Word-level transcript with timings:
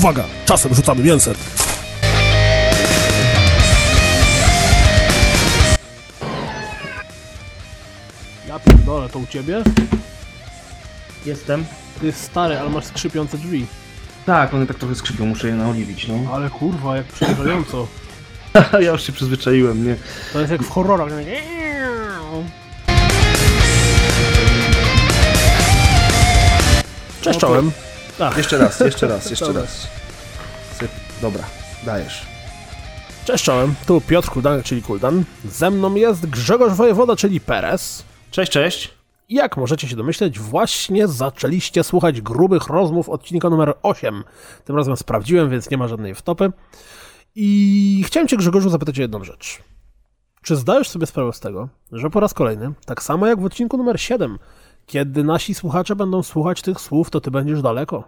Uwaga, 0.00 0.24
czasem 0.44 0.74
rzucamy 0.74 1.02
mięsem. 1.02 1.34
Ja 8.48 8.58
pierdolę, 8.58 9.08
to 9.08 9.18
u 9.18 9.26
ciebie? 9.26 9.62
Jestem. 11.26 11.64
Ty 12.00 12.06
jest 12.06 12.22
stary, 12.22 12.58
ale 12.58 12.70
masz 12.70 12.84
skrzypiące 12.84 13.38
drzwi. 13.38 13.66
Tak, 14.26 14.54
one 14.54 14.66
tak 14.66 14.78
trochę 14.78 14.94
skrzypią, 14.94 15.26
muszę 15.26 15.48
je 15.48 15.54
naoliwić, 15.54 16.08
no. 16.08 16.34
Ale 16.34 16.50
kurwa, 16.50 16.96
jak 16.96 17.06
przerażająco. 17.06 17.86
ja 18.72 18.90
już 18.90 19.02
się 19.02 19.12
przyzwyczaiłem, 19.12 19.86
nie? 19.86 19.96
To 20.32 20.40
jest 20.40 20.52
jak 20.52 20.62
w 20.62 20.70
horrorach. 20.70 21.12
Cześć 27.20 27.40
czołem. 27.40 27.72
Ach, 28.22 28.36
Jeszcze 28.36 28.58
raz, 28.58 28.80
jeszcze 28.80 29.08
raz, 29.08 29.30
jeszcze 29.30 29.46
Dobra. 29.46 29.62
raz. 29.62 29.88
Syp. 30.78 30.90
Dobra, 31.22 31.44
dajesz. 31.86 32.26
Cześć 33.24 33.44
czołem, 33.44 33.74
tu 33.86 34.00
Piotr 34.00 34.28
Kuldan, 34.28 34.62
czyli 34.62 34.82
Kuldan. 34.82 35.24
Ze 35.44 35.70
mną 35.70 35.94
jest 35.94 36.26
Grzegorz 36.26 36.72
Wojewoda, 36.72 37.16
czyli 37.16 37.40
Perez. 37.40 38.04
Cześć, 38.30 38.52
cześć. 38.52 38.94
Jak 39.28 39.56
możecie 39.56 39.88
się 39.88 39.96
domyśleć, 39.96 40.38
właśnie 40.38 41.08
zaczęliście 41.08 41.84
słuchać 41.84 42.20
grubych 42.20 42.66
rozmów 42.66 43.08
odcinka 43.08 43.50
numer 43.50 43.74
8. 43.82 44.24
Tym 44.64 44.76
razem 44.76 44.96
sprawdziłem, 44.96 45.50
więc 45.50 45.70
nie 45.70 45.78
ma 45.78 45.88
żadnej 45.88 46.14
wtopy. 46.14 46.52
I 47.34 48.02
chciałem 48.06 48.28
cię 48.28 48.36
Grzegorzu 48.36 48.70
zapytać 48.70 48.98
o 48.98 49.02
jedną 49.02 49.24
rzecz. 49.24 49.58
Czy 50.42 50.56
zdajesz 50.56 50.88
sobie 50.88 51.06
sprawę 51.06 51.32
z 51.32 51.40
tego, 51.40 51.68
że 51.92 52.10
po 52.10 52.20
raz 52.20 52.34
kolejny, 52.34 52.72
tak 52.86 53.02
samo 53.02 53.26
jak 53.26 53.40
w 53.40 53.44
odcinku 53.44 53.76
numer 53.76 54.00
7, 54.00 54.38
kiedy 54.90 55.24
nasi 55.24 55.54
słuchacze 55.54 55.96
będą 55.96 56.22
słuchać 56.22 56.62
tych 56.62 56.80
słów, 56.80 57.10
to 57.10 57.20
ty 57.20 57.30
będziesz 57.30 57.62
daleko. 57.62 58.04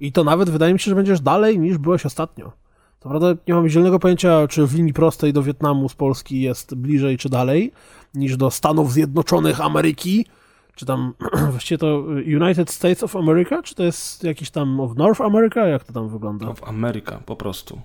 I 0.00 0.12
to 0.12 0.24
nawet 0.24 0.50
wydaje 0.50 0.72
mi 0.72 0.80
się, 0.80 0.90
że 0.90 0.94
będziesz 0.94 1.20
dalej 1.20 1.58
niż 1.58 1.78
byłeś 1.78 2.06
ostatnio. 2.06 2.52
To 3.00 3.08
prawda, 3.08 3.34
nie 3.48 3.54
mam 3.54 3.68
zielonego 3.68 3.98
pojęcia, 3.98 4.48
czy 4.48 4.66
w 4.66 4.74
linii 4.74 4.92
prostej 4.92 5.32
do 5.32 5.42
Wietnamu 5.42 5.88
z 5.88 5.94
Polski 5.94 6.40
jest 6.40 6.74
bliżej 6.74 7.18
czy 7.18 7.28
dalej, 7.28 7.72
niż 8.14 8.36
do 8.36 8.50
Stanów 8.50 8.92
Zjednoczonych 8.92 9.60
Ameryki, 9.60 10.26
czy 10.74 10.86
tam 10.86 11.14
właściwie 11.50 11.78
to 11.78 12.04
United 12.26 12.70
States 12.70 13.02
of 13.02 13.16
America, 13.16 13.62
czy 13.62 13.74
to 13.74 13.82
jest 13.82 14.24
jakiś 14.24 14.50
tam 14.50 14.80
of 14.80 14.96
North 14.96 15.20
America? 15.20 15.66
Jak 15.66 15.84
to 15.84 15.92
tam 15.92 16.08
wygląda? 16.08 16.54
W 16.54 16.64
Ameryka, 16.64 17.20
po 17.26 17.36
prostu. 17.36 17.80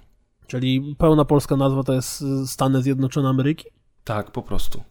Czyli 0.48 0.96
pełna 0.98 1.26
polska 1.26 1.56
nazwa 1.56 1.84
to 1.84 1.94
jest 1.94 2.22
y, 2.22 2.48
Stany 2.48 2.82
Zjednoczone 2.82 3.30
Ameryki? 3.30 3.66
Tak, 4.04 4.32
po 4.32 4.42
prostu. 4.42 4.84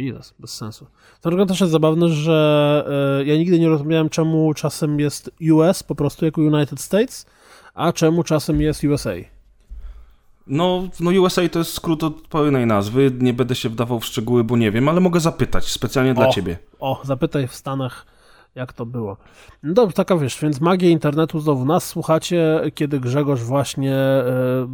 Jesus, 0.00 0.34
bez 0.38 0.54
sensu. 0.54 0.86
To 1.20 1.30
druga 1.30 1.46
też 1.46 1.60
jest 1.60 1.72
zabawne, 1.72 2.08
że 2.08 2.84
y, 3.20 3.24
ja 3.24 3.36
nigdy 3.36 3.58
nie 3.58 3.68
rozumiałem, 3.68 4.08
czemu 4.08 4.54
czasem 4.54 5.00
jest 5.00 5.30
US 5.52 5.82
po 5.82 5.94
prostu 5.94 6.24
jako 6.24 6.40
United 6.40 6.80
States, 6.80 7.26
a 7.74 7.92
czemu 7.92 8.22
czasem 8.22 8.60
jest 8.60 8.84
USA. 8.84 9.14
No, 10.46 10.88
no 11.00 11.10
USA 11.10 11.48
to 11.48 11.58
jest 11.58 11.72
skrót 11.72 12.04
od 12.04 12.28
pełnej 12.28 12.66
nazwy. 12.66 13.12
Nie 13.18 13.32
będę 13.32 13.54
się 13.54 13.68
wdawał 13.68 14.00
w 14.00 14.04
szczegóły, 14.04 14.44
bo 14.44 14.56
nie 14.56 14.70
wiem, 14.70 14.88
ale 14.88 15.00
mogę 15.00 15.20
zapytać 15.20 15.68
specjalnie 15.68 16.14
dla 16.14 16.28
O. 16.28 16.32
ciebie. 16.32 16.58
O, 16.80 17.00
zapytaj 17.04 17.48
w 17.48 17.54
Stanach, 17.54 18.06
jak 18.54 18.72
to 18.72 18.86
było. 18.86 19.16
No 19.62 19.74
dobrze, 19.74 19.94
taka 19.94 20.16
wiesz, 20.16 20.38
więc 20.42 20.60
magia 20.60 20.90
internetu 20.90 21.40
znowu 21.40 21.64
nas 21.64 21.88
słuchacie, 21.88 22.60
kiedy 22.74 23.00
Grzegorz 23.00 23.40
właśnie 23.40 23.96
e, 23.96 24.24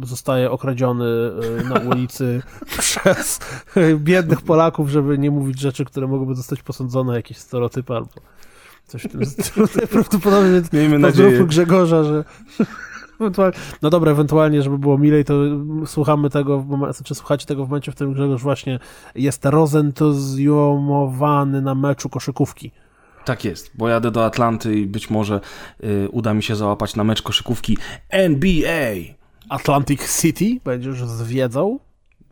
zostaje 0.03 0.51
okradziony 0.51 1.05
e, 1.05 1.63
na 1.63 1.79
ulicy 1.79 2.41
przez 2.79 3.39
e, 3.75 3.95
biednych 3.95 4.41
Polaków, 4.41 4.89
żeby 4.89 5.17
nie 5.17 5.31
mówić 5.31 5.59
rzeczy, 5.59 5.85
które 5.85 6.07
mogłyby 6.07 6.35
zostać 6.35 6.63
posądzone, 6.63 7.15
jakieś 7.15 7.37
stereotypy 7.37 7.93
albo 7.93 8.09
coś 8.87 9.03
w 9.03 9.11
tym 9.11 9.25
stylu. 9.31 9.67
Najprawdopodobniej 9.75 10.53
więc 10.53 10.73
Miejmy 10.73 10.99
nadzieję. 10.99 11.45
Grzegorza, 11.45 12.03
że 12.03 12.23
no 13.81 13.89
dobra, 13.89 14.11
ewentualnie, 14.11 14.61
żeby 14.61 14.77
było 14.77 14.97
milej, 14.97 15.25
to 15.25 15.33
słuchamy 15.85 16.29
tego, 16.29 16.65
znaczy 16.91 17.15
słuchacie 17.15 17.45
tego 17.45 17.65
w 17.65 17.69
momencie, 17.69 17.91
w 17.91 17.95
którym 17.95 18.13
Grzegorz 18.13 18.41
właśnie 18.41 18.79
jest 19.15 19.45
rozentuzjomowany 19.45 21.61
na 21.61 21.75
meczu 21.75 22.09
koszykówki. 22.09 22.71
Tak 23.29 23.45
jest, 23.45 23.71
bo 23.75 23.89
jadę 23.89 24.11
do 24.11 24.25
Atlanty 24.25 24.79
i 24.79 24.85
być 24.85 25.09
może 25.09 25.41
y, 25.83 26.09
uda 26.11 26.33
mi 26.33 26.43
się 26.43 26.55
załapać 26.55 26.95
na 26.95 27.03
mecz 27.03 27.21
koszykówki 27.21 27.77
NBA. 28.09 28.95
Atlantic 29.49 30.21
City 30.21 30.59
będziesz 30.65 31.03
zwiedzał. 31.03 31.79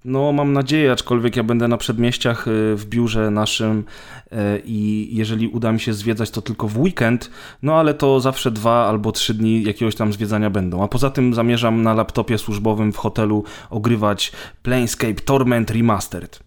No, 0.06 0.32
mam 0.32 0.54
nadzieję, 0.54 0.92
aczkolwiek 0.92 1.36
ja 1.36 1.44
będę 1.44 1.68
na 1.68 1.78
przedmieściach 1.78 2.48
y, 2.48 2.76
w 2.76 2.86
biurze 2.86 3.32
naszym 3.32 3.84
y, 4.32 4.36
i 4.66 5.10
jeżeli 5.12 5.48
uda 5.48 5.72
mi 5.72 5.80
się 5.80 5.94
zwiedzać, 5.94 6.32
to 6.32 6.42
tylko 6.42 6.68
w 6.68 6.78
weekend, 6.80 7.32
no 7.64 7.76
ale 7.76 7.94
to 7.94 8.20
zawsze 8.20 8.52
dwa 8.52 8.88
albo 8.88 9.12
trzy 9.12 9.34
dni 9.34 9.64
jakiegoś 9.64 9.96
tam 9.96 10.14
zwiedzania 10.14 10.50
będą. 10.50 10.84
A 10.84 10.88
poza 10.88 11.10
tym 11.10 11.34
zamierzam 11.34 11.84
na 11.84 11.94
laptopie 11.94 12.38
służbowym 12.38 12.94
w 12.94 12.98
hotelu 12.98 13.44
ogrywać 13.70 14.32
Planescape 14.64 15.14
Torment 15.14 15.72
Remastered. 15.72 16.40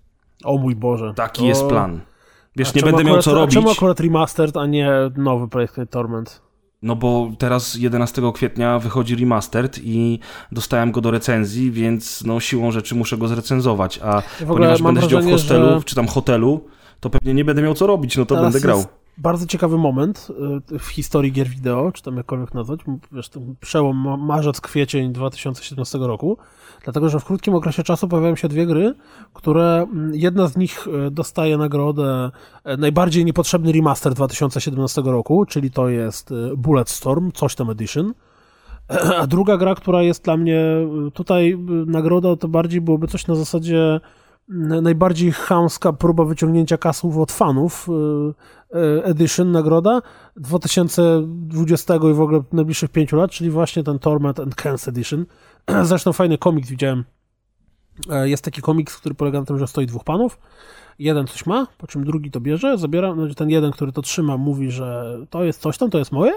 O 0.45 0.59
mój 0.59 0.75
Boże. 0.75 1.13
Taki 1.17 1.41
To- 1.41 1.47
jest 1.47 1.67
plan. 1.67 2.01
Wiesz, 2.61 2.69
A 2.75 2.79
nie 2.79 2.83
będę 2.83 3.05
miał 3.05 3.13
akurat- 3.15 3.25
co 3.25 3.31
a 3.31 3.35
robić, 3.35 3.55
Czemu 3.55 3.71
akurat 3.71 4.01
remastered, 4.01 4.57
a 4.57 4.67
nie 4.67 4.91
nowy 5.17 5.49
Playstation 5.49 5.87
Torment? 5.87 6.43
no 6.83 6.97
bo 6.97 7.31
teraz 7.39 7.75
11 7.75 8.33
kwietnia 8.33 8.79
wychodzi 8.79 9.17
Remastered 9.17 9.79
i 9.85 10.19
dostałem 10.53 10.93
go 10.93 11.01
do 11.01 11.11
recenzji, 11.11 11.71
więc 11.71 12.25
no 12.27 12.41
siłą 12.41 12.71
rzeczy 12.73 12.95
muszę 12.95 13.17
go 13.17 13.29
zrecenzować, 13.29 14.01
a 14.03 14.23
Ja 14.41 14.47
ponieważ 14.47 14.83
będę 14.83 15.03
siedział 15.03 15.23
w 15.23 15.31
hostelu, 15.31 15.79
że 15.79 15.85
czy 15.85 15.95
tam 15.95 16.07
hotelu, 16.09 16.65
to 17.01 17.11
pewnie 17.11 17.35
nie 17.35 17.45
będę 17.45 17.63
miał 17.63 17.75
co 17.75 17.87
robić, 17.87 18.17
no 18.17 18.27
to 18.27 18.35
teraz 18.35 18.53
będę 18.53 18.67
grał. 18.67 18.77
jest 18.77 18.89
bardzo 19.21 19.47
ciekawy 19.47 19.79
moment 19.79 20.29
y, 20.73 20.79
w 20.79 20.87
historii 20.87 21.33
gier 21.33 21.49
wideo, 21.49 21.93
czy 21.93 22.03
tam 22.03 22.17
jakkolwiek 22.17 22.55
nazwać, 22.55 22.81
ten 23.33 23.55
przełom 23.61 23.97
ma- 23.97 24.17
marzec, 24.17 24.61
kwiecień 24.61 25.13
2017 25.13 25.99
roku, 25.99 26.39
dlatego, 26.85 27.09
że 27.09 27.21
w 27.21 27.25
krótkim 27.25 27.55
okresie 27.55 27.83
czasu 27.83 28.09
pojawiają 28.09 28.37
się 28.37 28.49
dwie 28.49 28.67
gry, 28.67 28.95
które 29.35 29.87
jedna 30.13 30.47
z 30.47 30.57
nich 30.57 30.87
y, 30.87 31.11
dostaje 31.11 31.59
nagrodę 31.59 32.31
e, 32.65 32.77
najbardziej 32.77 33.25
niepotrzebny 33.25 33.73
remaster 33.73 34.15
2017 34.15 35.03
roku, 35.03 35.47
czyli 35.47 35.71
to 35.71 35.89
jest 35.89 36.31
y, 36.31 36.57
Bulletstorm, 36.57 37.33
coś 37.33 37.55
tam 37.55 37.71
edition, 37.71 38.15
a 39.21 39.27
druga 39.27 39.57
gra, 39.57 39.75
która 39.75 40.03
jest 40.03 40.25
dla 40.25 40.37
mnie 40.37 40.63
tutaj 41.15 41.59
nagroda, 41.87 42.37
to 42.37 42.49
bardziej 42.49 42.81
byłoby 42.81 43.09
coś 43.09 43.27
na 43.27 43.35
zasadzie 43.35 44.01
najbardziej 44.83 45.33
chamska 45.33 45.93
próba 45.93 46.25
wyciągnięcia 46.25 46.79
kasów 46.79 47.19
od 47.19 47.33
fanów 47.33 47.89
y, 47.89 48.77
y, 48.79 49.05
edition 49.05 49.53
nagroda 49.53 50.03
2020 50.37 51.95
i 51.95 52.15
w 52.15 52.21
ogóle 52.21 52.43
najbliższych 52.53 52.91
pięciu 52.91 53.17
lat, 53.17 53.31
czyli 53.31 53.51
właśnie 53.51 53.83
ten 53.83 53.99
Torment 53.99 54.41
and 54.41 54.55
Cans 54.55 54.89
edition. 54.89 55.27
Zresztą 55.83 56.13
fajny 56.13 56.39
komiks 56.39 56.69
widziałem. 56.69 57.05
E, 58.11 58.29
Jest 58.29 58.45
taki 58.45 58.63
komiks, 58.63 58.97
który 58.97 59.15
polega 59.15 59.41
na 59.41 59.47
tym, 59.47 59.59
że 59.59 59.67
stoi 59.67 59.87
dwóch 59.87 60.05
panów. 60.05 60.39
Jeden 60.99 61.27
coś 61.27 61.47
ma, 61.47 61.67
po 61.79 61.87
czym 61.87 62.05
drugi 62.05 62.31
to 62.31 62.41
bierze, 62.41 62.79
zabiera, 62.79 63.15
no, 63.15 63.35
ten 63.35 63.51
jeden, 63.51 63.73
który 63.73 63.93
to 63.93 64.03
trzyma, 64.03 64.37
mówi, 64.37 64.71
że 64.71 65.19
to 65.31 65.45
jest 65.45 65.61
coś 65.61 65.79
tam, 65.79 65.91
to 65.91 65.99
jest 65.99 66.13
moje. 66.13 66.33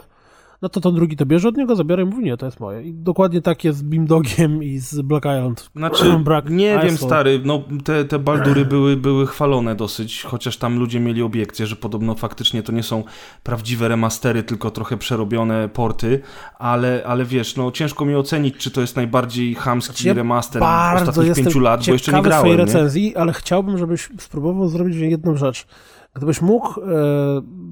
No 0.63 0.69
to 0.69 0.81
ten 0.81 0.96
drugi 0.96 1.18
to 1.18 1.25
bierze 1.25 1.50
od 1.50 1.57
niego, 1.57 1.75
zabiera 1.75 2.03
i 2.03 2.06
mówi, 2.06 2.24
nie, 2.24 2.38
to 2.38 2.46
jest 2.46 2.59
moje. 2.59 2.84
I 2.84 2.94
dokładnie 2.94 3.41
tak 3.41 3.63
jest 3.63 3.79
z 3.79 3.81
Beamdogiem 3.81 4.63
i 4.63 4.78
z 4.78 5.01
Black 5.01 5.25
Island. 5.25 5.69
Znaczy, 5.75 6.13
Brak 6.25 6.50
nie 6.50 6.79
wiem, 6.84 6.97
stary, 6.97 7.41
no 7.46 7.63
te, 7.84 8.06
te 8.06 8.19
baldury 8.19 8.66
były, 8.66 8.97
były 8.97 9.28
chwalone 9.28 9.75
dosyć, 9.75 10.24
chociaż 10.24 10.57
tam 10.57 10.79
ludzie 10.79 11.00
mieli 11.00 11.22
obiekcje, 11.22 11.68
że 11.68 11.75
podobno 11.75 12.16
faktycznie 12.16 12.63
to 12.63 12.72
nie 12.72 12.84
są 12.84 13.03
prawdziwe 13.44 13.88
remastery, 13.88 14.44
tylko 14.44 14.72
trochę 14.72 14.97
przerobione 14.97 15.69
porty, 15.69 16.19
ale, 16.59 17.03
ale 17.06 17.25
wiesz, 17.25 17.56
no 17.56 17.72
ciężko 17.72 18.06
mi 18.06 18.16
ocenić, 18.16 18.57
czy 18.57 18.72
to 18.72 18.81
jest 18.81 18.95
najbardziej 18.95 19.56
chamski 19.56 19.94
Znaczy, 19.94 20.07
ja 20.07 20.13
remaster 20.13 20.63
ostatnich 20.63 21.35
pięciu 21.35 21.59
lat, 21.59 21.85
bo 21.85 21.94
jeszcze 21.94 22.13
nie 22.13 22.22
grałem, 22.22 22.41
twojej 22.41 22.57
nie? 22.57 22.66
recenzji, 22.66 23.16
ale 23.16 23.34
chciałbym, 23.34 23.78
żebyś 23.78 24.09
spróbował 24.18 24.68
zrobić 24.68 24.95
jedną 24.95 25.35
rzecz. 25.35 25.68
Gdybyś 26.13 26.41
mógł 26.41 26.81
e, 26.81 26.84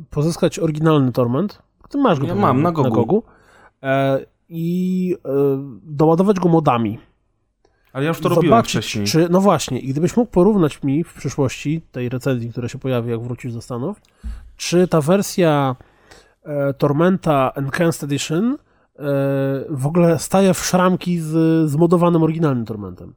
pozyskać 0.09 0.59
oryginalny 0.59 1.11
Torment, 1.11 1.61
ty 1.91 1.97
masz 1.97 2.20
go 2.20 2.28
Ja 2.28 2.35
mam, 2.35 2.61
na 2.61 2.72
Gogu. 2.72 2.91
Gogu, 2.91 3.23
e, 3.84 4.26
i 4.49 5.16
e, 5.26 5.29
doładować 5.84 6.40
go 6.40 6.49
modami. 6.49 6.99
Ale 7.93 8.03
ja 8.03 8.08
już 8.08 8.20
to 8.20 8.29
robiłem 8.29 8.49
Zobaczyć, 8.49 8.72
wcześniej. 8.72 9.05
czy, 9.05 9.28
no 9.29 9.41
właśnie, 9.41 9.79
i 9.79 9.88
gdybyś 9.88 10.17
mógł 10.17 10.32
porównać 10.32 10.84
mi 10.84 11.03
w 11.03 11.14
przyszłości, 11.14 11.82
tej 11.91 12.09
recenzji, 12.09 12.52
która 12.52 12.67
się 12.67 12.79
pojawi, 12.79 13.11
jak 13.11 13.22
wrócisz 13.22 13.53
do 13.53 13.61
Stanów, 13.61 14.02
czy 14.58 14.88
ta 14.88 15.02
wersja 15.02 15.76
e, 16.43 16.73
Tormenta 16.73 17.52
Enhanced 17.55 18.03
Edition 18.03 18.53
e, 18.53 18.58
w 19.70 19.88
ogóle 19.88 20.20
staje 20.20 20.53
w 20.53 20.59
szramki 20.59 21.20
z 21.20 21.70
zmodowanym 21.70 22.23
oryginalnym 22.23 22.66
Tormentem. 22.66 23.14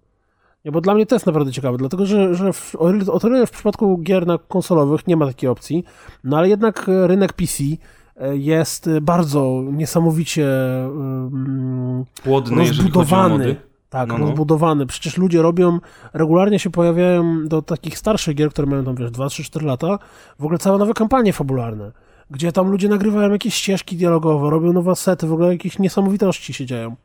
Nie, 0.64 0.72
bo 0.72 0.80
dla 0.80 0.94
mnie 0.94 1.06
to 1.06 1.14
jest 1.14 1.26
naprawdę 1.26 1.52
ciekawe, 1.52 1.78
dlatego 1.78 2.06
że, 2.06 2.34
że 2.34 2.52
w, 2.52 2.76
o 2.76 3.12
o 3.12 3.20
tyle 3.20 3.46
w 3.46 3.50
przypadku 3.50 3.98
gier 3.98 4.26
na 4.26 4.38
konsolowych 4.38 5.06
nie 5.06 5.16
ma 5.16 5.26
takiej 5.26 5.50
opcji, 5.50 5.84
no 6.24 6.38
ale 6.38 6.48
jednak 6.48 6.90
rynek 7.06 7.32
PC 7.32 7.64
jest 8.32 8.86
e, 8.88 9.00
bardzo 9.00 9.62
niesamowicie 9.72 10.46
Płodny, 12.22 12.56
o 12.56 12.58
rozbudowany. 12.58 13.56
Tak, 13.90 14.08
No, 14.08 14.18
no. 14.18 14.26
rozbudowany. 14.26 14.86
Przecież 14.86 15.16
ludzie 15.18 15.42
robią, 15.42 15.78
regularnie 16.12 16.58
się 16.58 16.70
pojawiają 16.70 17.48
do 17.48 17.62
takich 17.62 17.98
starszych 17.98 18.34
gier, 18.36 18.50
które 18.50 18.66
mają 18.66 18.84
tam, 18.84 18.94
wiesz, 18.96 19.10
2, 19.10 19.28
3, 19.28 19.44
4 19.44 19.66
lata, 19.66 19.98
w 20.38 20.44
ogóle 20.44 20.58
całe 20.58 20.78
nowe 20.78 20.94
kampanie 20.94 21.32
fabularne. 21.32 21.92
gdzie 22.30 22.52
tam 22.52 22.70
ludzie 22.70 22.88
nagrywają 22.88 23.30
jakieś 23.32 23.54
ścieżki 23.54 23.96
dialogowe, 23.96 24.50
robią 24.50 24.72
nowe 24.72 24.96
sety, 24.96 25.26
w 25.26 25.32
ogóle 25.32 25.52
jakieś 25.52 25.78
niesamowitości 25.78 26.54
się 26.54 26.66
dzieją. 26.66 26.96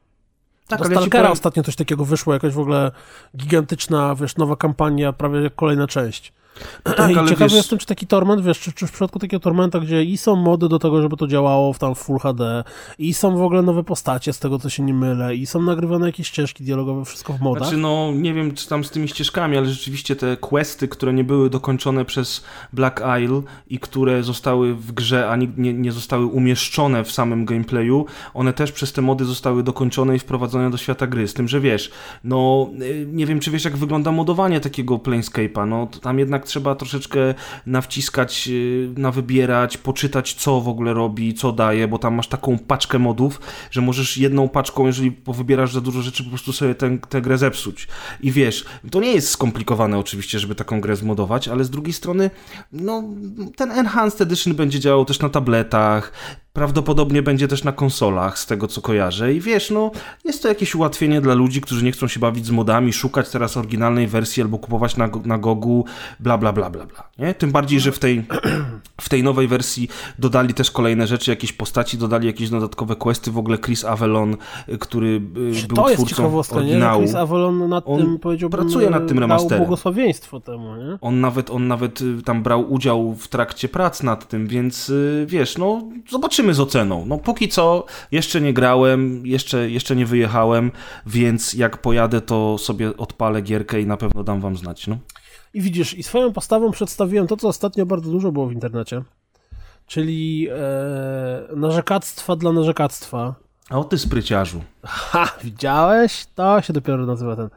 Tak, 0.67 0.79
Do 0.79 0.85
Stalkera 0.85 1.23
powiem... 1.23 1.31
ostatnio 1.31 1.63
coś 1.63 1.75
takiego 1.75 2.05
wyszło, 2.05 2.33
jakaś 2.33 2.53
w 2.53 2.59
ogóle 2.59 2.91
gigantyczna, 3.37 4.15
wiesz, 4.15 4.35
nowa 4.37 4.55
kampania, 4.55 5.13
prawie 5.13 5.41
jak 5.41 5.55
kolejna 5.55 5.87
część. 5.87 6.33
No 6.85 6.93
tak, 6.93 7.11
I 7.11 7.13
ciekawy 7.13 7.35
wiesz... 7.37 7.53
jestem, 7.53 7.79
czy 7.79 7.85
taki 7.85 8.07
Torment, 8.07 8.41
wiesz, 8.41 8.59
czy, 8.59 8.73
czy, 8.73 8.87
w 8.87 8.91
przypadku 8.91 9.19
takiego 9.19 9.39
Tormenta, 9.39 9.79
gdzie 9.79 10.03
i 10.03 10.17
są 10.17 10.35
mody 10.35 10.69
do 10.69 10.79
tego, 10.79 11.01
żeby 11.01 11.17
to 11.17 11.27
działało 11.27 11.73
w 11.73 11.79
tam 11.79 11.95
Full 11.95 12.19
HD, 12.19 12.63
i 12.99 13.13
są 13.13 13.37
w 13.37 13.41
ogóle 13.41 13.61
nowe 13.61 13.83
postacie, 13.83 14.33
z 14.33 14.39
tego 14.39 14.59
co 14.59 14.69
się 14.69 14.83
nie 14.83 14.93
mylę, 14.93 15.35
i 15.35 15.45
są 15.45 15.61
nagrywane 15.61 16.05
jakieś 16.05 16.27
ścieżki 16.27 16.63
dialogowe, 16.63 17.05
wszystko 17.05 17.33
w 17.33 17.41
modach. 17.41 17.63
Znaczy, 17.63 17.77
no, 17.77 18.11
nie 18.15 18.33
wiem, 18.33 18.53
czy 18.53 18.67
tam 18.67 18.83
z 18.83 18.91
tymi 18.91 19.07
ścieżkami, 19.07 19.57
ale 19.57 19.67
rzeczywiście 19.67 20.15
te 20.15 20.37
questy, 20.37 20.87
które 20.87 21.13
nie 21.13 21.23
były 21.23 21.49
dokończone 21.49 22.05
przez 22.05 22.43
Black 22.73 23.01
Isle 23.23 23.41
i 23.67 23.79
które 23.79 24.23
zostały 24.23 24.75
w 24.75 24.91
grze, 24.91 25.29
a 25.29 25.35
nie, 25.35 25.73
nie 25.73 25.91
zostały 25.91 26.25
umieszczone 26.25 27.03
w 27.03 27.11
samym 27.11 27.45
gameplayu, 27.45 28.05
one 28.33 28.53
też 28.53 28.71
przez 28.71 28.93
te 28.93 29.01
mody 29.01 29.25
zostały 29.25 29.63
dokończone 29.63 30.15
i 30.15 30.19
wprowadzone 30.19 30.71
do 30.71 30.77
świata 30.77 31.07
gry, 31.07 31.27
z 31.27 31.33
tym, 31.33 31.47
że 31.47 31.59
wiesz, 31.59 31.91
no, 32.23 32.69
y, 32.81 33.07
nie 33.11 33.25
wiem, 33.25 33.39
czy 33.39 33.51
wiesz, 33.51 33.65
jak 33.65 33.77
wygląda 33.77 34.11
modowanie 34.11 34.59
takiego 34.59 34.97
Planescape'a, 34.97 35.67
no, 35.67 35.87
tam 36.01 36.19
jednak 36.19 36.38
trzeba 36.45 36.75
troszeczkę 36.75 37.33
nawciskać, 37.65 38.47
y, 38.47 38.89
nawybierać, 38.97 39.77
poczytać, 39.77 40.33
co 40.33 40.61
w 40.61 40.67
ogóle 40.67 40.93
robi, 40.93 41.33
co 41.33 41.51
daje, 41.51 41.87
bo 41.87 41.97
tam 41.97 42.13
masz 42.13 42.27
taką 42.27 42.59
paczkę 42.59 42.99
modów, 42.99 43.41
że 43.71 43.81
możesz 43.81 44.17
jedną 44.17 44.49
paczką, 44.49 44.85
jeżeli 44.85 45.11
powybierasz 45.11 45.73
za 45.73 45.81
dużo 45.81 46.01
rzeczy, 46.01 46.23
po 46.23 46.29
prostu 46.29 46.53
sobie 46.53 46.75
tę, 46.75 46.97
tę 47.09 47.21
grę 47.21 47.37
zepsuć. 47.37 47.87
I 48.21 48.31
wiesz, 48.31 48.65
to 48.91 48.99
nie 48.99 49.13
jest 49.13 49.29
skomplikowane 49.29 49.97
oczywiście, 49.97 50.39
żeby 50.39 50.55
taką 50.55 50.81
grę 50.81 50.95
zmodować, 50.95 51.47
ale 51.47 51.63
z 51.63 51.69
drugiej 51.69 51.93
strony, 51.93 52.29
no, 52.71 53.03
ten 53.55 53.71
Enhanced 53.71 54.21
Edition 54.21 54.53
będzie 54.53 54.79
działał 54.79 55.05
też 55.05 55.19
na 55.19 55.29
tabletach, 55.29 56.11
Prawdopodobnie 56.59 57.21
będzie 57.21 57.47
też 57.47 57.63
na 57.63 57.71
konsolach, 57.71 58.39
z 58.39 58.45
tego 58.45 58.67
co 58.67 58.81
kojarzę. 58.81 59.33
I 59.33 59.39
wiesz, 59.39 59.69
no, 59.71 59.91
jest 60.25 60.41
to 60.41 60.47
jakieś 60.47 60.75
ułatwienie 60.75 61.21
dla 61.21 61.33
ludzi, 61.33 61.61
którzy 61.61 61.85
nie 61.85 61.91
chcą 61.91 62.07
się 62.07 62.19
bawić 62.19 62.45
z 62.45 62.51
modami, 62.51 62.93
szukać 62.93 63.29
teraz 63.29 63.57
oryginalnej 63.57 64.07
wersji 64.07 64.43
albo 64.43 64.57
kupować 64.57 64.97
na, 64.97 65.09
na 65.25 65.37
Gogu, 65.37 65.85
bla, 66.19 66.37
bla, 66.37 66.53
bla, 66.53 66.69
bla, 66.69 66.85
bla. 66.85 67.09
Nie? 67.19 67.33
Tym 67.33 67.51
bardziej, 67.51 67.79
że 67.79 67.91
w 67.91 67.99
tej, 67.99 68.25
w 69.01 69.09
tej 69.09 69.23
nowej 69.23 69.47
wersji 69.47 69.89
dodali 70.19 70.53
też 70.53 70.71
kolejne 70.71 71.07
rzeczy, 71.07 71.31
jakieś 71.31 71.53
postaci, 71.53 71.97
dodali 71.97 72.27
jakieś 72.27 72.49
dodatkowe 72.49 72.95
questy. 72.95 73.31
W 73.31 73.37
ogóle 73.37 73.57
Chris 73.57 73.85
Avalon, 73.85 74.37
y, 74.69 74.77
który 74.77 75.07
y, 75.07 75.67
był 75.67 75.75
to 75.75 75.89
jest 75.89 76.05
twórcą 76.05 76.57
oryginału. 76.57 77.01
Nie? 77.01 77.07
Chris 77.07 77.15
Avalon 77.15 77.69
nad 77.69 77.83
on 77.87 77.99
tym, 77.99 78.19
powiedziałbym, 78.19 78.59
pracuje 78.59 78.89
nad 78.89 79.07
tym 79.07 79.19
remasterem. 79.19 79.59
błogosławieństwo 79.59 80.39
temu, 80.39 80.75
nie? 80.75 80.97
On 81.01 81.21
nawet, 81.21 81.49
on 81.49 81.67
nawet 81.67 82.01
y, 82.01 82.21
tam 82.25 82.43
brał 82.43 82.73
udział 82.73 83.15
w 83.15 83.27
trakcie 83.27 83.69
prac 83.69 84.03
nad 84.03 84.27
tym, 84.27 84.47
więc 84.47 84.91
wiesz, 85.25 85.57
no, 85.57 85.81
zobaczymy 86.09 86.48
zobaczymy 86.53 86.53
z 86.53 86.59
oceną. 86.59 87.05
No 87.05 87.17
póki 87.17 87.47
co 87.47 87.85
jeszcze 88.11 88.41
nie 88.41 88.53
grałem, 88.53 89.25
jeszcze, 89.25 89.69
jeszcze 89.69 89.95
nie 89.95 90.05
wyjechałem, 90.05 90.71
więc 91.05 91.53
jak 91.53 91.81
pojadę, 91.81 92.21
to 92.21 92.57
sobie 92.57 92.97
odpalę 92.97 93.41
gierkę 93.41 93.81
i 93.81 93.85
na 93.85 93.97
pewno 93.97 94.23
dam 94.23 94.41
wam 94.41 94.57
znać. 94.57 94.87
No. 94.87 94.97
I 95.53 95.61
widzisz, 95.61 95.93
i 95.93 96.03
swoją 96.03 96.33
postawą 96.33 96.71
przedstawiłem 96.71 97.27
to, 97.27 97.37
co 97.37 97.47
ostatnio 97.47 97.85
bardzo 97.85 98.11
dużo 98.11 98.31
było 98.31 98.47
w 98.47 98.53
internecie, 98.53 99.03
czyli 99.87 100.47
e, 100.51 101.55
narzekactwa 101.55 102.35
dla 102.35 102.51
narzekactwa. 102.51 103.35
O 103.69 103.83
ty 103.83 103.97
spryciarzu. 103.97 104.61
Ha, 104.83 105.31
widziałeś? 105.43 106.25
To 106.35 106.61
się 106.61 106.73
dopiero 106.73 107.05
nazywa 107.05 107.35
ten. 107.35 107.49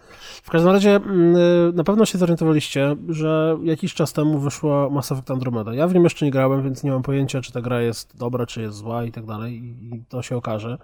W 0.43 0.51
każdym 0.51 0.71
razie 0.71 0.97
mm, 0.97 1.37
y, 1.37 1.73
na 1.75 1.85
pewno 1.85 2.07
się 2.07 2.19
zorientowaliście, 2.19 2.97
że 3.09 3.59
jakiś 3.63 3.95
czas 3.95 4.13
temu 4.13 4.39
wyszła 4.39 4.91
Mass 4.91 5.13
Effect 5.13 5.31
Andromeda. 5.31 5.75
Ja 5.75 5.87
w 5.87 5.95
nim 5.95 6.05
jeszcze 6.05 6.25
nie 6.25 6.31
grałem, 6.31 6.63
więc 6.63 6.83
nie 6.83 6.91
mam 6.91 7.03
pojęcia, 7.03 7.41
czy 7.41 7.53
ta 7.53 7.61
gra 7.61 7.81
jest 7.81 8.17
dobra, 8.17 8.47
czy 8.47 8.63
jest 8.63 8.77
zła 8.77 9.05
i 9.05 9.13
tak 9.13 9.27
dalej 9.27 9.55
i 9.55 10.03
to 10.09 10.23
się 10.23 10.37
okaże. 10.37 10.79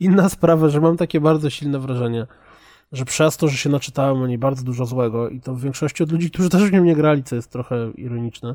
Inna 0.00 0.28
sprawa, 0.38 0.68
że 0.68 0.80
mam 0.80 0.96
takie 0.96 1.20
bardzo 1.20 1.50
silne 1.50 1.78
wrażenie, 1.78 2.26
że 2.92 3.04
przez 3.04 3.36
to, 3.36 3.48
że 3.48 3.56
się 3.56 3.70
naczytałem 3.70 4.22
o 4.22 4.26
niej 4.26 4.38
bardzo 4.38 4.64
dużo 4.64 4.86
złego 4.86 5.28
i 5.28 5.40
to 5.40 5.54
w 5.54 5.60
większości 5.60 6.02
od 6.02 6.12
ludzi, 6.12 6.30
którzy 6.30 6.48
też 6.48 6.62
w 6.62 6.72
nim 6.72 6.84
nie 6.84 6.96
grali, 6.96 7.24
co 7.24 7.36
jest 7.36 7.50
trochę 7.50 7.90
ironiczne, 7.90 8.54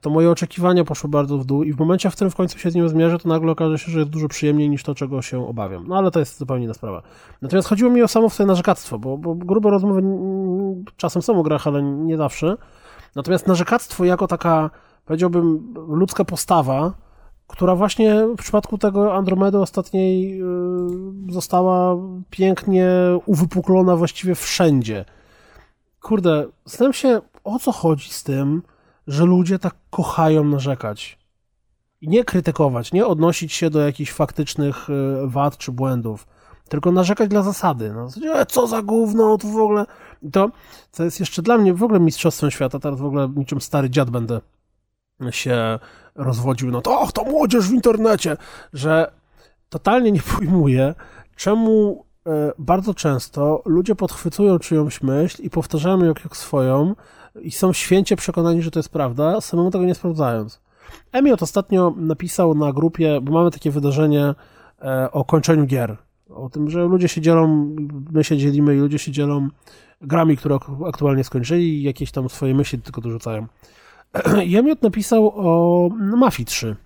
to 0.00 0.10
moje 0.10 0.30
oczekiwania 0.30 0.84
poszły 0.84 1.10
bardzo 1.10 1.38
w 1.38 1.44
dół 1.44 1.62
i 1.62 1.72
w 1.72 1.78
momencie, 1.78 2.10
w 2.10 2.14
którym 2.14 2.30
w 2.30 2.36
końcu 2.36 2.58
się 2.58 2.70
z 2.70 2.74
nim 2.74 2.88
zmierzę, 2.88 3.18
to 3.18 3.28
nagle 3.28 3.52
okaże 3.52 3.78
się, 3.78 3.92
że 3.92 3.98
jest 3.98 4.10
dużo 4.10 4.28
przyjemniej 4.28 4.70
niż 4.70 4.82
to, 4.82 4.94
czego 4.94 5.22
się 5.22 5.48
obawiam. 5.48 5.88
No 5.88 5.98
ale 5.98 6.10
to 6.10 6.18
jest 6.18 6.38
zupełnie 6.38 6.64
inna 6.64 6.74
sprawa. 6.74 7.02
Natomiast 7.42 7.68
chodziło 7.68 7.90
mi 7.90 8.02
o 8.02 8.08
samo 8.08 8.30
swoje 8.30 8.46
narzekactwo, 8.46 8.98
bo, 8.98 9.18
bo 9.18 9.34
grube 9.34 9.70
rozmowy 9.70 10.02
czasem 10.96 11.22
są 11.22 11.40
o 11.40 11.42
grach, 11.42 11.66
ale 11.66 11.82
nie 11.82 12.16
zawsze. 12.16 12.56
Natomiast 13.16 13.46
narzekactwo 13.46 14.04
jako 14.04 14.26
taka, 14.26 14.70
powiedziałbym, 15.04 15.74
ludzka 15.88 16.24
postawa, 16.24 16.92
która 17.46 17.74
właśnie 17.74 18.26
w 18.26 18.36
przypadku 18.36 18.78
tego 18.78 19.14
Andromedy 19.14 19.58
ostatniej 19.58 20.38
yy, 20.38 21.32
została 21.32 21.96
pięknie 22.30 22.90
uwypuklona 23.26 23.96
właściwie 23.96 24.34
wszędzie. 24.34 25.04
Kurde, 26.02 26.46
zastanawiam 26.64 26.92
się, 26.92 27.20
o 27.44 27.58
co 27.58 27.72
chodzi 27.72 28.10
z 28.10 28.24
tym, 28.24 28.62
że 29.08 29.24
ludzie 29.24 29.58
tak 29.58 29.74
kochają 29.90 30.44
narzekać. 30.44 31.18
I 32.00 32.08
nie 32.08 32.24
krytykować, 32.24 32.92
nie 32.92 33.06
odnosić 33.06 33.52
się 33.52 33.70
do 33.70 33.80
jakichś 33.80 34.12
faktycznych 34.12 34.90
y, 34.90 34.92
wad 35.24 35.58
czy 35.58 35.72
błędów, 35.72 36.26
tylko 36.68 36.92
narzekać 36.92 37.30
dla 37.30 37.42
zasady. 37.42 37.92
No, 37.92 38.08
co 38.48 38.66
za 38.66 38.82
gówno, 38.82 39.38
to 39.38 39.48
w 39.48 39.56
ogóle... 39.56 39.86
To, 40.32 40.50
co 40.92 41.04
jest 41.04 41.20
jeszcze 41.20 41.42
dla 41.42 41.58
mnie 41.58 41.74
w 41.74 41.82
ogóle 41.82 42.00
mistrzostwem 42.00 42.50
świata, 42.50 42.78
teraz 42.78 43.00
w 43.00 43.04
ogóle 43.04 43.28
niczym 43.36 43.60
stary 43.60 43.90
dziad 43.90 44.10
będę 44.10 44.40
się 45.30 45.78
rozwodził, 46.14 46.70
no 46.70 46.80
to 46.80 47.00
och, 47.00 47.12
to 47.12 47.24
młodzież 47.24 47.68
w 47.68 47.72
internecie, 47.72 48.36
że 48.72 49.12
totalnie 49.68 50.12
nie 50.12 50.22
pojmuję, 50.36 50.94
czemu 51.36 52.04
e, 52.26 52.52
bardzo 52.58 52.94
często 52.94 53.62
ludzie 53.64 53.94
podchwytują 53.94 54.58
czyjąś 54.58 55.02
myśl 55.02 55.42
i 55.42 55.50
powtarzają 55.50 56.04
ją 56.04 56.14
jak 56.24 56.36
swoją, 56.36 56.94
i 57.42 57.50
są 57.50 57.72
święcie 57.72 58.16
przekonani, 58.16 58.62
że 58.62 58.70
to 58.70 58.78
jest 58.78 58.88
prawda, 58.88 59.40
samemu 59.40 59.70
tego 59.70 59.84
nie 59.84 59.94
sprawdzając. 59.94 60.60
Emiot 61.12 61.42
ostatnio 61.42 61.94
napisał 61.96 62.54
na 62.54 62.72
grupie, 62.72 63.20
bo 63.22 63.32
mamy 63.32 63.50
takie 63.50 63.70
wydarzenie 63.70 64.34
e, 64.82 65.10
o 65.12 65.24
kończeniu 65.24 65.66
gier. 65.66 65.96
O 66.30 66.48
tym, 66.48 66.70
że 66.70 66.84
ludzie 66.84 67.08
się 67.08 67.20
dzielą, 67.20 67.76
my 68.12 68.24
się 68.24 68.36
dzielimy 68.36 68.76
i 68.76 68.78
ludzie 68.78 68.98
się 68.98 69.12
dzielą 69.12 69.48
grami, 70.00 70.36
które 70.36 70.58
aktualnie 70.86 71.24
skończyli 71.24 71.64
i 71.64 71.82
jakieś 71.82 72.10
tam 72.10 72.28
swoje 72.28 72.54
myśli 72.54 72.78
tylko 72.78 73.00
dorzucają. 73.00 73.46
I 74.46 74.56
Emiot 74.56 74.82
napisał 74.82 75.32
o 75.34 75.88
Mafii 75.98 76.46
3. 76.46 76.76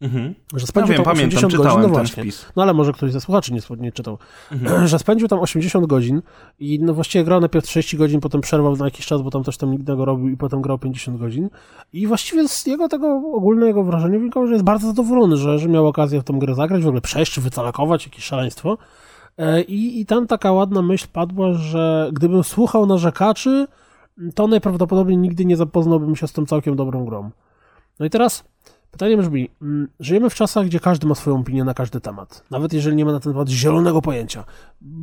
Mhm. 0.00 0.34
Że 0.56 0.66
spędził 0.66 0.92
ja 0.92 0.98
wiem, 0.98 1.04
tam 1.04 1.12
80 1.12 1.52
pamiętam, 1.52 1.76
godzin, 1.76 1.82
no 1.82 1.88
właśnie. 1.88 2.24
No 2.56 2.62
ale 2.62 2.74
może 2.74 2.92
ktoś 2.92 3.12
ze 3.12 3.20
słuchaczy 3.20 3.52
nie, 3.52 3.60
nie 3.78 3.92
czytał. 3.92 4.18
Mhm. 4.52 4.86
Że 4.88 4.98
spędził 4.98 5.28
tam 5.28 5.38
80 5.38 5.86
godzin 5.86 6.22
i 6.58 6.78
no 6.82 6.94
właściwie 6.94 7.24
grał 7.24 7.40
najpierw 7.40 7.64
30 7.64 7.96
godzin, 7.96 8.20
potem 8.20 8.40
przerwał 8.40 8.76
na 8.76 8.84
jakiś 8.84 9.06
czas, 9.06 9.22
bo 9.22 9.30
tam 9.30 9.44
też 9.44 9.56
tam 9.56 9.74
innego 9.74 10.04
robił 10.04 10.28
i 10.28 10.36
potem 10.36 10.62
grał 10.62 10.78
50 10.78 11.18
godzin. 11.18 11.50
I 11.92 12.06
właściwie 12.06 12.48
z 12.48 12.66
jego 12.66 12.88
tego 12.88 13.22
ogólnego 13.34 13.84
wrażenia 13.84 14.18
wynikało, 14.18 14.46
że 14.46 14.52
jest 14.52 14.64
bardzo 14.64 14.86
zadowolony, 14.86 15.36
że, 15.36 15.58
że 15.58 15.68
miał 15.68 15.86
okazję 15.86 16.20
w 16.20 16.24
tą 16.24 16.38
grę 16.38 16.54
zagrać, 16.54 16.82
w 16.82 16.86
ogóle 16.86 17.00
przejść, 17.00 17.40
wycalakować, 17.40 18.04
jakieś 18.04 18.24
szaleństwo. 18.24 18.78
E, 19.38 19.62
I, 19.62 20.00
I 20.00 20.06
tam 20.06 20.26
taka 20.26 20.52
ładna 20.52 20.82
myśl 20.82 21.06
padła, 21.12 21.52
że 21.52 22.10
gdybym 22.12 22.44
słuchał 22.44 22.86
narzekaczy, 22.86 23.66
to 24.34 24.46
najprawdopodobniej 24.46 25.18
nigdy 25.18 25.44
nie 25.44 25.56
zapoznałbym 25.56 26.16
się 26.16 26.28
z 26.28 26.32
tą 26.32 26.46
całkiem 26.46 26.76
dobrą 26.76 27.04
grą. 27.04 27.30
No 28.00 28.06
i 28.06 28.10
teraz 28.10 28.44
Pytanie 28.90 29.16
brzmi, 29.16 29.50
mm, 29.62 29.88
żyjemy 30.00 30.30
w 30.30 30.34
czasach, 30.34 30.66
gdzie 30.66 30.80
każdy 30.80 31.06
ma 31.06 31.14
swoją 31.14 31.40
opinię 31.40 31.64
na 31.64 31.74
każdy 31.74 32.00
temat, 32.00 32.44
nawet 32.50 32.72
jeżeli 32.72 32.96
nie 32.96 33.04
ma 33.04 33.12
na 33.12 33.20
ten 33.20 33.32
temat 33.32 33.48
zielonego 33.48 34.02
pojęcia. 34.02 34.44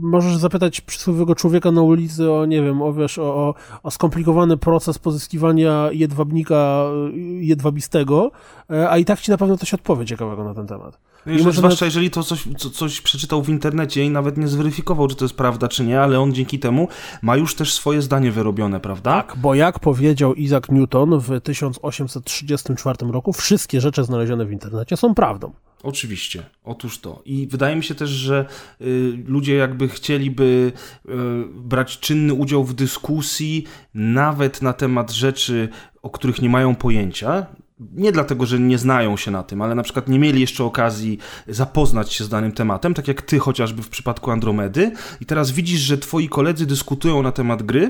Możesz 0.01 0.36
zapytać 0.36 0.82
przysłowiowego 0.82 1.36
człowieka 1.36 1.72
na 1.72 1.82
ulicy 1.82 2.32
o, 2.32 2.46
nie 2.46 2.62
wiem, 2.63 2.82
o, 2.82 2.94
wiesz, 2.94 3.20
o, 3.20 3.54
o 3.84 3.92
skomplikowany 3.92 4.58
proces 4.58 5.00
pozyskiwania 5.00 5.89
jedwabnika 5.92 6.86
y, 7.15 7.20
jedwabistego, 7.46 8.32
e, 8.72 8.89
a 8.89 8.98
i 8.98 9.06
tak 9.06 9.20
ci 9.20 9.32
na 9.32 9.38
pewno 9.38 9.58
coś 9.58 9.74
odpowie 9.74 10.06
ciekawego 10.06 10.44
na 10.44 10.54
ten 10.54 10.68
temat. 10.68 11.00
No 11.25 11.34
jeżeli, 11.34 11.58
zwłaszcza 11.58 11.86
jeżeli 11.86 12.12
to 12.12 12.24
coś, 12.24 12.44
co, 12.58 12.70
coś 12.70 13.01
przeczytał 13.01 13.44
w 13.44 13.50
internecie 13.50 14.03
i 14.03 14.10
nawet 14.10 14.38
nie 14.38 14.48
zweryfikował, 14.48 15.08
czy 15.08 15.15
to 15.15 15.25
jest 15.25 15.36
prawda, 15.36 15.67
czy 15.67 15.84
nie, 15.84 16.01
ale 16.01 16.20
on 16.20 16.34
dzięki 16.34 16.60
temu 16.60 16.88
ma 17.22 17.38
już 17.38 17.55
też 17.55 17.74
swoje 17.74 18.01
zdanie 18.01 18.32
wyrobione, 18.32 18.79
prawda? 18.79 19.12
Tak, 19.12 19.38
bo 19.38 19.55
jak 19.55 19.79
powiedział 19.79 20.34
Isaac 20.34 20.63
Newton 20.70 21.20
w 21.20 21.41
1834 21.41 23.12
roku, 23.12 23.34
wszystkie 23.34 23.82
rzeczy 23.82 24.03
znalezione 24.03 24.46
w 24.46 24.51
internecie 24.51 24.98
są 24.98 25.15
prawdą. 25.15 25.51
Oczywiście, 25.84 26.44
otóż 26.63 27.00
to. 27.00 27.22
I 27.25 27.48
wydaje 27.48 27.75
mi 27.75 27.84
się 27.84 27.96
też, 27.96 28.10
że 28.10 28.46
y, 28.82 29.17
ludzie 29.27 29.55
jakby 29.55 29.88
chcieliby 29.88 30.72
y, 31.05 31.12
brać 31.55 32.00
czynny 32.00 32.34
udział 32.34 32.63
w 32.63 32.74
dyskusji 32.74 33.63
nawet 33.94 34.62
na 34.62 34.74
temat 34.74 35.12
rzeczy, 35.12 35.70
o 36.01 36.10
których 36.10 36.41
nie 36.41 36.50
mają 36.50 36.75
pojęcia, 36.75 37.46
nie 37.79 38.12
dlatego, 38.12 38.46
że 38.46 38.60
nie 38.60 38.77
znają 38.77 39.17
się 39.17 39.32
na 39.32 39.44
tym, 39.44 39.62
ale 39.62 39.75
na 39.75 39.84
przykład 39.84 40.10
nie 40.10 40.20
mieli 40.20 40.41
jeszcze 40.41 40.63
okazji 40.63 41.17
zapoznać 41.48 42.13
się 42.13 42.24
z 42.24 42.29
danym 42.29 42.51
tematem, 42.51 42.94
tak 42.94 43.08
jak 43.08 43.22
ty 43.22 43.39
chociażby 43.39 43.84
w 43.84 43.89
przypadku 43.89 44.32
Andromedy, 44.32 44.91
i 45.22 45.25
teraz 45.25 45.51
widzisz, 45.51 45.79
że 45.79 45.98
twoi 45.98 46.29
koledzy 46.29 46.65
dyskutują 46.65 47.24
na 47.24 47.32
temat 47.32 47.63
gry, 47.63 47.89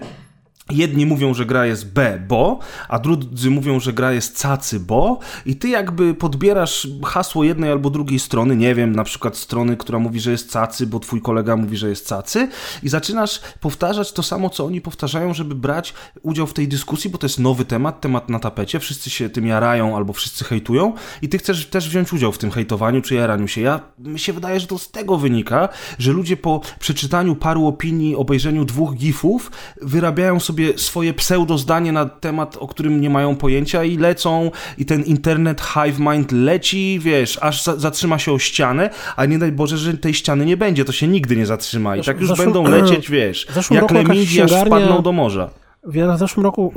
Jedni 0.70 1.06
mówią, 1.06 1.34
że 1.34 1.46
gra 1.46 1.66
jest 1.66 1.94
B, 1.94 2.22
bo, 2.28 2.60
a 2.90 3.00
drudzy 3.00 3.50
mówią, 3.50 3.80
że 3.80 3.94
gra 3.94 4.12
jest 4.12 4.42
cacy, 4.42 4.80
bo 4.80 5.20
i 5.46 5.56
ty 5.56 5.70
jakby 5.70 6.14
podbierasz 6.14 6.88
hasło 7.04 7.44
jednej 7.44 7.72
albo 7.72 7.90
drugiej 7.90 8.20
strony, 8.20 8.56
nie 8.56 8.76
wiem, 8.76 8.96
na 8.96 9.04
przykład 9.04 9.38
strony, 9.38 9.78
która 9.78 10.00
mówi, 10.00 10.20
że 10.20 10.32
jest 10.32 10.52
cacy, 10.52 10.88
bo 10.88 11.00
twój 11.00 11.22
kolega 11.22 11.56
mówi, 11.56 11.78
że 11.78 11.90
jest 11.90 12.08
cacy 12.08 12.48
i 12.84 12.90
zaczynasz 12.90 13.42
powtarzać 13.62 14.12
to 14.12 14.24
samo, 14.24 14.50
co 14.50 14.66
oni 14.66 14.82
powtarzają, 14.82 15.34
żeby 15.34 15.56
brać 15.56 15.94
udział 16.22 16.48
w 16.48 16.54
tej 16.54 16.68
dyskusji, 16.68 17.10
bo 17.10 17.18
to 17.18 17.26
jest 17.26 17.40
nowy 17.40 17.66
temat, 17.66 18.02
temat 18.02 18.30
na 18.30 18.40
tapecie, 18.40 18.80
wszyscy 18.80 19.10
się 19.10 19.30
tym 19.30 19.48
jarają 19.48 19.96
albo 19.96 20.14
wszyscy 20.14 20.44
hejtują 20.44 20.94
i 21.22 21.30
ty 21.30 21.38
chcesz 21.38 21.66
też 21.66 21.90
wziąć 21.90 22.14
udział 22.14 22.32
w 22.32 22.38
tym 22.38 22.52
hejtowaniu 22.52 23.02
czy 23.02 23.16
jaraniu 23.16 23.48
się. 23.48 23.62
Ja, 23.62 23.80
mi 24.00 24.20
się 24.20 24.34
wydaje, 24.34 24.60
że 24.60 24.68
to 24.68 24.78
z 24.78 24.92
tego 24.92 25.18
wynika, 25.18 25.70
że 26.00 26.12
ludzie 26.12 26.38
po 26.38 26.62
przeczytaniu 26.80 27.36
paru 27.36 27.68
opinii, 27.68 28.16
obejrzeniu 28.16 28.66
dwóch 28.66 28.96
gifów 28.96 29.52
wyrabiają 29.82 30.40
sobie 30.40 30.55
sobie 30.56 30.78
swoje 30.78 31.14
pseudo 31.14 31.58
zdanie 31.58 31.92
na 31.92 32.06
temat, 32.06 32.58
o 32.58 32.68
którym 32.68 33.02
nie 33.02 33.10
mają 33.10 33.36
pojęcia 33.36 33.84
i 33.84 33.98
lecą 33.98 34.52
i 34.78 34.86
ten 34.86 35.04
internet 35.04 35.62
hive 35.62 36.00
mind 36.00 36.32
leci, 36.32 37.00
wiesz, 37.02 37.40
aż 37.42 37.64
za, 37.64 37.76
zatrzyma 37.76 38.20
się 38.20 38.32
o 38.32 38.40
ścianę, 38.40 38.90
a 39.16 39.26
nie 39.26 39.40
daj 39.40 39.52
Boże, 39.52 39.78
że 39.78 39.98
tej 39.98 40.14
ściany 40.14 40.46
nie 40.46 40.58
będzie, 40.58 40.86
to 40.86 40.92
się 40.92 41.08
nigdy 41.08 41.36
nie 41.36 41.46
zatrzyma 41.46 41.96
i 41.96 42.04
tak 42.04 42.22
już 42.22 42.38
będą 42.38 42.68
lecieć, 42.68 43.10
wiesz, 43.10 43.48
jak 43.72 43.92
lemidzi 43.92 44.42
aż 44.42 44.52
wpadną 44.52 45.02
do 45.02 45.12
morza. 45.12 45.50
W 45.84 46.18
zeszłym 46.18 46.46
roku 46.46 46.74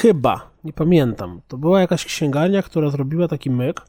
chyba, 0.00 0.50
nie 0.64 0.72
pamiętam, 0.72 1.40
to 1.48 1.58
była 1.58 1.80
jakaś 1.80 2.04
księgarnia, 2.04 2.62
która 2.62 2.90
zrobiła 2.90 3.28
taki 3.28 3.50
myk, 3.50 3.80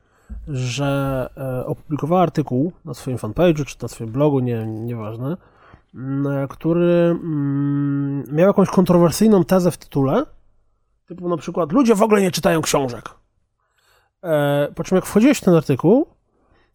że 0.48 1.30
e, 1.38 1.66
opublikowała 1.66 2.22
artykuł 2.22 2.72
na 2.86 2.94
swoim 2.94 3.18
fanpage'u, 3.18 3.66
czy 3.66 3.76
na 3.82 3.88
swoim 3.88 4.12
blogu, 4.12 4.40
nie, 4.40 4.66
nieważne, 4.68 5.38
który 6.50 7.18
mm, 7.22 8.24
miał 8.32 8.48
jakąś 8.48 8.70
kontrowersyjną 8.70 9.44
tezę 9.44 9.72
w 9.72 9.78
tytule, 9.78 10.26
typu 11.06 11.30
na 11.30 11.38
przykład 11.38 11.72
ludzie 11.72 11.96
w 11.96 12.02
ogóle 12.02 12.22
nie 12.22 12.32
czytają 12.32 12.62
książek. 12.62 13.10
E, 14.24 14.68
po 14.76 14.84
czym 14.84 14.96
jak 14.96 15.06
wchodziłeś 15.06 15.38
w 15.38 15.42
ten 15.42 15.56
artykuł, 15.56 16.08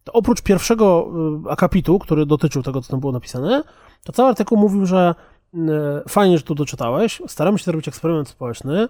to 0.03 0.13
oprócz 0.13 0.41
pierwszego 0.41 1.07
y, 1.47 1.51
akapitu, 1.51 1.99
który 1.99 2.25
dotyczył 2.25 2.63
tego, 2.63 2.81
co 2.81 2.91
tam 2.91 2.99
było 2.99 3.11
napisane, 3.11 3.63
to 4.03 4.13
cały 4.13 4.29
artykuł 4.29 4.57
mówił, 4.57 4.85
że 4.85 5.15
fajnie, 6.09 6.37
że 6.37 6.43
tu 6.43 6.55
doczytałeś, 6.55 7.21
staramy 7.27 7.59
się 7.59 7.63
zrobić 7.65 7.87
eksperyment 7.87 8.29
społeczny, 8.29 8.87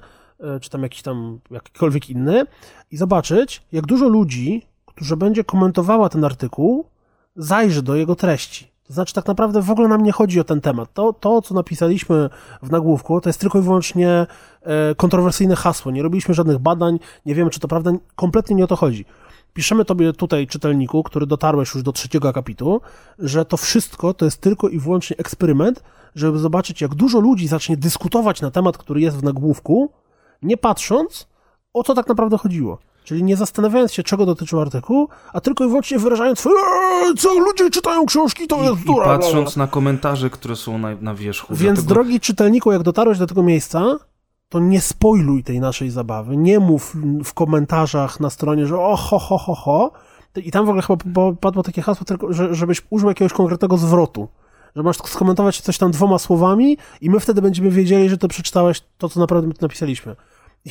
czy 0.61 0.69
tam 0.69 0.83
jakiś 0.83 1.01
tam 1.01 1.39
jakikolwiek 1.51 2.09
inny 2.09 2.45
i 2.91 2.97
zobaczyć, 2.97 3.63
jak 3.71 3.85
dużo 3.85 4.07
ludzi, 4.07 4.65
którzy 4.85 5.17
będzie 5.17 5.43
komentowała 5.43 6.09
ten 6.09 6.23
artykuł, 6.23 6.85
zajrzy 7.35 7.81
do 7.81 7.95
jego 7.95 8.15
treści. 8.15 8.71
To 8.87 8.93
znaczy, 8.93 9.13
tak 9.13 9.27
naprawdę 9.27 9.61
w 9.61 9.71
ogóle 9.71 9.87
nam 9.87 10.03
nie 10.03 10.11
chodzi 10.11 10.39
o 10.39 10.43
ten 10.43 10.61
temat. 10.61 10.93
To, 10.93 11.13
to 11.13 11.41
co 11.41 11.53
napisaliśmy 11.53 12.29
w 12.63 12.71
nagłówku, 12.71 13.21
to 13.21 13.29
jest 13.29 13.39
tylko 13.39 13.59
i 13.59 13.61
wyłącznie 13.61 14.27
e, 14.61 14.95
kontrowersyjne 14.95 15.55
hasło. 15.55 15.91
Nie 15.91 16.03
robiliśmy 16.03 16.33
żadnych 16.33 16.57
badań, 16.57 16.99
nie 17.25 17.35
wiemy, 17.35 17.49
czy 17.49 17.59
to 17.59 17.67
prawda, 17.67 17.91
kompletnie 18.15 18.55
nie 18.55 18.63
o 18.63 18.67
to 18.67 18.75
chodzi. 18.75 19.05
Piszemy 19.53 19.85
tobie 19.85 20.13
tutaj, 20.13 20.47
czytelniku, 20.47 21.03
który 21.03 21.25
dotarłeś 21.25 21.73
już 21.73 21.83
do 21.83 21.91
trzeciego 21.91 22.29
akapitu, 22.29 22.81
że 23.19 23.45
to 23.45 23.57
wszystko 23.57 24.13
to 24.13 24.25
jest 24.25 24.41
tylko 24.41 24.69
i 24.69 24.79
wyłącznie 24.79 25.17
eksperyment, 25.17 25.83
żeby 26.15 26.39
zobaczyć, 26.39 26.81
jak 26.81 26.95
dużo 26.95 27.19
ludzi 27.19 27.47
zacznie 27.47 27.77
dyskutować 27.77 28.41
na 28.41 28.51
temat, 28.51 28.77
który 28.77 29.01
jest 29.01 29.17
w 29.17 29.23
nagłówku, 29.23 29.91
nie 30.41 30.57
patrząc, 30.57 31.27
o 31.73 31.83
co 31.83 31.93
tak 31.93 32.07
naprawdę 32.07 32.37
chodziło. 32.37 32.77
Czyli 33.07 33.23
nie 33.23 33.37
zastanawiając 33.37 33.93
się, 33.93 34.03
czego 34.03 34.25
dotyczył 34.25 34.61
artykuł, 34.61 35.09
a 35.33 35.41
tylko 35.41 35.65
i 35.65 35.67
wyłącznie 35.67 35.99
wyrażając 35.99 36.39
swoje 36.39 36.55
co 37.17 37.39
ludzie 37.39 37.69
czytają 37.69 38.05
książki, 38.05 38.47
to 38.47 38.61
I, 38.61 38.65
jest 38.65 38.83
dura. 38.83 39.05
I 39.05 39.19
patrząc 39.19 39.57
na 39.57 39.67
komentarze, 39.67 40.29
które 40.29 40.55
są 40.55 40.77
na, 40.77 40.95
na 41.01 41.15
wierzchu. 41.15 41.55
Więc 41.55 41.79
dlatego... 41.79 41.93
drogi 41.93 42.19
czytelniku, 42.19 42.71
jak 42.71 42.83
dotarłeś 42.83 43.17
do 43.17 43.27
tego 43.27 43.43
miejsca, 43.43 43.95
to 44.49 44.59
nie 44.59 44.81
spojluj 44.81 45.43
tej 45.43 45.59
naszej 45.59 45.89
zabawy. 45.89 46.37
Nie 46.37 46.59
mów 46.59 46.95
w 47.23 47.33
komentarzach 47.33 48.19
na 48.19 48.29
stronie, 48.29 48.67
że 48.67 48.79
o 48.79 48.95
ho, 48.95 49.19
ho, 49.19 49.37
ho, 49.37 49.55
ho. 49.55 49.91
I 50.35 50.51
tam 50.51 50.65
w 50.65 50.69
ogóle 50.69 50.81
chyba 50.81 51.33
padło 51.41 51.63
takie 51.63 51.81
hasło, 51.81 52.05
tylko, 52.05 52.33
że, 52.33 52.55
żebyś 52.55 52.81
użył 52.89 53.09
jakiegoś 53.09 53.33
konkretnego 53.33 53.77
zwrotu. 53.77 54.27
Że 54.75 54.83
masz 54.83 54.97
skomentować 54.97 55.61
coś 55.61 55.77
tam 55.77 55.91
dwoma 55.91 56.19
słowami 56.19 56.77
i 57.01 57.09
my 57.09 57.19
wtedy 57.19 57.41
będziemy 57.41 57.69
wiedzieli, 57.69 58.09
że 58.09 58.17
to 58.17 58.27
przeczytałeś 58.27 58.81
to, 58.97 59.09
co 59.09 59.19
naprawdę 59.19 59.47
my 59.47 59.53
tu 59.53 59.65
napisaliśmy. 59.65 60.15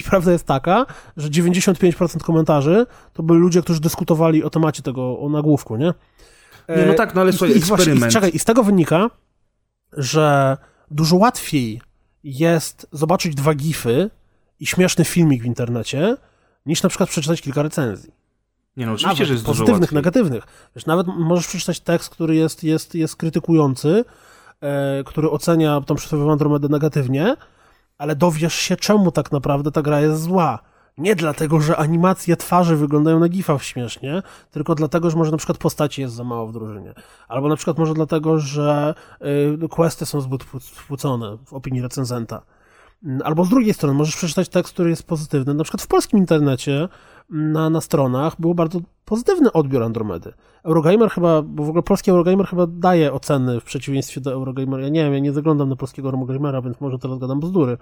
I 0.01 0.03
prawda 0.03 0.33
jest 0.33 0.47
taka, 0.47 0.87
że 1.17 1.29
95% 1.29 2.19
komentarzy 2.19 2.87
to 3.13 3.23
byli 3.23 3.41
ludzie, 3.41 3.63
którzy 3.63 3.81
dyskutowali 3.81 4.45
o 4.45 4.51
temacie 4.51 4.83
tego, 4.83 5.19
o 5.19 5.29
nagłówku, 5.29 5.77
nie? 5.77 5.93
Nie, 6.69 6.87
no 6.87 6.95
tak, 6.95 7.15
no 7.15 7.21
ale 7.21 7.33
słuchaj, 7.33 7.57
eksperyment. 7.57 7.99
Właśnie, 7.99 8.09
i, 8.09 8.13
czekaj, 8.13 8.31
i 8.35 8.39
z 8.39 8.45
tego 8.45 8.63
wynika, 8.63 9.11
że 9.93 10.57
dużo 10.91 11.17
łatwiej 11.17 11.81
jest 12.25 12.87
zobaczyć 12.93 13.35
dwa 13.35 13.55
gify 13.55 14.11
i 14.61 14.67
śmieszny 14.67 15.05
filmik 15.05 15.43
w 15.43 15.47
internecie, 15.47 16.17
niż 16.67 16.83
na 16.83 16.89
przykład 16.89 17.09
przeczytać 17.09 17.43
kilka 17.43 17.63
recenzji. 17.63 18.13
Nie 18.77 18.87
no, 18.87 18.93
oczywiście, 18.93 19.09
nawet 19.09 19.27
że 19.29 19.33
jest 19.33 19.47
pozytywnych, 19.47 19.93
negatywnych. 19.93 20.45
Wiesz, 20.77 20.87
nawet 20.87 21.07
możesz 21.07 21.47
przeczytać 21.47 21.81
tekst, 21.81 22.11
który 22.11 22.37
jest, 22.37 22.65
jest, 22.65 22.95
jest 22.95 23.17
krytykujący, 23.17 24.05
e, 24.61 25.05
który 25.05 25.31
ocenia 25.31 25.81
tą 25.81 25.95
przysłowiową 25.95 26.33
Andromedę 26.33 26.69
negatywnie, 26.69 27.37
ale 27.99 28.17
dowiesz 28.17 28.55
się, 28.55 28.77
czemu 28.77 29.13
tak 29.13 29.33
naprawdę 29.33 29.71
ta 29.71 29.83
gra 29.83 30.01
jest 30.01 30.23
zła. 30.23 30.59
Nie 30.99 31.17
dlatego, 31.17 31.61
że 31.61 31.77
animacje 31.77 32.37
twarzy 32.37 32.77
wyglądają 32.77 33.21
na 33.21 33.29
gifa 33.29 33.59
śmiesznie, 33.59 34.23
tylko 34.51 34.75
dlatego, 34.75 35.11
że 35.11 35.17
może 35.17 35.31
na 35.31 35.37
przykład 35.37 35.59
postaci 35.59 36.01
jest 36.03 36.15
za 36.15 36.25
mało 36.25 36.47
w 36.47 36.53
drużynie. 36.53 36.95
Albo 37.29 37.49
na 37.49 37.57
przykład 37.57 37.79
może 37.79 37.95
dlatego, 37.95 38.39
że 38.39 38.95
y, 39.65 39.69
questy 39.69 40.07
są 40.07 40.21
zbyt 40.21 40.45
spłucone 40.61 41.39
w 41.47 41.53
opinii 41.55 41.83
recenzenta. 41.83 42.43
Albo 43.25 43.45
z 43.45 43.49
drugiej 43.49 43.75
strony 43.75 43.95
możesz 43.95 44.17
przeczytać 44.17 44.49
tekst, 44.49 44.73
który 44.73 44.91
jest 44.91 45.03
pozytywny. 45.03 45.55
Na 45.55 45.65
przykład 45.65 45.83
w 45.83 45.87
polskim 45.87 46.19
internecie 46.19 46.89
na, 47.31 47.71
na 47.71 47.81
stronach 47.81 48.41
był 48.41 48.55
bardzo 48.55 48.81
pozytywny 49.05 49.53
odbiór 49.53 49.83
Andromedy. 49.83 50.33
Eurogamer 50.63 51.11
chyba, 51.11 51.43
bo 51.43 51.65
w 51.65 51.69
ogóle 51.69 51.83
polski 51.83 52.11
Eurogamer 52.11 52.47
chyba 52.47 52.67
daje 52.67 53.13
oceny 53.13 53.61
w 53.61 53.65
przeciwieństwie 53.65 54.21
do 54.21 54.33
Eurogamera. 54.33 54.83
Ja 54.83 54.89
nie 54.89 55.05
wiem, 55.05 55.15
ja 55.15 55.19
nie 55.19 55.33
zaglądam 55.33 55.69
na 55.69 55.77
polskiego 55.77 56.11
Eurogamera, 56.11 56.63
więc 56.63 56.81
może 56.81 56.99
teraz 56.99 57.19
gadam 57.19 57.41
bzdury. 57.41 57.79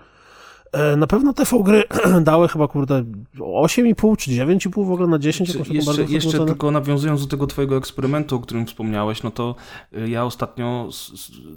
E, 0.75 0.97
na 0.97 1.07
pewno 1.07 1.33
TV 1.33 1.63
gry 1.63 1.85
dały 2.21 2.49
chyba, 2.49 2.69
kurde, 2.69 3.05
8,5 3.39 4.17
czy 4.17 4.31
9,5 4.31 4.87
w 4.87 4.91
ogóle 4.91 5.09
na 5.09 5.19
10. 5.19 5.53
Czy, 5.53 5.75
jeszcze 5.75 6.03
jeszcze 6.03 6.47
tylko 6.47 6.71
nawiązując 6.71 7.21
do 7.21 7.27
tego 7.27 7.47
twojego 7.47 7.77
eksperymentu, 7.77 8.37
o 8.37 8.41
którym 8.41 8.67
wspomniałeś, 8.67 9.23
no 9.23 9.31
to 9.31 9.55
y, 9.97 10.09
ja 10.09 10.25
ostatnio 10.25 10.89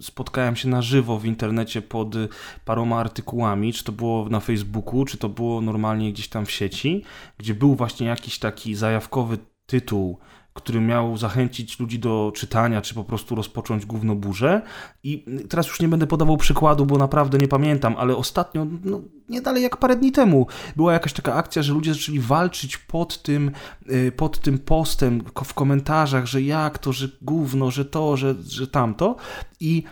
spotkałem 0.02 0.56
się 0.56 0.70
na 0.70 0.82
żywo 0.82 1.20
w 1.20 1.26
internecie 1.26 1.82
pod 1.82 2.16
y, 2.16 2.28
paroma 2.66 3.00
artykułami, 3.00 3.74
czy 3.74 3.84
to 3.84 3.92
było 3.92 4.30
na 4.30 4.40
Facebooku, 4.40 5.06
czy 5.06 5.18
to 5.18 5.30
było 5.30 5.62
normalnie 5.62 6.14
gdzieś 6.14 6.28
tam 6.28 6.46
w 6.46 6.52
sieci, 6.52 7.04
gdzie 7.38 7.54
był 7.54 7.76
właśnie 7.76 8.08
jakiś 8.08 8.40
taki 8.40 8.76
zajawkowy 8.76 9.38
tytuł, 9.66 10.18
który 10.58 10.82
miał 10.82 11.18
zachęcić 11.18 11.80
ludzi 11.80 12.00
do 12.00 12.32
czytania, 12.36 12.82
czy 12.82 12.96
po 12.96 13.04
prostu 13.04 13.36
rozpocząć 13.36 13.86
burzę. 14.16 14.62
I 15.04 15.26
teraz 15.50 15.68
już 15.68 15.80
nie 15.80 15.88
będę 15.88 16.08
podawał 16.08 16.38
przykładu, 16.38 16.86
bo 16.86 16.98
naprawdę 16.98 17.38
nie 17.38 17.48
pamiętam, 17.48 17.96
ale 17.98 18.16
ostatnio, 18.16 18.68
no, 18.84 19.02
nie 19.30 19.42
dalej 19.42 19.64
jak 19.64 19.78
parę 19.78 19.96
dni 19.96 20.12
temu, 20.12 20.48
była 20.76 20.94
jakaś 20.94 21.14
taka 21.14 21.34
akcja, 21.34 21.62
że 21.62 21.74
ludzie 21.74 21.94
zaczęli 21.94 22.20
walczyć 22.20 22.78
pod 22.78 23.22
tym, 23.24 23.52
y, 23.92 24.12
pod 24.12 24.40
tym 24.40 24.60
postem 24.60 25.24
w 25.46 25.54
komentarzach, 25.54 26.26
że 26.26 26.42
jak 26.42 26.78
to, 26.78 26.94
że 26.94 27.10
gówno, 27.22 27.72
że 27.72 27.86
to, 27.86 28.18
że, 28.18 28.36
że 28.48 28.68
tamto. 28.68 29.16
I 29.60 29.84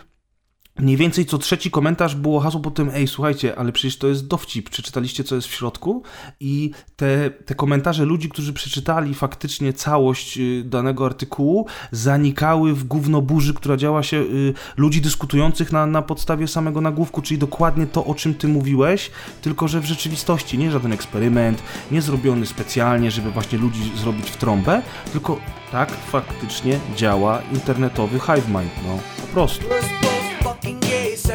Mniej 0.78 0.96
więcej 0.96 1.26
co 1.26 1.38
trzeci 1.38 1.70
komentarz 1.70 2.14
było 2.14 2.40
hasło 2.40 2.60
po 2.60 2.70
tym, 2.70 2.90
ej, 2.94 3.08
słuchajcie, 3.08 3.58
ale 3.58 3.72
przecież 3.72 3.98
to 3.98 4.06
jest 4.06 4.26
dowcip, 4.26 4.70
przeczytaliście, 4.70 5.24
co 5.24 5.34
jest 5.34 5.48
w 5.48 5.54
środku? 5.54 6.02
I 6.40 6.70
te, 6.96 7.30
te 7.30 7.54
komentarze 7.54 8.04
ludzi, 8.04 8.28
którzy 8.28 8.52
przeczytali 8.52 9.14
faktycznie 9.14 9.72
całość 9.72 10.38
y, 10.38 10.64
danego 10.64 11.06
artykułu, 11.06 11.66
zanikały 11.90 12.74
w 12.74 12.84
gównoburzy, 12.84 13.54
która 13.54 13.76
działa 13.76 14.02
się 14.02 14.16
y, 14.16 14.54
ludzi 14.76 15.00
dyskutujących 15.00 15.72
na, 15.72 15.86
na 15.86 16.02
podstawie 16.02 16.48
samego 16.48 16.80
nagłówku, 16.80 17.22
czyli 17.22 17.38
dokładnie 17.38 17.86
to, 17.86 18.04
o 18.04 18.14
czym 18.14 18.34
ty 18.34 18.48
mówiłeś, 18.48 19.10
tylko 19.42 19.68
że 19.68 19.80
w 19.80 19.84
rzeczywistości 19.84 20.58
nie 20.58 20.70
żaden 20.70 20.92
eksperyment, 20.92 21.62
nie 21.90 22.02
zrobiony 22.02 22.46
specjalnie, 22.46 23.10
żeby 23.10 23.30
właśnie 23.30 23.58
ludzi 23.58 23.92
zrobić 23.96 24.30
w 24.30 24.36
trąbę, 24.36 24.82
tylko 25.12 25.40
tak 25.72 25.90
faktycznie 25.90 26.78
działa 26.96 27.42
internetowy 27.52 28.18
hive 28.18 28.48
mind, 28.48 28.72
no, 28.86 28.98
po 29.20 29.26
prostu. 29.26 29.64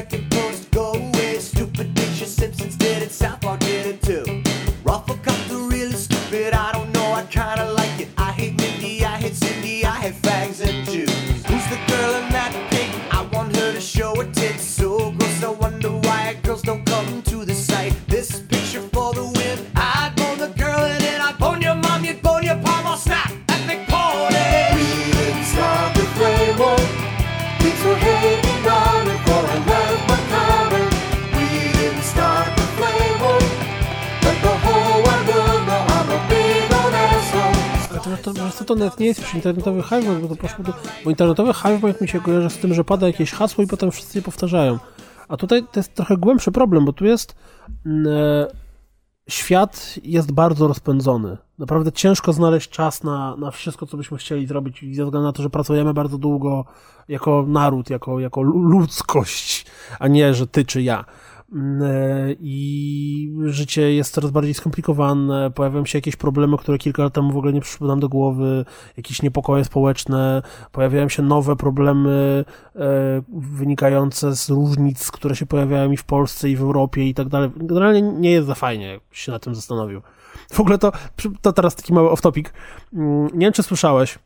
second 0.10 0.41
to, 38.66 38.76
to, 38.76 38.92
nie 39.00 39.06
jest 39.06 39.22
już 39.22 39.36
internetowy 39.36 39.84
hive, 39.84 40.22
bo 40.22 40.28
to 40.28 40.36
poszło 40.36 40.64
do, 40.64 40.74
bo 41.04 41.10
internetowy 41.10 41.54
hive 41.54 42.02
mi 42.02 42.08
się 42.08 42.20
kojarzy 42.20 42.50
z 42.50 42.58
tym, 42.58 42.74
że 42.74 42.84
pada 42.84 43.08
jakieś 43.08 43.32
hasło 43.32 43.64
i 43.64 43.68
potem 43.68 43.92
wszyscy 43.92 44.18
je 44.18 44.22
powtarzają. 44.22 44.80
A 45.28 45.38
tutaj 45.38 45.64
to 45.72 45.80
jest 45.80 45.94
trochę 45.94 46.18
głębszy 46.18 46.52
problem, 46.52 46.86
bo 46.86 46.94
tu 46.94 47.06
jest 47.06 47.36
mm, 47.86 48.08
e, 48.08 48.48
świat 49.30 49.96
jest 50.04 50.32
bardzo 50.32 50.68
rozpędzony. 50.68 51.38
Naprawdę 51.58 51.92
ciężko 51.92 52.34
znaleźć 52.34 52.70
czas 52.70 53.04
na, 53.04 53.36
na 53.36 53.52
wszystko, 53.52 53.86
co 53.86 53.98
byśmy 53.98 54.18
chcieli 54.18 54.48
zrobić, 54.48 54.80
ze 54.80 55.06
względu 55.06 55.22
na 55.22 55.32
to, 55.32 55.44
że 55.44 55.50
pracujemy 55.50 55.94
bardzo 55.94 56.18
długo 56.18 56.66
jako 57.08 57.46
naród, 57.48 57.90
jako, 57.90 58.20
jako 58.20 58.42
ludzkość, 58.42 59.66
a 60.00 60.08
nie, 60.08 60.34
że 60.34 60.48
ty 60.48 60.66
czy 60.66 60.82
ja. 60.82 61.06
E, 61.56 62.36
i 62.40 63.34
życie 63.46 63.94
jest 63.94 64.14
coraz 64.14 64.32
bardziej 64.32 64.54
skomplikowane, 64.54 65.52
pojawiają 65.52 65.86
się 65.86 65.98
jakieś 65.98 66.16
problemy, 66.16 66.58
które 66.58 66.78
kilka 66.78 67.04
lat 67.04 67.14
temu 67.14 67.32
w 67.32 67.38
ogóle 67.38 67.54
nie 67.54 67.62
przyszły 67.62 67.88
nam 67.88 68.00
do 68.00 68.10
głowy, 68.10 68.66
jakieś 68.98 69.22
niepokoje 69.22 69.66
społeczne, 69.66 70.42
pojawiają 70.72 71.10
się 71.10 71.24
nowe 71.24 71.56
problemy 71.56 72.46
e, 72.76 72.82
wynikające 73.38 74.36
z 74.36 74.50
różnic, 74.50 75.12
które 75.12 75.36
się 75.36 75.46
pojawiają 75.46 75.92
i 75.92 75.98
w 75.98 76.04
Polsce, 76.04 76.50
i 76.50 76.56
w 76.56 76.62
Europie 76.62 77.08
i 77.08 77.14
tak 77.14 77.28
dalej. 77.28 77.50
Generalnie 77.56 78.02
nie 78.02 78.32
jest 78.32 78.48
za 78.48 78.56
fajnie, 78.56 78.88
jak 78.88 79.02
się 79.12 79.32
na 79.32 79.40
tym 79.40 79.56
zastanowił. 79.56 80.02
W 80.52 80.60
ogóle 80.60 80.78
to, 80.78 80.92
to 81.42 81.54
teraz 81.54 81.76
taki 81.76 81.94
mały 81.94 82.10
off-topic. 82.10 82.50
Mm, 82.94 83.28
nie 83.34 83.46
wiem, 83.46 83.54
czy 83.54 83.64
słyszałeś, 83.64 84.20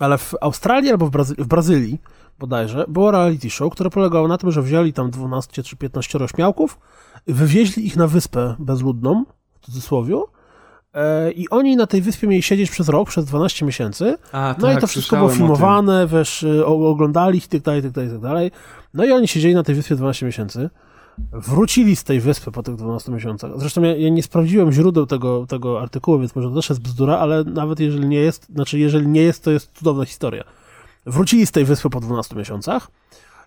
ale 0.00 0.18
w 0.18 0.34
Australii 0.40 0.90
albo 0.90 1.06
w, 1.06 1.10
Brazy 1.10 1.34
w 1.34 1.46
Brazylii 1.46 2.00
bodajże, 2.38 2.84
było 2.88 3.10
reality 3.10 3.50
show, 3.50 3.72
które 3.72 3.90
polegało 3.90 4.28
na 4.28 4.38
tym, 4.38 4.50
że 4.50 4.62
wzięli 4.62 4.92
tam 4.92 5.10
12 5.10 5.62
czy 5.62 5.76
15 5.76 6.18
śmiałków, 6.34 6.78
wywieźli 7.26 7.86
ich 7.86 7.96
na 7.96 8.06
wyspę 8.06 8.54
bezludną, 8.58 9.24
w 9.60 9.66
cudzysłowie, 9.66 10.20
e, 10.94 11.32
i 11.32 11.48
oni 11.48 11.76
na 11.76 11.86
tej 11.86 12.02
wyspie 12.02 12.26
mieli 12.26 12.42
siedzieć 12.42 12.70
przez 12.70 12.88
rok, 12.88 13.08
przez 13.08 13.24
12 13.24 13.66
miesięcy. 13.66 14.16
A, 14.32 14.54
no 14.58 14.66
tak, 14.66 14.78
i 14.78 14.80
to 14.80 14.86
wszystko 14.86 15.16
było 15.16 15.28
filmowane, 15.28 16.06
wiesz, 16.06 16.46
oglądali 16.66 17.38
ich, 17.38 17.48
tak 17.48 17.60
dalej, 17.60 17.82
tak 17.82 17.90
dalej, 17.90 18.10
tak 18.10 18.20
dalej. 18.20 18.50
No 18.94 19.04
i 19.04 19.12
oni 19.12 19.28
siedzieli 19.28 19.54
na 19.54 19.62
tej 19.62 19.74
wyspie 19.74 19.96
12 19.96 20.26
miesięcy. 20.26 20.70
Wrócili 21.32 21.96
z 21.96 22.04
tej 22.04 22.20
wyspy 22.20 22.50
po 22.50 22.62
tych 22.62 22.76
12 22.76 23.12
miesiącach. 23.12 23.50
Zresztą 23.56 23.82
ja, 23.82 23.96
ja, 23.96 24.08
nie 24.08 24.22
sprawdziłem 24.22 24.72
źródeł 24.72 25.06
tego, 25.06 25.46
tego 25.46 25.80
artykułu, 25.80 26.18
więc 26.18 26.36
może 26.36 26.48
to 26.48 26.54
też 26.54 26.68
jest 26.68 26.80
bzdura, 26.80 27.18
ale 27.18 27.44
nawet 27.44 27.80
jeżeli 27.80 28.08
nie 28.08 28.20
jest, 28.20 28.46
znaczy 28.54 28.78
jeżeli 28.78 29.06
nie 29.06 29.22
jest, 29.22 29.44
to 29.44 29.50
jest 29.50 29.72
cudowna 29.72 30.04
historia. 30.04 30.44
Wrócili 31.06 31.46
z 31.46 31.50
tej 31.50 31.64
wyspy 31.64 31.90
po 31.90 32.00
12 32.00 32.36
miesiącach 32.36 32.90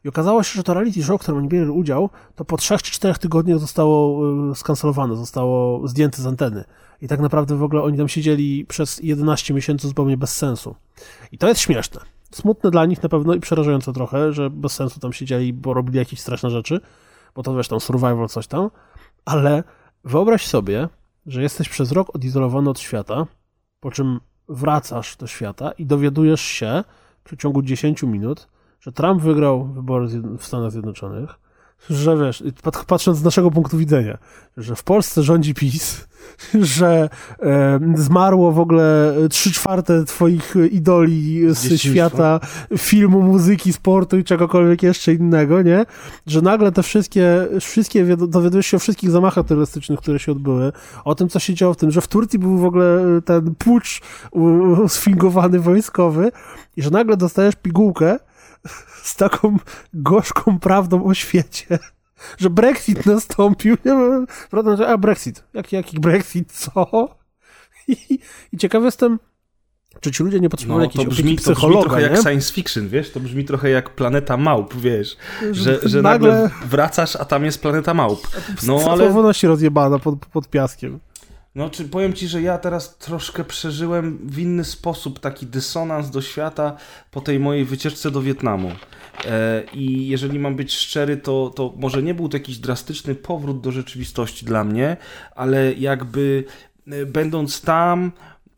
i 0.06 0.10
okazało 0.10 0.44
się, 0.44 0.53
że 0.56 0.63
to 0.63 0.74
reality 0.74 1.03
show, 1.03 1.22
w 1.22 1.24
którym 1.24 1.38
oni 1.38 1.48
bierali 1.48 1.72
udział, 1.72 2.10
to 2.36 2.46
po 2.46 2.58
3 2.58 2.77
czy 2.77 2.92
4 2.92 3.20
tygodniach 3.20 3.60
zostało 3.60 4.22
y, 4.51 4.56
skancelowane, 4.56 5.15
zostało 5.15 5.88
zdjęte 5.88 6.22
z 6.22 6.25
anteny. 6.25 6.63
I 7.01 7.08
tak 7.08 7.20
naprawdę 7.20 7.56
w 7.56 7.63
ogóle 7.63 7.82
oni 7.82 7.98
tam 7.98 8.08
siedzieli 8.08 8.65
przez 8.65 9.00
11 9.03 9.53
miesięcy 9.53 9.88
zupełnie 9.88 10.18
bez 10.18 10.36
sensu. 10.36 10.75
I 11.32 11.38
to 11.38 11.48
jest 11.48 11.62
śmieszne. 11.62 12.01
Smutne 12.32 12.72
dla 12.72 12.86
nich 12.86 13.03
na 13.03 13.10
pewno 13.10 13.34
i 13.34 13.39
przerażające 13.39 13.94
trochę, 13.94 14.34
że 14.34 14.50
bez 14.50 14.72
sensu 14.72 15.00
tam 15.00 15.13
siedzieli, 15.13 15.53
bo 15.53 15.74
robili 15.74 15.98
jakieś 15.98 16.20
straszne 16.20 16.50
rzeczy, 16.50 16.82
bo 17.36 17.44
to 17.44 17.56
wiesz, 17.56 17.68
tam 17.68 17.80
survival 17.80 18.28
coś 18.28 18.48
tam, 18.48 18.70
ale 19.25 19.63
wyobraź 20.04 20.48
sobie, 20.48 20.90
że 21.25 21.42
jesteś 21.42 21.70
przez 21.70 21.92
rok 21.92 22.16
odizolowany 22.16 22.70
od 22.70 22.80
świata, 22.80 23.25
po 23.80 23.92
czym 23.92 24.20
wracasz 24.50 25.18
do 25.18 25.28
świata 25.28 25.72
i 25.72 25.86
dowiadujesz 25.86 26.42
się, 26.42 26.84
w 27.20 27.24
przeciągu 27.24 27.62
10 27.62 28.04
minut, 28.04 28.48
że 28.80 28.92
Trump 28.92 29.22
wygrał 29.22 29.66
wybory 29.66 30.08
w 30.38 30.44
Stanach 30.44 30.72
Zjednoczonych, 30.72 31.40
że 31.90 32.18
wiesz, 32.18 32.44
patrząc 32.88 33.18
z 33.18 33.24
naszego 33.24 33.52
punktu 33.52 33.78
widzenia, 33.78 34.18
że 34.58 34.75
w 34.75 34.84
Polsce 34.84 35.24
rządzi 35.24 35.54
PiS, 35.54 36.08
że 36.78 37.10
e, 37.42 37.80
zmarło 37.96 38.52
w 38.52 38.60
ogóle 38.60 39.16
trzy 39.30 39.52
czwarte 39.52 40.06
twoich 40.06 40.56
idoli 40.72 41.42
z 41.56 41.82
świata 41.82 42.40
filmu, 42.78 43.22
muzyki, 43.22 43.74
sportu 43.74 44.17
i 44.17 44.24
czegokolwiek 44.24 44.84
jeszcze 44.84 45.13
innego, 45.13 45.62
nie? 45.62 45.86
Że 46.28 46.41
nagle 46.41 46.72
te 46.72 46.84
wszystkie, 46.84 47.48
wszystkie 47.60 48.17
dowiadujesz 48.17 48.65
się 48.65 48.78
o 48.78 48.80
wszystkich 48.80 49.12
zamachach 49.12 49.46
terrorystycznych, 49.46 50.00
które 50.00 50.19
się 50.19 50.32
odbyły, 50.32 50.72
o 51.06 51.15
tym, 51.15 51.30
co 51.30 51.39
się 51.39 51.54
działo 51.54 51.74
w 51.74 51.78
tym, 51.78 51.91
że 51.91 52.02
w 52.02 52.08
Turcji 52.08 52.39
był 52.39 52.58
w 52.58 52.65
ogóle 52.65 53.00
ten 53.26 53.56
pucz 53.56 54.02
sfingowany 54.88 55.60
wojskowy 55.60 56.32
i 56.78 56.82
że 56.82 56.89
nagle 56.89 57.17
dostajesz 57.17 57.56
pigułkę 57.56 58.17
z 59.04 59.15
taką 59.15 59.58
gorzką 59.93 60.60
prawdą 60.60 61.04
o 61.06 61.13
świecie 61.13 61.80
że 62.38 62.49
Brexit 62.49 63.06
nastąpił. 63.06 63.78
Prawda, 64.49 64.76
że 64.76 64.88
a 64.88 64.97
Brexit. 64.97 65.43
Jaki, 65.54 65.76
jaki 65.76 65.99
Brexit? 65.99 66.52
Co? 66.52 67.15
I, 67.88 68.19
I 68.52 68.58
ciekawy 68.58 68.86
jestem, 68.86 69.19
czy 69.99 70.12
ci 70.12 70.23
ludzie 70.23 70.39
nie 70.39 70.49
potrzebują 70.49 70.78
no, 70.78 70.84
jakiejś 70.84 71.06
to 71.06 71.12
brzmi, 71.12 71.38
to 71.38 71.52
brzmi 71.52 71.82
trochę 71.82 71.97
nie? 71.97 72.04
jak 72.04 72.21
science 72.21 72.54
fiction, 72.54 72.89
wiesz? 72.89 73.12
To 73.12 73.19
brzmi 73.19 73.45
trochę 73.45 73.69
jak 73.69 73.89
planeta 73.89 74.38
małp, 74.38 74.73
wiesz? 74.76 75.17
Że, 75.52 75.80
że 75.84 76.02
nagle... 76.02 76.32
nagle 76.32 76.49
wracasz, 76.65 77.15
a 77.15 77.26
tam 77.26 77.45
jest 77.45 77.62
planeta 77.62 77.93
małp. 77.93 78.28
No, 78.67 78.80
ale... 78.89 79.34
się 79.34 79.47
rozjebana 79.47 79.99
pod, 79.99 80.26
pod 80.26 80.49
piaskiem. 80.49 80.99
No, 81.56 81.70
czy 81.70 81.86
powiem 81.86 82.13
ci, 82.13 82.28
że 82.28 82.42
ja 82.42 82.58
teraz 82.58 82.98
troszkę 82.98 83.44
przeżyłem 83.44 84.20
w 84.24 84.39
inny 84.39 84.63
sposób 84.63 85.20
taki 85.20 85.46
dysonans 85.46 86.10
do 86.10 86.22
świata 86.22 86.78
po 87.12 87.22
tej 87.22 87.39
mojej 87.39 87.66
wycieczce 87.66 88.12
do 88.12 88.22
Wietnamu. 88.22 88.72
E, 89.26 89.63
I 89.74 90.08
jeżeli 90.08 90.39
mam 90.39 90.56
być 90.56 90.74
szczery, 90.74 91.18
to, 91.18 91.52
to 91.56 91.74
może 91.78 92.04
nie 92.04 92.13
był 92.13 92.30
to 92.30 92.38
jakiś 92.38 92.58
drastyczny 92.58 93.16
powrót 93.16 93.62
do 93.62 93.72
rzeczywistości 93.72 94.46
dla 94.46 94.63
mnie, 94.63 94.98
ale 95.36 95.74
jakby 95.74 96.44
e, 96.88 97.06
będąc 97.06 97.62
tam, 97.62 98.12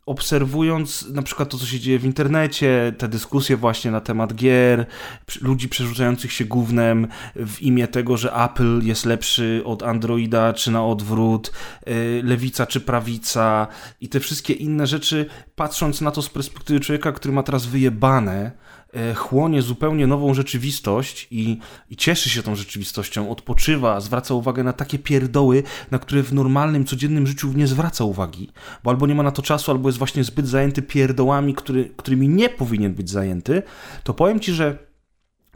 obserwując 0.05 1.09
na 1.09 1.21
przykład 1.21 1.49
to, 1.49 1.57
co 1.57 1.65
się 1.65 1.79
dzieje 1.79 1.99
w 1.99 2.05
internecie, 2.05 2.93
te 2.97 3.07
dyskusje 3.07 3.57
właśnie 3.57 3.91
na 3.91 4.01
temat 4.01 4.35
gier, 4.35 4.85
ludzi 5.41 5.69
przerzucających 5.69 6.31
się 6.31 6.45
gównem 6.45 7.07
w 7.35 7.61
imię 7.61 7.87
tego, 7.87 8.17
że 8.17 8.33
Apple 8.33 8.81
jest 8.83 9.05
lepszy 9.05 9.61
od 9.65 9.83
Androida, 9.83 10.53
czy 10.53 10.71
na 10.71 10.85
odwrót, 10.85 11.51
e, 11.85 11.93
lewica 12.23 12.65
czy 12.65 12.81
prawica 12.81 13.67
i 14.01 14.09
te 14.09 14.19
wszystkie 14.19 14.53
inne 14.53 14.87
rzeczy, 14.87 15.25
patrząc 15.55 16.01
na 16.01 16.11
to 16.11 16.21
z 16.21 16.29
perspektywy 16.29 16.79
człowieka, 16.79 17.11
który 17.11 17.33
ma 17.33 17.43
teraz 17.43 17.65
wyjebane, 17.65 18.51
E, 18.95 19.13
chłonie 19.13 19.61
zupełnie 19.61 20.07
nową 20.07 20.33
rzeczywistość 20.33 21.27
i, 21.31 21.59
i, 21.89 21.95
cieszy 21.95 22.29
się 22.29 22.43
tą 22.43 22.55
rzeczywistością, 22.55 23.29
odpoczywa, 23.29 24.01
zwraca 24.01 24.33
uwagę 24.33 24.63
na 24.63 24.73
takie 24.73 24.99
pierdoły, 24.99 25.63
na 25.91 25.99
które 25.99 26.23
w 26.23 26.33
normalnym, 26.33 26.85
codziennym 26.85 27.27
życiu 27.27 27.53
nie 27.53 27.67
zwraca 27.67 28.03
uwagi, 28.03 28.51
bo 28.83 28.91
albo 28.91 29.07
nie 29.07 29.15
ma 29.15 29.23
na 29.23 29.31
to 29.31 29.41
czasu, 29.41 29.71
albo 29.71 29.89
jest 29.89 29.97
właśnie 29.97 30.23
zbyt 30.23 30.47
zajęty 30.47 30.81
pierdołami, 30.81 31.53
który, 31.53 31.89
którymi 31.97 32.29
nie 32.29 32.49
powinien 32.49 32.93
być 32.93 33.09
zajęty, 33.09 33.63
to 34.03 34.13
powiem 34.13 34.39
Ci, 34.39 34.53
że 34.53 34.77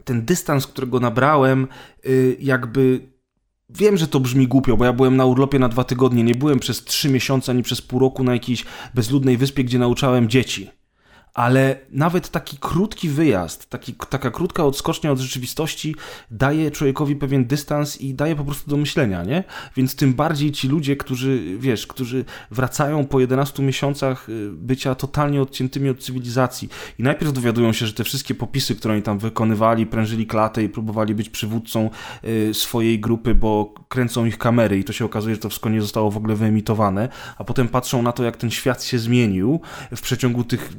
ten 0.04 0.24
dystans, 0.24 0.66
którego 0.66 1.00
nabrałem, 1.00 1.68
y, 2.06 2.36
jakby 2.40 3.00
Wiem, 3.74 3.96
że 3.96 4.08
to 4.08 4.20
brzmi 4.20 4.48
głupio, 4.48 4.76
bo 4.76 4.84
ja 4.84 4.92
byłem 4.92 5.16
na 5.16 5.24
urlopie 5.24 5.58
na 5.58 5.68
dwa 5.68 5.84
tygodnie, 5.84 6.22
nie 6.22 6.34
byłem 6.34 6.58
przez 6.58 6.84
trzy 6.84 7.10
miesiące 7.10 7.52
ani 7.52 7.62
przez 7.62 7.82
pół 7.82 7.98
roku 7.98 8.24
na 8.24 8.32
jakiejś 8.32 8.64
bezludnej 8.94 9.36
wyspie, 9.36 9.64
gdzie 9.64 9.78
nauczałem 9.78 10.28
dzieci 10.28 10.79
ale 11.34 11.76
nawet 11.90 12.28
taki 12.28 12.56
krótki 12.60 13.08
wyjazd, 13.08 13.70
taki, 13.70 13.94
taka 13.94 14.30
krótka 14.30 14.64
odskocznia 14.64 15.12
od 15.12 15.18
rzeczywistości 15.18 15.94
daje 16.30 16.70
człowiekowi 16.70 17.16
pewien 17.16 17.44
dystans 17.44 18.00
i 18.00 18.14
daje 18.14 18.36
po 18.36 18.44
prostu 18.44 18.70
do 18.70 18.76
myślenia, 18.76 19.24
nie? 19.24 19.44
Więc 19.76 19.96
tym 19.96 20.14
bardziej 20.14 20.52
ci 20.52 20.68
ludzie, 20.68 20.96
którzy, 20.96 21.56
wiesz, 21.58 21.86
którzy 21.86 22.24
wracają 22.50 23.06
po 23.06 23.20
11 23.20 23.62
miesiącach 23.62 24.28
y, 24.28 24.50
bycia 24.52 24.94
totalnie 24.94 25.42
odciętymi 25.42 25.88
od 25.88 25.98
cywilizacji 25.98 26.68
i 26.98 27.02
najpierw 27.02 27.32
dowiadują 27.32 27.72
się, 27.72 27.86
że 27.86 27.92
te 27.92 28.04
wszystkie 28.04 28.34
popisy, 28.34 28.74
które 28.74 28.94
oni 28.94 29.02
tam 29.02 29.18
wykonywali, 29.18 29.86
prężyli 29.86 30.26
klatę 30.26 30.62
i 30.62 30.68
próbowali 30.68 31.14
być 31.14 31.30
przywódcą 31.30 31.90
y, 32.24 32.54
swojej 32.54 33.00
grupy, 33.00 33.34
bo 33.34 33.74
kręcą 33.88 34.24
ich 34.24 34.38
kamery 34.38 34.78
i 34.78 34.84
to 34.84 34.92
się 34.92 35.04
okazuje, 35.04 35.34
że 35.34 35.40
to 35.40 35.48
wszystko 35.48 35.68
nie 35.68 35.80
zostało 35.80 36.10
w 36.10 36.16
ogóle 36.16 36.36
wyemitowane, 36.36 37.08
a 37.38 37.44
potem 37.44 37.68
patrzą 37.68 38.02
na 38.02 38.12
to, 38.12 38.24
jak 38.24 38.36
ten 38.36 38.50
świat 38.50 38.84
się 38.84 38.98
zmienił 38.98 39.60
w 39.96 40.00
przeciągu 40.00 40.44
tych 40.44 40.72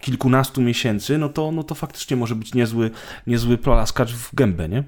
kilkunastu 0.00 0.60
miesięcy, 0.60 1.18
no 1.18 1.28
to, 1.28 1.52
no 1.52 1.62
to 1.62 1.74
faktycznie 1.74 2.16
może 2.16 2.34
być 2.34 2.54
niezły, 2.54 2.90
niezły 3.26 3.58
prolaskacz 3.58 4.12
w 4.12 4.34
gębę, 4.34 4.68
nie? 4.68 4.84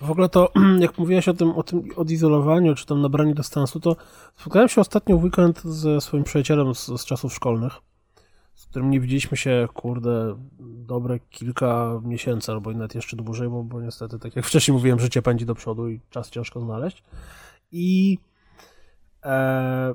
W 0.00 0.10
ogóle 0.10 0.28
to, 0.28 0.52
jak 0.80 0.98
mówiłeś 0.98 1.28
o 1.28 1.34
tym, 1.34 1.50
o 1.50 1.62
tym 1.62 1.88
odizolowaniu, 1.96 2.74
czy 2.74 2.86
tam 2.86 3.00
nabraniu 3.00 3.34
dystansu, 3.34 3.80
to 3.80 3.96
spotkałem 4.36 4.68
się 4.68 4.80
ostatnio 4.80 5.18
w 5.18 5.24
weekend 5.24 5.62
ze 5.62 6.00
swoim 6.00 6.24
przyjacielem 6.24 6.74
z, 6.74 6.86
z 6.86 7.04
czasów 7.04 7.34
szkolnych, 7.34 7.72
z 8.54 8.66
którym 8.66 8.90
nie 8.90 9.00
widzieliśmy 9.00 9.36
się, 9.36 9.68
kurde, 9.74 10.36
dobre 10.60 11.18
kilka 11.18 12.00
miesięcy, 12.04 12.52
albo 12.52 12.72
nawet 12.72 12.94
jeszcze 12.94 13.16
dłużej, 13.16 13.48
bo, 13.48 13.64
bo 13.64 13.80
niestety, 13.80 14.18
tak 14.18 14.36
jak 14.36 14.46
wcześniej 14.46 14.72
mówiłem, 14.72 15.00
życie 15.00 15.22
pędzi 15.22 15.46
do 15.46 15.54
przodu 15.54 15.88
i 15.88 16.00
czas 16.10 16.30
ciężko 16.30 16.60
znaleźć. 16.60 17.02
I 17.72 18.18
e, 19.24 19.94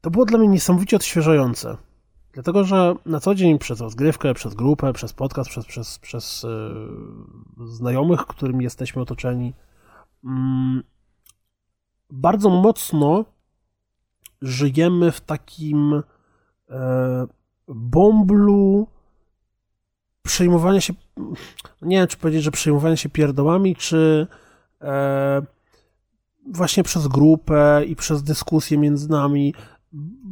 to 0.00 0.10
było 0.10 0.24
dla 0.24 0.38
mnie 0.38 0.48
niesamowicie 0.48 0.96
odświeżające 0.96 1.76
Dlatego, 2.34 2.64
że 2.64 2.94
na 3.06 3.20
co 3.20 3.34
dzień 3.34 3.58
przez 3.58 3.80
rozgrywkę, 3.80 4.34
przez 4.34 4.54
grupę, 4.54 4.92
przez 4.92 5.12
podcast, 5.12 5.50
przez, 5.50 5.66
przez, 5.66 5.98
przez 5.98 6.42
yy, 7.58 7.66
znajomych, 7.66 8.26
którymi 8.26 8.64
jesteśmy 8.64 9.02
otoczeni, 9.02 9.52
yy, 10.24 10.30
bardzo 12.10 12.50
mocno 12.50 13.24
żyjemy 14.42 15.12
w 15.12 15.20
takim 15.20 16.02
e, 16.70 17.26
bomblu, 17.68 18.86
przejmowanie 20.22 20.80
się, 20.80 20.92
nie 21.82 21.96
wiem, 21.96 22.06
czy 22.06 22.16
powiedzieć, 22.16 22.42
że 22.42 22.50
przejmowanie 22.50 22.96
się 22.96 23.08
pierdołami, 23.08 23.76
czy 23.76 24.26
e, 24.80 25.42
właśnie 26.46 26.82
przez 26.82 27.08
grupę 27.08 27.82
i 27.86 27.96
przez 27.96 28.22
dyskusję 28.22 28.78
między 28.78 29.10
nami 29.10 29.54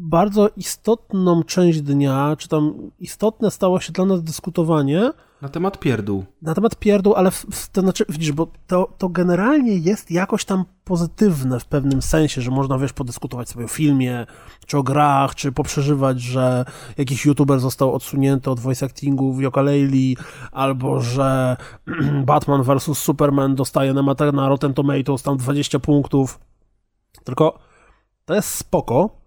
bardzo 0.03 0.49
istotną 0.57 1.43
część 1.43 1.81
dnia, 1.81 2.37
czy 2.39 2.49
tam 2.49 2.91
istotne 2.99 3.51
stało 3.51 3.81
się 3.81 3.93
dla 3.93 4.05
nas 4.05 4.23
dyskutowanie 4.23 5.13
na 5.43 5.49
temat 5.49 5.79
pierdół. 5.81 6.25
Na 6.43 6.55
temat 6.55 6.77
pierdół, 6.77 7.15
ale 7.15 7.31
w, 7.31 7.47
w, 7.53 7.69
to 7.69 7.81
znaczy, 7.81 8.05
widzisz, 8.09 8.33
bo 8.33 8.47
to, 8.67 8.89
to 8.99 9.09
generalnie 9.09 9.77
jest 9.77 10.11
jakoś 10.11 10.45
tam 10.45 10.65
pozytywne 10.85 11.61
w 11.61 11.65
pewnym 11.65 12.03
sensie, 12.03 12.43
że 12.43 12.51
można, 12.51 12.79
wiesz, 12.79 12.93
podyskutować 12.93 13.49
sobie 13.49 13.65
o 13.65 13.69
filmie, 13.69 14.27
czy 14.67 14.79
o 14.79 14.83
grach, 14.83 15.35
czy 15.35 15.53
poprzeżywać, 15.53 16.21
że 16.21 16.65
jakiś 16.99 17.25
youtuber 17.25 17.61
został 17.61 17.95
odsunięty 17.95 18.51
od 18.51 18.61
voice 18.61 18.87
actingu 18.87 19.33
w 19.33 19.41
Yooka-Laylee, 19.41 20.17
albo 20.53 21.01
że 21.01 21.57
Batman 22.27 22.63
vs. 22.63 22.99
Superman 22.99 23.55
dostaje 23.55 23.95
na, 23.95 24.03
na 24.33 24.49
Rotten 24.49 24.75
Tomatoes 24.75 25.23
tam 25.23 25.37
20 25.37 25.79
punktów. 25.79 26.41
Tylko 27.25 27.59
to 28.25 28.35
jest 28.35 28.49
spoko, 28.49 29.22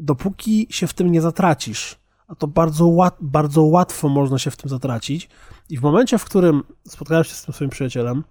dopóki 0.00 0.66
się 0.70 0.86
w 0.86 0.94
tym 0.94 1.12
nie 1.12 1.20
zatracisz. 1.20 2.00
A 2.28 2.34
to 2.34 2.46
bardzo, 2.46 2.86
łat, 2.86 3.16
bardzo 3.20 3.62
łatwo 3.62 4.08
można 4.08 4.38
się 4.38 4.50
w 4.50 4.56
tym 4.56 4.70
zatracić. 4.70 5.28
I 5.70 5.78
w 5.78 5.82
momencie, 5.82 6.18
w 6.18 6.24
którym 6.24 6.62
spotkałem 6.88 7.24
się 7.24 7.34
z 7.34 7.44
tym 7.44 7.54
swoim 7.54 7.70
przyjacielem 7.70 8.24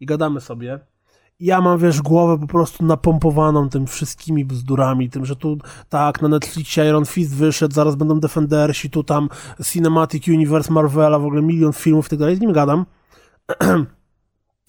i 0.00 0.06
gadamy 0.06 0.40
sobie, 0.40 0.80
ja 1.40 1.60
mam, 1.60 1.78
wiesz, 1.78 2.02
głowę 2.02 2.38
po 2.38 2.46
prostu 2.46 2.84
napompowaną 2.84 3.68
tym 3.68 3.86
wszystkimi 3.86 4.44
bzdurami, 4.44 5.10
tym, 5.10 5.26
że 5.26 5.36
tu 5.36 5.58
tak, 5.88 6.22
na 6.22 6.28
Netflixie 6.28 6.88
Iron 6.88 7.04
Fist 7.04 7.34
wyszedł, 7.34 7.74
zaraz 7.74 7.94
będą 7.94 8.20
Defendersi, 8.20 8.90
tu 8.90 9.04
tam 9.04 9.28
Cinematic 9.64 10.28
Universe 10.28 10.72
Marvela, 10.72 11.18
w 11.18 11.24
ogóle 11.24 11.42
milion 11.42 11.72
filmów 11.72 12.06
i 12.06 12.10
tak 12.10 12.18
dalej, 12.18 12.36
z 12.36 12.40
nim 12.40 12.52
gadam. 12.52 12.86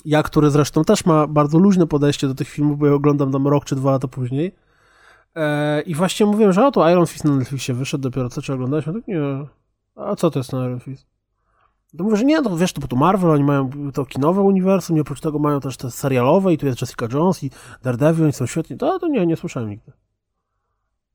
ja, 0.06 0.24
który 0.24 0.50
zresztą 0.50 0.84
też 0.84 1.06
ma 1.06 1.28
bardzo 1.28 1.58
luźne 1.58 1.88
podejście 1.88 2.28
do 2.28 2.36
tych 2.36 2.50
filmów, 2.50 2.80
bo 2.80 2.86
je 2.86 2.94
oglądam 2.94 3.32
tam 3.32 3.48
rok 3.48 3.66
czy 3.66 3.76
dwa 3.76 3.92
lata 3.92 4.08
później. 4.08 4.56
E, 5.36 5.82
I 5.82 5.96
właśnie 5.96 6.26
mówiłem, 6.26 6.54
że 6.54 6.68
o, 6.68 6.72
to 6.72 6.90
Iron 6.90 7.08
Fist 7.08 7.26
na 7.26 7.36
Netflixie 7.36 7.74
wyszedł 7.74 8.02
dopiero, 8.02 8.30
co 8.30 8.42
czy 8.42 8.54
oglądałeś? 8.54 8.86
Ja 8.86 8.94
tak, 8.94 9.08
nie, 9.08 9.20
a 9.96 10.16
co 10.16 10.32
to 10.32 10.40
jest 10.40 10.54
na 10.54 10.66
Iron 10.66 10.80
Fist? 10.80 11.08
To 11.98 12.04
mówię, 12.04 12.18
że 12.18 12.26
nie, 12.26 12.42
to 12.42 12.58
wiesz, 12.58 12.74
to, 12.74 12.88
to 12.88 12.96
Marvel, 12.96 13.32
oni 13.32 13.44
mają 13.44 13.70
to 13.94 14.06
kinowe 14.06 14.42
uniwersum 14.42 14.98
i 14.98 15.00
oprócz 15.00 15.22
tego 15.22 15.40
mają 15.40 15.60
też 15.60 15.78
te 15.78 15.92
serialowe 15.92 16.54
i 16.54 16.58
tu 16.58 16.66
jest 16.66 16.82
Jessica 16.82 17.08
Jones 17.14 17.44
i 17.44 17.52
Daredevil, 17.84 18.24
oni 18.24 18.34
są 18.34 18.46
świetni. 18.46 18.78
To, 18.78 19.00
to 19.00 19.08
nie, 19.08 19.26
nie 19.26 19.36
słyszałem 19.36 19.70
nigdy. 19.70 19.92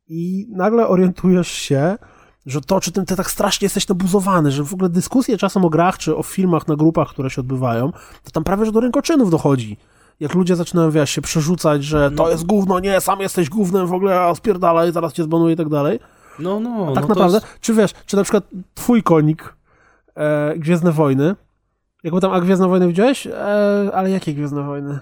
I 0.09 0.47
nagle 0.51 0.89
orientujesz 0.89 1.49
się, 1.49 1.99
że 2.47 2.61
to, 2.61 2.81
czy 2.81 2.93
ty, 2.93 3.05
ty 3.05 3.17
tak 3.17 3.31
strasznie 3.31 3.65
jesteś 3.67 3.89
nabuzowany, 3.89 4.51
że 4.51 4.65
w 4.65 4.75
ogóle 4.75 4.89
dyskusje 4.89 5.39
czasem 5.39 5.65
o 5.65 5.71
grach, 5.71 5.99
czy 5.99 6.17
o 6.17 6.23
filmach 6.23 6.69
na 6.69 6.77
grupach, 6.77 7.09
które 7.09 7.31
się 7.31 7.41
odbywają, 7.41 7.93
to 8.25 8.31
tam 8.33 8.45
prawie, 8.45 8.67
że 8.67 8.73
do 8.73 8.81
rękoczynów 8.81 9.31
dochodzi. 9.31 9.77
Jak 10.21 10.35
ludzie 10.35 10.57
zaczynają, 10.57 10.91
wiesz, 10.91 11.11
się 11.11 11.23
przerzucać, 11.23 11.85
że 11.85 12.11
to 12.11 12.23
no. 12.23 12.31
jest 12.31 12.47
gówno, 12.47 12.81
nie, 12.81 13.01
sam 13.01 13.21
jesteś 13.21 13.49
gównem, 13.49 13.87
w 13.87 13.93
ogóle 13.93 14.21
a 14.21 14.35
spierdalaj, 14.35 14.93
zaraz 14.93 15.13
cię 15.13 15.23
zbanuję 15.23 15.55
i 15.55 15.57
tak 15.57 15.69
dalej. 15.69 16.01
No, 16.39 16.61
no. 16.61 16.87
A 16.91 16.95
tak 16.95 17.03
no 17.03 17.09
naprawdę, 17.09 17.37
jest... 17.37 17.61
czy 17.61 17.75
wiesz, 17.75 17.91
czy 18.07 18.17
na 18.17 18.23
przykład 18.23 18.45
twój 18.75 19.03
konik 19.03 19.55
e, 20.17 20.55
Gwiezdne 20.57 20.93
Wojny. 20.93 21.35
Jakby 22.05 22.21
tam, 22.21 22.33
a 22.33 22.41
Gwiezdne 22.41 22.69
Wojny 22.69 22.89
widziałeś? 22.89 23.27
E, 23.27 23.91
ale 23.95 24.11
jakie 24.11 24.35
Gwiezdne 24.35 24.63
Wojny? 24.63 24.99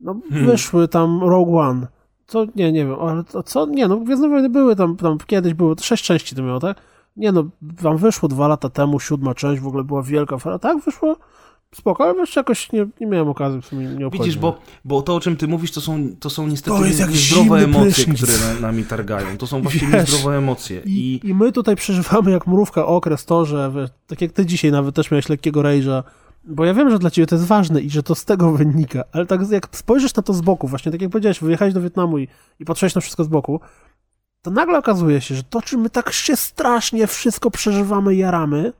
No, 0.00 0.16
hmm. 0.30 0.46
wyszły 0.46 0.88
tam 0.88 1.20
Rogue 1.22 1.58
One. 1.58 1.86
Co? 2.26 2.44
Nie, 2.56 2.72
nie 2.72 2.86
wiem, 2.86 2.96
ale 3.00 3.24
to, 3.24 3.42
co? 3.42 3.66
Nie, 3.66 3.88
no, 3.88 3.96
Gwiezdne 3.96 4.28
Wojny 4.28 4.48
były 4.48 4.76
tam, 4.76 4.96
tam 4.96 5.18
kiedyś 5.26 5.54
były, 5.54 5.74
sześć 5.80 6.04
części 6.04 6.36
to 6.36 6.42
miało, 6.42 6.60
tak? 6.60 6.76
Nie 7.16 7.32
no, 7.32 7.44
wam 7.62 7.96
wyszło 7.96 8.28
dwa 8.28 8.48
lata 8.48 8.68
temu, 8.68 9.00
siódma 9.00 9.34
część, 9.34 9.62
w 9.62 9.66
ogóle 9.66 9.84
była 9.84 10.02
wielka 10.02 10.38
fala. 10.38 10.58
Tak, 10.58 10.78
wyszło 10.84 11.16
spoko, 11.74 12.04
ale 12.04 12.20
jeszcze 12.20 12.40
jakoś 12.40 12.72
nie, 12.72 12.86
nie 13.00 13.06
miałem 13.06 13.28
okazji 13.28 13.62
w 13.62 13.66
sumie 13.66 13.86
nie 13.86 14.06
obchodzić. 14.06 14.26
Widzisz, 14.26 14.40
bo, 14.40 14.58
bo 14.84 15.02
to, 15.02 15.14
o 15.14 15.20
czym 15.20 15.36
ty 15.36 15.48
mówisz, 15.48 15.70
to 15.70 15.80
są, 15.80 16.08
to 16.20 16.30
są 16.30 16.46
niestety 16.46 16.78
to 16.78 16.86
niezdrowe 16.86 17.64
emocje, 17.64 18.04
prysznic. 18.04 18.22
które 18.22 18.60
nami 18.60 18.84
targają. 18.84 19.38
To 19.38 19.46
są 19.46 19.60
właśnie 19.62 19.88
Wiesz, 19.88 19.92
niezdrowe 19.92 20.38
emocje. 20.38 20.82
I, 20.84 21.20
I... 21.24 21.28
I 21.28 21.34
my 21.34 21.52
tutaj 21.52 21.76
przeżywamy 21.76 22.30
jak 22.30 22.46
mrówka 22.46 22.86
okres 22.86 23.24
to, 23.24 23.44
że 23.44 23.72
wiesz, 23.74 23.90
tak 24.06 24.20
jak 24.20 24.32
ty 24.32 24.46
dzisiaj 24.46 24.72
nawet 24.72 24.94
też 24.94 25.10
miałeś 25.10 25.28
lekkiego 25.28 25.60
rage'a, 25.60 26.02
bo 26.44 26.64
ja 26.64 26.74
wiem, 26.74 26.90
że 26.90 26.98
dla 26.98 27.10
ciebie 27.10 27.26
to 27.26 27.34
jest 27.34 27.46
ważne 27.46 27.80
i 27.80 27.90
że 27.90 28.02
to 28.02 28.14
z 28.14 28.24
tego 28.24 28.52
wynika, 28.56 29.04
ale 29.12 29.26
tak 29.26 29.50
jak 29.50 29.68
spojrzysz 29.72 30.14
na 30.14 30.22
to 30.22 30.34
z 30.34 30.40
boku, 30.40 30.68
właśnie 30.68 30.92
tak 30.92 31.02
jak 31.02 31.10
powiedziałeś, 31.10 31.40
wyjechałeś 31.40 31.74
do 31.74 31.80
Wietnamu 31.80 32.18
i, 32.18 32.28
i 32.60 32.64
patrzyłeś 32.64 32.94
na 32.94 33.00
wszystko 33.00 33.24
z 33.24 33.28
boku, 33.28 33.60
to 34.42 34.50
nagle 34.50 34.78
okazuje 34.78 35.20
się, 35.20 35.34
że 35.34 35.42
to, 35.42 35.62
czym 35.62 35.80
my 35.80 35.90
tak 35.90 36.12
się 36.12 36.36
strasznie 36.36 37.06
wszystko 37.06 37.50
przeżywamy, 37.50 38.14
jaramy, 38.14 38.72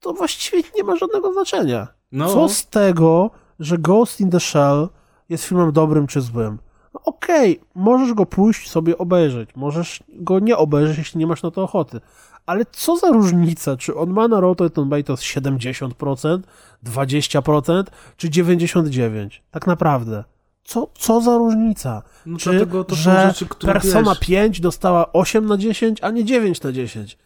to 0.00 0.12
właściwie 0.12 0.62
nie 0.76 0.84
ma 0.84 0.96
żadnego 0.96 1.32
znaczenia. 1.32 1.88
No. 2.12 2.28
Co 2.34 2.48
z 2.48 2.66
tego, 2.66 3.30
że 3.60 3.78
Ghost 3.78 4.20
in 4.20 4.30
the 4.30 4.40
Shell 4.40 4.88
jest 5.28 5.44
filmem 5.44 5.72
dobrym 5.72 6.06
czy 6.06 6.20
złym? 6.20 6.58
No 6.94 7.00
okej, 7.04 7.58
okay, 7.58 7.68
możesz 7.74 8.14
go 8.14 8.26
pójść 8.26 8.70
sobie 8.70 8.98
obejrzeć, 8.98 9.50
możesz 9.56 10.02
go 10.08 10.38
nie 10.38 10.56
obejrzeć, 10.56 10.98
jeśli 10.98 11.18
nie 11.18 11.26
masz 11.26 11.42
na 11.42 11.50
to 11.50 11.62
ochoty. 11.62 12.00
Ale 12.46 12.64
co 12.72 12.96
za 12.96 13.08
różnica, 13.08 13.76
czy 13.76 13.96
on 13.96 14.10
ma 14.10 14.28
na 14.28 14.40
Rotten 14.40 14.70
Tomatoes 14.70 15.20
70%, 15.20 16.40
20% 16.84 17.84
czy 18.16 18.28
99%? 18.28 19.28
Tak 19.50 19.66
naprawdę. 19.66 20.24
Co, 20.64 20.90
co 20.98 21.20
za 21.20 21.36
różnica? 21.36 22.02
No 22.26 22.38
czy, 22.38 22.66
że 22.88 23.26
rzeczy, 23.28 23.46
Persona 23.46 24.10
wiesz. 24.10 24.18
5 24.18 24.60
dostała 24.60 25.12
8 25.12 25.46
na 25.46 25.56
10, 25.56 25.98
a 26.02 26.10
nie 26.10 26.24
9 26.24 26.62
na 26.62 26.72
10? 26.72 27.18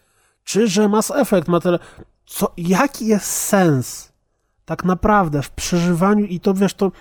Czy 0.45 0.67
że 0.67 0.89
Mass 0.89 1.11
Effect 1.11 1.47
ma 1.47 1.59
tyle 1.59 1.79
co, 2.25 2.51
jaki 2.57 3.07
jest 3.07 3.25
sens 3.25 4.11
tak 4.65 4.83
naprawdę 4.83 5.41
w 5.41 5.49
przeżywaniu 5.49 6.25
i 6.25 6.39
to 6.39 6.53
wiesz, 6.53 6.73
to, 6.73 6.91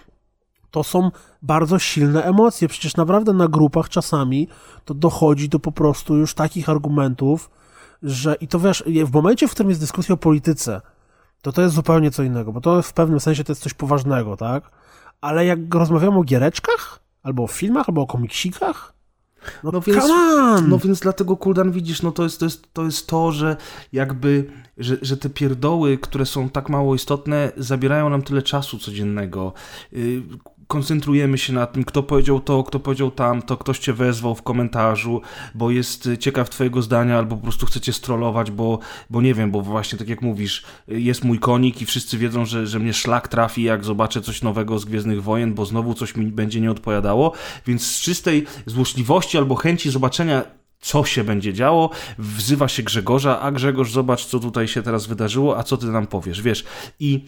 to 0.70 0.84
są 0.84 1.10
bardzo 1.42 1.78
silne 1.78 2.24
emocje. 2.24 2.68
Przecież 2.68 2.96
naprawdę 2.96 3.32
na 3.32 3.48
grupach 3.48 3.88
czasami 3.88 4.48
to 4.84 4.94
dochodzi 4.94 5.48
do 5.48 5.58
po 5.58 5.72
prostu 5.72 6.16
już 6.16 6.34
takich 6.34 6.68
argumentów, 6.68 7.50
że 8.02 8.34
i 8.34 8.48
to 8.48 8.60
wiesz, 8.60 8.84
w 9.06 9.12
momencie, 9.12 9.48
w 9.48 9.50
którym 9.50 9.70
jest 9.70 9.80
dyskusja 9.80 10.14
o 10.14 10.16
polityce, 10.16 10.80
to 11.42 11.52
to 11.52 11.62
jest 11.62 11.74
zupełnie 11.74 12.10
co 12.10 12.22
innego, 12.22 12.52
bo 12.52 12.60
to 12.60 12.82
w 12.82 12.92
pewnym 12.92 13.20
sensie 13.20 13.44
to 13.44 13.52
jest 13.52 13.62
coś 13.62 13.74
poważnego, 13.74 14.36
tak? 14.36 14.70
Ale 15.20 15.46
jak 15.46 15.74
rozmawiamy 15.74 16.18
o 16.18 16.22
giereczkach, 16.22 17.00
albo 17.22 17.42
o 17.42 17.46
filmach, 17.46 17.88
albo 17.88 18.02
o 18.02 18.06
komiksikach, 18.06 18.93
no, 19.64 19.70
no 19.72 19.80
więc, 19.80 20.04
no 20.68 20.78
więc 20.78 21.00
dlatego 21.00 21.36
Kuldan 21.36 21.72
widzisz, 21.72 22.02
no 22.02 22.12
to 22.12 22.22
jest 22.22 22.38
to, 22.38 22.46
jest, 22.46 22.72
to, 22.72 22.84
jest 22.84 23.06
to 23.06 23.32
że 23.32 23.56
jakby, 23.92 24.50
że, 24.78 24.96
że 25.02 25.16
te 25.16 25.30
pierdoły, 25.30 25.98
które 25.98 26.26
są 26.26 26.48
tak 26.48 26.68
mało 26.68 26.94
istotne, 26.94 27.52
zabierają 27.56 28.10
nam 28.10 28.22
tyle 28.22 28.42
czasu 28.42 28.78
codziennego. 28.78 29.52
Y, 30.74 30.84
koncentrujemy 30.84 31.38
się 31.38 31.52
na 31.52 31.66
tym, 31.66 31.84
kto 31.84 32.02
powiedział 32.02 32.40
to, 32.40 32.62
kto 32.62 32.80
powiedział 32.80 33.10
tamto, 33.10 33.56
ktoś 33.56 33.78
cię 33.78 33.92
wezwał 33.92 34.34
w 34.34 34.42
komentarzu, 34.42 35.20
bo 35.54 35.70
jest 35.70 36.08
ciekaw 36.20 36.50
twojego 36.50 36.82
zdania, 36.82 37.18
albo 37.18 37.36
po 37.36 37.42
prostu 37.42 37.66
chcecie 37.66 37.92
strollować, 37.92 38.50
bo, 38.50 38.78
bo 39.10 39.22
nie 39.22 39.34
wiem, 39.34 39.50
bo 39.50 39.62
właśnie 39.62 39.98
tak 39.98 40.08
jak 40.08 40.22
mówisz, 40.22 40.64
jest 40.88 41.24
mój 41.24 41.38
konik 41.38 41.82
i 41.82 41.86
wszyscy 41.86 42.18
wiedzą, 42.18 42.44
że, 42.46 42.66
że 42.66 42.78
mnie 42.78 42.92
szlak 42.92 43.28
trafi, 43.28 43.62
jak 43.62 43.84
zobaczę 43.84 44.20
coś 44.20 44.42
nowego 44.42 44.78
z 44.78 44.84
Gwiezdnych 44.84 45.22
Wojen, 45.22 45.54
bo 45.54 45.66
znowu 45.66 45.94
coś 45.94 46.16
mi 46.16 46.26
będzie 46.26 46.60
nie 46.60 46.70
odpowiadało, 46.70 47.32
więc 47.66 47.86
z 47.86 48.00
czystej 48.00 48.46
złośliwości 48.66 49.38
albo 49.38 49.54
chęci 49.54 49.90
zobaczenia 49.90 50.42
co 50.80 51.04
się 51.04 51.24
będzie 51.24 51.52
działo, 51.52 51.90
wzywa 52.18 52.68
się 52.68 52.82
Grzegorza, 52.82 53.40
a 53.40 53.52
Grzegorz, 53.52 53.92
zobacz, 53.92 54.24
co 54.24 54.40
tutaj 54.40 54.68
się 54.68 54.82
teraz 54.82 55.06
wydarzyło, 55.06 55.58
a 55.58 55.62
co 55.62 55.76
ty 55.76 55.86
nam 55.86 56.06
powiesz, 56.06 56.42
wiesz. 56.42 56.64
I 57.00 57.24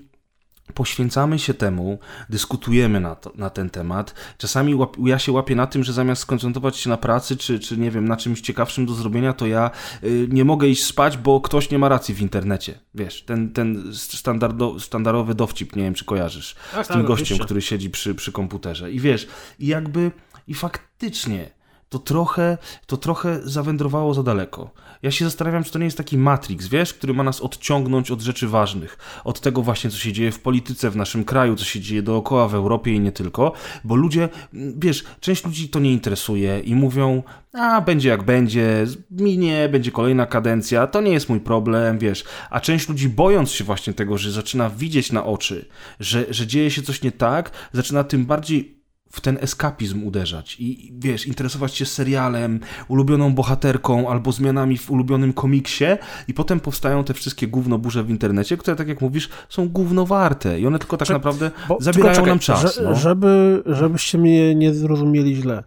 poświęcamy 0.74 1.38
się 1.38 1.54
temu, 1.54 1.98
dyskutujemy 2.28 3.00
na, 3.00 3.14
to, 3.14 3.32
na 3.34 3.50
ten 3.50 3.70
temat. 3.70 4.14
Czasami 4.38 4.74
łap, 4.74 4.96
ja 5.04 5.18
się 5.18 5.32
łapię 5.32 5.54
na 5.54 5.66
tym, 5.66 5.84
że 5.84 5.92
zamiast 5.92 6.22
skoncentrować 6.22 6.76
się 6.76 6.90
na 6.90 6.96
pracy, 6.96 7.36
czy, 7.36 7.60
czy 7.60 7.76
nie 7.76 7.90
wiem, 7.90 8.08
na 8.08 8.16
czymś 8.16 8.40
ciekawszym 8.40 8.86
do 8.86 8.94
zrobienia, 8.94 9.32
to 9.32 9.46
ja 9.46 9.70
y, 10.04 10.28
nie 10.30 10.44
mogę 10.44 10.68
iść 10.68 10.84
spać, 10.84 11.16
bo 11.16 11.40
ktoś 11.40 11.70
nie 11.70 11.78
ma 11.78 11.88
racji 11.88 12.14
w 12.14 12.20
internecie. 12.20 12.78
Wiesz, 12.94 13.22
ten, 13.22 13.52
ten 13.52 13.92
standardo, 13.94 14.80
standardowy 14.80 15.34
dowcip, 15.34 15.76
nie 15.76 15.82
wiem, 15.82 15.94
czy 15.94 16.04
kojarzysz, 16.04 16.54
tak, 16.72 16.84
z 16.84 16.88
tym 16.88 16.96
tak, 16.96 17.06
gościem, 17.06 17.38
który 17.38 17.62
siedzi 17.62 17.90
przy, 17.90 18.14
przy 18.14 18.32
komputerze. 18.32 18.92
I 18.92 19.00
wiesz, 19.00 19.26
i 19.58 19.66
jakby, 19.66 20.10
i 20.48 20.54
faktycznie 20.54 21.55
to 21.88 21.98
trochę, 21.98 22.58
to 22.86 22.96
trochę 22.96 23.40
zawędrowało 23.44 24.14
za 24.14 24.22
daleko. 24.22 24.70
Ja 25.02 25.10
się 25.10 25.24
zastanawiam, 25.24 25.64
czy 25.64 25.72
to 25.72 25.78
nie 25.78 25.84
jest 25.84 25.96
taki 25.96 26.18
Matrix, 26.18 26.68
wiesz, 26.68 26.94
który 26.94 27.14
ma 27.14 27.22
nas 27.22 27.40
odciągnąć 27.40 28.10
od 28.10 28.20
rzeczy 28.20 28.48
ważnych, 28.48 28.98
od 29.24 29.40
tego 29.40 29.62
właśnie, 29.62 29.90
co 29.90 29.98
się 29.98 30.12
dzieje 30.12 30.32
w 30.32 30.40
polityce 30.40 30.90
w 30.90 30.96
naszym 30.96 31.24
kraju, 31.24 31.56
co 31.56 31.64
się 31.64 31.80
dzieje 31.80 32.02
dookoła 32.02 32.48
w 32.48 32.54
Europie 32.54 32.92
i 32.92 33.00
nie 33.00 33.12
tylko, 33.12 33.52
bo 33.84 33.94
ludzie, 33.94 34.28
wiesz, 34.52 35.04
część 35.20 35.44
ludzi 35.44 35.68
to 35.68 35.78
nie 35.80 35.92
interesuje 35.92 36.60
i 36.60 36.74
mówią, 36.74 37.22
a 37.52 37.80
będzie 37.80 38.08
jak 38.08 38.22
będzie, 38.22 38.86
minie, 39.10 39.68
będzie 39.68 39.90
kolejna 39.90 40.26
kadencja, 40.26 40.86
to 40.86 41.00
nie 41.00 41.12
jest 41.12 41.28
mój 41.28 41.40
problem, 41.40 41.98
wiesz, 41.98 42.24
a 42.50 42.60
część 42.60 42.88
ludzi 42.88 43.08
bojąc 43.08 43.50
się 43.50 43.64
właśnie 43.64 43.92
tego, 43.92 44.18
że 44.18 44.32
zaczyna 44.32 44.70
widzieć 44.70 45.12
na 45.12 45.24
oczy, 45.24 45.68
że, 46.00 46.24
że 46.30 46.46
dzieje 46.46 46.70
się 46.70 46.82
coś 46.82 47.02
nie 47.02 47.12
tak, 47.12 47.50
zaczyna 47.72 48.04
tym 48.04 48.26
bardziej 48.26 48.75
w 49.16 49.20
ten 49.20 49.38
eskapizm 49.40 50.06
uderzać 50.06 50.56
i 50.60 50.92
wiesz, 50.98 51.26
interesować 51.26 51.74
się 51.74 51.86
serialem, 51.86 52.60
ulubioną 52.88 53.34
bohaterką 53.34 54.10
albo 54.10 54.32
zmianami 54.32 54.78
w 54.78 54.90
ulubionym 54.90 55.32
komiksie 55.32 55.84
i 56.28 56.34
potem 56.34 56.60
powstają 56.60 57.04
te 57.04 57.14
wszystkie 57.14 57.48
gównoburze 57.48 58.04
w 58.04 58.10
internecie, 58.10 58.56
które 58.56 58.76
tak 58.76 58.88
jak 58.88 59.00
mówisz, 59.00 59.28
są 59.48 59.68
gównowarte 59.68 60.60
i 60.60 60.66
one 60.66 60.78
tylko 60.78 60.96
tak 60.96 61.08
naprawdę 61.08 61.50
bo, 61.68 61.78
zabierają 61.80 62.14
czekaj, 62.14 62.28
nam 62.28 62.38
czas. 62.38 62.74
Że, 62.74 62.82
no. 62.82 62.94
żeby, 62.94 63.62
żebyście 63.66 64.18
mnie 64.18 64.54
nie 64.54 64.74
zrozumieli 64.74 65.36
źle. 65.36 65.64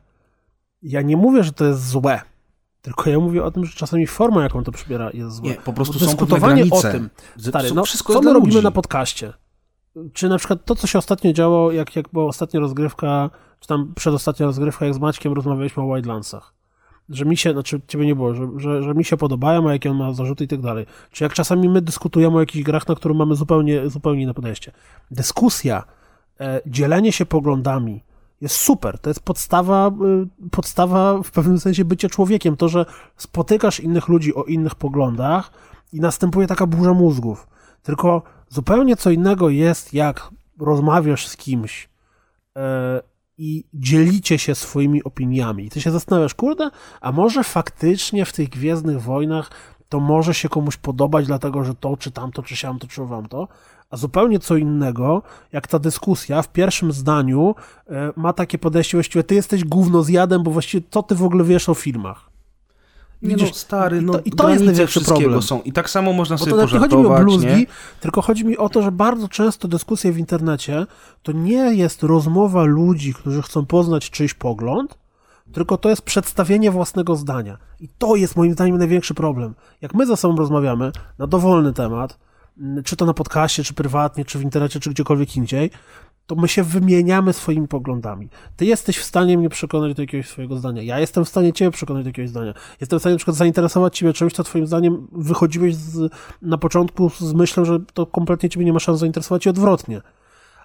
Ja 0.82 1.02
nie 1.02 1.18
mówię, 1.18 1.44
że 1.44 1.52
to 1.52 1.66
jest 1.66 1.88
złe. 1.88 2.22
Tylko 2.82 3.10
ja 3.10 3.20
mówię 3.20 3.44
o 3.44 3.52
tym, 3.52 3.66
że 3.66 3.74
czasami 3.74 4.08
forma, 4.08 4.44
jaką 4.44 4.64
to 4.64 4.72
przybiera, 4.72 5.10
jest 5.14 5.36
złe. 5.36 5.50
Nie, 5.50 5.56
po 5.56 5.74
prostu 5.74 6.00
są 6.00 6.06
dyskutowanie 6.06 6.64
o 6.72 6.82
tym. 6.82 7.10
Stary, 7.38 7.72
no, 7.74 7.84
co 7.86 8.22
my 8.22 8.34
robimy 8.34 8.62
na 8.62 8.72
podcaście? 8.72 9.34
Czy 10.14 10.30
na 10.30 10.38
przykład 10.38 10.66
to, 10.66 10.76
co 10.76 10.88
się 10.88 11.00
ostatnio 11.00 11.34
działo, 11.34 11.72
jak, 11.72 11.96
jak 11.96 12.10
była 12.14 12.26
ostatnia 12.26 12.60
rozgrywka, 12.60 13.30
czy 13.60 13.68
tam 13.68 13.94
przedostatnia 13.96 14.46
rozgrywka, 14.46 14.86
jak 14.86 14.96
z 14.96 15.00
Maćkiem 15.00 15.34
rozmawialiśmy 15.34 15.84
o 15.84 15.96
Wildlandsach. 15.96 16.54
Że 17.10 17.26
mi 17.26 17.38
się, 17.38 17.54
znaczy 17.54 17.82
ciebie 17.88 18.06
nie 18.06 18.16
było, 18.16 18.34
że, 18.34 18.48
że, 18.58 18.84
że 18.84 18.94
mi 18.94 19.06
się 19.06 19.18
podobają, 19.18 19.70
a 19.70 19.74
jakie 19.74 19.92
on 19.92 19.98
ma 19.98 20.14
zarzuty 20.14 20.44
i 20.44 20.48
tak 20.48 20.62
dalej. 20.62 20.86
Czy 21.12 21.24
jak 21.24 21.34
czasami 21.34 21.70
my 21.70 21.82
dyskutujemy 21.82 22.38
o 22.38 22.40
jakichś 22.40 22.64
grach, 22.66 22.88
na 22.88 22.96
których 22.96 23.18
mamy 23.18 23.36
zupełnie, 23.36 23.90
zupełnie 23.90 24.24
inne 24.24 24.34
podejście. 24.34 24.72
Dyskusja, 25.12 25.84
e, 26.40 26.62
dzielenie 26.66 27.12
się 27.12 27.26
poglądami, 27.26 28.04
jest 28.42 28.56
super. 28.56 29.00
To 29.00 29.10
jest 29.10 29.20
podstawa, 29.20 29.92
y, 30.44 30.50
podstawa 30.50 31.24
w 31.24 31.32
pewnym 31.32 31.60
sensie 31.60 31.86
bycia 31.86 32.10
człowiekiem. 32.10 32.58
To, 32.58 32.70
że 32.70 32.86
spotykasz 33.18 33.80
innych 33.80 34.08
ludzi 34.08 34.36
o 34.36 34.44
innych 34.44 34.76
poglądach 34.76 35.52
i 35.94 36.00
następuje 36.00 36.48
taka 36.48 36.68
burza 36.68 36.94
mózgów. 36.94 37.48
Tylko 37.84 38.22
zupełnie 38.50 38.96
co 38.96 39.12
innego 39.12 39.50
jest, 39.50 39.94
jak 39.94 40.30
rozmawiasz 40.60 41.28
z 41.28 41.38
kimś 41.38 41.90
yy, 42.56 42.62
i 43.38 43.64
dzielicie 43.74 44.40
się 44.40 44.56
swoimi 44.56 45.04
opiniami. 45.04 45.66
I 45.66 45.70
ty 45.70 45.82
się 45.82 45.92
zastanawiasz, 45.92 46.34
kurde, 46.34 46.70
a 47.02 47.12
może 47.12 47.44
faktycznie 47.44 48.26
w 48.26 48.34
tych 48.34 48.50
Gwiezdnych 48.50 49.02
Wojnach 49.02 49.52
to 49.90 50.00
może 50.00 50.34
się 50.34 50.50
komuś 50.50 50.78
podobać, 50.78 51.28
dlatego 51.28 51.64
że 51.64 51.76
to, 51.76 51.98
czy 51.98 52.12
tamto, 52.12 52.44
czy 52.44 52.56
siam, 52.56 52.80
to, 52.80 52.88
czy 52.88 53.06
wam 53.06 53.28
to, 53.28 53.48
a 53.90 53.98
zupełnie 53.98 54.40
co 54.40 54.56
innego, 54.56 55.22
jak 55.52 55.68
ta 55.68 55.80
dyskusja 55.80 56.42
w 56.42 56.52
pierwszym 56.52 56.92
zdaniu 56.92 57.56
e, 57.90 58.14
ma 58.16 58.34
takie 58.34 58.58
podejście, 58.58 58.98
właściwie 58.98 59.24
ty 59.24 59.36
jesteś 59.36 59.64
gówno 59.64 60.04
zjadem, 60.04 60.44
bo 60.44 60.52
właściwie 60.52 60.88
co 60.92 61.04
ty 61.04 61.16
w 61.16 61.24
ogóle 61.24 61.44
wiesz 61.44 61.70
o 61.70 61.74
filmach? 61.74 62.29
Nie 63.22 63.36
no, 63.36 63.46
stary, 63.54 64.02
no, 64.02 64.14
i 64.14 64.16
to, 64.16 64.22
i 64.26 64.32
to 64.32 64.50
jest 64.50 64.66
największy 64.66 65.02
problem. 65.02 65.42
są. 65.42 65.62
I 65.62 65.72
tak 65.72 65.90
samo 65.90 66.14
można 66.14 66.36
Bo 66.36 66.40
sobie 66.40 66.52
to 66.52 66.62
pożartować, 66.62 66.92
nie 66.92 66.98
chodzi 66.98 67.10
mi 67.10 67.16
o 67.16 67.24
bluzgi, 67.24 67.48
nie? 67.48 67.66
tylko 68.00 68.22
chodzi 68.22 68.46
mi 68.46 68.58
o 68.58 68.70
to, 68.70 68.82
że 68.82 68.92
bardzo 68.92 69.28
często 69.28 69.68
dyskusje 69.68 70.12
w 70.12 70.18
internecie 70.18 70.86
to 71.24 71.32
nie 71.32 71.76
jest 71.76 72.04
rozmowa 72.04 72.64
ludzi, 72.64 73.14
którzy 73.14 73.42
chcą 73.42 73.66
poznać 73.66 74.10
czyjś 74.10 74.34
pogląd, 74.34 74.98
tylko 75.54 75.78
to 75.78 75.90
jest 75.90 76.02
przedstawienie 76.02 76.72
własnego 76.72 77.16
zdania. 77.16 77.58
I 77.80 77.90
to 77.98 78.16
jest 78.16 78.36
moim 78.36 78.54
zdaniem 78.54 78.78
największy 78.78 79.14
problem. 79.14 79.56
Jak 79.82 79.94
my 79.94 80.06
ze 80.06 80.18
sobą 80.18 80.36
rozmawiamy 80.36 80.92
na 81.18 81.28
dowolny 81.28 81.74
temat, 81.74 82.18
czy 82.86 82.96
to 82.96 83.06
na 83.06 83.14
podcaście, 83.14 83.64
czy 83.64 83.74
prywatnie, 83.74 84.26
czy 84.26 84.40
w 84.40 84.42
internecie, 84.42 84.80
czy 84.80 84.90
gdziekolwiek 84.90 85.36
indziej, 85.36 85.72
to 86.30 86.36
my 86.36 86.48
się 86.48 86.64
wymieniamy 86.64 87.34
swoimi 87.34 87.68
poglądami. 87.68 88.30
Ty 88.56 88.66
jesteś 88.66 88.98
w 88.98 89.04
stanie 89.04 89.38
mnie 89.38 89.50
przekonać 89.50 89.94
do 89.94 90.04
jakiegoś 90.04 90.30
swojego 90.30 90.58
zdania. 90.58 90.82
Ja 90.82 91.00
jestem 91.00 91.26
w 91.26 91.30
stanie 91.30 91.54
ciebie 91.54 91.72
przekonać 91.72 92.04
do 92.04 92.10
jakiegoś 92.10 92.30
zdania. 92.30 92.54
Jestem 92.82 93.00
w 93.00 93.02
stanie 93.02 93.14
na 93.14 93.18
przykład 93.18 93.38
zainteresować 93.38 93.98
ciebie 93.98 94.14
czymś, 94.14 94.34
co 94.34 94.44
twoim 94.44 94.68
zdaniem 94.68 95.08
wychodziłeś 95.12 95.76
z, 95.76 96.14
na 96.42 96.58
początku 96.58 97.10
z 97.10 97.34
myślą, 97.34 97.66
że 97.66 97.80
to 97.94 98.06
kompletnie 98.06 98.50
ciebie 98.50 98.66
nie 98.66 98.74
ma 98.74 98.80
szans 98.80 99.00
zainteresować 99.00 99.46
i 99.46 99.50
odwrotnie. 99.50 100.02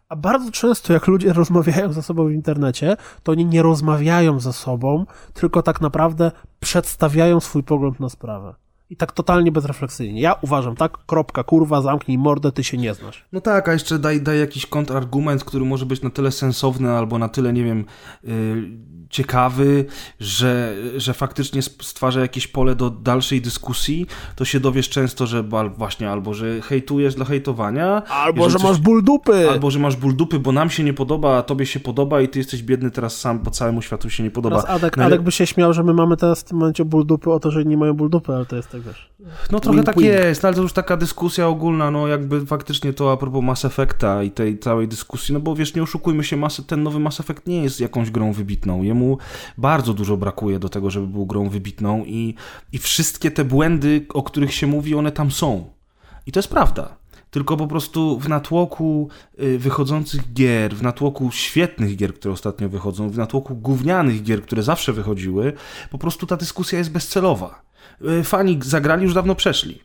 A 0.09 0.17
bardzo 0.17 0.51
często, 0.51 0.93
jak 0.93 1.07
ludzie 1.07 1.33
rozmawiają 1.43 1.93
ze 1.93 2.03
sobą 2.03 2.29
w 2.29 2.33
internecie, 2.33 2.97
to 3.23 3.33
oni 3.33 3.47
nie 3.47 3.63
rozmawiają 3.63 4.41
ze 4.41 4.53
sobą, 4.53 5.07
tylko 5.35 5.63
tak 5.63 5.81
naprawdę 5.81 6.33
przedstawiają 6.61 7.41
swój 7.41 7.63
pogląd 7.63 8.01
na 8.01 8.09
sprawę. 8.09 8.55
I 8.91 8.97
tak 8.97 9.13
totalnie 9.13 9.53
bezrefleksyjnie. 9.53 10.21
Ja 10.21 10.35
uważam, 10.43 10.77
tak, 10.77 10.99
kropka, 11.07 11.45
kurwa, 11.45 11.83
zamknij 11.83 12.19
mordę, 12.19 12.53
ty 12.53 12.65
się 12.65 12.77
nie 12.79 12.95
znasz. 12.95 13.25
No 13.33 13.41
tak, 13.41 13.69
a 13.69 13.73
jeszcze 13.73 13.99
daj, 13.99 14.23
daj 14.23 14.39
jakiś 14.39 14.67
kontrargument, 14.67 15.45
który 15.45 15.65
może 15.65 15.87
być 15.87 16.03
na 16.03 16.11
tyle 16.11 16.33
sensowny 16.33 16.91
albo 16.91 17.19
na 17.19 17.29
tyle, 17.29 17.53
nie 17.53 17.65
wiem, 17.65 17.85
yy, 18.25 18.35
ciekawy, 19.11 19.85
że, 20.21 20.75
że 20.97 21.15
faktycznie 21.15 21.63
stwarza 21.63 22.21
jakieś 22.21 22.47
pole 22.47 22.75
do 22.75 22.91
dalszej 22.91 23.41
dyskusji, 23.41 24.07
to 24.37 24.45
się 24.45 24.61
dowiesz 24.61 24.89
często, 24.89 25.27
że 25.27 25.43
właśnie 25.77 26.11
albo, 26.11 26.35
że 26.35 26.61
hejtujesz 26.61 27.15
dla 27.15 27.25
hejtowania. 27.25 28.03
Albo, 28.05 28.51
że 28.51 28.59
coś, 28.59 28.69
masz 28.69 28.79
ból 28.79 29.03
dupy. 29.03 29.51
Albo, 29.51 29.71
że 29.71 29.79
masz 29.79 29.97
ból 29.97 30.17
dupy, 30.17 30.39
bo 30.39 30.53
nam 30.53 30.71
się 30.71 30.85
nie 30.85 30.95
podoba, 30.95 31.39
a 31.39 31.43
tobie 31.43 31.67
się 31.67 31.81
podoba 31.81 32.21
i 32.21 32.29
ty 32.29 32.39
jesteś 32.39 32.63
biedny 32.63 32.91
teraz 32.91 33.21
sam, 33.21 33.39
bo 33.39 33.51
całemu 33.51 33.83
światu 33.83 34.11
się 34.11 34.23
nie 34.23 34.31
podoba. 34.31 34.63
Teraz 34.63 34.77
Adek, 34.77 34.97
no, 34.97 35.05
Adek 35.05 35.23
by 35.23 35.33
się 35.33 35.47
śmiał, 35.47 35.73
że 35.73 35.83
my 35.83 35.95
mamy 35.95 36.17
teraz 36.17 36.41
w 36.41 36.45
tym 36.45 36.59
momencie 36.59 36.85
ból 36.85 37.07
dupy 37.07 37.31
o 37.31 37.41
to, 37.41 37.51
że 37.51 37.65
nie 37.65 37.77
mają 37.77 37.95
ból 37.95 38.11
dupy, 38.11 38.33
ale 38.33 38.47
to 38.47 38.57
jest 38.57 38.74
tak, 38.75 38.83
wiesz... 38.83 39.11
No 39.51 39.61
trochę 39.61 39.77
wink, 39.77 39.87
tak 39.87 39.97
wink. 39.97 40.07
jest, 40.07 40.43
no, 40.43 40.47
ale 40.47 40.57
to 40.57 40.63
już 40.63 40.73
taka 40.73 40.97
dyskusja 40.97 41.49
ogólna, 41.49 41.91
no 41.91 42.09
jakby 42.09 42.47
faktycznie 42.47 42.93
to 42.93 43.13
a 43.13 43.17
propos 43.17 43.45
Mass 43.45 43.65
Effecta 43.65 44.23
i 44.23 44.31
tej 44.31 44.59
całej 44.59 44.89
dyskusji, 44.89 45.35
no 45.35 45.41
bo 45.41 45.55
wiesz, 45.55 45.75
nie 45.75 45.83
oszukujmy 45.83 46.25
się, 46.25 46.37
Mass, 46.37 46.63
ten 46.67 46.83
nowy 46.83 46.99
Mass 46.99 47.21
Effect 47.21 47.47
nie 47.47 47.63
jest 47.63 47.81
jakąś 47.81 48.11
grą 48.11 48.33
wybitną. 48.33 48.83
Jemu 48.83 49.19
bardzo 49.59 49.95
dużo 49.95 50.17
brakuje 50.17 50.59
do 50.59 50.69
tego, 50.69 50.91
żeby 50.91 51.07
był 51.07 51.27
grą 51.27 51.49
wybitną 51.49 52.05
i, 52.05 52.35
i 52.73 52.79
wszystkie 52.79 53.31
te 53.31 53.45
błędy, 53.45 54.07
o 54.09 54.23
których 54.23 54.55
się 54.55 54.67
mówi, 54.67 54.95
one 54.95 55.13
tam 55.13 55.31
są. 55.31 55.71
I 56.27 56.33
to 56.33 56.39
jest 56.39 56.49
prawda. 56.49 56.97
Tylko 57.31 57.57
po 57.57 57.67
prostu 57.67 58.19
w 58.21 58.29
natłoku 58.29 59.09
y, 59.43 59.59
wychodzących 59.59 60.33
gier, 60.33 60.75
w 60.75 60.83
natłoku 60.83 61.31
świetnych 61.31 61.97
gier, 61.97 62.15
które 62.15 62.35
ostatnio 62.35 62.69
wychodzą, 62.69 63.11
w 63.11 63.19
natłoku 63.19 63.57
gównianych 63.57 64.23
gier, 64.23 64.43
które 64.43 64.63
zawsze 64.63 64.93
wychodziły, 64.93 65.53
po 65.91 65.99
prostu 65.99 66.27
ta 66.27 66.37
dyskusja 66.37 66.79
jest 66.79 66.91
bezcelowa. 66.91 67.63
Y, 68.21 68.25
fani 68.25 68.59
zagrali, 68.63 69.03
już 69.03 69.15
dawno 69.15 69.35
przeszli. 69.35 69.83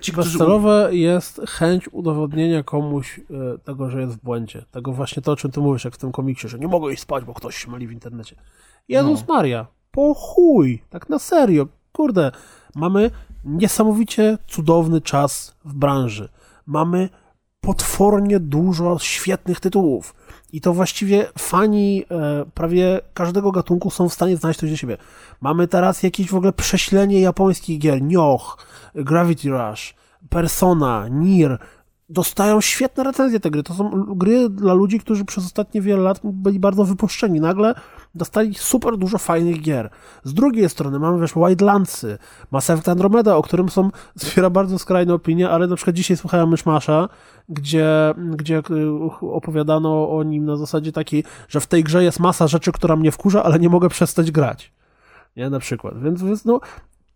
Ci, 0.00 0.12
bezcelowe 0.12 0.84
którzy... 0.86 0.98
jest 0.98 1.40
chęć 1.48 1.88
udowodnienia 1.92 2.62
komuś 2.62 3.20
yy, 3.30 3.58
tego, 3.64 3.90
że 3.90 4.00
jest 4.00 4.14
w 4.14 4.22
błędzie. 4.22 4.64
Tego 4.70 4.92
właśnie 4.92 5.22
to, 5.22 5.32
o 5.32 5.36
czym 5.36 5.50
ty 5.50 5.60
mówisz, 5.60 5.84
jak 5.84 5.94
w 5.94 5.98
tym 5.98 6.12
komiksie, 6.12 6.48
że 6.48 6.58
nie 6.58 6.68
mogę 6.68 6.92
iść 6.92 7.02
spać, 7.02 7.24
bo 7.24 7.34
ktoś 7.34 7.56
się 7.56 7.70
myli 7.70 7.86
w 7.86 7.92
internecie. 7.92 8.36
Jezus 8.88 9.24
no. 9.28 9.34
Maria, 9.34 9.66
po 9.90 10.14
chuj, 10.14 10.82
tak 10.90 11.08
na 11.08 11.18
serio. 11.18 11.66
Kurde, 11.92 12.32
mamy 12.74 13.10
niesamowicie 13.44 14.38
cudowny 14.48 15.00
czas 15.00 15.56
w 15.64 15.74
branży. 15.74 16.28
Mamy 16.66 17.08
potwornie 17.60 18.40
dużo 18.40 18.98
świetnych 18.98 19.60
tytułów. 19.60 20.14
I 20.52 20.60
to 20.60 20.72
właściwie 20.72 21.26
fani 21.38 22.04
e, 22.10 22.44
prawie 22.54 23.00
każdego 23.14 23.52
gatunku 23.52 23.90
są 23.90 24.08
w 24.08 24.14
stanie 24.14 24.36
znaleźć 24.36 24.60
coś 24.60 24.70
do 24.70 24.76
siebie. 24.76 24.96
Mamy 25.40 25.68
teraz 25.68 26.02
jakieś 26.02 26.28
w 26.28 26.34
ogóle 26.34 26.52
prześlenie 26.52 27.20
japońskich 27.20 27.78
gier, 27.78 28.02
Nioh, 28.02 28.66
Gravity 28.94 29.50
Rush, 29.50 29.94
Persona, 30.28 31.08
Nier, 31.08 31.58
dostają 32.08 32.60
świetne 32.60 33.04
recenzje 33.04 33.40
te 33.40 33.50
gry. 33.50 33.62
To 33.62 33.74
są 33.74 34.04
gry 34.08 34.48
dla 34.48 34.74
ludzi, 34.74 35.00
którzy 35.00 35.24
przez 35.24 35.44
ostatnie 35.44 35.80
wiele 35.80 36.02
lat 36.02 36.20
byli 36.24 36.60
bardzo 36.60 36.84
wypuszczeni. 36.84 37.40
Nagle 37.40 37.74
dostali 38.14 38.54
super 38.54 38.96
dużo 38.96 39.18
fajnych 39.18 39.62
gier. 39.62 39.90
Z 40.24 40.34
drugiej 40.34 40.68
strony 40.68 40.98
mamy 40.98 41.20
wiesz 41.20 41.34
Wildlandsy, 41.34 42.18
Mass 42.50 42.70
Effect 42.70 42.88
Andromeda, 42.88 43.36
o 43.36 43.42
którym 43.42 43.68
są, 43.68 43.90
zbiera 44.14 44.50
bardzo 44.50 44.78
skrajne 44.78 45.14
opinie, 45.14 45.50
ale 45.50 45.66
na 45.66 45.76
przykład 45.76 45.96
dzisiaj 45.96 46.16
słuchałem 46.16 46.48
Myszmasza, 46.48 47.08
gdzie, 47.48 48.14
gdzie 48.16 48.58
y, 48.58 48.90
opowiadano 49.20 50.10
o 50.10 50.22
nim 50.22 50.44
na 50.44 50.56
zasadzie 50.56 50.92
takiej, 50.92 51.24
że 51.48 51.60
w 51.60 51.66
tej 51.66 51.84
grze 51.84 52.04
jest 52.04 52.20
masa 52.20 52.48
rzeczy, 52.48 52.72
która 52.72 52.96
mnie 52.96 53.12
wkurza, 53.12 53.42
ale 53.42 53.58
nie 53.58 53.68
mogę 53.68 53.88
przestać 53.88 54.30
grać. 54.30 54.72
Nie, 55.36 55.50
na 55.50 55.58
przykład. 55.58 56.02
Więc, 56.02 56.22
więc 56.22 56.44
no, 56.44 56.60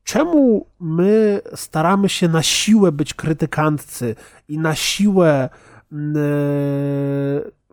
czemu 0.04 0.66
my 0.80 1.40
staramy 1.54 2.08
się 2.08 2.28
na 2.28 2.42
siłę 2.42 2.92
być 2.92 3.14
krytykantcy 3.14 4.14
i 4.48 4.58
na 4.58 4.74
siłę 4.74 5.48
yy, 5.92 5.98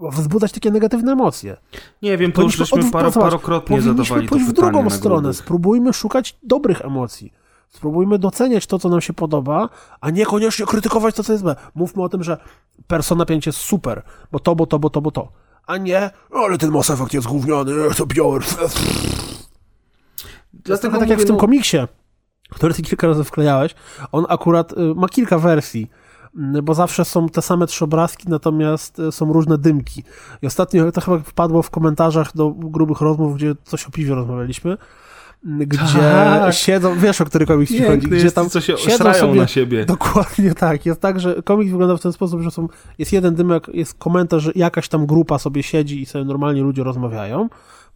wzbudzać 0.02 0.52
takie 0.52 0.72
negatywne 0.72 1.12
emocje? 1.12 1.58
Nie 2.02 2.18
wiem, 2.18 2.32
to 2.32 2.42
już 2.42 2.58
żeśmy 2.58 2.92
par, 2.92 3.14
parokrotnie 3.14 3.82
zadawali 3.82 4.28
pójść 4.28 4.46
w 4.46 4.54
drugą 4.54 4.90
stronę. 4.90 5.34
Spróbujmy 5.34 5.94
szukać 5.94 6.38
dobrych 6.44 6.82
emocji. 6.82 7.34
Spróbujmy 7.70 8.20
doceniać 8.20 8.68
to, 8.68 8.80
co 8.80 8.90
nam 8.90 9.02
się 9.02 9.14
podoba, 9.14 9.70
a 10.02 10.10
niekoniecznie 10.10 10.66
krytykować 10.66 11.16
to, 11.16 11.24
co 11.24 11.34
jest 11.34 11.44
złe. 11.44 11.56
Mówmy 11.76 12.04
o 12.04 12.10
tym, 12.10 12.24
że 12.24 12.38
Persona 12.88 13.26
5 13.26 13.46
jest 13.46 13.60
super, 13.60 14.04
bo 14.32 14.40
to, 14.40 14.56
bo 14.56 14.66
to, 14.66 14.80
bo 14.80 14.90
to, 14.90 15.02
bo 15.02 15.12
to. 15.12 15.32
A 15.68 15.78
nie, 15.78 16.10
ale 16.34 16.58
ten 16.58 16.72
Mass 16.72 16.90
Effect 16.90 17.14
jest 17.14 17.28
gówniany, 17.28 17.74
to 17.98 18.06
biorę. 18.06 18.46
Dlatego 20.54 21.00
tak 21.00 21.10
jak 21.10 21.20
w 21.20 21.26
tym 21.26 21.36
no- 21.36 21.42
komiksie, 21.42 21.78
który 22.50 22.74
ty 22.74 22.82
kilka 22.82 23.08
razy 23.08 23.24
wklejałeś, 23.24 23.76
on 24.12 24.26
akurat 24.30 24.72
y, 24.72 24.76
ma 24.96 25.10
kilka 25.10 25.40
wersji, 25.40 25.90
bo 26.63 26.74
zawsze 26.74 27.06
są 27.06 27.30
te 27.30 27.42
same 27.42 27.68
trzy 27.68 27.86
obrazki, 27.86 28.30
natomiast 28.30 29.00
y, 29.00 29.12
są 29.12 29.34
różne 29.34 29.58
dymki. 29.58 30.04
I 30.42 30.48
ostatnio 30.48 30.92
to 30.92 31.02
chyba 31.02 31.20
wpadło 31.20 31.62
w 31.62 31.70
komentarzach 31.70 32.36
do 32.36 32.52
grubych 32.52 33.02
rozmów, 33.02 33.36
gdzie 33.36 33.56
coś 33.63 33.88
o 33.88 33.92
piwie 33.92 34.15
rozmawialiśmy, 34.15 34.78
gdzie 35.44 36.00
tak. 36.00 36.54
siedzą, 36.54 37.00
wiesz 37.00 37.22
o 37.22 37.26
który 37.26 37.46
komiks 37.46 37.72
ci 37.72 37.84
chodzi, 37.84 38.08
gdzie 38.08 38.32
tam 38.32 38.50
co 38.50 38.62
się 38.62 38.78
siedzą 38.78 39.13
sobie, 39.13 39.42
na 39.42 39.48
siebie. 39.48 39.86
Dokładnie 39.96 40.56
tak, 40.56 40.86
jest 40.86 41.02
tak, 41.02 41.20
że 41.20 41.42
komiks 41.44 41.72
wygląda 41.72 41.98
w 41.98 42.02
ten 42.02 42.13
sposób, 42.13 42.42
że 42.42 42.52
są, 42.52 42.68
jest 42.98 43.13
jeden 43.13 43.36
dymek, 43.36 43.68
jest 43.74 43.94
komentarz, 43.94 44.44
że 44.44 44.52
jakaś 44.56 44.89
tam 44.89 45.06
grupa 45.06 45.39
sobie 45.39 45.63
siedzi 45.63 46.02
i 46.02 46.06
sobie 46.06 46.26
normalnie 46.26 46.62
ludzie 46.62 46.84
rozmawiają, 46.84 47.50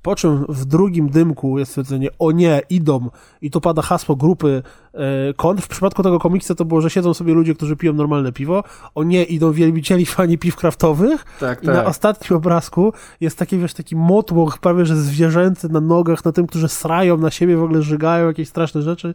po 0.04 0.16
czym 0.16 0.46
w 0.50 0.66
drugim 0.66 1.10
dymku 1.10 1.60
jest 1.60 1.72
stwierdzenie, 1.72 2.10
o 2.20 2.32
nie, 2.32 2.62
idą, 2.70 3.10
i 3.42 3.52
to 3.52 3.62
pada 3.62 3.82
hasło 3.82 4.16
grupy 4.16 4.64
e, 4.94 5.34
kont. 5.34 5.62
W 5.62 5.68
przypadku 5.68 6.04
tego 6.04 6.20
komiksu 6.20 6.56
to 6.56 6.66
było, 6.66 6.82
że 6.82 6.90
siedzą 6.90 7.14
sobie 7.14 7.34
ludzie, 7.34 7.56
którzy 7.56 7.76
piją 7.76 7.94
normalne 7.94 8.32
piwo, 8.32 8.64
o 8.96 9.04
nie, 9.04 9.24
idą 9.24 9.52
wielbicieli 9.52 10.06
fani 10.16 10.38
piw 10.38 10.56
kraftowych. 10.56 11.26
Tak, 11.40 11.64
I 11.64 11.66
tak. 11.66 11.76
na 11.76 11.86
ostatnim 11.86 12.38
obrazku 12.38 12.94
jest 13.22 13.38
taki, 13.38 13.58
wiesz, 13.58 13.74
taki 13.74 13.96
motłoch 13.96 14.58
prawie, 14.58 14.86
że 14.86 14.96
zwierzęcy 14.96 15.70
na 15.70 15.82
nogach, 15.82 16.26
na 16.26 16.32
tym, 16.32 16.48
którzy 16.48 16.68
srają 16.68 17.18
na 17.18 17.32
siebie, 17.32 17.58
w 17.58 17.64
ogóle 17.64 17.82
żygają 17.82 18.28
jakieś 18.28 18.50
straszne 18.50 18.82
rzeczy. 18.82 19.14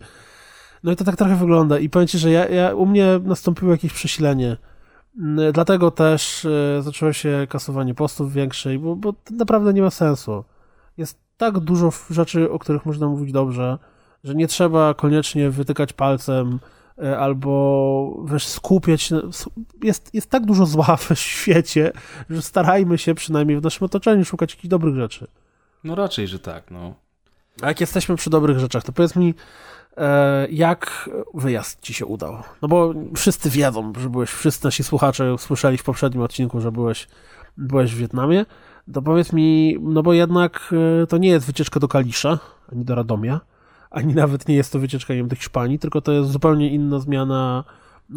No 0.85 0.93
i 0.93 0.97
to 0.97 1.05
tak 1.05 1.17
trochę 1.17 1.37
wygląda. 1.37 1.79
I 1.79 1.89
powiem 1.89 2.09
ci, 2.09 2.19
że 2.19 2.31
ja, 2.31 2.49
ja, 2.49 2.75
u 2.75 2.87
mnie 2.87 3.21
nastąpiło 3.25 3.73
jakieś 3.73 3.93
przesilenie. 3.93 4.57
Dlatego 5.53 5.91
też 5.91 6.45
e, 6.45 6.83
zaczęło 6.83 7.13
się 7.13 7.47
kasowanie 7.51 7.95
postów 7.95 8.33
większej, 8.33 8.79
bo, 8.79 8.97
bo 8.97 9.13
to 9.13 9.35
naprawdę 9.35 9.73
nie 9.73 9.83
ma 9.83 9.91
sensu 9.91 10.45
jest 10.99 11.19
tak 11.37 11.59
dużo 11.59 11.93
rzeczy, 12.11 12.51
o 12.51 12.59
których 12.59 12.87
można 12.87 13.09
mówić 13.09 13.33
dobrze, 13.33 13.79
że 14.25 14.35
nie 14.35 14.49
trzeba 14.49 14.95
koniecznie 14.95 15.51
wytykać 15.51 15.93
palcem 15.93 16.61
e, 17.03 17.19
albo 17.19 18.25
wiesz, 18.33 18.47
skupiać. 18.47 19.11
Jest, 19.83 20.15
jest 20.15 20.31
tak 20.31 20.47
dużo 20.47 20.67
zła 20.67 20.97
w 21.15 21.19
świecie, 21.19 21.93
że 22.31 22.43
starajmy 22.43 22.99
się 22.99 23.15
przynajmniej 23.15 23.61
w 23.61 23.63
naszym 23.63 23.85
otoczeniu 23.85 24.25
szukać 24.25 24.51
jakichś 24.51 24.69
dobrych 24.69 24.95
rzeczy. 24.95 25.27
No 25.85 25.95
raczej, 25.95 26.29
że 26.29 26.39
tak, 26.39 26.71
no. 26.71 26.95
A 27.63 27.69
jak 27.69 27.81
jesteśmy 27.81 28.17
przy 28.17 28.31
dobrych 28.31 28.59
rzeczach, 28.59 28.85
to 28.85 28.93
powiedz 28.93 29.17
mi, 29.17 29.35
e, 29.97 30.49
jak 30.51 31.11
wyjazd 31.35 31.81
ci 31.81 31.95
się 31.95 32.07
udał? 32.07 32.43
No 32.63 32.69
bo 32.69 32.95
wszyscy 33.17 33.51
wiedzą, 33.51 33.93
że 33.99 34.11
byłeś, 34.11 34.31
wszyscy 34.31 34.65
nasi 34.65 34.85
słuchacze 34.85 35.39
słyszeli 35.39 35.79
w 35.79 35.85
poprzednim 35.85 36.23
odcinku, 36.23 36.61
że 36.61 36.73
byłeś, 36.73 37.09
byłeś 37.57 37.95
w 37.95 37.99
Wietnamie 37.99 38.45
to 38.93 39.03
powiedz 39.03 39.33
mi, 39.33 39.77
no 39.81 40.03
bo 40.03 40.13
jednak 40.13 40.75
e, 41.03 41.07
to 41.07 41.19
nie 41.19 41.29
jest 41.29 41.47
wycieczka 41.47 41.81
do 41.81 41.89
Kalisza, 41.89 42.39
ani 42.73 42.85
do 42.85 42.95
Radomia, 42.95 43.41
ani 43.91 44.15
nawet 44.15 44.49
nie 44.49 44.55
jest 44.55 44.73
to 44.73 44.79
wycieczka, 44.79 45.15
nie 45.15 45.21
wiem, 45.21 45.29
do 45.29 45.37
Hiszpanii, 45.37 45.79
tylko 45.79 46.01
to 46.01 46.13
jest 46.13 46.31
zupełnie 46.31 46.71
inna 46.71 46.99
zmiana 46.99 47.65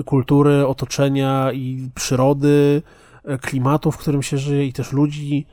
kultury, 0.05 0.67
otoczenia 0.67 1.51
i 1.51 1.89
przyrody, 1.95 2.81
e, 3.23 3.37
klimatu, 3.37 3.91
w 3.91 3.97
którym 3.97 4.23
się 4.23 4.37
żyje 4.37 4.65
i 4.65 4.73
też 4.73 4.91
ludzi. 4.91 5.45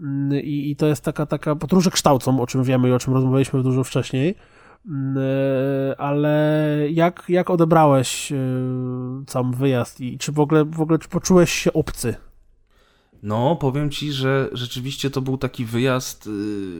Mm, 0.00 0.40
I, 0.40 0.70
i 0.70 0.76
to 0.76 0.86
jest 0.86 1.04
taka, 1.04 1.26
taka 1.26 1.56
podróże 1.56 1.90
kształcą, 1.90 2.40
o 2.40 2.46
czym 2.46 2.64
wiemy 2.64 2.88
i 2.88 2.92
o 2.92 2.98
czym 2.98 3.14
rozmawialiśmy 3.14 3.62
dużo 3.62 3.84
wcześniej. 3.84 4.34
Mm, 4.86 5.18
e, 5.18 6.00
ale 6.00 6.76
jak, 6.90 7.24
jak 7.28 7.50
odebrałeś 7.50 8.32
sam 9.26 9.52
wyjazd 9.52 10.00
i 10.00 10.18
czy 10.18 10.32
w 10.32 10.40
ogóle, 10.40 10.64
w 10.64 10.80
ogóle 10.80 10.98
czy 10.98 11.08
poczułeś 11.08 11.52
się 11.52 11.72
obcy 11.72 12.29
no, 13.22 13.56
powiem 13.56 13.90
ci, 13.90 14.12
że 14.12 14.48
rzeczywiście 14.52 15.10
to 15.10 15.20
był 15.20 15.38
taki 15.38 15.64
wyjazd 15.64 16.26
y, 16.26 16.30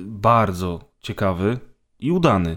bardzo 0.05 0.81
ciekawy 1.01 1.59
i 1.99 2.13
udany. 2.13 2.57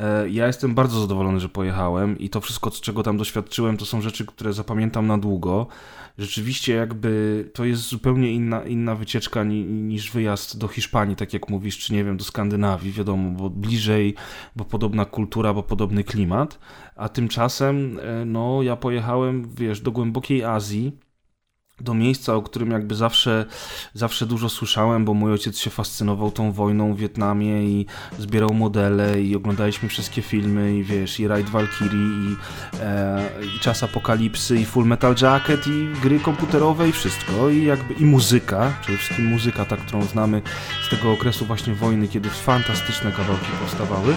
E, 0.00 0.28
ja 0.28 0.46
jestem 0.46 0.74
bardzo 0.74 1.00
zadowolony, 1.00 1.40
że 1.40 1.48
pojechałem 1.48 2.18
i 2.18 2.30
to 2.30 2.40
wszystko, 2.40 2.70
czego 2.70 3.02
tam 3.02 3.16
doświadczyłem, 3.16 3.76
to 3.76 3.84
są 3.84 4.00
rzeczy, 4.00 4.26
które 4.26 4.52
zapamiętam 4.52 5.06
na 5.06 5.18
długo. 5.18 5.66
Rzeczywiście 6.18 6.74
jakby 6.74 7.44
to 7.54 7.64
jest 7.64 7.82
zupełnie 7.82 8.32
inna, 8.32 8.64
inna 8.64 8.94
wycieczka 8.94 9.44
niż 9.44 10.10
wyjazd 10.10 10.58
do 10.58 10.68
Hiszpanii, 10.68 11.16
tak 11.16 11.32
jak 11.32 11.48
mówisz, 11.48 11.78
czy 11.78 11.92
nie 11.92 12.04
wiem, 12.04 12.16
do 12.16 12.24
Skandynawii, 12.24 12.92
wiadomo, 12.92 13.30
bo 13.30 13.50
bliżej, 13.50 14.14
bo 14.56 14.64
podobna 14.64 15.04
kultura, 15.04 15.54
bo 15.54 15.62
podobny 15.62 16.04
klimat. 16.04 16.58
A 16.96 17.08
tymczasem, 17.08 17.98
e, 18.02 18.24
no, 18.24 18.62
ja 18.62 18.76
pojechałem, 18.76 19.54
wiesz, 19.54 19.80
do 19.80 19.90
głębokiej 19.92 20.44
Azji, 20.44 20.92
do 21.80 21.94
miejsca, 21.94 22.34
o 22.34 22.42
którym 22.42 22.70
jakby 22.70 22.94
zawsze, 22.94 23.46
zawsze 23.94 24.26
dużo 24.26 24.48
słyszałem, 24.48 25.04
bo 25.04 25.14
mój 25.14 25.32
ojciec 25.32 25.58
się 25.58 25.70
fascynował 25.70 26.30
tą 26.30 26.52
wojną 26.52 26.94
w 26.94 26.98
Wietnamie 26.98 27.64
i 27.64 27.86
zbierał 28.18 28.54
modele 28.54 29.22
i 29.22 29.36
oglądaliśmy 29.36 29.88
wszystkie 29.88 30.22
filmy 30.22 30.76
i 30.76 30.84
wiesz, 30.84 31.20
i 31.20 31.28
Ride 31.28 31.50
Valkyrie 31.50 32.06
i, 32.06 32.36
e, 32.80 33.30
i 33.56 33.60
Czas 33.60 33.82
Apokalipsy 33.82 34.56
i 34.60 34.64
Full 34.64 34.86
Metal 34.86 35.14
Jacket 35.22 35.66
i 35.66 36.00
gry 36.02 36.20
komputerowe 36.20 36.88
i 36.88 36.92
wszystko 36.92 37.48
i 37.48 37.64
jakby 37.64 37.94
i 37.94 38.04
muzyka, 38.04 38.72
przede 38.82 38.98
wszystkim 38.98 39.26
muzyka 39.26 39.64
ta, 39.64 39.76
którą 39.76 40.02
znamy 40.02 40.42
z 40.86 40.90
tego 40.90 41.12
okresu 41.12 41.46
właśnie 41.46 41.74
wojny, 41.74 42.08
kiedy 42.08 42.30
fantastyczne 42.30 43.12
kawałki 43.12 43.46
powstawały. 43.60 44.16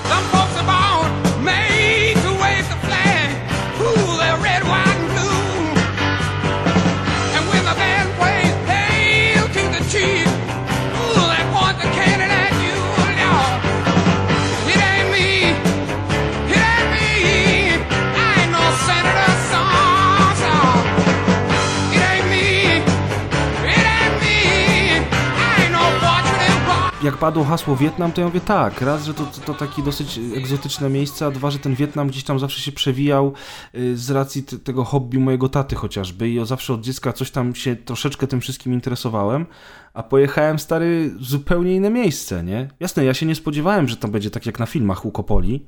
Jak 27.04 27.18
padło 27.18 27.44
hasło 27.44 27.76
Wietnam, 27.76 28.12
to 28.12 28.22
ja 28.22 28.28
mówię 28.28 28.42
tak, 28.42 28.82
raz, 28.82 29.06
że 29.06 29.14
to, 29.14 29.26
to, 29.26 29.42
to 29.42 29.54
takie 29.54 29.82
dosyć 29.82 30.20
egzotyczne 30.38 30.90
miejsce, 30.90 31.26
a 31.26 31.32
dwa, 31.32 31.52
że 31.52 31.60
ten 31.60 31.76
Wietnam 31.76 32.08
gdzieś 32.08 32.24
tam 32.24 32.40
zawsze 32.40 32.62
się 32.62 32.72
przewijał 32.72 33.34
y, 33.76 33.98
z 33.98 34.12
racji 34.12 34.44
tego 34.44 34.84
hobby 34.84 35.20
mojego 35.20 35.50
taty 35.50 35.76
chociażby 35.76 36.30
i 36.30 36.46
zawsze 36.46 36.74
od 36.74 36.82
dziecka 36.82 37.14
coś 37.14 37.32
tam 37.32 37.56
się 37.56 37.76
troszeczkę 37.76 38.28
tym 38.28 38.42
wszystkim 38.42 38.74
interesowałem, 38.74 39.46
a 39.94 40.04
pojechałem 40.04 40.60
stary 40.60 41.12
zupełnie 41.20 41.76
inne 41.76 41.90
miejsce, 41.90 42.44
nie? 42.44 42.70
Jasne, 42.80 43.06
ja 43.06 43.14
się 43.14 43.26
nie 43.26 43.36
spodziewałem, 43.36 43.88
że 43.88 43.98
to 43.98 44.08
będzie 44.08 44.30
tak 44.30 44.46
jak 44.46 44.60
na 44.60 44.66
filmach 44.66 45.06
Łukopoli, 45.06 45.66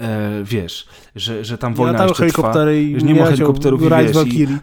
e, 0.00 0.44
wiesz, 0.44 0.86
że, 1.16 1.44
że 1.44 1.58
tam 1.58 1.74
wojna 1.74 2.06
jeszcze 2.06 2.26
trwa. 2.26 2.72
I 2.72 3.04
nie 3.04 3.14
ma 3.14 3.26
helikopterów 3.26 3.82
i 3.82 3.88
wiesz, 3.88 4.16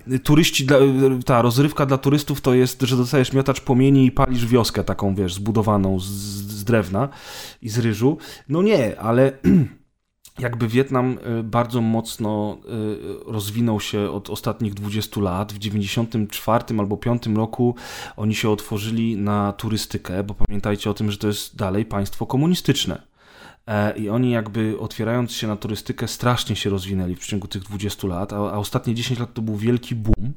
i 0.07 0.19
turyści, 0.19 0.65
dla, 0.65 0.77
ta 1.25 1.41
rozrywka 1.41 1.85
dla 1.85 1.97
turystów 1.97 2.41
to 2.41 2.53
jest, 2.53 2.81
że 2.81 2.97
dostajesz 2.97 3.33
miotacz 3.33 3.61
płomieni 3.61 4.05
i 4.05 4.11
palisz 4.11 4.45
wioskę 4.45 4.83
taką, 4.83 5.15
wiesz, 5.15 5.33
zbudowaną 5.33 5.99
z, 5.99 6.05
z 6.61 6.63
drewna 6.63 7.09
i 7.61 7.69
z 7.69 7.79
ryżu. 7.79 8.17
No 8.49 8.61
nie, 8.61 8.99
ale 8.99 9.31
jakby 10.39 10.67
Wietnam 10.67 11.17
e, 11.23 11.43
bardzo 11.43 11.81
mocno 11.81 12.57
e, 13.27 13.31
rozwinął 13.31 13.79
się 13.79 14.09
od 14.09 14.29
ostatnich 14.29 14.73
20 14.73 15.21
lat. 15.21 15.53
W 15.53 15.57
94 15.57 16.63
albo 16.79 16.97
5 16.97 17.27
roku 17.27 17.75
oni 18.17 18.35
się 18.35 18.49
otworzyli 18.49 19.17
na 19.17 19.53
turystykę, 19.53 20.23
bo 20.23 20.33
pamiętajcie 20.33 20.89
o 20.89 20.93
tym, 20.93 21.11
że 21.11 21.17
to 21.17 21.27
jest 21.27 21.55
dalej 21.55 21.85
państwo 21.85 22.25
komunistyczne. 22.25 23.10
E, 23.71 23.97
I 23.97 24.09
oni 24.09 24.31
jakby 24.31 24.79
otwierając 24.79 25.31
się 25.31 25.47
na 25.47 25.55
turystykę 25.55 26.07
strasznie 26.07 26.55
się 26.55 26.69
rozwinęli 26.69 27.15
w 27.15 27.19
przeciągu 27.19 27.47
tych 27.47 27.63
20 27.63 28.07
lat, 28.07 28.33
a, 28.33 28.35
a 28.35 28.57
ostatnie 28.57 28.95
10 28.95 29.19
lat 29.19 29.33
to 29.33 29.41
był 29.41 29.55
wielki 29.55 29.95
boom. 29.95 30.33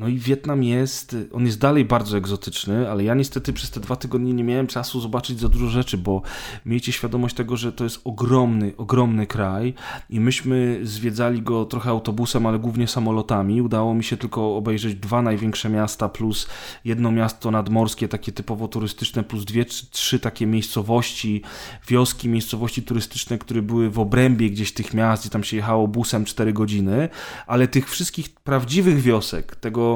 No 0.00 0.08
i 0.08 0.18
Wietnam 0.18 0.62
jest, 0.62 1.16
on 1.32 1.46
jest 1.46 1.58
dalej 1.58 1.84
bardzo 1.84 2.18
egzotyczny, 2.18 2.90
ale 2.90 3.04
ja 3.04 3.14
niestety 3.14 3.52
przez 3.52 3.70
te 3.70 3.80
dwa 3.80 3.96
tygodnie 3.96 4.32
nie 4.32 4.44
miałem 4.44 4.66
czasu 4.66 5.00
zobaczyć 5.00 5.40
za 5.40 5.48
dużo 5.48 5.66
rzeczy, 5.66 5.98
bo 5.98 6.22
miejcie 6.66 6.92
świadomość 6.92 7.34
tego, 7.34 7.56
że 7.56 7.72
to 7.72 7.84
jest 7.84 8.00
ogromny, 8.04 8.72
ogromny 8.76 9.26
kraj 9.26 9.74
i 10.10 10.20
myśmy 10.20 10.80
zwiedzali 10.82 11.42
go 11.42 11.64
trochę 11.64 11.90
autobusem, 11.90 12.46
ale 12.46 12.58
głównie 12.58 12.88
samolotami. 12.88 13.62
Udało 13.62 13.94
mi 13.94 14.04
się 14.04 14.16
tylko 14.16 14.56
obejrzeć 14.56 14.94
dwa 14.94 15.22
największe 15.22 15.68
miasta 15.68 16.08
plus 16.08 16.46
jedno 16.84 17.12
miasto 17.12 17.50
nadmorskie, 17.50 18.08
takie 18.08 18.32
typowo 18.32 18.68
turystyczne, 18.68 19.22
plus 19.22 19.44
dwie 19.44 19.64
czy 19.64 19.90
trzy 19.90 20.20
takie 20.20 20.46
miejscowości, 20.46 21.42
wioski, 21.88 22.28
miejscowości 22.28 22.82
turystyczne, 22.82 23.38
które 23.38 23.62
były 23.62 23.90
w 23.90 23.98
obrębie 23.98 24.50
gdzieś 24.50 24.72
tych 24.72 24.94
miast, 24.94 25.22
gdzie 25.22 25.30
tam 25.30 25.44
się 25.44 25.56
jechało 25.56 25.88
busem 25.88 26.24
4 26.24 26.52
godziny, 26.52 27.08
ale 27.46 27.68
tych 27.68 27.90
wszystkich 27.90 28.30
prawdziwych 28.30 29.00
wiosek, 29.00 29.56
tego 29.56 29.89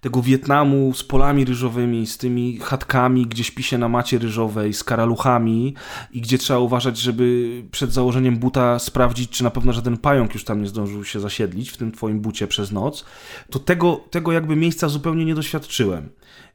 tego 0.00 0.22
Wietnamu 0.22 0.92
z 0.94 1.04
polami 1.04 1.44
ryżowymi, 1.44 2.06
z 2.06 2.18
tymi 2.18 2.58
chatkami, 2.58 3.26
gdzie 3.26 3.44
śpi 3.44 3.62
się 3.62 3.78
na 3.78 3.88
macie 3.88 4.18
ryżowej, 4.18 4.72
z 4.72 4.84
karaluchami 4.84 5.74
i 6.12 6.20
gdzie 6.20 6.38
trzeba 6.38 6.58
uważać, 6.58 6.98
żeby 6.98 7.62
przed 7.70 7.92
założeniem 7.92 8.36
buta 8.36 8.78
sprawdzić, 8.78 9.30
czy 9.30 9.44
na 9.44 9.50
pewno 9.50 9.72
żaden 9.72 9.96
pająk 9.96 10.34
już 10.34 10.44
tam 10.44 10.62
nie 10.62 10.68
zdążył 10.68 11.04
się 11.04 11.20
zasiedlić 11.20 11.70
w 11.70 11.76
tym 11.76 11.92
twoim 11.92 12.20
bucie 12.20 12.46
przez 12.46 12.72
noc, 12.72 13.04
to 13.50 13.58
tego, 13.58 14.04
tego 14.10 14.32
jakby 14.32 14.56
miejsca 14.56 14.88
zupełnie 14.88 15.24
nie 15.24 15.34
doświadczyłem. 15.34 16.10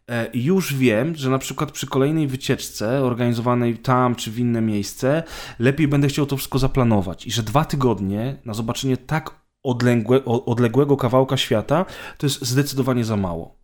E, 0.10 0.30
już 0.34 0.74
wiem, 0.74 1.16
że 1.16 1.30
na 1.30 1.40
przykład 1.40 1.72
przy 1.72 1.88
kolejnej 1.88 2.28
wycieczce 2.28 3.04
organizowanej 3.04 3.78
tam 3.78 4.16
czy 4.16 4.32
w 4.32 4.40
inne 4.40 4.62
miejsce, 4.62 5.24
lepiej 5.60 5.88
będę 5.88 6.08
chciał 6.08 6.26
to 6.26 6.38
wszystko 6.38 6.60
zaplanować 6.60 7.28
i 7.28 7.32
że 7.32 7.44
dwa 7.44 7.66
tygodnie 7.66 8.36
na 8.46 8.54
zobaczenie 8.54 8.98
tak 8.98 9.40
odległe, 9.64 10.26
odległego 10.26 10.98
kawałka 10.98 11.38
świata, 11.38 11.86
to 12.18 12.26
jest 12.26 12.46
zdecydowanie 12.46 13.06
za 13.06 13.18
mało. 13.18 13.56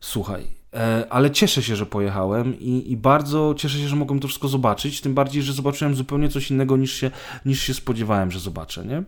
Słuchaj, 0.00 0.60
E, 0.74 1.06
ale 1.10 1.30
cieszę 1.30 1.62
się, 1.62 1.76
że 1.76 1.86
pojechałem 1.86 2.58
i, 2.60 2.92
i, 2.92 2.96
bardzo 2.96 3.54
cieszę 3.56 3.78
się, 3.78 3.88
że 3.88 3.96
mogłem 3.96 4.20
to 4.20 4.28
wszystko 4.28 4.48
zobaczyć, 4.48 5.00
tym 5.00 5.14
bardziej, 5.14 5.42
że 5.42 5.52
zobaczyłem 5.52 5.94
zupełnie 5.94 6.28
coś 6.28 6.50
innego 6.50 6.76
niż 6.76 6.92
się, 6.92 7.10
niż 7.46 7.62
się 7.62 7.74
spodziewałem, 7.74 8.30
że 8.30 8.40
zobaczę, 8.40 8.84
nie? 8.84 9.02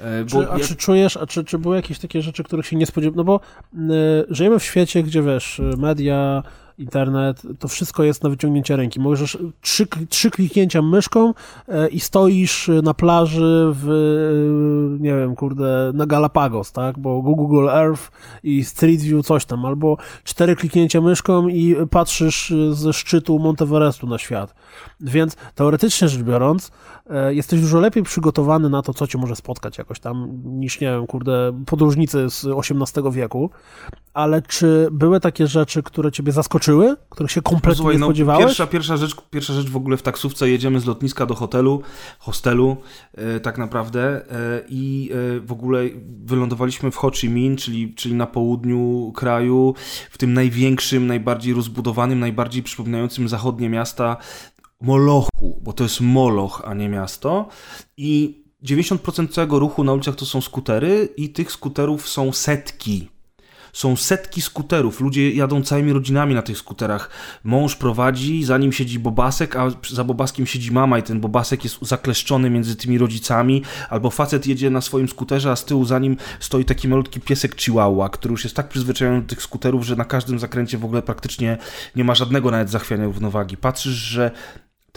E, 0.00 0.24
czy, 0.26 0.50
a 0.50 0.58
czy 0.58 0.76
czujesz, 0.76 1.16
a 1.16 1.26
czy, 1.26 1.44
czy 1.44 1.58
były 1.58 1.76
jakieś 1.76 1.98
takie 1.98 2.22
rzeczy, 2.22 2.44
których 2.44 2.66
się 2.66 2.76
nie 2.76 2.86
spodziewałem? 2.86 3.16
No 3.16 3.24
bo 3.24 3.40
y, 3.74 4.26
żyjemy 4.28 4.58
w 4.58 4.64
świecie, 4.64 5.02
gdzie 5.02 5.22
wiesz, 5.22 5.60
media, 5.78 6.42
internet, 6.78 7.42
to 7.58 7.68
wszystko 7.68 8.02
jest 8.02 8.22
na 8.22 8.30
wyciągnięcie 8.30 8.76
ręki. 8.76 9.00
Możesz 9.00 9.38
trzy, 9.60 9.86
trzy 10.08 10.30
kliknięcia 10.30 10.82
myszką 10.82 11.34
e, 11.68 11.88
i 11.88 12.00
stoisz 12.00 12.70
na 12.82 12.94
plaży 12.94 13.72
w, 13.72 13.88
e, 13.88 15.02
nie 15.02 15.14
wiem, 15.14 15.36
kurde, 15.36 15.90
na 15.94 16.06
Galapagos, 16.06 16.72
tak? 16.72 16.98
Bo 16.98 17.22
Google 17.22 17.68
Earth 17.68 18.10
i 18.42 18.64
Street 18.64 19.00
View 19.00 19.26
coś 19.26 19.44
tam, 19.44 19.64
albo 19.64 19.96
cztery 20.24 20.56
kliknięcia 20.56 21.00
myszką 21.00 21.48
i 21.48 21.76
patrzysz 21.90 22.52
ze 22.70 22.92
szczytu 22.92 23.38
Monteverestu 23.38 24.06
na 24.06 24.18
świat. 24.18 24.54
Więc 25.00 25.36
teoretycznie 25.54 26.08
rzecz 26.08 26.22
biorąc, 26.22 26.68
e, 26.68 26.70
jesteś 27.28 27.60
dużo 27.60 27.80
lepiej 27.80 28.02
przygotowany 28.02 28.68
na 28.68 28.82
to, 28.82 28.94
co 28.94 29.06
cię 29.06 29.18
może 29.18 29.36
spotkać 29.36 29.78
jakoś 29.78 30.00
tam, 30.00 30.28
niż, 30.44 30.80
nie 30.80 30.86
wiem, 30.86 31.06
kurde, 31.06 31.62
podróżnicy 31.66 32.30
z 32.30 32.46
XVIII 32.46 33.12
wieku. 33.12 33.50
Ale 34.14 34.42
czy 34.42 34.88
były 34.92 35.20
takie 35.20 35.46
rzeczy, 35.46 35.82
które 35.82 36.12
ciebie 36.12 36.32
zaskoczyły, 36.32 36.96
których 37.08 37.32
się 37.32 37.42
kompletnie 37.42 37.76
Słuchaj, 37.76 37.94
nie 37.94 38.00
no, 38.00 38.06
spodziewałeś? 38.06 38.44
Pierwsza, 38.44 38.66
pierwsza, 38.66 38.96
rzecz, 38.96 39.16
pierwsza 39.30 39.52
rzecz 39.52 39.70
w 39.70 39.76
ogóle 39.76 39.96
w 39.96 40.02
taksówce 40.02 40.50
jedziemy 40.50 40.80
z 40.80 40.86
lotniska 40.86 41.26
do 41.26 41.34
hotelu, 41.34 41.82
hostelu 42.18 42.76
e, 43.14 43.40
tak 43.40 43.58
naprawdę 43.58 44.00
e, 44.00 44.62
i 44.68 45.10
e, 45.12 45.40
w 45.40 45.52
ogóle 45.52 45.82
wylądowaliśmy 46.24 46.90
w 46.90 46.96
Ho 46.96 47.10
Chi 47.10 47.28
Minh, 47.28 47.60
czyli, 47.60 47.94
czyli 47.94 48.14
na 48.14 48.26
południu 48.26 49.12
kraju, 49.16 49.74
w 50.10 50.18
tym 50.18 50.34
największym, 50.34 51.06
najbardziej 51.06 51.54
rozbudowanym, 51.54 52.18
najbardziej 52.18 52.62
przypominającym 52.62 53.28
zachodnie 53.28 53.68
miasta 53.68 54.16
Molochu, 54.80 55.60
bo 55.62 55.72
to 55.72 55.82
jest 55.84 56.00
Moloch, 56.00 56.62
a 56.64 56.74
nie 56.74 56.88
miasto. 56.88 57.48
I 57.96 58.42
90% 58.64 59.28
całego 59.28 59.58
ruchu 59.58 59.84
na 59.84 59.92
ulicach 59.92 60.14
to 60.14 60.26
są 60.26 60.40
skutery 60.40 61.08
i 61.16 61.30
tych 61.30 61.52
skuterów 61.52 62.08
są 62.08 62.32
setki. 62.32 63.08
Są 63.72 63.96
setki 63.96 64.42
skuterów. 64.42 65.00
Ludzie 65.00 65.30
jadą 65.30 65.62
całymi 65.62 65.92
rodzinami 65.92 66.34
na 66.34 66.42
tych 66.42 66.58
skuterach. 66.58 67.10
Mąż 67.44 67.76
prowadzi, 67.76 68.44
za 68.44 68.58
nim 68.58 68.72
siedzi 68.72 68.98
bobasek, 68.98 69.56
a 69.56 69.70
za 69.90 70.04
bobaskiem 70.04 70.46
siedzi 70.46 70.72
mama 70.72 70.98
i 70.98 71.02
ten 71.02 71.20
bobasek 71.20 71.64
jest 71.64 71.78
zakleszczony 71.82 72.50
między 72.50 72.76
tymi 72.76 72.98
rodzicami. 72.98 73.62
Albo 73.90 74.10
facet 74.10 74.46
jedzie 74.46 74.70
na 74.70 74.80
swoim 74.80 75.08
skuterze, 75.08 75.50
a 75.50 75.56
z 75.56 75.64
tyłu 75.64 75.84
za 75.84 75.98
nim 75.98 76.16
stoi 76.40 76.64
taki 76.64 76.88
malutki 76.88 77.20
piesek 77.20 77.60
chihuahua, 77.60 78.08
który 78.08 78.32
już 78.32 78.44
jest 78.44 78.56
tak 78.56 78.68
przyzwyczajony 78.68 79.20
do 79.20 79.28
tych 79.28 79.42
skuterów, 79.42 79.84
że 79.84 79.96
na 79.96 80.04
każdym 80.04 80.38
zakręcie 80.38 80.78
w 80.78 80.84
ogóle 80.84 81.02
praktycznie 81.02 81.58
nie 81.96 82.04
ma 82.04 82.14
żadnego 82.14 82.50
nawet 82.50 82.70
zachwiania 82.70 83.04
równowagi. 83.04 83.56
Patrzysz, 83.56 83.94
że 83.94 84.30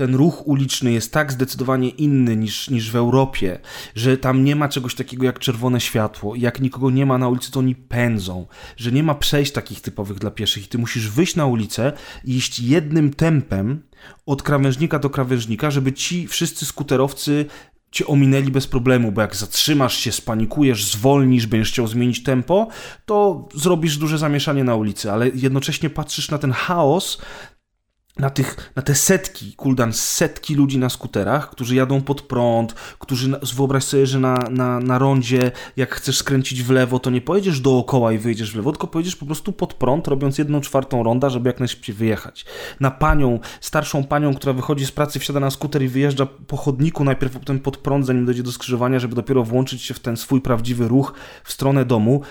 ten 0.01 0.15
ruch 0.15 0.47
uliczny 0.47 0.91
jest 0.91 1.13
tak 1.13 1.31
zdecydowanie 1.31 1.89
inny 1.89 2.35
niż, 2.35 2.69
niż 2.69 2.91
w 2.91 2.95
Europie, 2.95 3.59
że 3.95 4.17
tam 4.17 4.43
nie 4.43 4.55
ma 4.55 4.69
czegoś 4.69 4.95
takiego 4.95 5.25
jak 5.25 5.39
czerwone 5.39 5.81
światło, 5.81 6.35
jak 6.35 6.61
nikogo 6.61 6.89
nie 6.89 7.05
ma 7.05 7.17
na 7.17 7.29
ulicy, 7.29 7.51
to 7.51 7.59
oni 7.59 7.75
pędzą, 7.75 8.47
że 8.77 8.91
nie 8.91 9.03
ma 9.03 9.15
przejść 9.15 9.51
takich 9.51 9.81
typowych 9.81 10.19
dla 10.19 10.31
pieszych 10.31 10.65
i 10.65 10.67
ty 10.67 10.77
musisz 10.77 11.09
wyjść 11.09 11.35
na 11.35 11.45
ulicę 11.45 11.93
i 12.25 12.35
iść 12.35 12.59
jednym 12.59 13.13
tempem 13.13 13.83
od 14.25 14.43
krawężnika 14.43 14.99
do 14.99 15.09
krawężnika, 15.09 15.71
żeby 15.71 15.93
ci 15.93 16.27
wszyscy 16.27 16.65
skuterowcy 16.65 17.45
cię 17.91 18.07
ominęli 18.07 18.51
bez 18.51 18.67
problemu, 18.67 19.11
bo 19.11 19.21
jak 19.21 19.35
zatrzymasz 19.35 19.97
się, 19.97 20.11
spanikujesz, 20.11 20.85
zwolnisz, 20.85 21.47
będziesz 21.47 21.71
chciał 21.71 21.87
zmienić 21.87 22.23
tempo, 22.23 22.67
to 23.05 23.49
zrobisz 23.55 23.97
duże 23.97 24.17
zamieszanie 24.17 24.63
na 24.63 24.75
ulicy, 24.75 25.11
ale 25.11 25.29
jednocześnie 25.29 25.89
patrzysz 25.89 26.31
na 26.31 26.37
ten 26.37 26.51
chaos, 26.51 27.21
na, 28.19 28.29
tych, 28.29 28.71
na 28.75 28.81
te 28.81 28.95
setki, 28.95 29.53
kuldan, 29.53 29.93
setki 29.93 30.55
ludzi 30.55 30.77
na 30.77 30.89
skuterach, 30.89 31.49
którzy 31.49 31.75
jadą 31.75 32.01
pod 32.01 32.21
prąd, 32.21 32.73
którzy, 32.73 33.39
wyobraź 33.55 33.83
sobie, 33.83 34.07
że 34.07 34.19
na, 34.19 34.35
na, 34.49 34.79
na 34.79 34.99
rondzie, 34.99 35.51
jak 35.77 35.95
chcesz 35.95 36.17
skręcić 36.17 36.63
w 36.63 36.69
lewo, 36.69 36.99
to 36.99 37.09
nie 37.09 37.21
pojedziesz 37.21 37.59
dookoła 37.59 38.11
i 38.11 38.17
wyjdziesz 38.17 38.51
w 38.51 38.55
lewo, 38.55 38.71
tylko 38.71 38.87
pojedziesz 38.87 39.15
po 39.15 39.25
prostu 39.25 39.53
pod 39.53 39.73
prąd, 39.73 40.07
robiąc 40.07 40.37
jedną 40.37 40.61
czwartą 40.61 41.03
ronda, 41.03 41.29
żeby 41.29 41.49
jak 41.49 41.59
najszybciej 41.59 41.95
wyjechać. 41.95 42.45
Na 42.79 42.91
panią, 42.91 43.39
starszą 43.61 44.03
panią, 44.03 44.33
która 44.33 44.53
wychodzi 44.53 44.85
z 44.85 44.91
pracy, 44.91 45.19
wsiada 45.19 45.39
na 45.39 45.49
skuter 45.49 45.83
i 45.83 45.87
wyjeżdża 45.87 46.25
po 46.25 46.57
chodniku, 46.57 47.03
najpierw 47.03 47.33
potem 47.33 47.59
pod 47.59 47.77
prąd, 47.77 48.05
zanim 48.05 48.25
dojdzie 48.25 48.43
do 48.43 48.51
skrzyżowania, 48.51 48.99
żeby 48.99 49.15
dopiero 49.15 49.43
włączyć 49.43 49.81
się 49.81 49.93
w 49.93 49.99
ten 49.99 50.17
swój 50.17 50.41
prawdziwy 50.41 50.87
ruch 50.87 51.13
w 51.43 51.51
stronę 51.53 51.85
domu, 51.85 52.21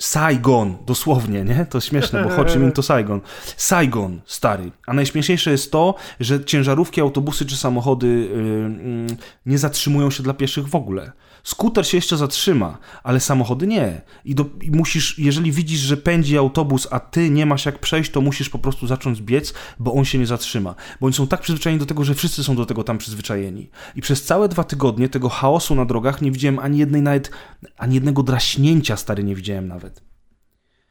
Saigon, 0.00 0.76
dosłownie, 0.86 1.44
nie? 1.44 1.66
To 1.66 1.80
śmieszne, 1.80 2.24
bo 2.24 2.30
Ho 2.30 2.44
Chi 2.44 2.58
Minh 2.58 2.74
to 2.74 2.82
Saigon. 2.82 3.20
Saigon, 3.56 4.20
stary. 4.26 4.70
A 4.86 4.92
najśmieszniejsze 4.92 5.50
jest 5.50 5.72
to, 5.72 5.94
że 6.20 6.44
ciężarówki, 6.44 7.00
autobusy 7.00 7.46
czy 7.46 7.56
samochody 7.56 8.06
yy, 8.06 9.06
yy, 9.08 9.16
nie 9.46 9.58
zatrzymują 9.58 10.10
się 10.10 10.22
dla 10.22 10.34
pieszych 10.34 10.68
w 10.68 10.74
ogóle. 10.74 11.12
Skuter 11.44 11.86
się 11.86 11.96
jeszcze 11.96 12.16
zatrzyma, 12.16 12.78
ale 13.02 13.20
samochody 13.20 13.66
nie. 13.66 14.00
I, 14.24 14.34
do, 14.34 14.44
I, 14.62 14.70
musisz, 14.70 15.18
jeżeli 15.18 15.52
widzisz, 15.52 15.80
że 15.80 15.96
pędzi 15.96 16.38
autobus, 16.38 16.88
a 16.90 17.00
ty 17.00 17.30
nie 17.30 17.46
masz 17.46 17.66
jak 17.66 17.78
przejść, 17.78 18.10
to 18.10 18.20
musisz 18.20 18.48
po 18.48 18.58
prostu 18.58 18.86
zacząć 18.86 19.22
biec, 19.22 19.54
bo 19.78 19.94
on 19.94 20.04
się 20.04 20.18
nie 20.18 20.26
zatrzyma. 20.26 20.74
Bo 21.00 21.06
oni 21.06 21.14
są 21.14 21.26
tak 21.26 21.40
przyzwyczajeni 21.40 21.80
do 21.80 21.86
tego, 21.86 22.04
że 22.04 22.14
wszyscy 22.14 22.44
są 22.44 22.56
do 22.56 22.66
tego 22.66 22.84
tam 22.84 22.98
przyzwyczajeni. 22.98 23.70
I 23.96 24.00
przez 24.00 24.24
całe 24.24 24.48
dwa 24.48 24.64
tygodnie 24.64 25.08
tego 25.08 25.28
chaosu 25.28 25.74
na 25.74 25.84
drogach 25.84 26.22
nie 26.22 26.32
widziałem 26.32 26.58
ani 26.58 26.78
jednej 26.78 27.02
nawet, 27.02 27.30
ani 27.76 27.94
jednego 27.94 28.22
draśnięcia, 28.22 28.96
stary, 28.96 29.24
nie 29.24 29.34
widziałem 29.34 29.68
nawet. 29.68 30.02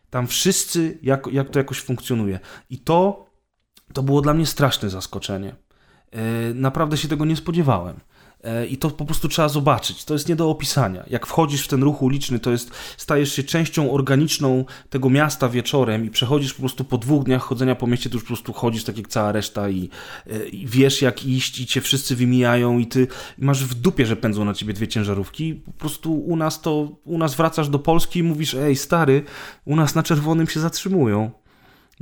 Tam 0.09 0.27
wszyscy, 0.27 0.99
jak, 1.01 1.27
jak 1.31 1.49
to 1.49 1.59
jakoś 1.59 1.81
funkcjonuje. 1.81 2.39
I 2.69 2.77
to, 2.77 3.25
to 3.93 4.03
było 4.03 4.21
dla 4.21 4.33
mnie 4.33 4.45
straszne 4.45 4.89
zaskoczenie. 4.89 5.55
Yy, 6.11 6.19
naprawdę 6.53 6.97
się 6.97 7.07
tego 7.07 7.25
nie 7.25 7.35
spodziewałem. 7.35 7.99
E, 8.43 8.65
i 8.65 8.77
to 8.77 8.89
po 8.89 9.05
prostu 9.05 9.27
trzeba 9.27 9.49
zobaczyć. 9.49 10.05
To 10.05 10.13
jest 10.13 10.29
nie 10.29 10.35
do 10.35 10.49
opisania. 10.49 11.03
Jak 11.07 11.27
wchodzisz 11.27 11.65
w 11.65 11.67
ten 11.67 11.83
ruch 11.83 12.01
uliczny, 12.01 12.39
to 12.39 12.51
jest, 12.51 12.71
stajesz 12.97 13.33
się 13.33 13.43
częścią 13.43 13.91
organiczną 13.91 14.65
tego 14.89 15.09
miasta 15.09 15.49
wieczorem 15.49 16.05
i 16.05 16.09
przechodzisz 16.09 16.53
po 16.53 16.59
prostu 16.59 16.83
po 16.83 16.97
dwóch 16.97 17.23
dniach 17.23 17.41
chodzenia 17.41 17.75
po 17.75 17.87
mieście, 17.87 18.09
to 18.09 18.15
już 18.15 18.23
po 18.23 18.27
prostu 18.27 18.53
chodzisz 18.53 18.83
tak 18.83 18.97
jak 18.97 19.07
cała 19.07 19.31
reszta 19.31 19.69
i, 19.69 19.89
e, 20.27 20.47
i 20.47 20.67
wiesz 20.67 21.01
jak 21.01 21.25
iść 21.25 21.59
i 21.59 21.65
cię 21.65 21.81
wszyscy 21.81 22.15
wymijają 22.15 22.79
i 22.79 22.87
ty 22.87 23.07
masz 23.37 23.65
w 23.65 23.73
dupie, 23.73 24.05
że 24.05 24.15
pędzą 24.15 24.45
na 24.45 24.53
ciebie 24.53 24.73
dwie 24.73 24.87
ciężarówki. 24.87 25.53
Po 25.53 25.71
prostu 25.71 26.13
u 26.13 26.35
nas 26.35 26.61
to, 26.61 26.89
u 27.03 27.17
nas 27.17 27.35
wracasz 27.35 27.69
do 27.69 27.79
Polski 27.79 28.19
i 28.19 28.23
mówisz, 28.23 28.53
ej 28.53 28.75
stary, 28.75 29.23
u 29.65 29.75
nas 29.75 29.95
na 29.95 30.03
czerwonym 30.03 30.47
się 30.47 30.59
zatrzymują. 30.59 31.40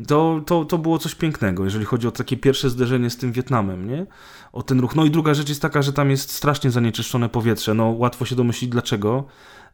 To, 0.07 0.41
to, 0.45 0.65
to 0.65 0.77
było 0.77 0.99
coś 0.99 1.15
pięknego, 1.15 1.63
jeżeli 1.63 1.85
chodzi 1.85 2.07
o 2.07 2.11
takie 2.11 2.37
pierwsze 2.37 2.69
zderzenie 2.69 3.09
z 3.09 3.17
tym 3.17 3.31
Wietnamem, 3.31 3.89
nie? 3.89 4.05
O 4.53 4.63
ten 4.63 4.79
ruch. 4.79 4.95
No 4.95 5.05
i 5.05 5.11
druga 5.11 5.33
rzecz 5.33 5.49
jest 5.49 5.61
taka, 5.61 5.81
że 5.81 5.93
tam 5.93 6.09
jest 6.09 6.31
strasznie 6.31 6.71
zanieczyszczone 6.71 7.29
powietrze. 7.29 7.73
No 7.73 7.85
łatwo 7.89 8.25
się 8.25 8.35
domyślić 8.35 8.71
dlaczego. 8.71 9.25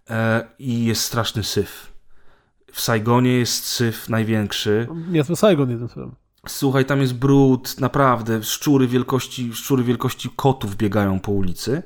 E, 0.09 0.47
I 0.59 0.85
jest 0.85 1.01
straszny 1.01 1.43
syf. 1.43 1.93
W 2.71 2.81
Saigonie 2.81 3.31
jest 3.31 3.65
syf 3.65 4.09
największy. 4.09 4.87
W 5.35 5.35
Saigon 5.35 5.69
jeden 5.69 5.87
film. 5.87 6.11
Słuchaj, 6.47 6.85
tam 6.85 7.01
jest 7.01 7.13
brud, 7.13 7.79
naprawdę. 7.79 8.43
Szczury 8.43 8.87
wielkości, 8.87 9.53
szczury 9.53 9.83
wielkości 9.83 10.29
kotów 10.35 10.75
biegają 10.75 11.19
po 11.19 11.31
ulicy. 11.31 11.83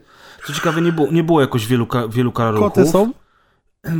Co 0.48 0.54
ciekawe, 0.54 0.82
nie 0.82 0.92
było, 0.92 1.12
nie 1.12 1.24
było 1.24 1.42
jakoś 1.42 1.68
wielu, 1.68 1.88
wielu 2.10 2.32
karaluchów. 2.32 2.74
Koty 2.74 2.88
są? 2.88 3.14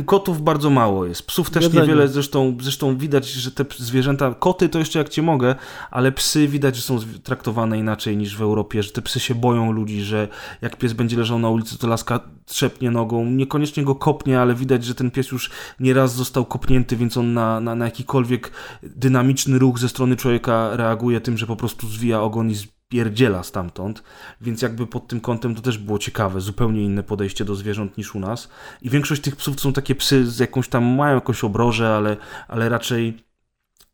Kotów 0.06 0.42
bardzo 0.42 0.70
mało 0.70 1.06
jest. 1.06 1.26
Psów 1.26 1.50
też 1.50 1.64
Jedzenie. 1.64 1.82
niewiele, 1.82 2.08
zresztą, 2.08 2.56
zresztą 2.60 2.96
widać, 2.96 3.28
że 3.28 3.50
te 3.50 3.64
zwierzęta, 3.78 4.34
koty 4.34 4.68
to 4.68 4.78
jeszcze 4.78 4.98
jak 4.98 5.08
cię 5.08 5.22
mogę, 5.22 5.54
ale 5.90 6.12
psy 6.12 6.48
widać, 6.48 6.76
że 6.76 6.82
są 6.82 6.98
traktowane 7.22 7.78
inaczej 7.78 8.16
niż 8.16 8.36
w 8.36 8.42
Europie, 8.42 8.82
że 8.82 8.90
te 8.90 9.02
psy 9.02 9.20
się 9.20 9.34
boją 9.34 9.72
ludzi, 9.72 10.02
że 10.02 10.28
jak 10.62 10.76
pies 10.76 10.92
będzie 10.92 11.16
leżał 11.16 11.38
na 11.38 11.50
ulicy, 11.50 11.78
to 11.78 11.86
laska 11.86 12.20
trzepnie 12.46 12.90
nogą, 12.90 13.24
niekoniecznie 13.24 13.84
go 13.84 13.94
kopnie, 13.94 14.40
ale 14.40 14.54
widać, 14.54 14.84
że 14.84 14.94
ten 14.94 15.10
pies 15.10 15.30
już 15.30 15.50
nieraz 15.80 16.14
został 16.14 16.44
kopnięty, 16.44 16.96
więc 16.96 17.16
on 17.16 17.34
na, 17.34 17.60
na, 17.60 17.74
na 17.74 17.84
jakikolwiek 17.84 18.52
dynamiczny 18.82 19.58
ruch 19.58 19.78
ze 19.78 19.88
strony 19.88 20.16
człowieka 20.16 20.76
reaguje 20.76 21.20
tym, 21.20 21.38
że 21.38 21.46
po 21.46 21.56
prostu 21.56 21.88
zwija 21.88 22.20
ogon 22.20 22.50
i 22.50 22.54
pierdziela 22.90 23.42
stamtąd, 23.42 24.02
więc 24.40 24.62
jakby 24.62 24.86
pod 24.86 25.08
tym 25.08 25.20
kątem 25.20 25.54
to 25.54 25.62
też 25.62 25.78
było 25.78 25.98
ciekawe, 25.98 26.40
zupełnie 26.40 26.82
inne 26.82 27.02
podejście 27.02 27.44
do 27.44 27.54
zwierząt 27.54 27.98
niż 27.98 28.14
u 28.14 28.20
nas. 28.20 28.48
I 28.82 28.90
większość 28.90 29.22
tych 29.22 29.36
psów 29.36 29.56
to 29.56 29.62
są 29.62 29.72
takie 29.72 29.94
psy 29.94 30.30
z 30.30 30.38
jakąś 30.38 30.68
tam, 30.68 30.84
mają 30.84 31.14
jakąś 31.14 31.44
obrożę, 31.44 31.96
ale, 31.96 32.16
ale 32.48 32.68
raczej 32.68 33.29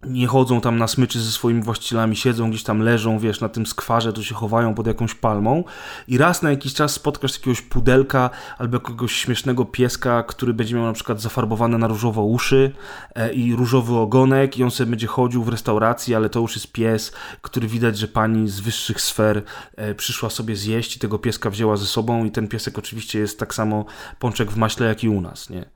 nie 0.07 0.27
chodzą 0.27 0.61
tam 0.61 0.79
na 0.79 0.89
smyczy 0.89 1.21
ze 1.21 1.31
swoimi 1.31 1.63
właścicielami, 1.63 2.17
siedzą 2.17 2.51
gdzieś 2.51 2.63
tam, 2.63 2.81
leżą, 2.81 3.19
wiesz, 3.19 3.41
na 3.41 3.49
tym 3.49 3.67
skwarze, 3.67 4.13
to 4.13 4.23
się 4.23 4.35
chowają 4.35 4.75
pod 4.75 4.87
jakąś 4.87 5.15
palmą 5.15 5.65
i 6.09 6.19
raz 6.19 6.43
na 6.43 6.51
jakiś 6.51 6.75
czas 6.75 6.93
spotkasz 6.93 7.39
jakiegoś 7.39 7.63
pudelka 7.63 8.31
albo 8.59 8.77
jakiegoś 8.77 9.13
śmiesznego 9.13 9.65
pieska, 9.65 10.23
który 10.23 10.55
będzie 10.55 10.75
miał 10.75 10.85
na 10.85 10.93
przykład 10.93 11.21
zafarbowane 11.21 11.79
na 11.79 11.87
różowo 11.87 12.25
uszy 12.25 12.73
e, 13.15 13.33
i 13.33 13.57
różowy 13.57 13.95
ogonek 13.95 14.59
i 14.59 14.65
on 14.65 14.71
sobie 14.71 14.91
będzie 14.91 15.07
chodził 15.07 15.45
w 15.45 15.49
restauracji, 15.49 16.15
ale 16.15 16.31
to 16.31 16.41
już 16.41 16.55
jest 16.55 16.73
pies, 16.73 17.13
który 17.43 17.69
widać, 17.69 17.99
że 17.99 18.09
pani 18.09 18.49
z 18.49 18.61
wyższych 18.61 19.01
sfer 19.01 19.43
e, 19.77 19.95
przyszła 19.95 20.31
sobie 20.31 20.57
zjeść 20.57 20.97
i 20.97 20.99
tego 20.99 21.19
pieska 21.19 21.51
wzięła 21.51 21.77
ze 21.77 21.87
sobą 21.87 22.25
i 22.25 22.31
ten 22.31 22.49
piesek 22.49 22.79
oczywiście 22.79 23.19
jest 23.19 23.39
tak 23.39 23.55
samo 23.55 23.85
pączek 24.19 24.51
w 24.51 24.57
maśle, 24.57 24.87
jak 24.87 25.05
i 25.05 25.09
u 25.09 25.21
nas, 25.21 25.51
nie? 25.51 25.71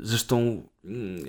Zresztą, 0.00 0.62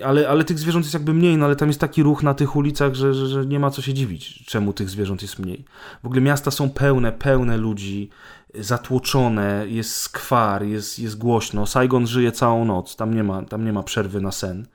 ale, 0.04 0.28
ale 0.28 0.44
tych 0.44 0.58
zwierząt 0.58 0.84
jest 0.84 0.94
jakby 0.94 1.14
mniej, 1.14 1.36
no 1.36 1.44
ale 1.44 1.56
tam 1.56 1.68
jest 1.68 1.80
taki 1.80 2.02
ruch 2.02 2.22
na 2.22 2.34
tych 2.34 2.56
ulicach, 2.56 2.94
że, 2.94 3.14
że, 3.14 3.26
że 3.26 3.46
nie 3.46 3.60
ma 3.60 3.70
co 3.70 3.82
się 3.82 3.94
dziwić, 3.94 4.44
czemu 4.46 4.72
tych 4.72 4.90
zwierząt 4.90 5.22
jest 5.22 5.38
mniej. 5.38 5.64
W 6.02 6.06
ogóle 6.06 6.20
miasta 6.20 6.50
są 6.50 6.70
pełne, 6.70 7.12
pełne 7.12 7.56
ludzi, 7.56 8.10
zatłoczone, 8.54 9.64
jest 9.68 9.96
skwar, 9.96 10.64
jest, 10.64 10.98
jest 10.98 11.18
głośno. 11.18 11.66
Saigon 11.66 12.06
żyje 12.06 12.32
całą 12.32 12.64
noc, 12.64 12.96
tam 12.96 13.14
nie 13.14 13.24
ma, 13.24 13.42
tam 13.42 13.64
nie 13.64 13.72
ma 13.72 13.82
przerwy 13.82 14.20
na 14.20 14.32
sen. 14.32 14.66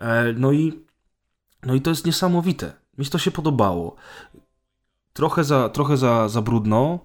E, 0.00 0.32
no 0.32 0.52
i, 0.52 0.72
no 1.62 1.74
i 1.74 1.80
to 1.80 1.90
jest 1.90 2.06
niesamowite. 2.06 2.72
Mi 2.98 3.06
to 3.06 3.18
się 3.18 3.30
podobało. 3.30 3.96
Trochę 5.12 5.44
za, 5.44 5.68
trochę 5.68 5.96
za, 5.96 6.28
za 6.28 6.42
brudno, 6.42 6.98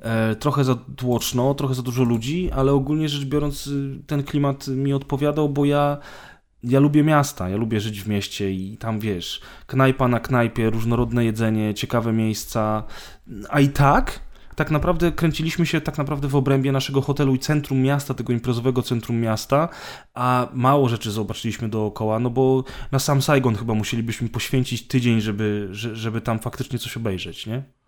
e, 0.00 0.36
trochę 0.36 0.64
za 0.64 0.74
tłoczno, 0.96 1.54
trochę 1.54 1.74
za 1.74 1.82
dużo 1.82 2.04
ludzi, 2.04 2.50
ale 2.50 2.72
ogólnie 2.72 3.08
rzecz 3.08 3.24
biorąc 3.24 3.66
y, 3.66 4.02
ten 4.06 4.22
klimat 4.22 4.68
mi 4.68 4.92
odpowiadał, 4.92 5.48
bo 5.48 5.64
ja 5.64 5.98
ja 6.62 6.80
lubię 6.80 7.02
miasta, 7.02 7.48
ja 7.48 7.56
lubię 7.56 7.80
żyć 7.80 8.02
w 8.02 8.08
mieście 8.08 8.50
i 8.50 8.76
tam 8.76 9.00
wiesz, 9.00 9.40
knajpa 9.66 10.08
na 10.08 10.20
knajpie, 10.20 10.70
różnorodne 10.70 11.24
jedzenie, 11.24 11.74
ciekawe 11.74 12.12
miejsca, 12.12 12.82
a 13.48 13.60
i 13.60 13.68
tak 13.68 14.20
tak 14.60 14.70
naprawdę 14.70 15.12
kręciliśmy 15.12 15.66
się 15.66 15.80
tak 15.80 15.98
naprawdę 15.98 16.28
w 16.28 16.36
obrębie 16.36 16.72
naszego 16.72 17.00
hotelu 17.00 17.34
i 17.34 17.38
centrum 17.38 17.82
miasta, 17.82 18.14
tego 18.14 18.32
imprezowego 18.32 18.82
centrum 18.82 19.20
miasta, 19.20 19.68
a 20.14 20.48
mało 20.52 20.88
rzeczy 20.88 21.10
zobaczyliśmy 21.10 21.68
dookoła, 21.68 22.18
no 22.18 22.30
bo 22.30 22.64
na 22.92 22.98
sam 22.98 23.22
Saigon 23.22 23.56
chyba 23.56 23.74
musielibyśmy 23.74 24.28
poświęcić 24.28 24.86
tydzień, 24.86 25.20
żeby, 25.20 25.68
żeby 25.72 26.20
tam 26.20 26.38
faktycznie 26.38 26.78
coś 26.78 26.96
obejrzeć, 26.96 27.46
nie? 27.46 27.79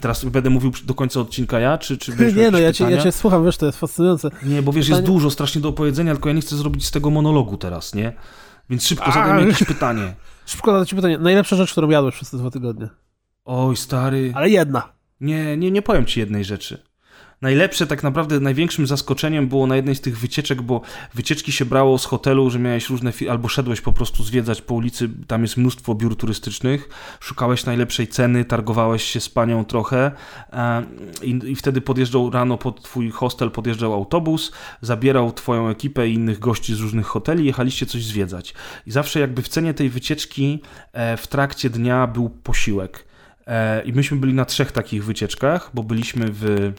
Teraz 0.00 0.24
będę 0.24 0.50
mówił 0.50 0.72
do 0.84 0.94
końca 0.94 1.20
odcinka 1.20 1.60
ja, 1.60 1.78
czy, 1.78 1.98
czy 1.98 2.12
Nie, 2.36 2.50
no 2.50 2.58
ja 2.58 2.72
cię, 2.72 2.90
ja 2.90 3.02
cię 3.02 3.12
słucham, 3.12 3.44
wiesz, 3.44 3.56
to 3.56 3.66
jest 3.66 3.78
fascynujące. 3.78 4.30
Nie, 4.42 4.62
bo 4.62 4.72
wiesz, 4.72 4.86
Pytanie... 4.86 5.00
jest 5.02 5.12
dużo 5.12 5.30
strasznie 5.30 5.60
do 5.60 5.68
opowiedzenia, 5.68 6.12
tylko 6.12 6.28
ja 6.28 6.34
nie 6.34 6.40
chcę 6.40 6.56
zrobić 6.56 6.86
z 6.86 6.90
tego 6.90 7.10
monologu 7.10 7.56
teraz, 7.56 7.94
nie? 7.94 8.12
Więc 8.70 8.86
szybko 8.86 9.12
zadaj 9.12 9.42
mi 9.44 9.50
jakieś 9.50 9.68
pytanie. 9.68 10.14
Szybko 10.46 10.72
zadaj 10.72 10.86
ci 10.86 10.96
pytanie. 10.96 11.18
Najlepsza 11.18 11.56
rzecz, 11.56 11.72
którą 11.72 11.90
jadłeś 11.90 12.14
przez 12.14 12.30
te 12.30 12.36
dwa 12.36 12.50
tygodnie? 12.50 12.88
Oj, 13.44 13.76
stary. 13.76 14.32
Ale 14.34 14.50
jedna. 14.50 14.92
Nie, 15.20 15.56
nie, 15.56 15.70
nie 15.70 15.82
powiem 15.82 16.06
ci 16.06 16.20
jednej 16.20 16.44
rzeczy. 16.44 16.82
Najlepsze, 17.42 17.86
tak 17.86 18.02
naprawdę 18.02 18.40
największym 18.40 18.86
zaskoczeniem 18.86 19.48
było 19.48 19.66
na 19.66 19.76
jednej 19.76 19.94
z 19.94 20.00
tych 20.00 20.18
wycieczek, 20.18 20.62
bo 20.62 20.80
wycieczki 21.14 21.52
się 21.52 21.64
brało 21.64 21.98
z 21.98 22.04
hotelu, 22.04 22.50
że 22.50 22.58
miałeś 22.58 22.90
różne, 22.90 23.12
albo 23.30 23.48
szedłeś 23.48 23.80
po 23.80 23.92
prostu 23.92 24.24
zwiedzać 24.24 24.62
po 24.62 24.74
ulicy, 24.74 25.08
tam 25.26 25.42
jest 25.42 25.56
mnóstwo 25.56 25.94
biur 25.94 26.16
turystycznych, 26.16 26.88
szukałeś 27.20 27.64
najlepszej 27.64 28.08
ceny, 28.08 28.44
targowałeś 28.44 29.04
się 29.04 29.20
z 29.20 29.28
panią 29.28 29.64
trochę 29.64 30.12
e, 30.52 30.82
i, 31.22 31.40
i 31.44 31.56
wtedy 31.56 31.80
podjeżdżał 31.80 32.30
rano 32.30 32.58
pod 32.58 32.82
twój 32.82 33.10
hostel, 33.10 33.50
podjeżdżał 33.50 33.92
autobus, 33.92 34.52
zabierał 34.80 35.32
twoją 35.32 35.68
ekipę 35.68 36.08
i 36.08 36.14
innych 36.14 36.38
gości 36.38 36.74
z 36.74 36.80
różnych 36.80 37.06
hoteli, 37.06 37.44
jechaliście 37.44 37.86
coś 37.86 38.04
zwiedzać. 38.04 38.54
I 38.86 38.90
zawsze 38.90 39.20
jakby 39.20 39.42
w 39.42 39.48
cenie 39.48 39.74
tej 39.74 39.90
wycieczki 39.90 40.62
e, 40.92 41.16
w 41.16 41.26
trakcie 41.26 41.70
dnia 41.70 42.06
był 42.06 42.30
posiłek. 42.30 43.04
E, 43.46 43.82
I 43.82 43.92
myśmy 43.92 44.16
byli 44.16 44.34
na 44.34 44.44
trzech 44.44 44.72
takich 44.72 45.04
wycieczkach, 45.04 45.70
bo 45.74 45.82
byliśmy 45.82 46.26
w 46.30 46.72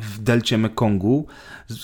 w 0.00 0.18
delcie 0.18 0.58
Mekongu. 0.58 1.26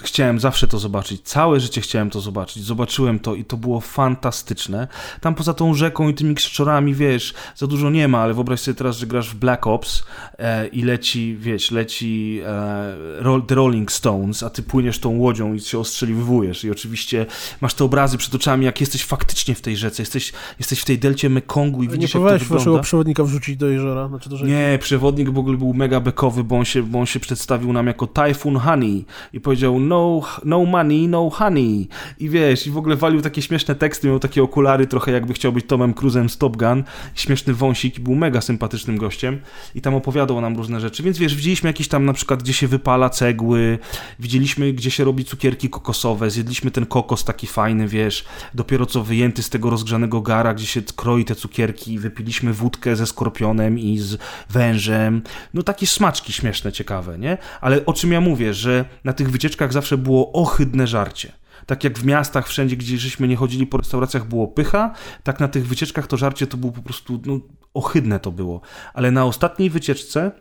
Chciałem 0.03 0.41
zawsze 0.41 0.69
to 0.69 0.79
zobaczyć. 0.79 1.23
Całe 1.23 1.61
życie 1.61 1.81
chciałem 1.81 2.11
to 2.11 2.21
zobaczyć. 2.21 2.65
Zobaczyłem 2.65 3.19
to 3.19 3.35
i 3.35 3.45
to 3.45 3.57
było 3.57 3.81
fantastyczne. 3.81 4.89
Tam 5.21 5.35
poza 5.35 5.55
tą 5.55 5.75
rzeką 5.75 6.09
i 6.09 6.15
tymi 6.15 6.35
krzczorami, 6.35 6.95
wiesz, 6.95 7.35
za 7.57 7.67
dużo 7.67 7.91
nie 7.91 8.09
ma, 8.09 8.21
ale 8.21 8.35
wyobraź 8.35 8.61
sobie 8.61 8.75
teraz, 8.75 8.97
że 8.97 9.07
grasz 9.07 9.31
w 9.31 9.35
Black 9.35 9.67
Ops 9.67 10.05
e, 10.39 10.67
i 10.67 10.83
leci, 10.83 11.37
wiesz, 11.41 11.71
leci 11.71 12.41
e, 12.47 13.43
The 13.47 13.55
Rolling 13.55 13.93
Stones, 13.93 14.43
a 14.43 14.51
ty 14.51 14.63
płyniesz 14.63 14.99
tą 14.99 15.19
łodzią 15.19 15.55
i 15.55 15.61
się 15.61 15.79
ostrzeliwujesz 15.79 16.65
i 16.65 16.71
oczywiście 16.71 17.27
masz 17.61 17.75
te 17.75 17.85
obrazy 17.85 18.19
przed 18.19 18.35
oczami, 18.35 18.65
jak 18.65 18.81
jesteś 18.81 19.05
faktycznie 19.05 19.55
w 19.55 19.61
tej 19.61 19.77
rzece, 19.77 20.03
jesteś, 20.03 20.33
jesteś 20.59 20.81
w 20.81 20.85
tej 20.85 20.99
delcie 20.99 21.31
Mekongu 21.31 21.83
i 21.83 21.87
nie 21.87 21.93
widzisz, 21.93 22.15
jak 22.15 22.23
to 22.23 22.29
wygląda. 22.29 22.55
waszego 22.55 22.81
przewodnika 22.81 23.25
wrzucić 23.25 23.57
do 23.57 23.69
jeziora? 23.69 24.09
Znaczy 24.09 24.29
do 24.29 24.37
nie, 24.47 24.79
przewodnik 24.81 25.31
w 25.31 25.39
ogóle 25.39 25.59
był 25.59 25.75
mega 25.75 26.01
bekowy, 26.01 26.45
bo 26.45 26.59
on 26.59 26.65
się, 26.65 26.83
bo 26.83 26.99
on 27.01 27.07
się 27.07 27.21
przedstawił 27.21 27.73
nam 27.73 27.87
jako 27.87 28.07
Typhoon 28.07 28.57
Honey 28.57 29.05
i 29.33 29.41
powiedział 29.41 29.72
no, 29.81 30.21
no 30.45 30.65
money, 30.65 31.09
no 31.09 31.31
honey 31.31 31.89
i 32.19 32.29
wiesz, 32.29 32.67
i 32.67 32.71
w 32.71 32.77
ogóle 32.77 32.97
walił 32.97 33.21
takie 33.21 33.43
śmieszne 33.43 33.75
teksty, 33.75 34.09
miał 34.09 34.19
takie 34.19 34.43
okulary 34.43 34.87
trochę 34.87 35.13
jakby 35.13 35.35
chciał 35.35 35.53
być 35.53 35.67
Tomem 35.67 35.95
Cruzem 35.95 36.29
z 36.29 36.39
Top 36.39 36.57
Gun, 36.57 36.85
śmieszny 37.15 37.55
wąsik 37.55 38.01
był 38.01 38.15
mega 38.15 38.41
sympatycznym 38.41 38.99
gościem. 38.99 39.41
I 39.75 39.81
tam 39.81 39.95
opowiadał 39.95 40.41
nam 40.41 40.57
różne 40.57 40.81
rzeczy, 40.81 41.03
więc 41.03 41.19
wiesz, 41.19 41.35
widzieliśmy 41.37 41.69
jakieś 41.69 41.89
tam 41.89 42.05
na 42.05 42.13
przykład, 42.13 42.43
gdzie 42.43 42.53
się 42.53 42.69
wypala 42.69 43.11
cegły, 43.11 43.79
widzieliśmy, 44.19 44.73
gdzie 44.73 44.91
się 44.91 45.05
robi 45.05 45.25
cukierki 45.25 45.69
kokosowe, 45.69 46.31
zjedliśmy 46.31 46.71
ten 46.71 46.87
kokos 46.87 47.25
taki 47.25 47.47
fajny, 47.47 47.89
wiesz, 47.89 48.25
dopiero 48.55 48.87
co 48.87 49.03
wyjęty 49.03 49.43
z 49.43 49.51
tego 49.51 49.71
rozgrzanego 49.71 50.21
gara, 50.21 50.55
gdzie 50.55 50.67
się 50.67 50.83
kroi 50.97 51.25
te 51.25 51.35
cukierki, 51.35 51.99
wypiliśmy 51.99 52.53
wódkę 52.53 52.97
ze 52.97 53.07
skorpionem 53.07 53.79
i 53.79 53.99
z 53.99 54.19
wężem, 54.51 55.23
no 55.55 55.63
takie 55.63 55.87
smaczki 55.87 56.33
śmieszne, 56.33 56.73
ciekawe, 56.73 57.19
nie? 57.19 57.39
Ale 57.61 57.87
o 57.87 57.93
czym 57.93 58.13
ja 58.13 58.21
mówię, 58.21 58.55
że 58.55 58.85
na 59.05 59.13
tych 59.13 59.31
wycieczkach 59.31 59.62
zawsze 59.71 59.99
było 59.99 60.33
ohydne 60.33 60.87
żarcie. 60.87 61.33
Tak 61.67 61.85
jak 61.85 61.99
w 61.99 62.05
miastach, 62.05 62.49
wszędzie, 62.49 62.77
gdzie 62.77 62.99
żeśmy 62.99 63.29
nie 63.29 63.37
chodzili 63.37 63.67
po 63.67 63.77
restauracjach, 63.77 64.25
było 64.25 64.49
pycha, 64.49 64.95
tak 65.23 65.41
na 65.41 65.49
tych 65.49 65.67
wycieczkach 65.67 66.07
to 66.07 66.17
żarcie 66.17 66.47
to 66.47 66.57
było 66.57 66.73
po 66.73 66.83
prostu, 66.83 67.21
no, 67.27 67.41
ohydne 67.75 68.21
to 68.21 68.33
było. 68.33 68.61
Ale 68.95 69.11
na 69.11 69.25
ostatniej 69.25 69.71
wycieczce 69.71 70.33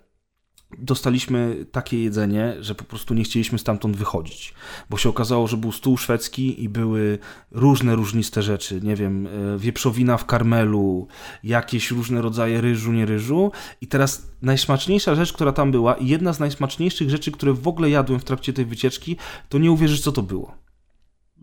dostaliśmy 0.77 1.65
takie 1.71 2.03
jedzenie, 2.03 2.55
że 2.59 2.75
po 2.75 2.83
prostu 2.83 3.13
nie 3.13 3.23
chcieliśmy 3.23 3.59
stamtąd 3.59 3.97
wychodzić, 3.97 4.53
bo 4.89 4.97
się 4.97 5.09
okazało, 5.09 5.47
że 5.47 5.57
był 5.57 5.71
stół 5.71 5.97
szwedzki 5.97 6.63
i 6.63 6.69
były 6.69 7.19
różne 7.51 7.95
różniste 7.95 8.41
rzeczy, 8.41 8.81
nie 8.83 8.95
wiem, 8.95 9.27
e, 9.27 9.57
wieprzowina 9.57 10.17
w 10.17 10.25
karmelu, 10.25 11.07
jakieś 11.43 11.91
różne 11.91 12.21
rodzaje 12.21 12.61
ryżu, 12.61 12.91
nie 12.91 13.05
ryżu 13.05 13.51
i 13.81 13.87
teraz 13.87 14.27
najsmaczniejsza 14.41 15.15
rzecz, 15.15 15.33
która 15.33 15.51
tam 15.51 15.71
była 15.71 15.93
i 15.93 16.07
jedna 16.07 16.33
z 16.33 16.39
najsmaczniejszych 16.39 17.09
rzeczy, 17.09 17.31
które 17.31 17.53
w 17.53 17.67
ogóle 17.67 17.89
jadłem 17.89 18.19
w 18.19 18.23
trakcie 18.23 18.53
tej 18.53 18.65
wycieczki, 18.65 19.17
to 19.49 19.57
nie 19.57 19.71
uwierzysz, 19.71 20.01
co 20.01 20.11
to 20.11 20.21
było. 20.21 20.61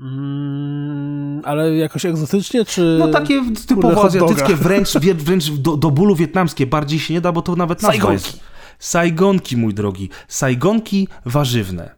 Mm, 0.01 1.43
ale 1.45 1.77
jakoś 1.77 2.05
egzotycznie, 2.05 2.65
czy... 2.65 2.97
No 2.99 3.09
takie 3.09 3.43
typowo 3.67 4.05
azjatyckie, 4.05 4.57
wręcz, 4.57 4.93
wręcz 5.15 5.51
do, 5.51 5.77
do 5.77 5.91
bólu 5.91 6.17
wietnamskie. 6.17 6.67
Bardziej 6.67 6.99
się 6.99 7.15
nie 7.15 7.21
da, 7.21 7.33
bo 7.33 7.43
to 7.43 7.57
nawet 7.57 7.83
nazwa 7.83 8.13
jest. 8.13 8.41
Sajgonki, 8.79 9.57
mój 9.57 9.75
drogi. 9.75 10.11
Sajgonki 10.29 11.09
warzywne. 11.25 11.95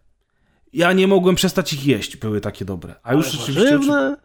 Ja 0.72 0.92
nie 0.92 1.06
mogłem 1.06 1.34
przestać 1.34 1.72
ich 1.72 1.86
jeść, 1.86 2.16
były 2.16 2.40
takie 2.40 2.64
dobre. 2.64 2.94
A 3.02 3.14
już 3.14 3.30
rzeczywiście. 3.30 3.70
Warzywne? 3.70 4.16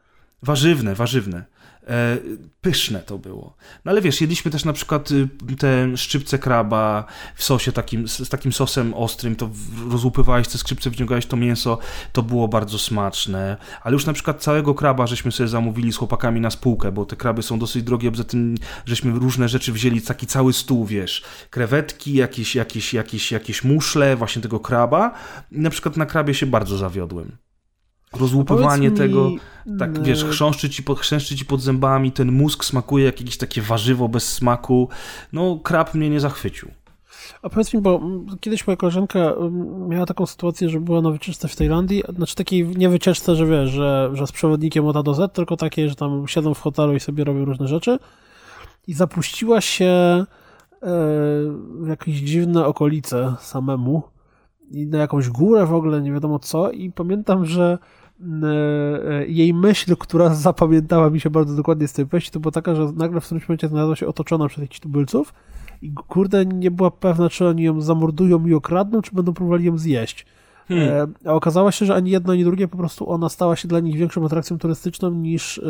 Warzywne, 0.41 0.95
warzywne. 0.95 1.45
E, 1.87 2.17
pyszne 2.61 2.99
to 2.99 3.17
było. 3.17 3.55
No 3.85 3.91
ale 3.91 4.01
wiesz, 4.01 4.21
jedliśmy 4.21 4.51
też 4.51 4.65
na 4.65 4.73
przykład 4.73 5.11
y, 5.11 5.27
te 5.57 5.97
szczypce 5.97 6.39
kraba 6.39 7.05
w 7.35 7.43
sosie 7.43 7.71
takim, 7.71 8.07
z 8.07 8.29
takim 8.29 8.53
sosem 8.53 8.93
ostrym, 8.93 9.35
to 9.35 9.49
rozłupywałeś 9.89 10.47
te 10.47 10.57
skrzypce, 10.57 10.91
wciągałeś 10.91 11.25
to 11.25 11.37
mięso, 11.37 11.77
to 12.11 12.23
było 12.23 12.47
bardzo 12.47 12.79
smaczne. 12.79 13.57
Ale 13.83 13.93
już 13.93 14.05
na 14.05 14.13
przykład 14.13 14.41
całego 14.41 14.73
kraba 14.73 15.07
żeśmy 15.07 15.31
sobie 15.31 15.47
zamówili 15.47 15.93
z 15.93 15.97
chłopakami 15.97 16.41
na 16.41 16.49
spółkę, 16.49 16.91
bo 16.91 17.05
te 17.05 17.15
kraby 17.15 17.43
są 17.43 17.59
dosyć 17.59 17.83
drogie, 17.83 18.11
poza 18.11 18.23
tym 18.23 18.55
żeśmy 18.85 19.11
różne 19.11 19.49
rzeczy 19.49 19.73
wzięli, 19.73 20.01
taki 20.01 20.27
cały 20.27 20.53
stół, 20.53 20.85
wiesz, 20.85 21.23
krewetki, 21.49 22.13
jakieś, 22.13 22.55
jakieś, 22.55 22.93
jakieś, 22.93 23.31
jakieś 23.31 23.63
muszle, 23.63 24.15
właśnie 24.15 24.41
tego 24.41 24.59
kraba. 24.59 25.11
I 25.51 25.59
na 25.59 25.69
przykład 25.69 25.97
na 25.97 26.05
krabie 26.05 26.33
się 26.33 26.45
bardzo 26.45 26.77
zawiodłem 26.77 27.37
rozłupywanie 28.17 28.89
mi... 28.89 28.97
tego, 28.97 29.31
tak 29.79 30.03
wiesz, 30.03 30.25
chrząszczy 30.25 30.69
ci, 30.69 30.83
pod, 30.83 30.99
chrząszczy 30.99 31.35
ci 31.35 31.45
pod 31.45 31.61
zębami, 31.61 32.11
ten 32.11 32.31
mózg 32.31 32.65
smakuje 32.65 33.05
jak 33.05 33.19
jakieś 33.19 33.37
takie 33.37 33.61
warzywo 33.61 34.09
bez 34.09 34.33
smaku. 34.33 34.89
No, 35.33 35.59
krab 35.63 35.93
mnie 35.93 36.09
nie 36.09 36.19
zachwycił. 36.19 36.71
A 37.41 37.49
powiedz 37.49 37.73
mi, 37.73 37.81
bo 37.81 38.01
kiedyś 38.39 38.67
moja 38.67 38.77
koleżanka 38.77 39.33
miała 39.89 40.05
taką 40.05 40.25
sytuację, 40.25 40.69
że 40.69 40.79
była 40.79 41.01
na 41.01 41.11
wycieczce 41.11 41.47
w 41.47 41.55
Tajlandii, 41.55 42.03
znaczy 42.15 42.35
takiej 42.35 42.67
nie 42.67 42.89
wycieczce, 42.89 43.35
że 43.35 43.45
wiesz, 43.45 43.69
że, 43.69 44.09
że 44.13 44.27
z 44.27 44.31
przewodnikiem 44.31 44.85
od 44.85 44.97
A 44.97 45.03
do 45.03 45.13
Z, 45.13 45.33
tylko 45.33 45.57
takie, 45.57 45.89
że 45.89 45.95
tam 45.95 46.27
siedzą 46.27 46.53
w 46.53 46.59
hotelu 46.59 46.95
i 46.95 46.99
sobie 46.99 47.23
robią 47.23 47.45
różne 47.45 47.67
rzeczy 47.67 47.99
i 48.87 48.93
zapuściła 48.93 49.61
się 49.61 49.85
e, 49.85 50.25
w 51.81 51.87
jakieś 51.87 52.15
dziwne 52.15 52.65
okolice 52.65 53.35
samemu 53.39 54.03
i 54.71 54.87
na 54.87 54.97
jakąś 54.97 55.29
górę 55.29 55.65
w 55.65 55.73
ogóle, 55.73 56.01
nie 56.01 56.11
wiadomo 56.11 56.39
co 56.39 56.71
i 56.71 56.91
pamiętam, 56.91 57.45
że 57.45 57.77
jej 59.27 59.53
myśl, 59.53 59.95
która 59.95 60.29
zapamiętała 60.29 61.09
mi 61.09 61.19
się 61.19 61.29
bardzo 61.29 61.55
dokładnie 61.55 61.87
z 61.87 61.93
tej 61.93 62.05
wejści, 62.05 62.31
to 62.31 62.39
była 62.39 62.51
taka, 62.51 62.75
że 62.75 62.91
nagle 62.95 63.21
w 63.21 63.25
którymś 63.25 63.49
momencie 63.49 63.67
znalazła 63.67 63.95
się 63.95 64.07
otoczona 64.07 64.47
przez 64.47 64.61
jakichś 64.61 64.79
tubylców 64.79 65.33
i 65.81 65.91
kurde 66.07 66.45
nie 66.45 66.71
była 66.71 66.91
pewna, 66.91 67.29
czy 67.29 67.47
oni 67.47 67.63
ją 67.63 67.81
zamordują 67.81 68.45
i 68.45 68.53
okradną, 68.53 69.01
czy 69.01 69.15
będą 69.15 69.33
próbowali 69.33 69.65
ją 69.65 69.77
zjeść. 69.77 70.25
Hmm. 70.67 70.89
E, 70.89 71.29
a 71.29 71.33
okazało 71.33 71.71
się, 71.71 71.85
że 71.85 71.95
ani 71.95 72.11
jedno, 72.11 72.33
ani 72.33 72.43
drugie, 72.43 72.67
po 72.67 72.77
prostu 72.77 73.09
ona 73.09 73.29
stała 73.29 73.55
się 73.55 73.67
dla 73.67 73.79
nich 73.79 73.97
większą 73.97 74.25
atrakcją 74.25 74.57
turystyczną 74.57 75.11
niż, 75.11 75.57
e, 75.57 75.61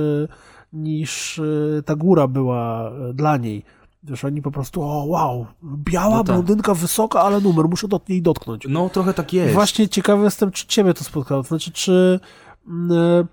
niż 0.74 1.42
ta 1.86 1.96
góra 1.96 2.28
była 2.28 2.92
dla 3.14 3.38
niej. 3.38 3.64
Wiesz, 4.08 4.26
oni 4.26 4.42
po 4.42 4.52
prostu, 4.52 4.82
o 4.82 5.06
wow, 5.06 5.46
biała 5.64 6.18
no 6.18 6.24
tak. 6.24 6.36
blondynka, 6.36 6.74
wysoka, 6.74 7.22
ale 7.22 7.42
numer, 7.42 7.66
muszę 7.70 7.88
do 7.88 8.02
niej 8.10 8.22
dotknąć. 8.22 8.68
No, 8.70 8.90
trochę 8.90 9.14
tak 9.14 9.34
jest. 9.34 9.54
Właśnie 9.54 9.90
ciekawy 9.90 10.24
jestem, 10.24 10.52
czy 10.52 10.68
ciebie 10.68 10.94
to 10.94 11.04
spotkało. 11.04 11.44
To 11.44 11.48
znaczy, 11.48 11.72
czy 11.72 12.20
mm, 12.68 13.28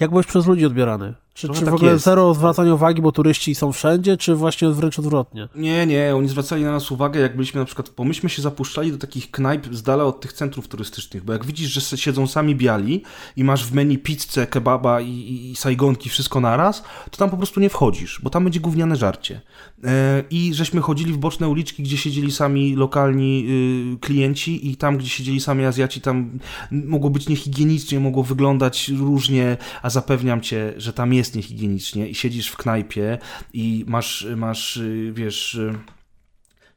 jak 0.00 0.10
byłeś 0.10 0.26
przez 0.26 0.46
ludzi 0.46 0.66
odbierany? 0.66 1.14
Czy, 1.34 1.48
czy 1.48 1.60
w 1.60 1.64
tak 1.64 1.74
ogóle 1.74 1.92
jest. 1.92 2.04
zero 2.04 2.34
zwracania 2.34 2.74
uwagi, 2.74 3.02
bo 3.02 3.12
turyści 3.12 3.54
są 3.54 3.72
wszędzie, 3.72 4.16
czy 4.16 4.34
właśnie 4.34 4.68
wręcz 4.68 4.98
odwrotnie? 4.98 5.48
Nie, 5.54 5.86
nie, 5.86 6.16
oni 6.16 6.28
zwracali 6.28 6.64
na 6.64 6.72
nas 6.72 6.90
uwagę, 6.90 7.20
jak 7.20 7.36
byliśmy 7.36 7.60
na 7.60 7.64
przykład, 7.64 7.90
bo 7.96 8.04
myśmy 8.04 8.30
się 8.30 8.42
zapuszczali 8.42 8.92
do 8.92 8.98
takich 8.98 9.30
knajp 9.30 9.74
z 9.74 9.82
dala 9.82 10.04
od 10.04 10.20
tych 10.20 10.32
centrów 10.32 10.68
turystycznych, 10.68 11.24
bo 11.24 11.32
jak 11.32 11.44
widzisz, 11.44 11.70
że 11.70 11.96
siedzą 11.96 12.26
sami 12.26 12.56
biali 12.56 13.02
i 13.36 13.44
masz 13.44 13.66
w 13.66 13.74
menu 13.74 13.98
pizzę, 13.98 14.46
kebaba 14.46 15.00
i, 15.00 15.10
i, 15.10 15.50
i 15.50 15.56
sajgonki, 15.56 16.08
wszystko 16.08 16.40
naraz, 16.40 16.82
to 17.10 17.16
tam 17.16 17.30
po 17.30 17.36
prostu 17.36 17.60
nie 17.60 17.70
wchodzisz, 17.70 18.20
bo 18.22 18.30
tam 18.30 18.44
będzie 18.44 18.60
gówniane 18.60 18.96
żarcie. 18.96 19.40
E, 19.84 20.22
I 20.30 20.54
żeśmy 20.54 20.80
chodzili 20.80 21.12
w 21.12 21.18
boczne 21.18 21.48
uliczki, 21.48 21.82
gdzie 21.82 21.96
siedzieli 21.96 22.32
sami 22.32 22.74
lokalni 22.74 23.46
y, 23.94 23.98
klienci 23.98 24.70
i 24.70 24.76
tam, 24.76 24.98
gdzie 24.98 25.08
siedzieli 25.08 25.40
sami 25.40 25.64
Azjaci, 25.64 26.00
tam 26.00 26.38
mogło 26.70 27.10
być 27.10 27.28
niehigienicznie, 27.28 28.00
mogło 28.00 28.22
wyglądać 28.22 28.88
różnie, 28.88 29.56
a 29.82 29.90
zapewniam 29.90 30.40
cię, 30.40 30.74
że 30.76 30.92
tam 30.92 31.12
jest 31.12 31.23
niehigienicznie 31.32 32.08
i 32.08 32.14
siedzisz 32.14 32.48
w 32.48 32.56
knajpie 32.56 33.18
i 33.52 33.84
masz, 33.88 34.26
masz 34.36 34.76
y, 34.76 35.12
wiesz 35.14 35.54
y, 35.54 35.74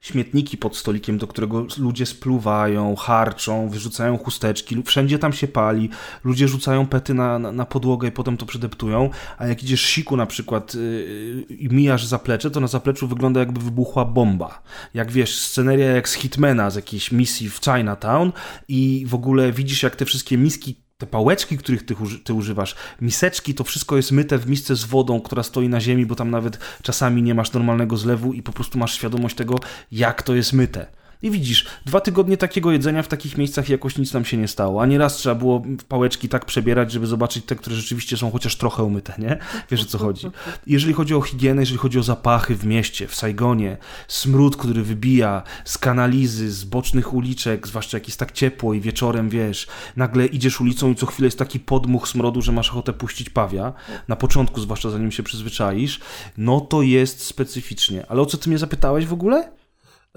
śmietniki 0.02 0.58
pod 0.58 0.78
stolikiem, 0.78 1.18
do 1.18 1.28
którego 1.28 1.66
ludzie 1.78 2.06
spluwają, 2.06 2.96
harczą, 2.96 3.70
wyrzucają 3.70 4.18
chusteczki, 4.18 4.84
wszędzie 4.84 5.20
tam 5.20 5.34
się 5.34 5.48
pali, 5.48 5.90
ludzie 6.24 6.48
rzucają 6.48 6.88
pety 6.88 7.14
na, 7.14 7.40
na, 7.40 7.52
na 7.52 7.66
podłogę 7.66 8.08
i 8.08 8.12
potem 8.12 8.38
to 8.38 8.46
przedeptują, 8.46 9.10
a 9.38 9.48
jak 9.48 9.64
idziesz 9.64 9.82
siku 9.82 10.18
na 10.18 10.26
przykład 10.26 10.76
yy, 10.76 11.46
i 11.50 11.70
mijasz 11.70 12.06
zaplecze, 12.06 12.52
to 12.52 12.60
na 12.60 12.68
zapleczu 12.68 13.08
wygląda 13.08 13.40
jakby 13.40 13.62
wybuchła 13.62 14.06
bomba. 14.06 14.62
Jak 14.94 15.12
wiesz, 15.12 15.40
sceneria 15.40 15.92
jak 15.92 16.10
z 16.10 16.14
Hitmana, 16.14 16.70
z 16.70 16.76
jakiejś 16.76 17.12
misji 17.12 17.50
w 17.50 17.60
Chinatown 17.64 18.32
i 18.68 19.06
w 19.08 19.16
ogóle 19.16 19.52
widzisz 19.52 19.84
jak 19.84 19.96
te 19.96 20.06
wszystkie 20.06 20.38
miski 20.38 20.87
te 20.98 21.08
pałeczki, 21.08 21.58
których 21.58 21.86
ty, 21.86 21.96
ty, 22.24 22.34
używasz, 22.34 22.76
miseczki, 23.02 23.54
to 23.54 23.64
wszystko 23.64 23.98
jest 23.98 24.12
myte 24.12 24.38
w 24.38 24.50
misce 24.50 24.76
z 24.76 24.84
wodą, 24.84 25.22
która 25.22 25.44
stoi 25.44 25.70
na 25.70 25.82
ziemi, 25.82 26.06
bo 26.06 26.16
tam 26.16 26.32
nawet 26.32 26.60
czasami 26.82 27.24
nie 27.24 27.36
masz 27.36 27.54
normalnego 27.54 27.98
zlewu 27.98 28.34
i 28.34 28.44
po 28.44 28.52
prostu 28.52 28.78
masz 28.78 28.94
świadomość 28.96 29.36
tego, 29.36 29.56
jak 29.92 30.24
to 30.24 30.36
jest 30.36 30.54
myte. 30.54 30.88
I 31.22 31.32
widzisz, 31.32 31.66
dwa 31.86 32.02
tygodnie 32.02 32.38
takiego 32.38 32.72
jedzenia 32.72 33.04
w 33.04 33.08
takich 33.08 33.38
miejscach 33.38 33.70
jakoś 33.70 33.98
nic 33.98 34.14
nam 34.14 34.26
się 34.26 34.38
nie 34.38 34.48
stało. 34.48 34.82
A 34.82 34.86
nieraz 34.86 35.16
trzeba 35.16 35.36
było 35.36 35.64
pałeczki 35.88 36.30
tak 36.30 36.46
przebierać, 36.46 36.92
żeby 36.92 37.08
zobaczyć 37.08 37.46
te, 37.46 37.56
które 37.56 37.76
rzeczywiście 37.76 38.18
są 38.18 38.32
chociaż 38.32 38.56
trochę 38.56 38.84
umyte, 38.84 39.14
nie? 39.18 39.38
Wiesz 39.72 39.82
o 39.82 39.86
co 39.86 39.98
chodzi. 39.98 40.28
Jeżeli 40.68 40.94
chodzi 40.94 41.16
o 41.16 41.22
higienę, 41.22 41.62
jeżeli 41.62 41.78
chodzi 41.78 42.00
o 42.00 42.04
zapachy 42.04 42.56
w 42.56 42.66
mieście, 42.66 43.08
w 43.08 43.16
Saigonie, 43.16 43.78
smród, 44.08 44.58
który 44.58 44.84
wybija 44.84 45.44
z 45.66 45.78
kanalizy, 45.78 46.52
z 46.52 46.64
bocznych 46.64 47.14
uliczek, 47.14 47.68
zwłaszcza 47.68 47.98
jak 47.98 48.08
jest 48.08 48.20
tak 48.20 48.32
ciepło 48.32 48.74
i 48.74 48.82
wieczorem, 48.82 49.30
wiesz, 49.30 49.68
nagle 49.96 50.26
idziesz 50.26 50.62
ulicą 50.62 50.92
i 50.92 50.96
co 50.96 51.06
chwilę 51.06 51.28
jest 51.28 51.40
taki 51.40 51.60
podmuch 51.60 52.08
smrodu, 52.08 52.42
że 52.42 52.52
masz 52.52 52.70
ochotę 52.70 52.94
puścić 52.94 53.30
pawia, 53.30 53.74
na 54.08 54.16
początku 54.16 54.62
zwłaszcza 54.62 54.90
zanim 54.90 55.12
się 55.12 55.24
przyzwyczaisz, 55.24 56.00
no 56.38 56.62
to 56.62 56.82
jest 56.82 57.24
specyficznie. 57.24 58.06
Ale 58.10 58.22
o 58.22 58.26
co 58.26 58.38
ty 58.38 58.50
mnie 58.50 58.58
zapytałeś 58.58 59.06
w 59.06 59.14
ogóle? 59.14 59.52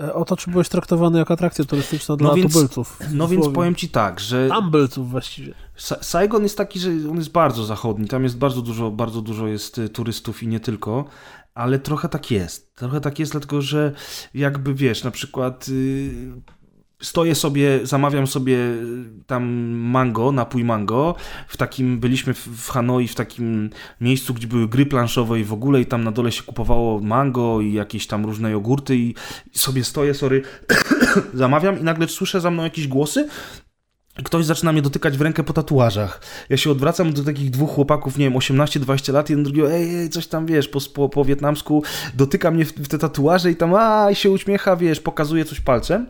E, 0.01 0.15
o 0.15 0.25
to, 0.25 0.37
czy 0.37 0.51
byłeś 0.51 0.69
traktowany 0.69 1.19
jako 1.19 1.35
atrakcja 1.35 1.65
turystyczna 1.65 2.17
dla 2.17 2.29
no 2.29 2.35
więc, 2.35 2.53
tubylców. 2.53 2.99
No 3.13 3.29
więc 3.29 3.49
powiem 3.49 3.75
ci 3.75 3.89
tak, 3.89 4.21
że... 4.21 4.49
Tambylców 4.49 5.11
właściwie. 5.11 5.55
Saigon 6.01 6.43
jest 6.43 6.57
taki, 6.57 6.79
że 6.79 6.91
on 7.11 7.17
jest 7.17 7.33
bardzo 7.33 7.65
zachodni, 7.65 8.09
tam 8.09 8.23
jest 8.23 8.39
bardzo 8.39 8.63
dużo, 8.63 8.91
bardzo 8.91 9.23
dużo 9.23 9.47
jest 9.47 9.79
y, 9.79 9.89
turystów 9.89 10.43
i 10.43 10.49
nie 10.49 10.61
tylko, 10.61 11.05
ale 11.55 11.79
trochę 11.79 12.09
tak 12.09 12.31
jest. 12.31 12.75
Trochę 12.75 13.01
tak 13.01 13.19
jest, 13.19 13.33
dlatego 13.33 13.63
że 13.63 13.93
jakby 14.35 14.75
wiesz, 14.75 15.05
na 15.05 15.11
przykład... 15.11 15.69
Yy 15.69 16.60
stoję 17.01 17.35
sobie, 17.35 17.81
zamawiam 17.83 18.27
sobie 18.27 18.59
tam 19.27 19.45
mango, 19.71 20.33
napój 20.33 20.65
mango. 20.65 21.15
W 21.49 21.57
takim, 21.57 22.01
byliśmy 22.01 22.35
w 22.35 22.69
Hanoi 22.69 23.09
w 23.09 23.15
takim 23.15 23.71
miejscu, 24.01 24.35
gdzie 24.35 24.47
były 24.47 24.69
gry 24.69 24.87
planszowe 24.87 25.41
i 25.41 25.45
w 25.45 25.53
ogóle 25.53 25.81
i 25.81 25.87
tam 25.87 26.05
na 26.05 26.13
dole 26.13 26.33
się 26.33 26.43
kupowało 26.43 27.01
mango 27.01 27.61
i 27.61 27.73
jakieś 27.73 28.07
tam 28.07 28.27
różne 28.27 28.51
jogurty 28.51 28.97
i 28.97 29.15
sobie 29.53 29.85
stoję, 29.85 30.15
sorry, 30.15 30.43
zamawiam 31.35 31.81
i 31.81 31.85
nagle 31.85 32.09
słyszę 32.09 32.41
za 32.41 32.51
mną 32.51 32.63
jakieś 32.63 32.89
głosy 32.89 33.29
ktoś 34.15 34.45
zaczyna 34.45 34.73
mnie 34.73 34.83
dotykać 34.83 35.17
w 35.17 35.21
rękę 35.21 35.45
po 35.45 35.53
tatuażach. 35.53 36.21
Ja 36.49 36.57
się 36.57 36.71
odwracam 36.71 37.13
do 37.13 37.25
takich 37.25 37.51
dwóch 37.51 37.71
chłopaków, 37.71 38.19
nie 38.19 38.31
wiem, 38.31 38.39
18-20 38.39 39.13
lat, 39.13 39.31
jeden 39.31 39.45
drugiego, 39.45 39.73
ej, 39.73 39.97
ej, 39.97 40.11
coś 40.11 40.27
tam, 40.27 40.47
wiesz, 40.47 40.69
po, 40.69 40.81
po, 40.95 41.09
po 41.09 41.25
wietnamsku, 41.25 41.83
dotyka 42.15 42.51
mnie 42.51 42.65
w, 42.65 42.73
w, 42.73 42.89
te 42.89 42.99
tatuaże 42.99 43.51
i 43.51 43.57
tam, 43.57 43.75
a, 43.75 44.11
i 44.11 44.15
się 44.15 44.31
uśmiecha, 44.31 44.77
wiesz, 44.77 45.01
pokazuje 45.01 45.45
coś 45.45 45.61
palcem. 45.61 46.07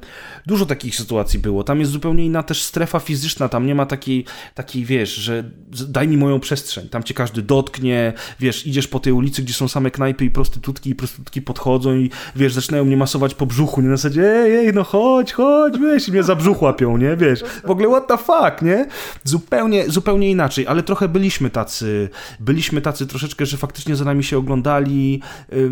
Dużo 0.47 0.67
takich 0.67 0.97
sytuacji 0.97 1.39
było. 1.39 1.65
Tam 1.65 1.81
jest 1.81 1.93
zupełnie 1.93 2.25
inna 2.25 2.43
też 2.43 2.63
strefa 2.63 3.01
fizyczna, 3.01 3.49
tam 3.49 3.67
nie 3.67 3.75
ma 3.75 3.87
takiej, 3.87 4.25
takiej 4.55 4.85
wiesz, 4.85 5.15
że 5.15 5.45
daj 5.89 6.09
mi 6.09 6.17
moją 6.17 6.41
przestrzeń. 6.41 6.89
Tam 6.89 7.03
cię 7.03 7.15
każdy 7.15 7.43
dotknie, 7.43 8.13
wiesz, 8.41 8.67
idziesz 8.67 8.89
po 8.89 9.01
tej 9.01 9.13
ulicy, 9.13 9.43
gdzie 9.43 9.55
są 9.55 9.69
same 9.69 9.91
knajpy 9.91 10.25
i 10.25 10.31
prostytutki, 10.31 10.91
i 10.91 10.95
prostytutki 10.95 11.43
podchodzą 11.43 11.95
i, 11.95 12.11
wiesz, 12.37 12.55
zaczynają 12.55 12.85
mnie 12.85 12.97
masować 12.97 13.35
po 13.35 13.47
brzuchu, 13.47 13.81
nie 13.81 13.89
na 13.89 13.97
zasadzie, 13.97 14.23
ej, 14.23 14.57
ej, 14.57 14.75
no 14.75 14.85
chodź, 14.85 15.33
chodź, 15.33 15.79
wiesz, 15.79 16.09
i 16.09 16.13
mnie 16.13 16.23
za 16.23 16.37
brzuch 16.37 16.63
łapią, 16.63 16.97
nie, 16.97 17.17
wiesz. 17.17 17.45
W 17.67 17.71
ogóle 17.71 17.90
what 17.91 18.07
the 18.07 18.19
fuck, 18.19 18.63
nie? 18.63 18.87
Zupełnie, 19.25 19.91
zupełnie 19.91 20.31
inaczej, 20.31 20.67
ale 20.67 20.83
trochę 20.83 21.09
byliśmy 21.09 21.51
tacy, 21.51 22.09
byliśmy 22.41 22.81
tacy 22.81 23.07
troszeczkę, 23.07 23.47
że 23.47 23.57
faktycznie 23.57 23.97
za 23.97 24.05
nami 24.05 24.25
się 24.25 24.39
oglądali, 24.39 25.23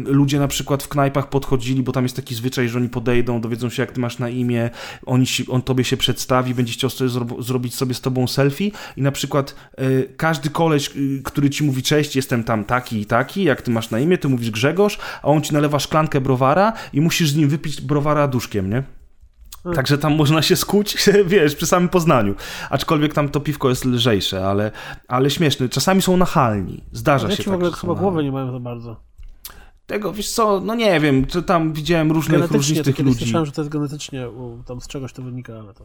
ludzie 0.04 0.38
na 0.38 0.48
przykład 0.48 0.82
w 0.82 0.88
knajpach 0.88 1.28
podchodzili, 1.28 1.82
bo 1.82 1.92
tam 1.92 2.04
jest 2.04 2.16
taki 2.16 2.34
zwyczaj, 2.34 2.68
że 2.68 2.78
oni 2.78 2.88
podejdą, 2.88 3.40
dowiedzą 3.40 3.70
się 3.70 3.82
jak 3.82 3.92
ty 3.92 4.00
masz 4.00 4.18
na 4.18 4.28
imię, 4.28 4.70
on, 5.06 5.24
on 5.48 5.62
tobie 5.62 5.84
się 5.84 5.96
przedstawi, 5.96 6.54
będzie 6.54 6.72
chciał 6.72 6.90
sobie 6.90 7.10
zro 7.10 7.26
zrobić 7.38 7.74
sobie 7.74 7.94
z 7.94 8.00
tobą 8.00 8.26
selfie 8.26 8.70
i 8.96 9.02
na 9.02 9.12
przykład 9.12 9.54
y, 9.80 10.14
każdy 10.16 10.50
koleś, 10.50 10.96
y, 10.96 11.22
który 11.24 11.50
ci 11.50 11.64
mówi 11.64 11.82
cześć, 11.82 12.16
jestem 12.16 12.44
tam 12.44 12.64
taki 12.64 13.00
i 13.00 13.06
taki, 13.06 13.44
jak 13.44 13.62
ty 13.62 13.70
masz 13.70 13.90
na 13.90 14.00
imię, 14.00 14.18
ty 14.18 14.28
mówisz 14.28 14.50
Grzegorz, 14.50 14.98
a 15.22 15.28
on 15.28 15.42
ci 15.42 15.54
nalewa 15.54 15.78
szklankę 15.78 16.20
browara 16.20 16.72
i 16.92 17.00
musisz 17.00 17.30
z 17.30 17.36
nim 17.36 17.48
wypić 17.48 17.80
browara 17.80 18.28
duszkiem, 18.28 18.70
nie? 18.70 18.97
Także 19.74 19.98
tam 19.98 20.16
można 20.16 20.42
się 20.42 20.56
skuć, 20.56 20.96
wiesz, 21.26 21.54
przy 21.54 21.66
samym 21.66 21.88
Poznaniu. 21.88 22.34
Aczkolwiek 22.70 23.14
tam 23.14 23.28
to 23.28 23.40
piwko 23.40 23.68
jest 23.68 23.84
lżejsze, 23.84 24.48
ale, 24.48 24.70
ale 25.08 25.30
śmieszne. 25.30 25.68
Czasami 25.68 26.02
są 26.02 26.16
nachalni. 26.16 26.84
Zdarza 26.92 27.28
ja 27.28 27.36
się 27.36 27.44
tak. 27.44 27.52
w 27.52 27.56
ogóle 27.56 27.72
chyba 27.72 27.94
głowy 27.94 28.24
nie 28.24 28.32
mają 28.32 28.52
za 28.52 28.60
bardzo. 28.60 28.96
Tego, 29.86 30.12
wiesz 30.12 30.30
co, 30.30 30.60
no 30.60 30.74
nie 30.74 31.00
wiem, 31.00 31.26
czy 31.26 31.42
tam 31.42 31.72
widziałem 31.72 32.12
różnych, 32.12 32.50
różnistych 32.50 32.98
ludzi. 32.98 33.18
Słyszałem, 33.18 33.46
że 33.46 33.52
to 33.52 33.60
jest 33.60 33.72
genetycznie, 33.72 34.26
tam 34.66 34.80
z 34.80 34.86
czegoś 34.86 35.12
to 35.12 35.22
wynika, 35.22 35.52
ale 35.58 35.74
to... 35.74 35.84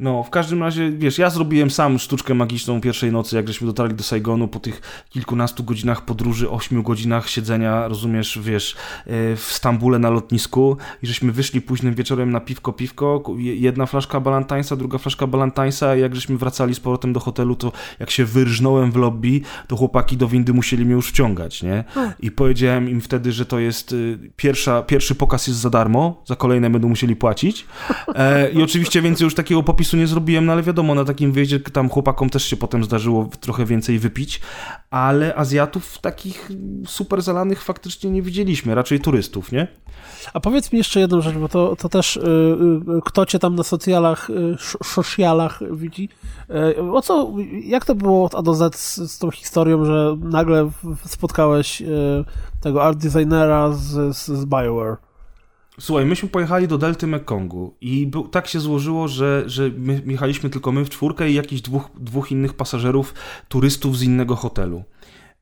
No, 0.00 0.22
w 0.22 0.30
każdym 0.30 0.62
razie, 0.62 0.90
wiesz, 0.90 1.18
ja 1.18 1.30
zrobiłem 1.30 1.70
sam 1.70 1.98
sztuczkę 1.98 2.34
magiczną 2.34 2.80
pierwszej 2.80 3.12
nocy, 3.12 3.36
jak 3.36 3.48
żeśmy 3.48 3.66
dotarli 3.66 3.94
do 3.94 4.02
Saigonu 4.02 4.48
po 4.48 4.60
tych 4.60 5.04
kilkunastu 5.10 5.64
godzinach 5.64 6.04
podróży, 6.04 6.50
ośmiu 6.50 6.82
godzinach 6.82 7.28
siedzenia, 7.28 7.88
rozumiesz, 7.88 8.38
wiesz, 8.42 8.76
e, 9.06 9.36
w 9.36 9.42
Stambule 9.48 9.98
na 9.98 10.10
lotnisku 10.10 10.76
i 11.02 11.06
żeśmy 11.06 11.32
wyszli 11.32 11.60
późnym 11.60 11.94
wieczorem 11.94 12.30
na 12.30 12.40
piwko, 12.40 12.72
piwko, 12.72 13.24
jedna 13.38 13.86
flaszka 13.86 14.20
Balantańsa, 14.20 14.76
druga 14.76 14.98
flaszka 14.98 15.26
Balantańsa 15.26 15.96
i 15.96 16.00
jak 16.00 16.14
żeśmy 16.14 16.38
wracali 16.38 16.74
z 16.74 16.80
powrotem 16.80 17.12
do 17.12 17.20
hotelu, 17.20 17.56
to 17.56 17.72
jak 17.98 18.10
się 18.10 18.24
wyrżnąłem 18.24 18.92
w 18.92 18.96
lobby, 18.96 19.40
to 19.68 19.76
chłopaki 19.76 20.16
do 20.16 20.28
windy 20.28 20.52
musieli 20.52 20.84
mnie 20.84 20.94
już 20.94 21.08
wciągać, 21.08 21.62
nie? 21.62 21.84
I 22.20 22.30
powiedziałem 22.30 22.90
im 22.90 23.00
wtedy, 23.00 23.32
że 23.32 23.46
to 23.46 23.58
jest 23.58 23.92
y, 23.92 24.18
pierwsza, 24.36 24.82
pierwszy 24.82 25.14
pokaz 25.14 25.46
jest 25.46 25.60
za 25.60 25.70
darmo, 25.70 26.22
za 26.26 26.36
kolejne 26.36 26.70
będą 26.70 26.88
musieli 26.88 27.16
płacić 27.16 27.66
e, 28.14 28.50
i 28.50 28.62
oczywiście 28.62 29.02
więcej 29.02 29.24
już 29.24 29.34
takiego 29.34 29.62
popisu 29.62 29.89
nie 29.96 30.06
zrobiłem, 30.06 30.46
no 30.46 30.52
ale 30.52 30.62
wiadomo, 30.62 30.94
na 30.94 31.04
takim 31.04 31.32
wyjeździe 31.32 31.60
tam 31.60 31.88
chłopakom 31.88 32.30
też 32.30 32.44
się 32.44 32.56
potem 32.56 32.84
zdarzyło 32.84 33.28
trochę 33.40 33.64
więcej 33.64 33.98
wypić, 33.98 34.40
ale 34.90 35.34
Azjatów 35.34 35.98
takich 35.98 36.50
super 36.86 37.22
zalanych 37.22 37.62
faktycznie 37.62 38.10
nie 38.10 38.22
widzieliśmy, 38.22 38.74
raczej 38.74 39.00
turystów, 39.00 39.52
nie? 39.52 39.66
A 40.34 40.40
powiedz 40.40 40.72
mi 40.72 40.78
jeszcze 40.78 41.00
jedną 41.00 41.20
rzecz, 41.20 41.34
bo 41.34 41.48
to, 41.48 41.76
to 41.76 41.88
też 41.88 42.16
y, 42.16 42.20
y, 42.20 43.00
kto 43.04 43.26
cię 43.26 43.38
tam 43.38 43.54
na 43.54 43.62
socjalach, 43.62 44.30
y, 44.30 44.56
socjalach 44.84 45.60
widzi. 45.70 46.08
O 46.92 47.02
co, 47.02 47.32
jak 47.64 47.84
to 47.84 47.94
było 47.94 48.24
od 48.24 48.34
A 48.34 48.42
do 48.42 48.54
Z 48.54 48.76
z, 48.76 49.12
z 49.12 49.18
tą 49.18 49.30
historią, 49.30 49.84
że 49.84 50.16
nagle 50.20 50.70
spotkałeś 51.06 51.82
tego 52.60 52.84
art 52.84 52.98
designera 52.98 53.72
z, 53.72 54.16
z, 54.16 54.26
z 54.26 54.44
BioWare? 54.44 55.09
Słuchaj, 55.80 56.06
myśmy 56.06 56.28
pojechali 56.28 56.68
do 56.68 56.78
Delty 56.78 57.06
Mekongu 57.06 57.74
i 57.80 58.06
był, 58.06 58.28
tak 58.28 58.46
się 58.46 58.60
złożyło, 58.60 59.08
że, 59.08 59.42
że 59.46 59.70
my 59.76 60.02
jechaliśmy 60.06 60.50
tylko 60.50 60.72
my 60.72 60.84
w 60.84 60.90
czwórkę 60.90 61.30
i 61.30 61.34
jakichś 61.34 61.62
dwóch, 61.62 61.90
dwóch 61.94 62.32
innych 62.32 62.54
pasażerów, 62.54 63.14
turystów 63.48 63.98
z 63.98 64.02
innego 64.02 64.36
hotelu. 64.36 64.84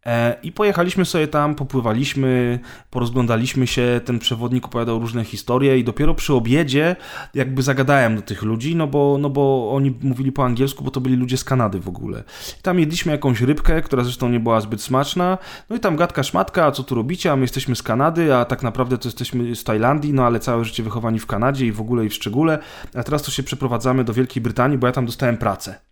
E, 0.07 0.37
I 0.43 0.53
pojechaliśmy 0.53 1.05
sobie 1.05 1.29
tam, 1.29 1.55
popływaliśmy, 1.55 2.59
porozglądaliśmy 2.91 3.67
się, 3.67 4.01
ten 4.05 4.19
przewodnik 4.19 4.65
opowiadał 4.65 4.99
różne 4.99 5.25
historie 5.25 5.79
i 5.79 5.85
dopiero 5.85 6.15
przy 6.15 6.35
obiedzie 6.35 6.97
jakby 7.35 7.63
zagadałem 7.63 8.17
do 8.17 8.23
tych 8.23 8.43
ludzi, 8.43 8.77
no 8.77 8.87
bo, 8.87 9.17
no 9.21 9.31
bo 9.31 9.73
oni 9.73 9.95
mówili 10.03 10.33
po 10.33 10.45
angielsku, 10.45 10.85
bo 10.85 10.91
to 10.91 11.01
byli 11.01 11.17
ludzie 11.17 11.37
z 11.37 11.45
Kanady 11.45 11.81
w 11.81 11.89
ogóle. 11.89 12.25
I 12.59 12.63
tam 12.63 12.81
jedliśmy 12.81 13.13
jakąś 13.13 13.41
rybkę, 13.41 13.83
która 13.83 14.05
zresztą 14.05 14.29
nie 14.29 14.41
była 14.41 14.61
zbyt 14.61 14.83
smaczna, 14.83 15.39
no 15.71 15.77
i 15.77 15.81
tam 15.81 15.97
gadka 15.97 16.23
szmatka, 16.23 16.67
a 16.67 16.73
co 16.73 16.83
tu 16.83 16.95
robicie, 16.95 17.33
a 17.33 17.37
my 17.37 17.43
jesteśmy 17.43 17.77
z 17.77 17.83
Kanady, 17.83 18.35
a 18.35 18.45
tak 18.45 18.63
naprawdę 18.63 18.99
to 18.99 19.09
jesteśmy 19.09 19.57
z 19.57 19.65
Tajlandii, 19.65 20.13
no 20.13 20.27
ale 20.27 20.41
całe 20.41 20.65
życie 20.65 20.83
wychowani 20.83 21.19
w 21.19 21.27
Kanadzie 21.27 21.67
i 21.67 21.73
w 21.73 21.81
ogóle 21.81 22.05
i 22.05 22.09
w 22.09 22.15
szczególe, 22.15 22.59
a 22.95 23.03
teraz 23.03 23.23
to 23.23 23.31
się 23.31 23.43
przeprowadzamy 23.43 24.05
do 24.05 24.15
Wielkiej 24.15 24.43
Brytanii, 24.43 24.79
bo 24.79 24.87
ja 24.87 24.93
tam 24.93 25.07
dostałem 25.07 25.37
pracę. 25.37 25.89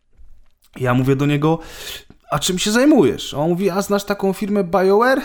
Ja 0.80 0.94
mówię 0.94 1.16
do 1.16 1.26
niego, 1.26 1.58
a 2.30 2.38
czym 2.38 2.58
się 2.58 2.70
zajmujesz? 2.70 3.34
On 3.34 3.48
mówi, 3.48 3.70
a 3.70 3.82
znasz 3.82 4.04
taką 4.04 4.32
firmę 4.32 4.64
BioWare? 4.64 5.20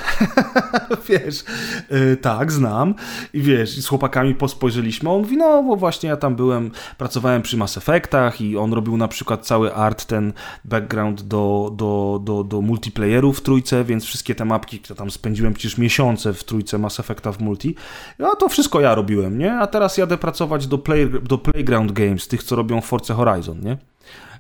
wiesz, 1.10 1.44
yy, 1.92 2.18
tak, 2.18 2.52
znam. 2.52 2.96
I 3.34 3.42
wiesz, 3.42 3.82
z 3.82 3.88
chłopakami 3.88 4.36
pospojrzeliśmy. 4.36 5.10
On 5.10 5.22
mówi, 5.22 5.38
no 5.38 5.64
bo 5.64 5.76
właśnie 5.76 6.10
ja 6.10 6.18
tam 6.18 6.36
byłem, 6.36 6.72
pracowałem 6.98 7.42
przy 7.42 7.58
Mass 7.58 7.78
Effectach 7.78 8.42
i 8.42 8.58
on 8.58 8.74
robił 8.74 8.98
na 8.98 9.08
przykład 9.08 9.46
cały 9.46 9.74
art, 9.74 10.06
ten 10.06 10.34
background 10.66 11.22
do, 11.22 11.72
do, 11.76 12.22
do, 12.24 12.44
do 12.44 12.62
multiplayerów 12.62 13.40
w 13.40 13.42
trójce, 13.42 13.84
więc 13.84 14.06
wszystkie 14.06 14.36
te 14.36 14.46
mapki, 14.46 14.80
które 14.80 14.96
tam 14.96 15.12
spędziłem 15.12 15.54
przecież 15.54 15.78
miesiące 15.78 16.34
w 16.34 16.44
trójce 16.44 16.78
Mass 16.78 17.00
Effecta 17.00 17.32
w 17.32 17.40
multi, 17.40 17.76
no 18.20 18.36
to 18.36 18.50
wszystko 18.50 18.82
ja 18.82 18.96
robiłem, 18.96 19.38
nie? 19.38 19.54
A 19.54 19.68
teraz 19.68 19.98
jadę 19.98 20.18
pracować 20.18 20.68
do, 20.68 20.78
play, 20.78 21.10
do 21.24 21.38
Playground 21.38 21.92
Games, 21.92 22.28
tych, 22.28 22.44
co 22.44 22.56
robią 22.56 22.82
Forza 22.82 23.14
Horizon, 23.14 23.62
nie? 23.62 23.78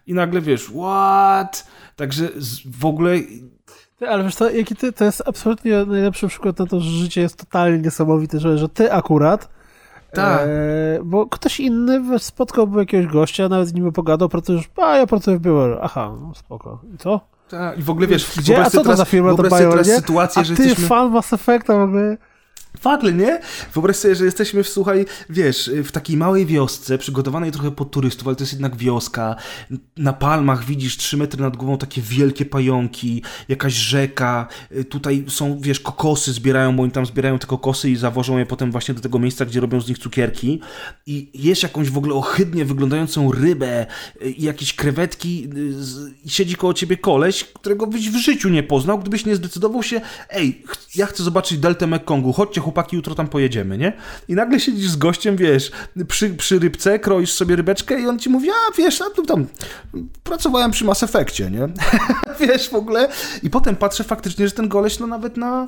I 0.07 0.13
nagle 0.13 0.41
wiesz, 0.41 0.65
what? 0.65 1.67
Także 1.95 2.29
w 2.79 2.85
ogóle. 2.85 3.15
Ale 4.07 4.23
wiesz, 4.23 4.35
to, 4.35 4.49
jaki 4.49 4.75
ty, 4.75 4.91
to 4.91 5.05
jest 5.05 5.23
absolutnie 5.25 5.85
najlepszy 5.85 6.27
przykład 6.27 6.59
na 6.59 6.65
to, 6.65 6.79
że 6.79 6.89
życie 6.89 7.21
jest 7.21 7.35
totalnie 7.35 7.77
niesamowite, 7.77 8.39
że, 8.39 8.57
że 8.57 8.69
ty 8.69 8.93
akurat. 8.93 9.49
Tak. 10.13 10.41
E, 10.41 10.47
bo 11.03 11.27
ktoś 11.27 11.59
inny 11.59 12.19
spotkałby 12.19 12.79
jakiegoś 12.79 13.13
gościa, 13.13 13.49
nawet 13.49 13.67
z 13.67 13.73
nim 13.73 13.91
pogadał, 13.91 14.29
pracujesz, 14.29 14.69
a 14.77 14.97
ja 14.97 15.07
pracuję 15.07 15.37
w 15.37 15.41
Białorze. 15.41 15.79
Aha, 15.81 16.11
no 16.21 16.35
spoko. 16.35 16.81
I 16.95 16.97
co? 16.97 17.19
Tak, 17.49 17.79
i 17.79 17.83
w 17.83 17.89
ogóle 17.89 18.07
wiesz, 18.07 18.37
gdzie, 18.37 18.61
a 18.61 18.69
co 18.69 18.77
to 18.77 18.83
teraz, 18.83 18.97
za 18.97 19.05
firma 19.05 19.35
to 19.35 19.43
Bioware, 19.43 19.85
sytuację, 19.85 20.41
a 20.41 20.43
że 20.45 20.55
ty 20.55 20.63
jesteśmy... 20.63 20.87
fan 20.87 21.11
Mass 21.11 21.33
Effecta 21.33 21.77
w 21.77 21.81
ogóle. 21.81 22.17
Fakle, 22.79 23.13
nie? 23.13 23.39
Wyobraź 23.73 23.95
sobie, 23.95 24.15
że 24.15 24.25
jesteśmy, 24.25 24.63
w, 24.63 24.69
słuchaj, 24.69 25.05
wiesz, 25.29 25.71
w 25.83 25.91
takiej 25.91 26.17
małej 26.17 26.45
wiosce, 26.45 26.97
przygotowanej 26.97 27.51
trochę 27.51 27.71
pod 27.71 27.91
turystów, 27.91 28.27
ale 28.27 28.35
to 28.35 28.43
jest 28.43 28.53
jednak 28.53 28.75
wioska. 28.75 29.35
Na 29.97 30.13
palmach 30.13 30.65
widzisz 30.65 30.97
trzy 30.97 31.17
metry 31.17 31.41
nad 31.41 31.57
głową 31.57 31.77
takie 31.77 32.01
wielkie 32.01 32.45
pająki, 32.45 33.23
jakaś 33.49 33.73
rzeka. 33.73 34.47
Tutaj 34.89 35.25
są, 35.27 35.59
wiesz, 35.59 35.79
kokosy 35.79 36.33
zbierają, 36.33 36.75
bo 36.75 36.83
oni 36.83 36.91
tam 36.91 37.05
zbierają 37.05 37.39
te 37.39 37.47
kokosy 37.47 37.89
i 37.89 37.95
zawożą 37.95 38.37
je 38.37 38.45
potem 38.45 38.71
właśnie 38.71 38.93
do 38.93 39.01
tego 39.01 39.19
miejsca, 39.19 39.45
gdzie 39.45 39.59
robią 39.59 39.81
z 39.81 39.87
nich 39.87 39.97
cukierki. 39.97 40.61
I 41.05 41.29
jesz 41.33 41.63
jakąś 41.63 41.89
w 41.89 41.97
ogóle 41.97 42.15
ohydnie 42.15 42.65
wyglądającą 42.65 43.31
rybę 43.31 43.85
i 44.37 44.43
jakieś 44.43 44.73
krewetki 44.73 45.49
i 46.25 46.29
siedzi 46.29 46.55
koło 46.55 46.73
ciebie 46.73 46.97
koleś, 46.97 47.43
którego 47.43 47.87
byś 47.87 48.09
w 48.09 48.15
życiu 48.15 48.49
nie 48.49 48.63
poznał, 48.63 48.99
gdybyś 48.99 49.25
nie 49.25 49.35
zdecydował 49.35 49.83
się, 49.83 50.01
ej, 50.29 50.63
ja 50.95 51.05
chcę 51.05 51.23
zobaczyć 51.23 51.57
Deltę 51.57 51.87
Mekkongu, 51.87 52.33
chodźcie 52.33 52.60
chłopaki, 52.61 52.95
jutro 52.95 53.15
tam 53.15 53.27
pojedziemy, 53.27 53.77
nie? 53.77 53.93
I 54.27 54.35
nagle 54.35 54.59
siedzisz 54.59 54.89
z 54.89 54.95
gościem, 54.95 55.37
wiesz, 55.37 55.71
przy, 56.07 56.29
przy 56.29 56.59
rybce, 56.59 56.99
kroisz 56.99 57.33
sobie 57.33 57.55
rybeczkę 57.55 58.01
i 58.01 58.07
on 58.07 58.19
ci 58.19 58.29
mówi, 58.29 58.49
a 58.49 58.77
wiesz, 58.77 59.01
a 59.01 59.09
tu 59.09 59.25
tam 59.25 59.47
pracowałem 60.23 60.71
przy 60.71 60.85
Mass 60.85 61.03
Effectie, 61.03 61.51
nie? 61.51 61.67
wiesz, 62.47 62.69
w 62.69 62.73
ogóle. 62.73 63.07
I 63.43 63.49
potem 63.49 63.75
patrzę 63.75 64.03
faktycznie, 64.03 64.47
że 64.47 64.53
ten 64.53 64.67
goleś, 64.67 64.99
no 64.99 65.07
nawet 65.07 65.37
na 65.37 65.67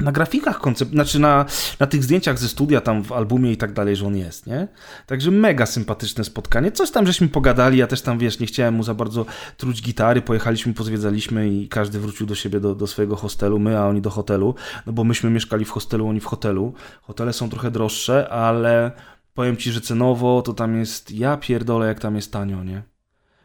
na 0.00 0.12
grafikach 0.12 0.60
koncept, 0.60 0.90
znaczy 0.90 1.18
na, 1.18 1.44
na 1.80 1.86
tych 1.86 2.04
zdjęciach 2.04 2.38
ze 2.38 2.48
studia 2.48 2.80
tam 2.80 3.04
w 3.04 3.12
albumie 3.12 3.52
i 3.52 3.56
tak 3.56 3.72
dalej, 3.72 3.96
że 3.96 4.06
on 4.06 4.16
jest, 4.16 4.46
nie? 4.46 4.68
Także 5.06 5.30
mega 5.30 5.66
sympatyczne 5.66 6.24
spotkanie. 6.24 6.72
Coś 6.72 6.90
tam 6.90 7.06
żeśmy 7.06 7.28
pogadali, 7.28 7.78
ja 7.78 7.86
też 7.86 8.02
tam, 8.02 8.18
wiesz, 8.18 8.38
nie 8.38 8.46
chciałem 8.46 8.74
mu 8.74 8.82
za 8.82 8.94
bardzo 8.94 9.26
truć 9.56 9.82
gitary, 9.82 10.22
pojechaliśmy, 10.22 10.74
pozwiedzaliśmy 10.74 11.48
i 11.48 11.68
każdy 11.68 12.00
wrócił 12.00 12.26
do 12.26 12.34
siebie, 12.34 12.60
do, 12.60 12.74
do 12.74 12.86
swojego 12.86 13.16
hostelu, 13.16 13.58
my, 13.58 13.78
a 13.78 13.86
oni 13.86 14.00
do 14.00 14.10
hotelu, 14.10 14.54
no 14.86 14.92
bo 14.92 15.04
myśmy 15.04 15.30
mieszkali 15.30 15.64
w 15.64 15.70
hostelu, 15.70 16.08
oni 16.08 16.20
w 16.20 16.26
hotelu. 16.26 16.74
Hotele 17.02 17.32
są 17.32 17.50
trochę 17.50 17.70
droższe, 17.70 18.28
ale 18.28 18.92
powiem 19.34 19.56
ci, 19.56 19.72
że 19.72 19.80
cenowo 19.80 20.42
to 20.42 20.52
tam 20.52 20.76
jest, 20.76 21.10
ja 21.10 21.36
pierdolę, 21.36 21.86
jak 21.86 22.00
tam 22.00 22.16
jest 22.16 22.32
tanio, 22.32 22.64
nie? 22.64 22.82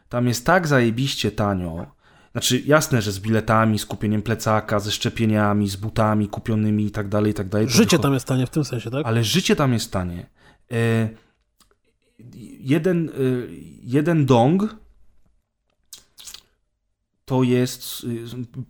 Tam 0.08 0.28
jest 0.28 0.46
tak 0.46 0.66
zajebiście 0.66 1.32
tanio, 1.32 1.86
znaczy, 2.36 2.62
jasne, 2.66 3.02
że 3.02 3.12
z 3.12 3.20
biletami, 3.20 3.78
z 3.78 3.86
kupieniem 3.86 4.22
plecaka, 4.22 4.80
ze 4.80 4.90
szczepieniami, 4.90 5.68
z 5.68 5.76
butami 5.76 6.28
kupionymi 6.28 6.86
i 6.86 6.90
tak 6.90 7.08
dalej, 7.08 7.30
i 7.30 7.34
tak 7.34 7.48
dalej. 7.48 7.68
Życie 7.68 7.98
tam 7.98 8.14
jest 8.14 8.26
tanie 8.26 8.46
w 8.46 8.50
tym 8.50 8.64
sensie, 8.64 8.90
tak? 8.90 9.06
Ale 9.06 9.24
życie 9.24 9.56
tam 9.56 9.72
jest 9.72 9.92
tanie. 9.92 10.26
E, 10.72 11.08
jeden, 12.60 13.08
e, 13.08 13.12
jeden 13.82 14.26
dong 14.26 14.76
to 17.24 17.42
jest, 17.42 18.06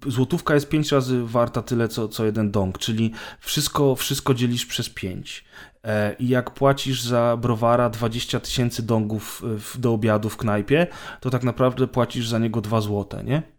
e, 0.07 0.11
złotówka 0.11 0.55
jest 0.55 0.69
pięć 0.69 0.93
razy 0.93 1.25
warta 1.25 1.63
tyle, 1.63 1.89
co, 1.89 2.09
co 2.09 2.25
jeden 2.25 2.51
dong, 2.51 2.79
czyli 2.79 3.13
wszystko, 3.41 3.95
wszystko 3.97 4.35
dzielisz 4.35 4.67
przez 4.67 4.89
pięć. 4.89 5.45
E, 5.85 6.17
I 6.19 6.29
jak 6.29 6.51
płacisz 6.51 7.03
za 7.03 7.37
browara 7.37 7.91
20 7.91 8.41
tysięcy 8.41 8.83
dongów 8.83 9.43
do 9.79 9.93
obiadu 9.93 10.31
w 10.31 10.37
knajpie, 10.37 10.87
to 11.21 11.31
tak 11.31 11.45
naprawdę 11.45 11.87
płacisz 11.87 12.29
za 12.29 12.39
niego 12.39 12.61
2 12.61 12.81
złote, 12.81 13.25
nie? 13.25 13.56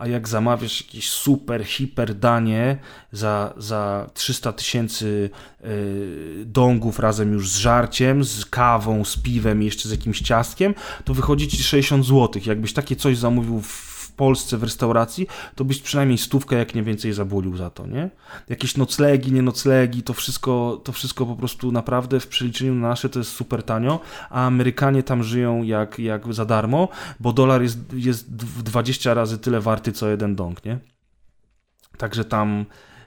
A 0.00 0.06
jak 0.06 0.28
zamawiasz 0.28 0.80
jakieś 0.80 1.10
super, 1.10 1.64
hiper 1.64 2.14
danie 2.14 2.78
za, 3.12 3.54
za 3.56 4.10
300 4.14 4.52
tysięcy 4.52 5.30
yy, 5.60 6.44
dongów 6.44 6.98
razem 6.98 7.32
już 7.32 7.50
z 7.50 7.56
żarciem, 7.56 8.24
z 8.24 8.46
kawą, 8.46 9.04
z 9.04 9.16
piwem 9.16 9.62
i 9.62 9.64
jeszcze 9.64 9.88
z 9.88 9.92
jakimś 9.92 10.20
ciastkiem, 10.20 10.74
to 11.04 11.14
wychodzi 11.14 11.48
ci 11.48 11.62
60 11.62 12.06
zł. 12.06 12.42
Jakbyś 12.46 12.72
takie 12.72 12.96
coś 12.96 13.18
zamówił 13.18 13.60
w 13.60 13.99
Polsce 14.20 14.58
w 14.58 14.62
restauracji, 14.62 15.26
to 15.54 15.64
byś 15.64 15.80
przynajmniej 15.82 16.18
stówkę, 16.18 16.56
jak 16.56 16.74
nie 16.74 16.82
więcej, 16.82 17.12
zabulił 17.12 17.56
za 17.56 17.70
to, 17.70 17.86
nie? 17.86 18.10
Jakieś 18.48 18.76
noclegi, 18.76 19.32
nie 19.32 19.42
noclegi, 19.42 20.02
to 20.02 20.12
wszystko, 20.12 20.80
to 20.84 20.92
wszystko 20.92 21.26
po 21.26 21.36
prostu 21.36 21.72
naprawdę 21.72 22.20
w 22.20 22.26
przeliczeniu 22.26 22.74
na 22.74 22.88
nasze 22.88 23.08
to 23.08 23.18
jest 23.18 23.32
super 23.32 23.62
tanio, 23.62 24.00
a 24.30 24.46
Amerykanie 24.46 25.02
tam 25.02 25.22
żyją 25.22 25.62
jak, 25.62 25.98
jak 25.98 26.34
za 26.34 26.44
darmo, 26.44 26.88
bo 27.20 27.32
dolar 27.32 27.62
jest, 27.62 27.78
jest 27.92 28.36
20 28.36 29.14
razy 29.14 29.38
tyle 29.38 29.60
warty, 29.60 29.92
co 29.92 30.08
jeden 30.08 30.36
dong, 30.36 30.64
nie? 30.64 30.78
Także 31.98 32.24
tam 32.24 32.64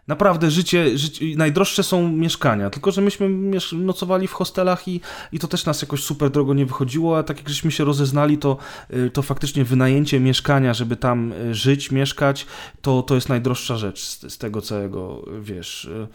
naprawdę 0.08 0.52
życie, 0.52 0.98
życie, 0.98 1.26
najdroższe 1.36 1.84
są 1.84 2.12
mieszkania, 2.12 2.70
tylko 2.70 2.92
że 2.92 3.02
myśmy 3.02 3.30
nocowali 3.74 4.28
w 4.28 4.34
hostelach 4.34 4.88
i, 4.88 5.02
i 5.32 5.40
to 5.40 5.48
też 5.48 5.66
nas 5.66 5.82
jakoś 5.82 6.04
super 6.04 6.30
drogo 6.30 6.54
nie 6.54 6.66
wychodziło, 6.66 7.18
a 7.18 7.24
tak 7.24 7.38
jak 7.38 7.50
żeśmy 7.50 7.72
się 7.72 7.84
rozeznali, 7.84 8.38
to, 8.38 8.58
y, 8.94 9.10
to 9.10 9.22
faktycznie 9.22 9.64
wynajęcie 9.64 10.20
mieszkania, 10.20 10.74
żeby 10.74 10.96
tam 10.96 11.32
y, 11.32 11.56
żyć, 11.56 11.92
mieszkać, 11.92 12.46
to, 12.82 13.04
to 13.04 13.16
jest 13.16 13.30
najdroższa 13.30 13.78
rzecz 13.78 14.04
z, 14.04 14.34
z 14.34 14.38
tego 14.38 14.62
całego, 14.62 15.26
wiesz 15.42 15.86
y, 15.86 16.08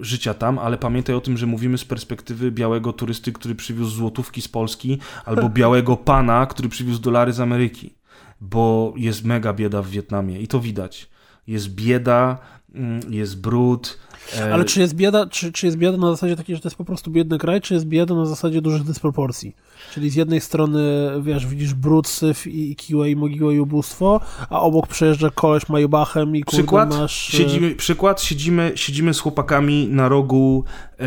życia 0.00 0.34
tam, 0.34 0.58
ale 0.58 0.78
pamiętaj 0.78 1.16
o 1.16 1.20
tym, 1.20 1.36
że 1.36 1.46
mówimy 1.46 1.78
z 1.78 1.84
perspektywy 1.84 2.50
białego 2.50 2.92
turysty, 2.92 3.32
który 3.32 3.54
przywiózł 3.54 3.96
złotówki 3.96 4.42
z 4.42 4.48
Polski, 4.48 4.98
albo 5.24 5.48
białego 5.48 5.96
pana, 5.96 6.46
który 6.46 6.68
przywiózł 6.68 7.00
dolary 7.00 7.32
z 7.32 7.40
Ameryki, 7.40 7.94
bo 8.40 8.94
jest 8.96 9.24
mega 9.24 9.52
bieda 9.52 9.82
w 9.82 9.88
Wietnamie 9.88 10.40
i 10.40 10.48
to 10.48 10.60
widać. 10.60 11.10
Jest 11.46 11.68
bieda, 11.74 12.38
jest 13.08 13.40
brud. 13.40 13.98
E, 14.38 14.54
Ale 14.54 14.64
czy 14.64 14.80
jest 14.80 14.94
bieda, 14.94 15.26
czy, 15.26 15.52
czy 15.52 15.66
jest 15.66 15.78
bieda 15.78 15.98
na 15.98 16.10
zasadzie 16.10 16.36
takiej, 16.36 16.56
że 16.56 16.62
to 16.62 16.68
jest 16.68 16.76
po 16.76 16.84
prostu 16.84 17.10
biedny 17.10 17.38
kraj, 17.38 17.60
czy 17.60 17.74
jest 17.74 17.86
bieda 17.86 18.14
na 18.14 18.26
zasadzie 18.26 18.62
dużych 18.62 18.82
dysproporcji? 18.82 19.56
Czyli 19.94 20.10
z 20.10 20.14
jednej 20.14 20.40
strony, 20.40 21.10
wiesz, 21.20 21.46
widzisz 21.46 21.74
brud, 21.74 22.08
syf 22.08 22.46
i, 22.46 22.70
i 22.70 22.76
kiłę 22.76 23.10
i 23.10 23.16
mogiłę 23.16 23.54
i 23.54 23.60
ubóstwo, 23.60 24.20
a 24.50 24.60
obok 24.60 24.86
przejeżdża 24.86 25.30
koleś 25.30 25.68
majubachem 25.68 26.36
i 26.36 26.42
kurde 26.42 26.58
przykład, 26.58 26.98
masz... 26.98 27.34
E, 27.34 27.36
siedzimy, 27.36 27.74
przykład, 27.74 28.22
siedzimy, 28.22 28.72
siedzimy 28.74 29.14
z 29.14 29.20
chłopakami 29.20 29.88
na 29.88 30.08
rogu 30.08 30.64
e, 30.98 31.04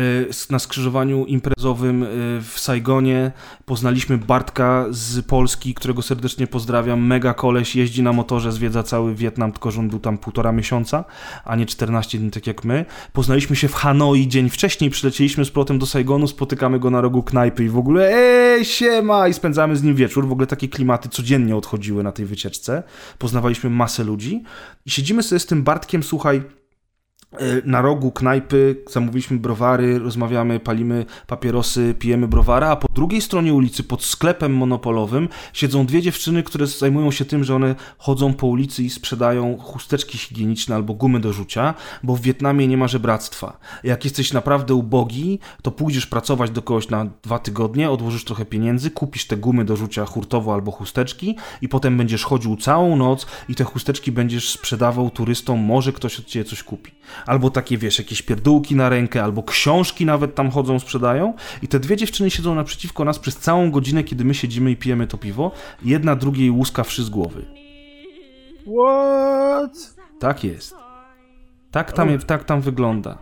na 0.50 0.58
skrzyżowaniu 0.58 1.26
imprezowym 1.26 2.06
w 2.42 2.54
Saigonie. 2.56 3.32
Poznaliśmy 3.64 4.18
Bartka 4.18 4.86
z 4.90 5.26
Polski, 5.26 5.74
którego 5.74 6.02
serdecznie 6.02 6.46
pozdrawiam. 6.46 7.06
Mega 7.06 7.34
koleś, 7.34 7.76
jeździ 7.76 8.02
na 8.02 8.12
motorze, 8.12 8.52
zwiedza 8.52 8.82
cały 8.82 9.14
Wietnam, 9.14 9.52
tylko 9.52 9.70
że 9.70 9.80
on 9.80 9.88
był 9.88 9.98
tam 9.98 10.18
półtora 10.18 10.52
miesiąca, 10.52 11.04
a 11.44 11.56
nie 11.56 11.66
14 11.66 12.18
dni, 12.18 12.30
tak 12.30 12.46
jak 12.46 12.64
my. 12.64 12.84
Poznaliśmy 13.12 13.56
się 13.56 13.68
w 13.68 13.74
Hanoi 13.74 14.28
dzień 14.28 14.50
wcześniej, 14.50 14.90
przylecieliśmy 14.90 15.44
z 15.44 15.50
plotem 15.50 15.78
do 15.78 15.86
Saigonu, 15.86 16.26
spotykamy 16.26 16.78
go 16.78 16.90
na 16.90 17.00
rogu 17.00 17.22
knajpy 17.22 17.64
i 17.64 17.68
w 17.68 17.78
ogóle 17.78 18.14
ej, 18.14 18.64
siema! 18.64 19.28
I 19.28 19.34
spędzamy 19.34 19.76
z 19.76 19.82
nim 19.82 19.94
wieczór. 19.94 20.28
W 20.28 20.32
ogóle 20.32 20.46
takie 20.46 20.68
klimaty 20.68 21.08
codziennie 21.08 21.56
odchodziły 21.56 22.02
na 22.02 22.12
tej 22.12 22.26
wycieczce. 22.26 22.82
Poznawaliśmy 23.18 23.70
masę 23.70 24.04
ludzi 24.04 24.42
i 24.86 24.90
siedzimy 24.90 25.22
sobie 25.22 25.38
z 25.38 25.46
tym 25.46 25.62
Bartkiem, 25.62 26.02
słuchaj, 26.02 26.42
na 27.64 27.82
rogu 27.82 28.12
knajpy, 28.12 28.76
zamówiliśmy 28.90 29.38
browary, 29.38 29.98
rozmawiamy, 29.98 30.60
palimy 30.60 31.06
papierosy, 31.26 31.94
pijemy 31.98 32.28
browara, 32.28 32.68
a 32.68 32.76
po 32.76 32.88
drugiej 32.94 33.20
stronie 33.20 33.54
ulicy, 33.54 33.82
pod 33.82 34.04
sklepem 34.04 34.56
monopolowym, 34.56 35.28
siedzą 35.52 35.86
dwie 35.86 36.02
dziewczyny, 36.02 36.42
które 36.42 36.66
zajmują 36.66 37.10
się 37.10 37.24
tym, 37.24 37.44
że 37.44 37.54
one 37.54 37.74
chodzą 37.98 38.34
po 38.34 38.46
ulicy 38.46 38.82
i 38.82 38.90
sprzedają 38.90 39.58
chusteczki 39.58 40.18
higieniczne 40.18 40.74
albo 40.74 40.94
gumy 40.94 41.20
do 41.20 41.32
rzucia, 41.32 41.74
bo 42.02 42.16
w 42.16 42.20
Wietnamie 42.20 42.68
nie 42.68 42.76
ma 42.76 42.88
żebractwa. 42.88 43.58
Jak 43.84 44.04
jesteś 44.04 44.32
naprawdę 44.32 44.74
ubogi, 44.74 45.38
to 45.62 45.70
pójdziesz 45.70 46.06
pracować 46.06 46.50
do 46.50 46.62
kogoś 46.62 46.88
na 46.88 47.06
dwa 47.22 47.38
tygodnie, 47.38 47.90
odłożysz 47.90 48.24
trochę 48.24 48.44
pieniędzy, 48.44 48.90
kupisz 48.90 49.26
te 49.26 49.36
gumy 49.36 49.64
do 49.64 49.76
rzucia 49.76 50.04
hurtowo 50.04 50.54
albo 50.54 50.70
chusteczki 50.70 51.36
i 51.62 51.68
potem 51.68 51.96
będziesz 51.96 52.24
chodził 52.24 52.56
całą 52.56 52.96
noc 52.96 53.26
i 53.48 53.54
te 53.54 53.64
chusteczki 53.64 54.12
będziesz 54.12 54.50
sprzedawał 54.50 55.10
turystom, 55.10 55.60
może 55.60 55.92
ktoś 55.92 56.20
od 56.20 56.26
ciebie 56.26 56.44
coś 56.44 56.62
kupi 56.62 56.92
albo 57.26 57.50
takie, 57.50 57.78
wiesz, 57.78 57.98
jakieś 57.98 58.22
pierdółki 58.22 58.76
na 58.76 58.88
rękę, 58.88 59.24
albo 59.24 59.42
książki 59.42 60.06
nawet 60.06 60.34
tam 60.34 60.50
chodzą, 60.50 60.78
sprzedają 60.78 61.34
i 61.62 61.68
te 61.68 61.80
dwie 61.80 61.96
dziewczyny 61.96 62.30
siedzą 62.30 62.54
naprzeciwko 62.54 63.04
nas 63.04 63.18
przez 63.18 63.36
całą 63.36 63.70
godzinę, 63.70 64.04
kiedy 64.04 64.24
my 64.24 64.34
siedzimy 64.34 64.70
i 64.70 64.76
pijemy 64.76 65.06
to 65.06 65.18
piwo, 65.18 65.52
jedna 65.82 66.16
drugiej 66.16 66.50
łuska 66.50 66.84
wszy 66.84 67.04
z 67.04 67.10
głowy. 67.10 67.46
What? 68.66 69.96
Tak 70.18 70.44
jest. 70.44 70.74
Tak 71.70 71.92
tam, 71.92 72.18
tak 72.18 72.44
tam 72.44 72.60
wygląda. 72.60 73.18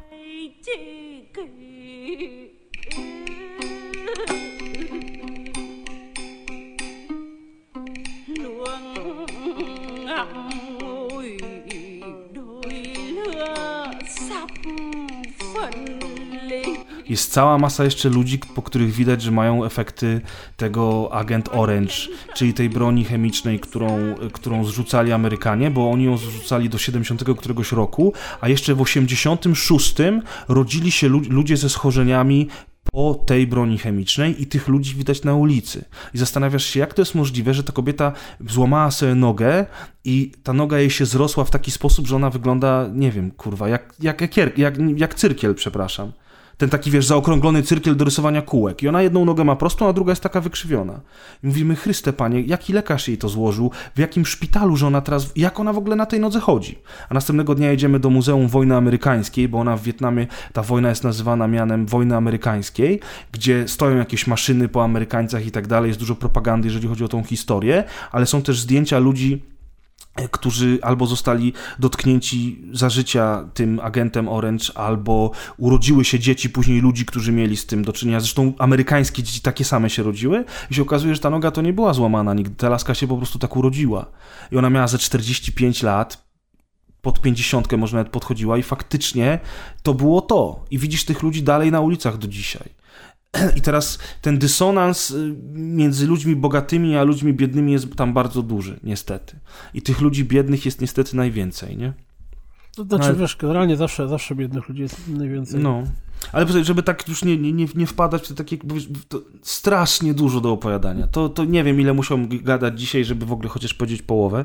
Jest 17.12 17.32
cała 17.32 17.58
masa 17.58 17.84
jeszcze 17.84 18.08
ludzi, 18.08 18.38
po 18.38 18.62
których 18.62 18.92
widać, 18.92 19.22
że 19.22 19.30
mają 19.30 19.64
efekty 19.64 20.20
tego 20.56 21.12
Agent 21.12 21.48
Orange, 21.52 21.94
czyli 22.34 22.54
tej 22.54 22.70
broni 22.70 23.04
chemicznej, 23.04 23.60
którą, 23.60 24.14
którą 24.32 24.64
zrzucali 24.64 25.12
Amerykanie, 25.12 25.70
bo 25.70 25.90
oni 25.90 26.04
ją 26.04 26.16
zrzucali 26.16 26.68
do 26.68 26.78
70 26.78 27.24
któregoś 27.38 27.72
roku, 27.72 28.12
a 28.40 28.48
jeszcze 28.48 28.74
w 28.74 28.80
86 28.80 29.94
rodzili 30.48 30.90
się 30.90 31.08
ludzie 31.08 31.56
ze 31.56 31.68
schorzeniami 31.68 32.48
po 32.92 33.14
tej 33.14 33.46
broni 33.46 33.78
chemicznej 33.78 34.42
i 34.42 34.46
tych 34.46 34.68
ludzi 34.68 34.94
widać 34.94 35.24
na 35.24 35.34
ulicy. 35.34 35.84
I 36.14 36.18
zastanawiasz 36.18 36.64
się, 36.64 36.80
jak 36.80 36.94
to 36.94 37.02
jest 37.02 37.14
możliwe, 37.14 37.54
że 37.54 37.64
ta 37.64 37.72
kobieta 37.72 38.12
złamała 38.48 38.90
sobie 38.90 39.14
nogę 39.14 39.66
i 40.04 40.32
ta 40.42 40.52
noga 40.52 40.78
jej 40.78 40.90
się 40.90 41.06
zrosła 41.06 41.44
w 41.44 41.50
taki 41.50 41.70
sposób, 41.70 42.06
że 42.06 42.16
ona 42.16 42.30
wygląda, 42.30 42.88
nie 42.94 43.10
wiem, 43.10 43.30
kurwa, 43.30 43.68
jak, 43.68 43.94
jak, 44.00 44.36
jak, 44.36 44.58
jak, 44.58 44.74
jak 44.96 45.14
cyrkiel, 45.14 45.54
przepraszam 45.54 46.12
ten 46.62 46.70
taki, 46.70 46.90
wiesz, 46.90 47.06
zaokrąglony 47.06 47.62
cyrkiel 47.62 47.96
do 47.96 48.04
rysowania 48.04 48.42
kółek. 48.42 48.82
I 48.82 48.88
ona 48.88 49.02
jedną 49.02 49.24
nogę 49.24 49.44
ma 49.44 49.56
prostą, 49.56 49.88
a 49.88 49.92
druga 49.92 50.12
jest 50.12 50.22
taka 50.22 50.40
wykrzywiona. 50.40 51.00
I 51.44 51.46
mówimy, 51.46 51.76
Chryste 51.76 52.12
Panie, 52.12 52.40
jaki 52.40 52.72
lekarz 52.72 53.08
jej 53.08 53.18
to 53.18 53.28
złożył, 53.28 53.70
w 53.94 53.98
jakim 53.98 54.26
szpitalu, 54.26 54.76
że 54.76 54.86
ona 54.86 55.00
teraz, 55.00 55.32
jak 55.36 55.60
ona 55.60 55.72
w 55.72 55.78
ogóle 55.78 55.96
na 55.96 56.06
tej 56.06 56.20
nodze 56.20 56.40
chodzi? 56.40 56.78
A 57.08 57.14
następnego 57.14 57.54
dnia 57.54 57.70
jedziemy 57.70 57.98
do 57.98 58.10
Muzeum 58.10 58.48
Wojny 58.48 58.76
Amerykańskiej, 58.76 59.48
bo 59.48 59.58
ona 59.58 59.76
w 59.76 59.82
Wietnamie, 59.82 60.26
ta 60.52 60.62
wojna 60.62 60.88
jest 60.88 61.04
nazywana 61.04 61.48
mianem 61.48 61.86
Wojny 61.86 62.16
Amerykańskiej, 62.16 63.00
gdzie 63.32 63.68
stoją 63.68 63.96
jakieś 63.96 64.26
maszyny 64.26 64.68
po 64.68 64.84
Amerykańcach 64.84 65.46
i 65.46 65.50
tak 65.50 65.66
dalej, 65.66 65.88
jest 65.88 66.00
dużo 66.00 66.14
propagandy, 66.14 66.68
jeżeli 66.68 66.88
chodzi 66.88 67.04
o 67.04 67.08
tą 67.08 67.24
historię, 67.24 67.84
ale 68.12 68.26
są 68.26 68.42
też 68.42 68.60
zdjęcia 68.60 68.98
ludzi, 68.98 69.42
którzy 70.30 70.78
albo 70.82 71.06
zostali 71.06 71.52
dotknięci 71.78 72.62
za 72.72 72.90
życia 72.90 73.48
tym 73.54 73.80
agentem 73.80 74.28
Orange, 74.28 74.64
albo 74.74 75.30
urodziły 75.56 76.04
się 76.04 76.18
dzieci 76.18 76.50
później 76.50 76.80
ludzi, 76.80 77.06
którzy 77.06 77.32
mieli 77.32 77.56
z 77.56 77.66
tym 77.66 77.84
do 77.84 77.92
czynienia. 77.92 78.20
Zresztą 78.20 78.52
amerykańskie 78.58 79.22
dzieci 79.22 79.40
takie 79.40 79.64
same 79.64 79.90
się 79.90 80.02
rodziły 80.02 80.44
i 80.70 80.74
się 80.74 80.82
okazuje, 80.82 81.14
że 81.14 81.20
ta 81.20 81.30
noga 81.30 81.50
to 81.50 81.62
nie 81.62 81.72
była 81.72 81.94
złamana 81.94 82.34
nigdy. 82.34 82.54
Ta 82.54 82.68
laska 82.68 82.94
się 82.94 83.06
po 83.08 83.16
prostu 83.16 83.38
tak 83.38 83.56
urodziła. 83.56 84.06
I 84.52 84.56
ona 84.56 84.70
miała 84.70 84.88
ze 84.88 84.98
45 84.98 85.82
lat, 85.82 86.24
pod 87.02 87.20
50 87.20 87.72
może 87.72 87.96
nawet 87.96 88.12
podchodziła 88.12 88.58
i 88.58 88.62
faktycznie 88.62 89.38
to 89.82 89.94
było 89.94 90.20
to. 90.20 90.64
I 90.70 90.78
widzisz 90.78 91.04
tych 91.04 91.22
ludzi 91.22 91.42
dalej 91.42 91.70
na 91.70 91.80
ulicach 91.80 92.18
do 92.18 92.28
dzisiaj. 92.28 92.81
I 93.56 93.60
teraz 93.60 93.98
ten 94.20 94.38
dysonans 94.38 95.10
y, 95.10 95.34
między 95.52 96.06
ludźmi 96.06 96.36
bogatymi 96.36 96.96
a 96.96 97.02
ludźmi 97.02 97.32
biednymi 97.32 97.72
jest 97.72 97.96
tam 97.96 98.12
bardzo 98.12 98.42
duży, 98.42 98.80
niestety. 98.82 99.36
I 99.74 99.82
tych 99.82 100.00
ludzi 100.00 100.24
biednych 100.24 100.64
jest 100.64 100.80
niestety 100.80 101.16
najwięcej, 101.16 101.76
nie? 101.76 101.92
To 102.76 102.84
znaczy, 102.84 103.04
Ale... 103.04 103.14
wiesz, 103.14 103.36
generalnie 103.36 103.76
zawsze, 103.76 104.08
zawsze 104.08 104.34
biednych 104.34 104.68
ludzi 104.68 104.82
jest 104.82 105.08
najwięcej. 105.08 105.60
No. 105.60 105.82
Ale 106.32 106.64
żeby 106.64 106.82
tak 106.82 107.08
już 107.08 107.24
nie, 107.24 107.36
nie, 107.36 107.66
nie 107.74 107.86
wpadać 107.86 108.22
w 108.22 108.28
te 108.28 108.34
takie, 108.34 108.56
strasznie 109.42 110.14
dużo 110.14 110.40
do 110.40 110.52
opowiadania. 110.52 111.06
To, 111.06 111.28
to 111.28 111.44
nie 111.44 111.64
wiem, 111.64 111.80
ile 111.80 111.92
musiałem 111.92 112.28
gadać 112.28 112.80
dzisiaj, 112.80 113.04
żeby 113.04 113.26
w 113.26 113.32
ogóle 113.32 113.48
chociaż 113.48 113.74
powiedzieć 113.74 114.02
połowę, 114.02 114.44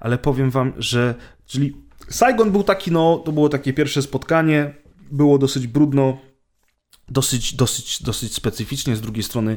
ale 0.00 0.18
powiem 0.18 0.50
wam, 0.50 0.72
że, 0.78 1.14
czyli 1.46 1.76
Saigon 2.08 2.50
był 2.52 2.62
taki, 2.62 2.92
no, 2.92 3.22
to 3.24 3.32
było 3.32 3.48
takie 3.48 3.72
pierwsze 3.72 4.02
spotkanie, 4.02 4.74
było 5.10 5.38
dosyć 5.38 5.66
brudno, 5.66 6.18
dosyć, 7.10 7.54
dosyć, 7.54 8.02
dosyć 8.02 8.34
specyficznie. 8.34 8.96
Z 8.96 9.00
drugiej 9.00 9.22
strony 9.22 9.56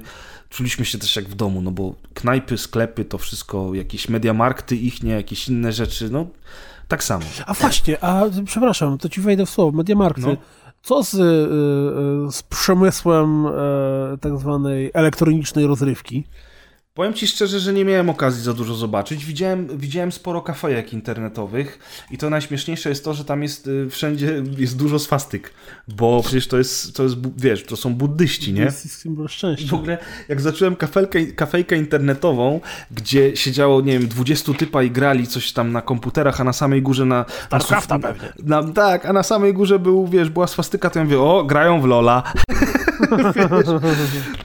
czuliśmy 0.50 0.86
się 0.86 0.98
też 0.98 1.16
jak 1.16 1.26
w 1.26 1.36
domu, 1.36 1.62
no 1.62 1.72
bo 1.72 1.96
knajpy, 2.14 2.58
sklepy, 2.58 3.06
to 3.06 3.18
wszystko, 3.18 3.74
jakieś 3.74 4.10
mediamarkty 4.10 4.76
ich, 4.76 5.04
nie, 5.04 5.12
jakieś 5.12 5.48
inne 5.48 5.74
rzeczy, 5.74 6.10
no 6.10 6.28
tak 6.92 7.04
samo. 7.04 7.26
A 7.46 7.54
właśnie, 7.54 8.04
a 8.04 8.24
przepraszam, 8.46 8.98
to 8.98 9.10
ci 9.10 9.22
wejdę 9.22 9.46
w 9.46 9.50
słowo, 9.50 9.78
mediamarkty. 9.78 10.22
No. 10.22 10.38
Co 10.84 11.04
z, 11.04 11.14
y, 11.14 11.18
y, 11.18 12.32
z 12.32 12.44
przemysłem 12.44 13.46
e, 13.46 13.52
tak 14.22 14.38
zwanej 14.40 14.92
elektronicznej 14.94 15.68
rozrywki? 15.68 16.24
Powiem 16.94 17.14
Ci 17.14 17.28
szczerze, 17.28 17.60
że 17.60 17.74
nie 17.74 17.86
miałem 17.86 18.10
okazji 18.10 18.44
za 18.44 18.54
dużo 18.54 18.76
zobaczyć. 18.76 19.26
Widziałem, 19.26 19.78
widziałem 19.78 20.12
sporo 20.12 20.42
kafejek 20.42 20.94
internetowych 20.94 21.80
i 22.12 22.18
to 22.18 22.30
najśmieszniejsze 22.30 22.90
jest 22.90 23.06
to, 23.06 23.14
że 23.14 23.26
tam 23.26 23.44
jest 23.44 23.68
y, 23.68 23.90
wszędzie 23.90 24.44
jest 24.58 24.78
dużo 24.78 25.00
swastyk, 25.00 25.54
bo 25.88 26.22
przecież 26.24 26.48
to 26.48 26.58
jest, 26.58 26.96
to 26.96 27.04
jest 27.04 27.16
wiesz, 27.38 27.66
to 27.66 27.76
są 27.76 27.94
buddyści, 27.96 28.54
nie? 28.54 28.62
Jest 28.62 28.92
symbol 28.92 29.28
szczęścia. 29.28 29.70
W 29.70 29.74
ogóle 29.74 29.98
jak 30.30 30.42
zacząłem 30.42 30.76
kafelkę, 30.76 31.26
kafejkę 31.26 31.78
internetową, 31.78 32.60
gdzie 32.92 33.38
siedziało, 33.38 33.82
nie 33.82 34.00
wiem, 34.00 34.08
20 34.08 34.54
typa 34.54 34.84
i 34.84 34.92
grali 34.92 35.28
coś 35.28 35.52
tam 35.52 35.72
na 35.72 35.82
komputerach, 35.82 36.42
a 36.42 36.44
na 36.44 36.54
samej 36.54 36.82
górze 36.82 37.06
na... 37.06 37.26
Starcrafta 37.46 38.00
pewnie. 38.00 38.34
Na, 38.44 38.64
tak, 38.64 39.06
a 39.06 39.14
na 39.14 39.24
samej 39.24 39.54
górze 39.54 39.80
był, 39.80 40.08
wiesz, 40.08 40.30
była 40.30 40.48
swastyka, 40.48 40.90
to 40.90 41.00
ja 41.00 41.06
mówię, 41.06 41.20
o, 41.20 41.44
grają 41.44 41.82
w 41.82 41.86
Lola. 41.86 42.24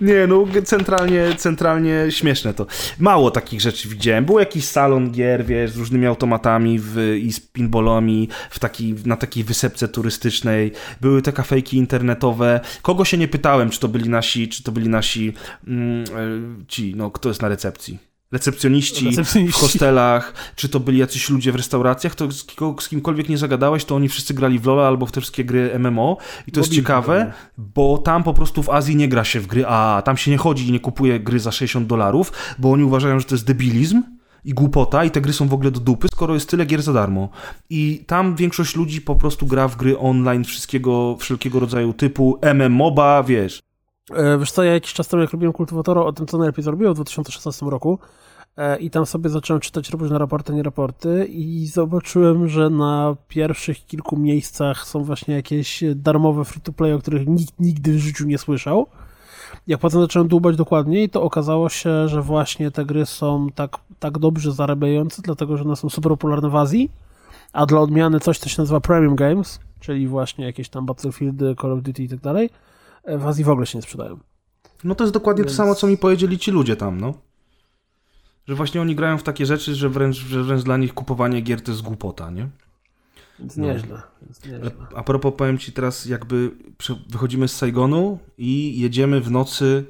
Nie, 0.00 0.26
no 0.26 0.44
centralnie, 0.64 1.34
centralnie 1.36 2.06
śmieszne 2.10 2.54
to. 2.54 2.66
Mało 2.98 3.30
takich 3.30 3.60
rzeczy 3.60 3.88
widziałem. 3.88 4.24
Był 4.24 4.38
jakiś 4.38 4.64
salon 4.64 5.10
gier, 5.10 5.44
wiesz, 5.44 5.70
z 5.70 5.76
różnymi 5.76 6.06
automatami 6.06 6.78
w, 6.78 7.18
i 7.22 7.32
z 7.32 7.40
pinballami 7.40 8.28
w 8.50 8.58
taki, 8.58 8.94
na 9.04 9.16
takiej 9.16 9.44
wysepce 9.44 9.88
turystycznej. 9.88 10.72
Były 11.00 11.22
te 11.22 11.32
kafejki 11.32 11.76
internetowe. 11.76 12.60
Kogo 12.82 13.04
się 13.04 13.18
nie 13.18 13.28
pytałem, 13.28 13.70
czy 13.70 13.80
to 13.80 13.88
byli 13.88 14.08
nasi, 14.08 14.48
czy 14.48 14.62
to 14.62 14.72
byli 14.72 14.88
nasi 14.88 15.32
mm, 15.66 16.04
e, 16.04 16.66
ci, 16.68 16.94
no 16.96 17.10
kto 17.10 17.28
jest 17.28 17.42
na 17.42 17.48
recepcji? 17.48 18.05
Recepcjoniści, 18.32 19.06
recepcjoniści, 19.06 19.58
w 19.58 19.60
hostelach, 19.60 20.52
czy 20.56 20.68
to 20.68 20.80
byli 20.80 20.98
jacyś 20.98 21.30
ludzie 21.30 21.52
w 21.52 21.54
restauracjach, 21.54 22.14
to 22.14 22.32
z, 22.32 22.46
z, 22.80 22.88
kimkolwiek 22.88 23.28
nie 23.28 23.38
zagadałeś, 23.38 23.84
to 23.84 23.96
oni 23.96 24.08
wszyscy 24.08 24.34
grali 24.34 24.58
w 24.58 24.66
LoL 24.66 24.80
albo 24.80 25.06
w 25.06 25.12
te 25.12 25.20
wszystkie 25.20 25.44
gry 25.44 25.78
MMO 25.78 26.16
i 26.46 26.52
to 26.52 26.60
jest 26.60 26.72
ciekawe, 26.72 27.32
bo 27.58 27.98
tam 27.98 28.22
po 28.22 28.34
prostu 28.34 28.62
w 28.62 28.70
Azji 28.70 28.96
nie 28.96 29.08
gra 29.08 29.24
się 29.24 29.40
w 29.40 29.46
gry, 29.46 29.66
a 29.66 30.02
tam 30.04 30.16
się 30.16 30.30
nie 30.30 30.38
chodzi 30.38 30.68
i 30.68 30.72
nie 30.72 30.80
kupuje 30.80 31.20
gry 31.20 31.40
za 31.40 31.52
60 31.52 31.86
dolarów, 31.86 32.32
bo 32.58 32.72
oni 32.72 32.84
uważają, 32.84 33.20
że 33.20 33.26
to 33.26 33.34
jest 33.34 33.46
debilizm, 33.46 34.02
i 34.46 34.54
głupota 34.54 35.04
i 35.04 35.10
te 35.10 35.20
gry 35.20 35.32
są 35.32 35.48
w 35.48 35.54
ogóle 35.54 35.70
do 35.70 35.80
dupy, 35.80 36.08
skoro 36.08 36.34
jest 36.34 36.50
tyle 36.50 36.66
gier 36.66 36.82
za 36.82 36.92
darmo. 36.92 37.28
I 37.70 38.04
tam 38.06 38.36
większość 38.36 38.76
ludzi 38.76 39.00
po 39.00 39.16
prostu 39.16 39.46
gra 39.46 39.68
w 39.68 39.76
gry 39.76 39.98
online 39.98 40.44
wszystkiego, 40.44 41.16
wszelkiego 41.20 41.60
rodzaju 41.60 41.92
typu 41.92 42.38
MMOBA, 42.54 43.22
wiesz. 43.22 43.60
E, 44.14 44.38
wiesz 44.38 44.52
co, 44.52 44.62
ja 44.62 44.72
jakiś 44.72 44.92
czas 44.92 45.08
temu, 45.08 45.22
jak 45.22 45.32
robiłem 45.32 45.52
Kultywatora 45.52 46.00
o 46.00 46.12
tym, 46.12 46.26
co 46.26 46.38
najlepiej 46.38 46.64
zrobiło 46.64 46.92
w 46.92 46.94
2016 46.94 47.66
roku 47.66 47.98
e, 48.56 48.78
i 48.78 48.90
tam 48.90 49.06
sobie 49.06 49.30
zacząłem 49.30 49.60
czytać 49.60 49.90
różne 49.90 50.18
raporty, 50.18 50.52
nie 50.52 50.62
raporty 50.62 51.26
i 51.30 51.66
zobaczyłem, 51.66 52.48
że 52.48 52.70
na 52.70 53.16
pierwszych 53.28 53.86
kilku 53.86 54.16
miejscach 54.16 54.86
są 54.86 55.04
właśnie 55.04 55.34
jakieś 55.34 55.84
darmowe 55.94 56.44
free-to-play, 56.44 56.92
o 56.92 56.98
których 56.98 57.26
nikt 57.26 57.60
nigdy 57.60 57.92
w 57.92 57.98
życiu 57.98 58.26
nie 58.26 58.38
słyszał. 58.38 58.86
Jak 59.66 59.80
potem 59.80 60.00
zacząłem 60.00 60.28
dłubać 60.28 60.56
dokładniej, 60.56 61.10
to 61.10 61.22
okazało 61.22 61.68
się, 61.68 62.08
że 62.08 62.22
właśnie 62.22 62.70
te 62.70 62.84
gry 62.84 63.06
są 63.06 63.46
tak, 63.54 63.76
tak 63.98 64.18
dobrze 64.18 64.52
zarabiające, 64.52 65.22
dlatego 65.22 65.56
że 65.56 65.64
one 65.64 65.76
są 65.76 65.90
super 65.90 66.10
popularne 66.12 66.50
w 66.50 66.56
Azji, 66.56 66.90
a 67.52 67.66
dla 67.66 67.80
odmiany 67.80 68.20
coś, 68.20 68.38
co 68.38 68.48
się 68.48 68.62
nazywa 68.62 68.80
Premium 68.80 69.16
Games, 69.16 69.60
czyli 69.80 70.08
właśnie 70.08 70.44
jakieś 70.44 70.68
tam 70.68 70.86
Battlefield, 70.86 71.60
Call 71.60 71.72
of 71.72 71.82
Duty 71.82 72.02
i 72.02 72.08
tak 72.08 72.20
dalej, 72.20 72.50
w 73.06 73.26
Azji 73.26 73.44
w 73.44 73.48
ogóle 73.48 73.66
się 73.66 73.78
nie 73.78 73.82
sprzedają. 73.82 74.18
No 74.84 74.94
to 74.94 75.04
jest 75.04 75.14
dokładnie 75.14 75.44
Więc... 75.44 75.52
to 75.52 75.56
samo, 75.56 75.74
co 75.74 75.86
mi 75.86 75.98
powiedzieli 75.98 76.38
ci 76.38 76.50
ludzie 76.50 76.76
tam, 76.76 77.00
no. 77.00 77.14
Że 78.48 78.54
właśnie 78.54 78.80
oni 78.80 78.94
grają 78.94 79.18
w 79.18 79.22
takie 79.22 79.46
rzeczy, 79.46 79.74
że 79.74 79.88
wręcz, 79.88 80.16
że 80.16 80.42
wręcz 80.42 80.62
dla 80.62 80.76
nich 80.76 80.94
kupowanie 80.94 81.40
gier 81.40 81.60
to 81.60 81.70
jest 81.70 81.82
głupota, 81.82 82.30
nie? 82.30 82.48
Więc 83.38 83.56
no. 83.56 83.66
nieźle. 83.66 84.02
Więc 84.22 84.44
nieźle. 84.44 84.70
A 84.94 85.02
propos 85.02 85.34
powiem 85.36 85.58
ci 85.58 85.72
teraz, 85.72 86.06
jakby 86.06 86.50
wychodzimy 87.08 87.48
z 87.48 87.56
Saigonu 87.56 88.18
i 88.38 88.80
jedziemy 88.80 89.20
w 89.20 89.30
nocy 89.30 89.84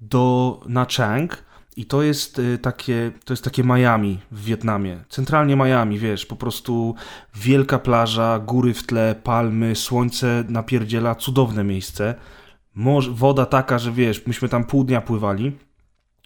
do 0.00 0.60
na 0.66 0.86
Chang 0.96 1.44
i 1.76 1.86
to 1.86 2.02
jest 2.02 2.38
y, 2.38 2.58
takie, 2.58 3.12
to 3.24 3.32
jest 3.32 3.44
takie 3.44 3.64
Miami 3.64 4.20
w 4.32 4.44
Wietnamie. 4.44 5.04
Centralnie 5.08 5.56
Miami, 5.56 5.98
wiesz, 5.98 6.26
po 6.26 6.36
prostu 6.36 6.94
wielka 7.34 7.78
plaża, 7.78 8.38
góry 8.38 8.74
w 8.74 8.86
tle, 8.86 9.14
palmy, 9.22 9.76
słońce 9.76 10.44
napierdziela, 10.48 11.14
cudowne 11.14 11.64
miejsce. 11.64 12.14
Morz, 12.76 13.08
woda 13.08 13.46
taka, 13.46 13.78
że 13.78 13.92
wiesz, 13.92 14.26
myśmy 14.26 14.48
tam 14.48 14.64
pół 14.64 14.84
dnia 14.84 15.00
pływali. 15.00 15.52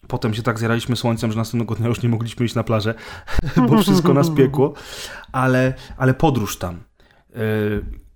Potem 0.09 0.34
się 0.34 0.42
tak 0.42 0.59
zjaraliśmy 0.59 0.96
słońcem, 0.96 1.32
że 1.32 1.38
następnego 1.38 1.74
dnia 1.74 1.88
już 1.88 2.03
nie 2.03 2.09
mogliśmy 2.09 2.46
iść 2.46 2.55
na 2.55 2.64
plażę, 2.64 2.94
bo 3.68 3.82
wszystko 3.82 4.14
nas 4.14 4.30
piekło. 4.30 4.72
Ale, 5.32 5.74
ale 5.96 6.14
podróż 6.14 6.59
tam. 6.59 6.80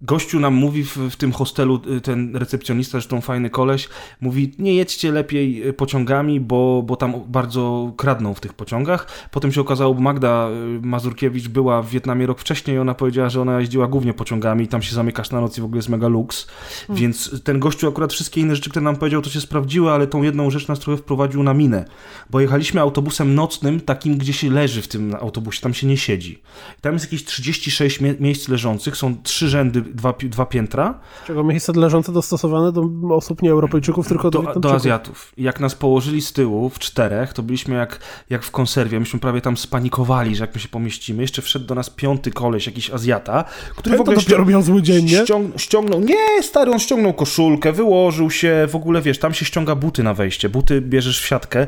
Gościu 0.04 0.40
nam 0.40 0.54
mówi 0.54 0.84
w, 0.84 0.96
w, 0.96 1.16
tym 1.16 1.32
hostelu, 1.32 1.80
y, 1.96 2.00
ten 2.00 2.36
recepcjonista, 2.36 2.90
zresztą 2.92 3.20
fajny 3.20 3.50
koleś, 3.50 3.88
mówi 4.20 4.52
nie 4.58 4.74
jedźcie 4.74 5.12
lepiej 5.12 5.68
y, 5.68 5.72
pociągami, 5.72 6.40
bo, 6.40 6.82
bo 6.86 6.96
tam 6.96 7.14
bardzo 7.26 7.92
kradną 7.96 8.34
w 8.34 8.40
tych 8.40 8.52
pociągach. 8.52 9.28
Potem 9.30 9.52
się 9.52 9.60
okazało, 9.60 9.94
Magda 9.94 10.48
y, 10.76 10.86
Mazurkiewicz 10.86 11.48
była 11.48 11.82
w 11.82 11.88
Wietnamie 11.88 12.26
rok 12.26 12.40
wcześniej 12.40 12.76
i 12.76 12.78
ona 12.78 12.94
powiedziała, 12.94 13.28
że 13.28 13.40
ona 13.40 13.60
jeździła 13.60 13.86
głównie 13.86 14.14
pociągami 14.14 14.64
i 14.64 14.68
tam 14.68 14.82
się 14.82 14.94
zamykasz 14.94 15.30
na 15.30 15.40
noc 15.40 15.58
i 15.58 15.60
w 15.60 15.64
ogóle 15.64 15.78
jest 15.78 15.88
mega 15.88 16.08
luks. 16.08 16.46
Hmm. 16.86 17.00
Więc 17.00 17.42
ten 17.42 17.58
gościu 17.58 17.88
akurat 17.88 18.12
wszystkie 18.12 18.40
inne 18.40 18.56
rzeczy, 18.56 18.70
które 18.70 18.84
nam 18.84 18.96
powiedział, 18.96 19.22
to 19.22 19.30
się 19.30 19.40
sprawdziły, 19.40 19.90
ale 19.90 20.06
tą 20.06 20.22
jedną 20.22 20.50
rzecz 20.50 20.68
nas 20.68 20.78
trochę 20.78 20.96
wprowadził 20.96 21.42
na 21.42 21.54
minę. 21.54 21.84
Bo 22.30 22.40
jechaliśmy 22.40 22.80
autobusem 22.80 23.34
nocnym, 23.34 23.80
takim, 23.80 24.18
gdzie 24.18 24.32
się 24.32 24.50
leży 24.50 24.82
w 24.82 24.88
tym 24.88 25.14
autobusie, 25.20 25.60
tam 25.60 25.74
się 25.74 25.86
nie 25.86 25.96
siedzi. 25.96 26.42
Tam 26.80 26.92
jest 26.92 27.04
jakieś 27.04 27.24
36 27.24 28.00
mie 28.00 28.14
miejsc 28.20 28.48
leżących, 28.48 28.96
są 28.96 29.22
trzy 29.22 29.48
rzędy 29.48 29.93
dwa, 29.94 30.14
dwa 30.22 30.46
piętra. 30.46 31.00
Czego 31.26 31.44
miejsca 31.44 31.72
leżące 31.76 32.12
dostosowane 32.12 32.72
do 32.72 32.88
osób 33.10 33.42
nie 33.42 33.50
Europejczyków, 33.50 34.08
tylko 34.08 34.30
do 34.30 34.42
Do, 34.42 34.60
do 34.60 34.74
Azjatów. 34.74 35.32
Jak 35.36 35.60
nas 35.60 35.74
położyli 35.74 36.22
z 36.22 36.32
tyłu 36.32 36.70
w 36.70 36.78
czterech, 36.78 37.32
to 37.32 37.42
byliśmy 37.42 37.74
jak, 37.74 37.98
jak 38.30 38.42
w 38.42 38.50
konserwie. 38.50 39.00
Myśmy 39.00 39.20
prawie 39.20 39.40
tam 39.40 39.56
spanikowali, 39.56 40.36
że 40.36 40.44
jak 40.44 40.54
my 40.54 40.60
się 40.60 40.68
pomieścimy. 40.68 41.22
Jeszcze 41.22 41.42
wszedł 41.42 41.66
do 41.66 41.74
nas 41.74 41.90
piąty 41.90 42.30
koleś, 42.30 42.66
jakiś 42.66 42.90
Azjata, 42.90 43.44
który 43.76 43.96
Ten 43.96 43.98
w 43.98 44.00
ogóle... 44.00 44.16
To 44.16 44.44
miał 44.44 44.62
zły 44.62 44.82
dzień, 44.82 45.04
nie? 45.04 45.22
Ściąg, 45.22 45.60
ściągnął... 45.60 46.00
Nie, 46.00 46.42
stary, 46.42 46.70
on 46.72 46.78
ściągnął 46.78 47.14
koszulkę, 47.14 47.72
wyłożył 47.72 48.30
się, 48.30 48.66
w 48.70 48.76
ogóle, 48.76 49.02
wiesz, 49.02 49.18
tam 49.18 49.34
się 49.34 49.44
ściąga 49.44 49.74
buty 49.74 50.02
na 50.02 50.14
wejście. 50.14 50.48
Buty 50.48 50.80
bierzesz 50.80 51.20
w 51.22 51.26
siatkę, 51.26 51.66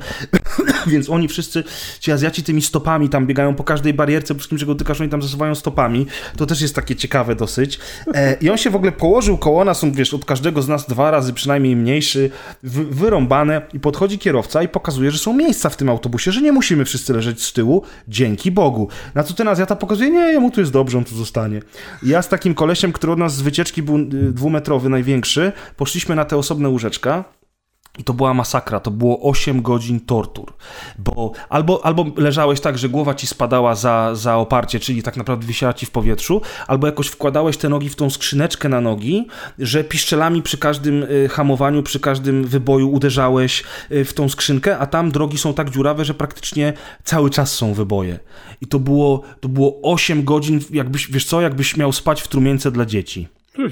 więc 0.93 1.11
oni 1.11 1.29
wszyscy, 1.29 1.65
ci 2.01 2.13
Azjaci 2.13 2.43
tymi 2.43 2.63
stopami 2.63 3.09
tam 3.09 3.27
biegają 3.27 3.55
po 3.55 3.65
każdej 3.65 3.95
barierce, 3.95 4.35
po 4.35 4.39
wszystkim, 4.39 4.59
czego 4.59 4.75
tykasz, 4.75 5.01
oni 5.01 5.11
tam 5.11 5.23
zasuwają 5.23 5.55
stopami. 5.55 6.07
To 6.37 6.47
też 6.47 6.61
jest 6.61 6.75
takie 6.75 6.97
ciekawe 6.97 7.37
dosyć. 7.37 7.79
E, 8.15 8.37
I 8.41 8.51
on 8.51 8.57
się 8.57 8.71
w 8.71 8.77
ogóle 8.77 8.93
położył 8.93 9.39
koło 9.39 9.65
nas, 9.65 9.85
on 9.85 9.93
wiesz, 9.93 10.15
od 10.15 10.25
każdego 10.25 10.63
z 10.63 10.69
nas 10.69 10.87
dwa 10.87 11.11
razy 11.11 11.33
przynajmniej 11.33 11.77
mniejszy, 11.77 12.31
wyrąbane 12.63 13.63
i 13.73 13.81
podchodzi 13.81 14.19
kierowca 14.19 14.63
i 14.63 14.69
pokazuje, 14.69 15.11
że 15.11 15.19
są 15.19 15.33
miejsca 15.33 15.69
w 15.69 15.77
tym 15.77 15.89
autobusie, 15.89 16.33
że 16.33 16.43
nie 16.43 16.53
musimy 16.53 16.85
wszyscy 16.85 17.13
leżeć 17.13 17.43
z 17.43 17.53
tyłu, 17.53 17.83
dzięki 18.09 18.51
Bogu. 18.51 18.89
Na 19.15 19.23
co 19.23 19.35
ten 19.35 19.49
Azjata 19.49 19.77
pokazuje, 19.77 20.11
nie, 20.11 20.21
jemu 20.21 20.51
tu 20.51 20.61
jest 20.61 20.73
dobrze, 20.73 20.99
on 20.99 21.05
tu 21.05 21.17
zostanie. 21.17 21.61
I 22.03 22.09
ja 22.09 22.23
z 22.23 22.29
takim 22.29 22.55
kolesiem, 22.55 22.93
który 22.93 23.13
od 23.13 23.19
nas 23.19 23.37
z 23.37 23.43
wycieczki 23.43 23.83
był 23.83 23.97
y, 23.99 24.33
dwumetrowy, 24.33 24.89
największy, 24.89 25.53
poszliśmy 25.77 26.15
na 26.15 26.25
te 26.25 26.37
osobne 26.37 26.69
łóżeczka, 26.69 27.25
i 27.99 28.05
to 28.05 28.15
była 28.15 28.35
masakra, 28.35 28.81
to 28.81 28.91
było 28.91 29.21
8 29.21 29.63
godzin 29.63 30.01
tortur, 30.01 30.53
bo 30.99 31.33
albo, 31.49 31.85
albo 31.85 32.07
leżałeś 32.17 32.61
tak, 32.61 32.79
że 32.79 32.89
głowa 32.89 33.15
ci 33.15 33.27
spadała 33.27 33.75
za, 33.75 34.15
za 34.15 34.37
oparcie, 34.37 34.81
czyli 34.81 35.03
tak 35.03 35.17
naprawdę 35.17 35.47
wisiała 35.47 35.75
ci 35.75 35.87
w 35.87 35.91
powietrzu, 35.91 36.41
albo 36.67 36.87
jakoś 36.87 37.07
wkładałeś 37.07 37.57
te 37.57 37.69
nogi 37.69 37.89
w 37.89 37.97
tą 37.97 38.11
skrzyneczkę 38.11 38.69
na 38.69 38.81
nogi, 38.81 39.27
że 39.59 39.85
piszczelami 39.85 40.43
przy 40.43 40.59
każdym 40.59 41.03
y, 41.03 41.29
hamowaniu, 41.29 41.83
przy 41.83 42.01
każdym 42.01 42.45
wyboju 42.45 42.91
uderzałeś 42.91 43.65
y, 43.91 44.05
w 44.05 44.13
tą 44.13 44.29
skrzynkę, 44.29 44.79
a 44.79 44.87
tam 44.87 45.11
drogi 45.11 45.39
są 45.39 45.55
tak 45.55 45.71
dziurawe, 45.71 46.05
że 46.05 46.15
praktycznie 46.15 46.73
cały 47.05 47.31
czas 47.31 47.55
są 47.55 47.75
wyboje. 47.75 48.19
I 48.61 48.67
to 48.67 48.79
było, 48.79 49.23
to 49.41 49.49
było 49.49 49.79
8 49.83 50.25
godzin, 50.25 50.61
jakbyś, 50.71 51.11
wiesz 51.11 51.25
co, 51.25 51.41
jakbyś 51.41 51.77
miał 51.77 51.93
spać 51.93 52.23
w 52.23 52.29
trumience 52.29 52.71
dla 52.71 52.87
dzieci. 52.87 53.29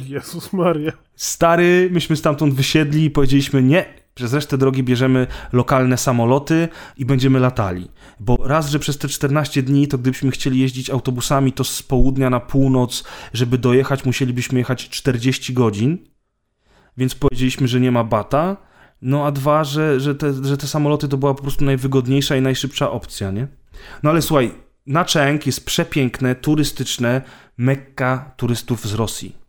Jezus 0.09 0.53
Maria. 0.53 0.93
Stary, 1.17 1.89
myśmy 1.93 2.17
stamtąd 2.17 2.55
wysiedli 2.55 3.05
i 3.05 3.11
powiedzieliśmy 3.11 3.63
nie, 3.63 4.04
przez 4.15 4.33
resztę 4.35 4.59
drogi 4.59 4.83
bierzemy 4.83 5.27
lokalne 5.53 5.99
samoloty 5.99 6.69
i 6.97 7.05
będziemy 7.05 7.41
latali. 7.41 7.89
Bo 8.21 8.37
raz, 8.45 8.71
że 8.71 8.79
przez 8.79 8.99
te 8.99 9.09
14 9.09 9.63
dni, 9.63 9.89
to 9.89 9.99
gdybyśmy 9.99 10.31
chcieli 10.31 10.61
jeździć 10.61 10.91
autobusami, 10.91 11.53
to 11.53 11.65
z 11.65 11.83
południa 11.83 12.31
na 12.31 12.41
północ, 12.41 13.05
żeby 13.33 13.59
dojechać, 13.59 14.05
musielibyśmy 14.05 14.59
jechać 14.59 14.89
40 14.89 15.53
godzin. 15.53 15.99
Więc 16.97 17.15
powiedzieliśmy, 17.15 17.69
że 17.69 17.81
nie 17.81 17.93
ma 17.93 18.05
bata. 18.05 18.57
No 19.03 19.27
a 19.27 19.33
dwa, 19.33 19.65
że, 19.65 20.01
że, 20.01 20.15
te, 20.15 20.45
że 20.45 20.57
te 20.57 20.67
samoloty 20.67 21.09
to 21.09 21.17
była 21.17 21.35
po 21.35 21.43
prostu 21.43 21.65
najwygodniejsza 21.65 22.37
i 22.37 22.43
najszybsza 22.43 22.91
opcja, 22.91 23.31
nie? 23.31 23.49
No 24.03 24.11
ale 24.11 24.23
słuchaj, 24.23 24.55
na 24.87 25.05
Cheng 25.05 25.47
jest 25.47 25.67
przepiękne, 25.67 26.35
turystyczne 26.35 27.23
mekka 27.57 28.33
turystów 28.37 28.87
z 28.87 28.95
Rosji. 28.95 29.44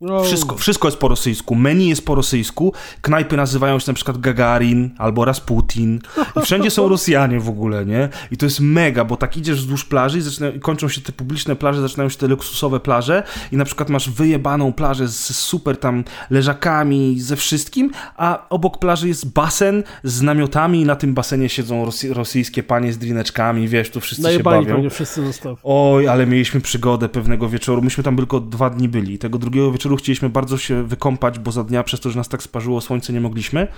No. 0.00 0.24
Wszystko, 0.24 0.56
wszystko 0.56 0.88
jest 0.88 0.98
po 0.98 1.08
rosyjsku, 1.08 1.54
menu 1.54 1.88
jest 1.88 2.06
po 2.06 2.14
rosyjsku, 2.14 2.72
knajpy 3.00 3.36
nazywają 3.36 3.78
się 3.78 3.84
na 3.88 3.94
przykład 3.94 4.18
Gagarin 4.18 4.90
albo 4.98 5.24
Rasputin 5.24 6.00
i 6.36 6.40
wszędzie 6.40 6.70
są 6.70 6.88
Rosjanie 6.88 7.40
w 7.40 7.48
ogóle, 7.48 7.86
nie? 7.86 8.08
I 8.30 8.36
to 8.36 8.46
jest 8.46 8.60
mega, 8.60 9.04
bo 9.04 9.16
tak 9.16 9.36
idziesz 9.36 9.58
wzdłuż 9.58 9.84
plaży 9.84 10.18
i, 10.18 10.20
zaczyna, 10.20 10.46
kończą 10.60 10.88
się 10.88 11.00
te 11.00 11.12
publiczne 11.12 11.56
plaże, 11.56 11.80
zaczynają 11.80 12.08
się 12.08 12.16
te 12.18 12.28
luksusowe 12.28 12.80
plaże 12.80 13.22
i 13.52 13.56
na 13.56 13.64
przykład 13.64 13.88
masz 13.90 14.10
wyjebaną 14.10 14.72
plażę 14.72 15.08
z 15.08 15.36
super 15.36 15.76
tam 15.76 16.04
leżakami, 16.30 17.20
ze 17.20 17.36
wszystkim, 17.36 17.90
a 18.16 18.48
obok 18.50 18.78
plaży 18.78 19.08
jest 19.08 19.32
basen 19.32 19.82
z 20.04 20.22
namiotami 20.22 20.80
i 20.80 20.84
na 20.84 20.96
tym 20.96 21.14
basenie 21.14 21.48
siedzą 21.48 21.84
rosy, 21.84 22.14
rosyjskie 22.14 22.62
panie 22.62 22.92
z 22.92 22.98
drineczkami, 22.98 23.68
wiesz, 23.68 23.90
tu 23.90 24.00
wszyscy 24.00 24.22
Najebali 24.22 24.66
się 24.66 24.72
bawią. 24.74 24.90
wszyscy 24.90 25.26
zostaw. 25.26 25.58
Oj, 25.64 26.08
ale 26.08 26.26
mieliśmy 26.26 26.60
przygodę 26.60 27.08
pewnego 27.08 27.48
wieczoru, 27.48 27.82
myśmy 27.82 28.04
tam 28.04 28.16
tylko 28.16 28.40
dwa 28.40 28.70
dni 28.70 28.88
byli, 28.88 29.18
tego 29.18 29.38
drugiego 29.38 29.72
wieczoru 29.72 29.87
chcieliśmy 29.96 30.28
bardzo 30.28 30.58
się 30.58 30.84
wykąpać, 30.84 31.38
bo 31.38 31.52
za 31.52 31.64
dnia 31.64 31.82
przez 31.82 32.00
to, 32.00 32.10
że 32.10 32.18
nas 32.18 32.28
tak 32.28 32.42
sparzyło 32.42 32.80
słońce, 32.80 33.12
nie 33.12 33.20
mogliśmy. 33.20 33.68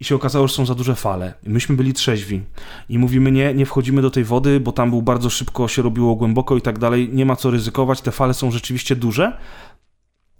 I 0.00 0.04
się 0.04 0.14
okazało, 0.14 0.48
że 0.48 0.54
są 0.54 0.66
za 0.66 0.74
duże 0.74 0.94
fale. 0.94 1.34
Myśmy 1.42 1.76
byli 1.76 1.92
trzeźwi. 1.92 2.42
I 2.88 2.98
mówimy, 2.98 3.32
nie, 3.32 3.54
nie 3.54 3.66
wchodzimy 3.66 4.02
do 4.02 4.10
tej 4.10 4.24
wody, 4.24 4.60
bo 4.60 4.72
tam 4.72 4.90
był 4.90 5.02
bardzo 5.02 5.30
szybko, 5.30 5.68
się 5.68 5.82
robiło 5.82 6.14
głęboko 6.14 6.56
i 6.56 6.60
tak 6.60 6.78
dalej. 6.78 7.10
Nie 7.12 7.26
ma 7.26 7.36
co 7.36 7.50
ryzykować, 7.50 8.00
te 8.00 8.10
fale 8.10 8.34
są 8.34 8.50
rzeczywiście 8.50 8.96
duże. 8.96 9.38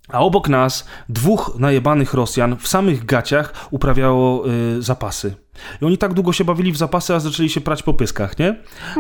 A 0.09 0.21
obok 0.21 0.49
nas 0.49 0.87
dwóch 1.09 1.57
najebanych 1.59 2.15
Rosjan 2.15 2.57
w 2.57 2.69
samych 2.69 3.05
gaciach 3.05 3.69
uprawiało 3.71 4.49
y, 4.49 4.83
zapasy. 4.83 5.35
I 5.83 5.85
oni 5.85 5.99
tak 5.99 6.15
długo 6.15 6.33
się 6.33 6.45
bawili 6.45 6.73
w 6.73 6.77
zapasy, 6.77 7.15
a 7.15 7.21
zaczęli 7.21 7.49
się 7.49 7.61
prać 7.61 7.83
po 7.83 7.95
pyskach, 7.95 8.39
nie? 8.39 8.57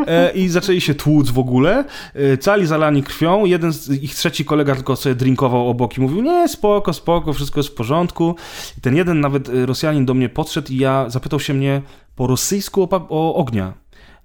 E, 0.07 0.31
I 0.31 0.49
zaczęli 0.49 0.81
się 0.81 0.95
tłuc 0.95 1.31
w 1.31 1.39
ogóle. 1.39 1.85
E, 2.15 2.39
cali 2.39 2.67
zalani 2.67 3.03
krwią. 3.03 3.45
Jeden 3.45 3.73
z 3.73 3.91
ich 3.91 4.15
trzeci 4.15 4.45
kolega 4.45 4.75
tylko 4.75 4.97
sobie 4.97 5.15
drinkował 5.15 5.69
obok 5.69 5.99
i 5.99 6.01
mówił, 6.01 6.23
nie, 6.23 6.49
spoko, 6.49 6.93
spoko, 6.93 7.33
wszystko 7.33 7.61
jest 7.61 7.69
w 7.69 7.75
porządku. 7.75 8.35
I 8.79 8.81
ten 8.81 8.97
jeden 8.97 9.21
nawet 9.21 9.49
e, 9.49 9.67
Rosjanin 9.67 10.07
do 10.07 10.15
mnie 10.15 10.29
podszedł 10.29 10.73
i 10.73 10.77
ja 10.77 11.11
zapytał 11.11 11.41
się 11.41 11.55
mnie 11.55 11.83
po 12.17 12.27
rosyjsku 12.27 12.83
o, 12.83 13.07
o 13.09 13.35
ognia. 13.35 13.73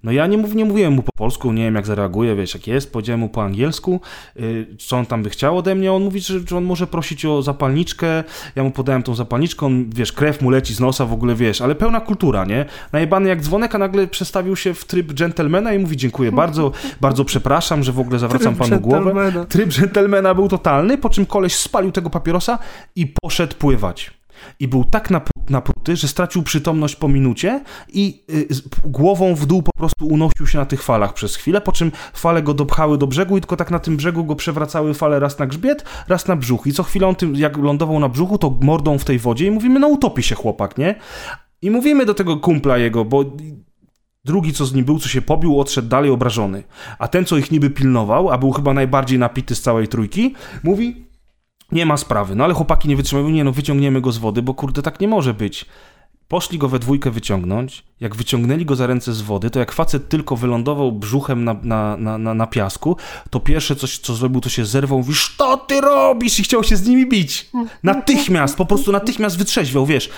No 0.04 0.12
ja 0.12 0.26
nie, 0.26 0.38
mów, 0.38 0.54
nie 0.54 0.64
mówiłem 0.64 0.92
mu 0.92 1.02
po 1.02 1.12
polsku, 1.16 1.52
nie 1.52 1.64
wiem 1.64 1.74
jak 1.74 1.86
zareaguje, 1.86 2.36
wiesz 2.36 2.54
jak 2.54 2.66
jest, 2.66 2.92
powiedziałem 2.92 3.20
mu 3.20 3.28
po 3.28 3.42
angielsku, 3.42 4.00
yy, 4.36 4.66
co 4.78 4.96
on 4.96 5.06
tam 5.06 5.22
by 5.22 5.30
chciał 5.30 5.58
ode 5.58 5.74
mnie, 5.74 5.92
on 5.92 6.04
mówi, 6.04 6.20
że, 6.20 6.40
że, 6.48 6.56
on 6.56 6.64
może 6.64 6.86
prosić 6.86 7.24
o 7.24 7.42
zapalniczkę, 7.42 8.24
ja 8.56 8.64
mu 8.64 8.70
podałem 8.70 9.02
tą 9.02 9.14
zapalniczkę, 9.14 9.66
on, 9.66 9.90
wiesz, 9.94 10.12
krew 10.12 10.42
mu 10.42 10.50
leci 10.50 10.74
z 10.74 10.80
nosa 10.80 11.06
w 11.06 11.12
ogóle, 11.12 11.34
wiesz, 11.34 11.60
ale 11.60 11.74
pełna 11.74 12.00
kultura, 12.00 12.44
nie? 12.44 12.64
Najebany 12.92 13.28
jak 13.28 13.40
dzwonek, 13.40 13.74
a 13.74 13.78
nagle 13.78 14.06
przestawił 14.06 14.56
się 14.56 14.74
w 14.74 14.84
tryb 14.84 15.12
dżentelmena 15.12 15.74
i 15.74 15.78
mówi 15.78 15.96
dziękuję 15.96 16.32
bardzo, 16.32 16.72
bardzo 17.00 17.24
przepraszam, 17.24 17.82
że 17.82 17.92
w 17.92 18.00
ogóle 18.00 18.18
zawracam 18.18 18.54
tryb 18.54 18.68
panu 18.68 18.80
głowę. 18.80 19.46
Tryb 19.48 19.68
dżentelmena 19.68 20.34
był 20.34 20.48
totalny, 20.48 20.98
po 20.98 21.10
czym 21.10 21.26
koleś 21.26 21.56
spalił 21.56 21.92
tego 21.92 22.10
papierosa 22.10 22.58
i 22.96 23.14
poszedł 23.22 23.56
pływać. 23.56 24.10
I 24.60 24.68
był 24.68 24.84
tak 24.84 25.10
napruty, 25.50 25.96
że 25.96 26.08
stracił 26.08 26.42
przytomność 26.42 26.96
po 26.96 27.08
minucie 27.08 27.64
i 27.88 28.24
y, 28.30 28.48
głową 28.84 29.34
w 29.34 29.46
dół 29.46 29.62
po 29.62 29.72
prostu 29.72 30.06
unosił 30.06 30.46
się 30.46 30.58
na 30.58 30.66
tych 30.66 30.82
falach 30.82 31.14
przez 31.14 31.36
chwilę, 31.36 31.60
po 31.60 31.72
czym 31.72 31.92
fale 32.14 32.42
go 32.42 32.54
dopchały 32.54 32.98
do 32.98 33.06
brzegu 33.06 33.36
i 33.36 33.40
tylko 33.40 33.56
tak 33.56 33.70
na 33.70 33.78
tym 33.78 33.96
brzegu 33.96 34.24
go 34.24 34.36
przewracały 34.36 34.94
fale 34.94 35.20
raz 35.20 35.38
na 35.38 35.46
grzbiet, 35.46 35.84
raz 36.08 36.28
na 36.28 36.36
brzuch 36.36 36.66
i 36.66 36.72
co 36.72 36.82
chwilę 36.82 37.06
on 37.06 37.14
tym, 37.14 37.34
jak 37.36 37.56
lądował 37.56 38.00
na 38.00 38.08
brzuchu, 38.08 38.38
to 38.38 38.58
mordą 38.60 38.98
w 38.98 39.04
tej 39.04 39.18
wodzie 39.18 39.46
i 39.46 39.50
mówimy, 39.50 39.80
no 39.80 39.88
utopi 39.88 40.22
się 40.22 40.34
chłopak, 40.34 40.78
nie? 40.78 40.94
I 41.62 41.70
mówimy 41.70 42.06
do 42.06 42.14
tego 42.14 42.36
kumpla 42.36 42.78
jego, 42.78 43.04
bo 43.04 43.24
Drugi, 44.24 44.52
co 44.52 44.66
z 44.66 44.74
nim 44.74 44.84
był, 44.84 44.98
co 44.98 45.08
się 45.08 45.22
pobił, 45.22 45.60
odszedł 45.60 45.88
dalej 45.88 46.10
obrażony. 46.10 46.62
A 46.98 47.08
ten, 47.08 47.24
co 47.24 47.36
ich 47.36 47.50
niby 47.50 47.70
pilnował, 47.70 48.30
a 48.30 48.38
był 48.38 48.52
chyba 48.52 48.74
najbardziej 48.74 49.18
napity 49.18 49.54
z 49.54 49.62
całej 49.62 49.88
trójki, 49.88 50.34
mówi: 50.62 51.03
nie 51.74 51.86
ma 51.86 51.96
sprawy. 51.96 52.34
No 52.34 52.44
ale 52.44 52.54
chłopaki 52.54 52.88
nie 52.88 52.96
wytrzymają, 52.96 53.28
nie 53.28 53.44
no, 53.44 53.52
wyciągniemy 53.52 54.00
go 54.00 54.12
z 54.12 54.18
wody, 54.18 54.42
bo 54.42 54.54
kurde, 54.54 54.82
tak 54.82 55.00
nie 55.00 55.08
może 55.08 55.34
być. 55.34 55.66
Poszli 56.28 56.58
go 56.58 56.68
we 56.68 56.78
dwójkę 56.78 57.10
wyciągnąć. 57.10 57.84
Jak 58.00 58.16
wyciągnęli 58.16 58.64
go 58.64 58.76
za 58.76 58.86
ręce 58.86 59.12
z 59.12 59.22
wody, 59.22 59.50
to 59.50 59.58
jak 59.58 59.72
facet 59.72 60.08
tylko 60.08 60.36
wylądował 60.36 60.92
brzuchem 60.92 61.44
na, 61.44 61.56
na, 61.62 61.96
na, 61.96 62.18
na, 62.18 62.34
na 62.34 62.46
piasku, 62.46 62.96
to 63.30 63.40
pierwsze 63.40 63.76
coś, 63.76 63.98
co 63.98 64.14
zrobił, 64.14 64.40
to 64.40 64.48
się 64.48 64.64
zerwał, 64.64 64.98
mówi, 64.98 65.14
co 65.38 65.56
ty 65.56 65.80
robisz? 65.80 66.40
I 66.40 66.42
chciał 66.42 66.64
się 66.64 66.76
z 66.76 66.88
nimi 66.88 67.08
bić. 67.08 67.50
Natychmiast, 67.82 68.56
po 68.56 68.66
prostu 68.66 68.92
natychmiast 68.92 69.38
wytrzeźwiał, 69.38 69.86
wiesz. 69.86 70.10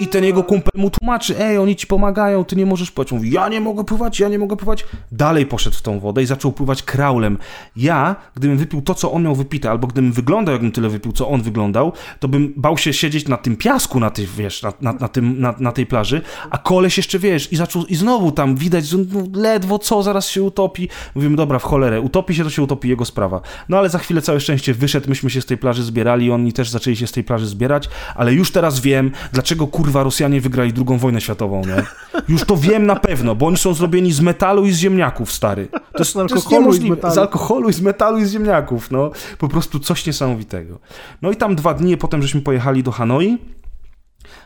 I 0.00 0.08
ten 0.08 0.24
jego 0.24 0.42
kumpel 0.42 0.80
mu 0.80 0.90
tłumaczy, 0.90 1.38
ej, 1.38 1.58
oni 1.58 1.76
ci 1.76 1.86
pomagają, 1.86 2.44
ty 2.44 2.56
nie 2.56 2.66
możesz 2.66 2.90
pływać. 2.90 3.12
Mówi, 3.12 3.30
ja 3.30 3.48
nie 3.48 3.60
mogę 3.60 3.84
pływać, 3.84 4.20
ja 4.20 4.28
nie 4.28 4.38
mogę 4.38 4.56
pływać. 4.56 4.84
Dalej 5.12 5.46
poszedł 5.46 5.76
w 5.76 5.82
tą 5.82 6.00
wodę 6.00 6.22
i 6.22 6.26
zaczął 6.26 6.52
pływać 6.52 6.82
kraulem. 6.82 7.38
Ja, 7.76 8.16
gdybym 8.34 8.56
wypił 8.56 8.82
to, 8.82 8.94
co 8.94 9.12
on 9.12 9.22
miał 9.22 9.34
wypite, 9.34 9.70
albo 9.70 9.86
gdybym 9.86 10.12
wyglądał, 10.12 10.52
jakbym 10.52 10.72
tyle 10.72 10.88
wypił, 10.88 11.12
co 11.12 11.28
on 11.28 11.42
wyglądał, 11.42 11.92
to 12.20 12.28
bym 12.28 12.52
bał 12.56 12.78
się 12.78 12.92
siedzieć 12.92 13.28
na 13.28 13.36
tym 13.36 13.56
piasku, 13.56 14.00
na, 14.00 14.10
tych, 14.10 14.30
wiesz, 14.30 14.62
na, 14.62 14.72
na, 14.80 14.92
na 14.92 15.08
tym, 15.08 15.40
na, 15.40 15.53
na 15.58 15.72
tej 15.72 15.86
plaży, 15.86 16.22
a 16.50 16.58
koleś 16.58 16.96
jeszcze, 16.96 17.18
wie 17.18 17.34
wiesz, 17.34 17.52
i 17.52 17.56
zaczął, 17.56 17.84
i 17.84 17.94
znowu 17.94 18.32
tam 18.32 18.56
widać, 18.56 18.86
że 18.86 18.98
no, 18.98 19.24
ledwo 19.34 19.78
co, 19.78 20.02
zaraz 20.02 20.28
się 20.28 20.42
utopi. 20.42 20.88
Mówimy, 21.14 21.36
dobra, 21.36 21.58
w 21.58 21.62
cholerę, 21.62 22.00
utopi 22.00 22.34
się, 22.34 22.44
to 22.44 22.50
się 22.50 22.62
utopi 22.62 22.88
jego 22.88 23.04
sprawa. 23.04 23.40
No 23.68 23.78
ale 23.78 23.88
za 23.88 23.98
chwilę 23.98 24.22
całe 24.22 24.40
szczęście 24.40 24.74
wyszedł, 24.74 25.08
myśmy 25.08 25.30
się 25.30 25.40
z 25.40 25.46
tej 25.46 25.58
plaży 25.58 25.82
zbierali, 25.82 26.30
oni 26.30 26.52
też 26.52 26.70
zaczęli 26.70 26.96
się 26.96 27.06
z 27.06 27.12
tej 27.12 27.24
plaży 27.24 27.46
zbierać, 27.46 27.88
ale 28.14 28.32
już 28.32 28.50
teraz 28.50 28.80
wiem, 28.80 29.10
dlaczego 29.32 29.66
kurwa 29.66 30.02
Rosjanie 30.02 30.40
wygrali 30.40 30.72
drugą 30.72 30.98
wojnę 30.98 31.20
światową, 31.20 31.62
nie? 31.66 31.82
Już 32.28 32.44
to 32.44 32.56
wiem 32.56 32.86
na 32.86 32.96
pewno, 32.96 33.34
bo 33.34 33.46
oni 33.46 33.56
są 33.56 33.74
zrobieni 33.74 34.12
z 34.12 34.20
metalu 34.20 34.66
i 34.66 34.72
z 34.72 34.78
ziemniaków, 34.78 35.32
stary. 35.32 35.68
To 35.68 35.98
jest, 35.98 36.12
Z 36.12 36.16
alkoholu 36.16 36.64
to 36.64 36.72
jest 36.72 36.84
i 36.84 37.10
z. 37.10 37.14
Z 37.14 37.18
alkoholu 37.18 37.68
i 37.68 37.72
z 37.72 37.80
metalu 37.80 38.18
i 38.18 38.24
z 38.24 38.32
ziemniaków, 38.32 38.90
no. 38.90 39.10
Po 39.38 39.48
prostu 39.48 39.78
coś 39.78 40.06
niesamowitego. 40.06 40.78
No 41.22 41.30
i 41.30 41.36
tam 41.36 41.56
dwa 41.56 41.74
dni 41.74 41.96
potem, 41.96 42.22
żeśmy 42.22 42.40
pojechali 42.40 42.82
do 42.82 42.90
Hanoi. 42.90 43.38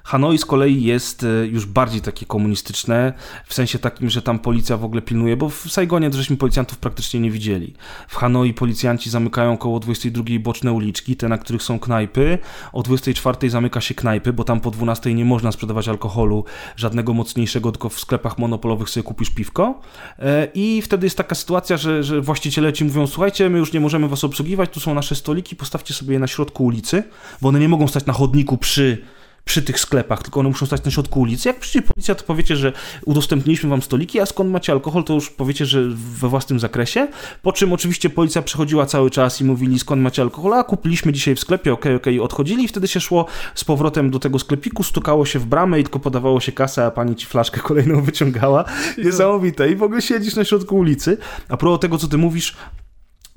Hanoi 0.04 0.38
z 0.38 0.44
kolei 0.44 0.82
jest 0.82 1.24
e, 1.24 1.46
już 1.46 1.66
bardziej 1.66 2.00
takie 2.00 2.26
komunistyczne, 2.26 3.12
w 3.46 3.54
sensie 3.54 3.78
takim, 3.78 4.10
że 4.10 4.22
tam 4.22 4.38
policja 4.38 4.76
w 4.76 4.84
ogóle 4.84 5.02
pilnuje, 5.02 5.36
bo 5.36 5.48
w 5.48 5.72
Saigonie 5.72 6.12
żeśmy 6.12 6.36
policjantów 6.36 6.78
praktycznie 6.78 7.20
nie 7.20 7.30
widzieli. 7.30 7.74
W 8.08 8.16
Hanoi 8.16 8.54
policjanci 8.54 9.10
zamykają 9.10 9.56
koło 9.56 9.80
22 9.80 10.24
boczne 10.40 10.72
uliczki, 10.72 11.16
te 11.16 11.28
na 11.28 11.38
których 11.38 11.62
są 11.62 11.78
knajpy, 11.78 12.38
o 12.72 12.82
24 12.82 13.50
zamyka 13.50 13.80
się 13.80 13.94
knajpy, 13.94 14.32
bo 14.32 14.44
tam 14.44 14.60
po 14.60 14.70
12 14.70 15.14
nie 15.14 15.24
można 15.24 15.52
sprzedawać 15.52 15.88
alkoholu 15.88 16.44
żadnego 16.76 17.14
mocniejszego, 17.14 17.72
tylko 17.72 17.88
w 17.88 18.00
sklepach 18.00 18.38
monopolowych 18.38 18.90
sobie 18.90 19.04
kupisz 19.04 19.30
piwko 19.30 19.80
E, 20.18 20.48
i 20.54 20.82
wtedy 20.82 21.06
jest 21.06 21.16
taka 21.16 21.34
sytuacja, 21.34 21.76
że, 21.76 22.02
że 22.02 22.20
właściciele 22.20 22.72
ci 22.72 22.84
mówią, 22.84 23.06
słuchajcie, 23.06 23.50
my 23.50 23.58
już 23.58 23.72
nie 23.72 23.80
możemy 23.80 24.08
was 24.08 24.24
obsługiwać, 24.24 24.70
tu 24.70 24.80
są 24.80 24.94
nasze 24.94 25.14
stoliki, 25.14 25.56
postawcie 25.56 25.94
sobie 25.94 26.12
je 26.12 26.18
na 26.18 26.26
środku 26.26 26.64
ulicy, 26.64 27.02
bo 27.42 27.48
one 27.48 27.60
nie 27.60 27.68
mogą 27.68 27.88
stać 27.88 28.06
na 28.06 28.12
chodniku 28.12 28.56
przy 28.56 28.98
przy 29.48 29.62
tych 29.62 29.80
sklepach, 29.80 30.22
tylko 30.22 30.40
one 30.40 30.48
muszą 30.48 30.66
stać 30.66 30.84
na 30.84 30.90
środku 30.90 31.20
ulicy. 31.20 31.48
Jak 31.48 31.60
przyjdzie 31.60 31.88
policja, 31.88 32.14
to 32.14 32.24
powiecie, 32.24 32.56
że 32.56 32.72
udostępniliśmy 33.04 33.70
wam 33.70 33.82
stoliki, 33.82 34.20
a 34.20 34.26
skąd 34.26 34.50
macie 34.50 34.72
alkohol, 34.72 35.04
to 35.04 35.14
już 35.14 35.30
powiecie, 35.30 35.66
że 35.66 35.82
we 35.90 36.28
własnym 36.28 36.60
zakresie. 36.60 37.08
Po 37.42 37.52
czym 37.52 37.72
oczywiście 37.72 38.10
policja 38.10 38.42
przechodziła 38.42 38.86
cały 38.86 39.10
czas 39.10 39.40
i 39.40 39.44
mówili, 39.44 39.78
skąd 39.78 40.02
macie 40.02 40.22
alkohol, 40.22 40.54
a 40.54 40.64
kupiliśmy 40.64 41.12
dzisiaj 41.12 41.34
w 41.34 41.40
sklepie, 41.40 41.72
okej, 41.72 41.94
okej, 41.94 42.20
odchodzili 42.20 42.64
i 42.64 42.68
wtedy 42.68 42.88
się 42.88 43.00
szło 43.00 43.26
z 43.54 43.64
powrotem 43.64 44.10
do 44.10 44.18
tego 44.18 44.38
sklepiku, 44.38 44.82
stukało 44.82 45.26
się 45.26 45.38
w 45.38 45.46
bramę 45.46 45.80
i 45.80 45.82
tylko 45.82 45.98
podawało 45.98 46.40
się 46.40 46.52
kasę, 46.52 46.86
a 46.86 46.90
pani 46.90 47.16
ci 47.16 47.26
flaszkę 47.26 47.60
kolejną 47.60 48.02
wyciągała. 48.08 48.64
Niesamowite. 48.98 49.70
I 49.70 49.76
w 49.76 49.82
ogóle 49.82 50.02
siedzisz 50.02 50.36
na 50.36 50.44
środku 50.44 50.76
ulicy. 50.76 51.16
A 51.48 51.56
propos 51.56 51.80
tego, 51.80 51.98
co 51.98 52.08
ty 52.08 52.18
mówisz, 52.18 52.56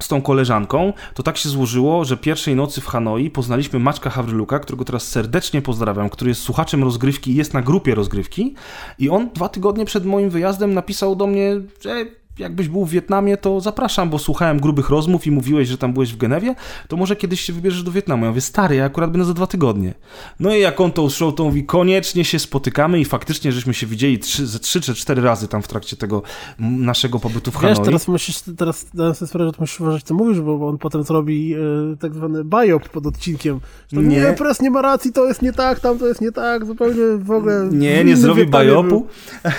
z 0.02 0.08
tą 0.08 0.22
koleżanką, 0.22 0.94
to 1.14 1.24
tak 1.24 1.38
się 1.38 1.50
złożyło, 1.50 2.06
że 2.06 2.18
pierwszej 2.18 2.56
nocy 2.56 2.82
w 2.82 2.88
Hanoi 2.88 3.30
poznaliśmy 3.30 3.80
Maćka 3.80 4.10
Hawryluka, 4.10 4.60
którego 4.60 4.86
teraz 4.86 5.08
serdecznie 5.08 5.62
pozdrawiam, 5.62 6.10
który 6.10 6.30
jest 6.30 6.42
słuchaczem 6.42 6.84
rozgrywki 6.84 7.32
i 7.32 7.36
jest 7.36 7.54
na 7.54 7.62
grupie 7.62 7.96
rozgrywki. 7.96 8.56
I 9.00 9.10
on 9.10 9.30
dwa 9.30 9.50
tygodnie 9.50 9.86
przed 9.86 10.06
moim 10.06 10.30
wyjazdem 10.30 10.74
napisał 10.74 11.16
do 11.16 11.28
mnie, 11.28 11.62
że 11.82 12.06
jakbyś 12.40 12.68
był 12.68 12.86
w 12.86 12.90
Wietnamie, 12.90 13.38
to 13.38 13.62
zapraszam, 13.62 14.10
bo 14.10 14.20
słuchałem 14.20 14.60
grubych 14.60 14.90
rozmów 14.90 15.28
i 15.28 15.32
mówiłeś, 15.32 15.68
że 15.68 15.78
tam 15.78 15.94
byłeś 15.94 16.14
w 16.14 16.18
Genewie, 16.18 16.56
to 16.88 16.98
może 16.98 17.16
kiedyś 17.16 17.42
się 17.42 17.54
wybierzesz 17.54 17.84
do 17.84 17.92
Wietnamu. 17.92 18.24
Ja 18.26 18.30
mówię, 18.30 18.42
stary, 18.42 18.76
ja 18.76 18.86
akurat 18.86 19.12
będę 19.12 19.26
za 19.26 19.34
dwa 19.34 19.48
tygodnie. 19.48 19.94
No 20.40 20.56
i 20.56 20.60
jak 20.60 20.82
on 20.82 20.92
to 20.92 21.04
usłyszał, 21.04 21.32
to 21.32 21.44
mówi, 21.44 21.66
koniecznie 21.66 22.26
się 22.26 22.40
spotykamy 22.40 23.00
i 23.00 23.06
faktycznie, 23.06 23.52
żeśmy 23.52 23.74
się 23.74 23.88
widzieli 23.88 24.20
trzy, 24.20 24.48
ze 24.48 24.60
trzy 24.60 24.82
czy 24.82 24.96
cztery 24.96 25.22
razy 25.22 25.48
tam 25.48 25.62
w 25.62 25.68
trakcie 25.68 25.98
tego 25.98 26.22
naszego 26.60 27.20
pobytu 27.20 27.52
w 27.52 27.56
Hanoi. 27.56 27.76
Wiesz, 27.76 27.86
teraz 27.86 28.08
musisz, 28.08 28.42
teraz 28.58 28.86
dałem 28.94 29.16
sobie 29.16 29.30
sprawę, 29.30 29.52
że 29.52 29.58
musisz 29.60 29.80
uważać, 29.80 30.04
co 30.04 30.14
mówisz, 30.14 30.42
bo 30.42 30.68
on 30.68 30.78
potem 30.78 31.04
zrobi 31.04 31.54
e, 31.54 31.58
tak 32.00 32.16
zwany 32.16 32.44
biop 32.44 32.90
pod 32.90 33.08
odcinkiem. 33.08 33.60
To, 33.90 34.02
nie. 34.02 34.08
Nie. 34.08 34.36
nie, 34.62 34.72
ma 34.72 34.82
racji, 34.82 35.14
to 35.14 35.28
jest 35.28 35.42
nie 35.42 35.54
tak, 35.54 35.80
tam 35.80 36.00
to 36.00 36.08
jest 36.08 36.22
nie 36.22 36.32
tak, 36.32 36.66
zupełnie 36.66 37.18
w 37.18 37.32
ogóle... 37.32 37.70
Nie, 37.72 37.78
nie 37.90 38.02
innym 38.02 38.18
zrobi 38.18 38.42
Wietnamie 38.42 38.66
bajopu. 38.66 38.90
był. 38.90 39.08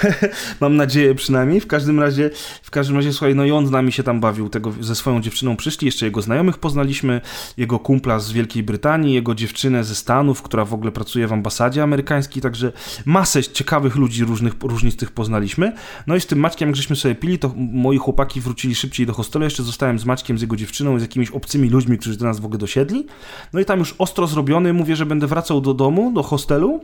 Mam 0.60 0.76
nadzieję 0.76 1.14
przynajmniej. 1.14 1.60
W 1.60 1.66
każdym 1.66 2.00
razie, 2.00 2.30
w 2.62 2.70
każdym 2.70 2.96
razie, 2.96 3.12
słuchaj, 3.12 3.34
no 3.34 3.44
i 3.44 3.50
on 3.50 3.66
z 3.66 3.70
nami 3.70 3.92
się 3.92 4.02
tam 4.02 4.20
bawił, 4.20 4.48
tego 4.48 4.72
ze 4.80 4.94
swoją 4.94 5.20
dziewczyną 5.20 5.56
przyszli, 5.56 5.86
jeszcze 5.86 6.06
jego 6.06 6.22
znajomych 6.22 6.58
poznaliśmy, 6.58 7.20
jego 7.56 7.78
kumpla 7.78 8.18
z 8.18 8.32
Wielkiej 8.32 8.62
Brytanii, 8.62 9.14
jego 9.14 9.34
dziewczynę 9.34 9.84
ze 9.84 9.94
Stanów, 9.94 10.42
która 10.42 10.64
w 10.64 10.74
ogóle 10.74 10.92
pracuje 10.92 11.26
w 11.26 11.32
ambasadzie 11.32 11.82
amerykańskiej, 11.82 12.42
także 12.42 12.72
masę 13.04 13.44
ciekawych 13.44 13.96
ludzi 13.96 14.24
różnych, 14.24 14.54
różnistych 14.62 15.10
poznaliśmy. 15.10 15.72
No 16.06 16.16
i 16.16 16.20
z 16.20 16.26
tym 16.26 16.38
Maćkiem, 16.38 16.74
żeśmy 16.74 16.96
sobie 16.96 17.14
pili, 17.14 17.38
to 17.38 17.52
moi 17.56 17.98
chłopaki 17.98 18.40
wrócili 18.40 18.74
szybciej 18.74 19.06
do 19.06 19.12
hostelu, 19.12 19.44
jeszcze 19.44 19.62
zostałem 19.62 19.98
z 19.98 20.04
Maćkiem, 20.04 20.38
z 20.38 20.42
jego 20.42 20.56
dziewczyną 20.56 20.96
i 20.96 20.98
z 20.98 21.02
jakimiś 21.02 21.30
obcymi 21.30 21.68
ludźmi, 21.68 21.98
którzy 21.98 22.16
do 22.16 22.24
nas 22.24 22.40
w 22.40 22.44
ogóle 22.44 22.58
dosiedli. 22.58 23.06
No 23.52 23.60
i 23.60 23.64
tam 23.64 23.78
już 23.78 23.94
ostro 23.98 24.26
zrobiony, 24.26 24.72
mówię, 24.72 24.96
że 24.96 25.06
będę 25.06 25.26
wracał 25.26 25.60
do 25.60 25.74
domu, 25.74 26.12
do 26.12 26.22
hostelu, 26.22 26.80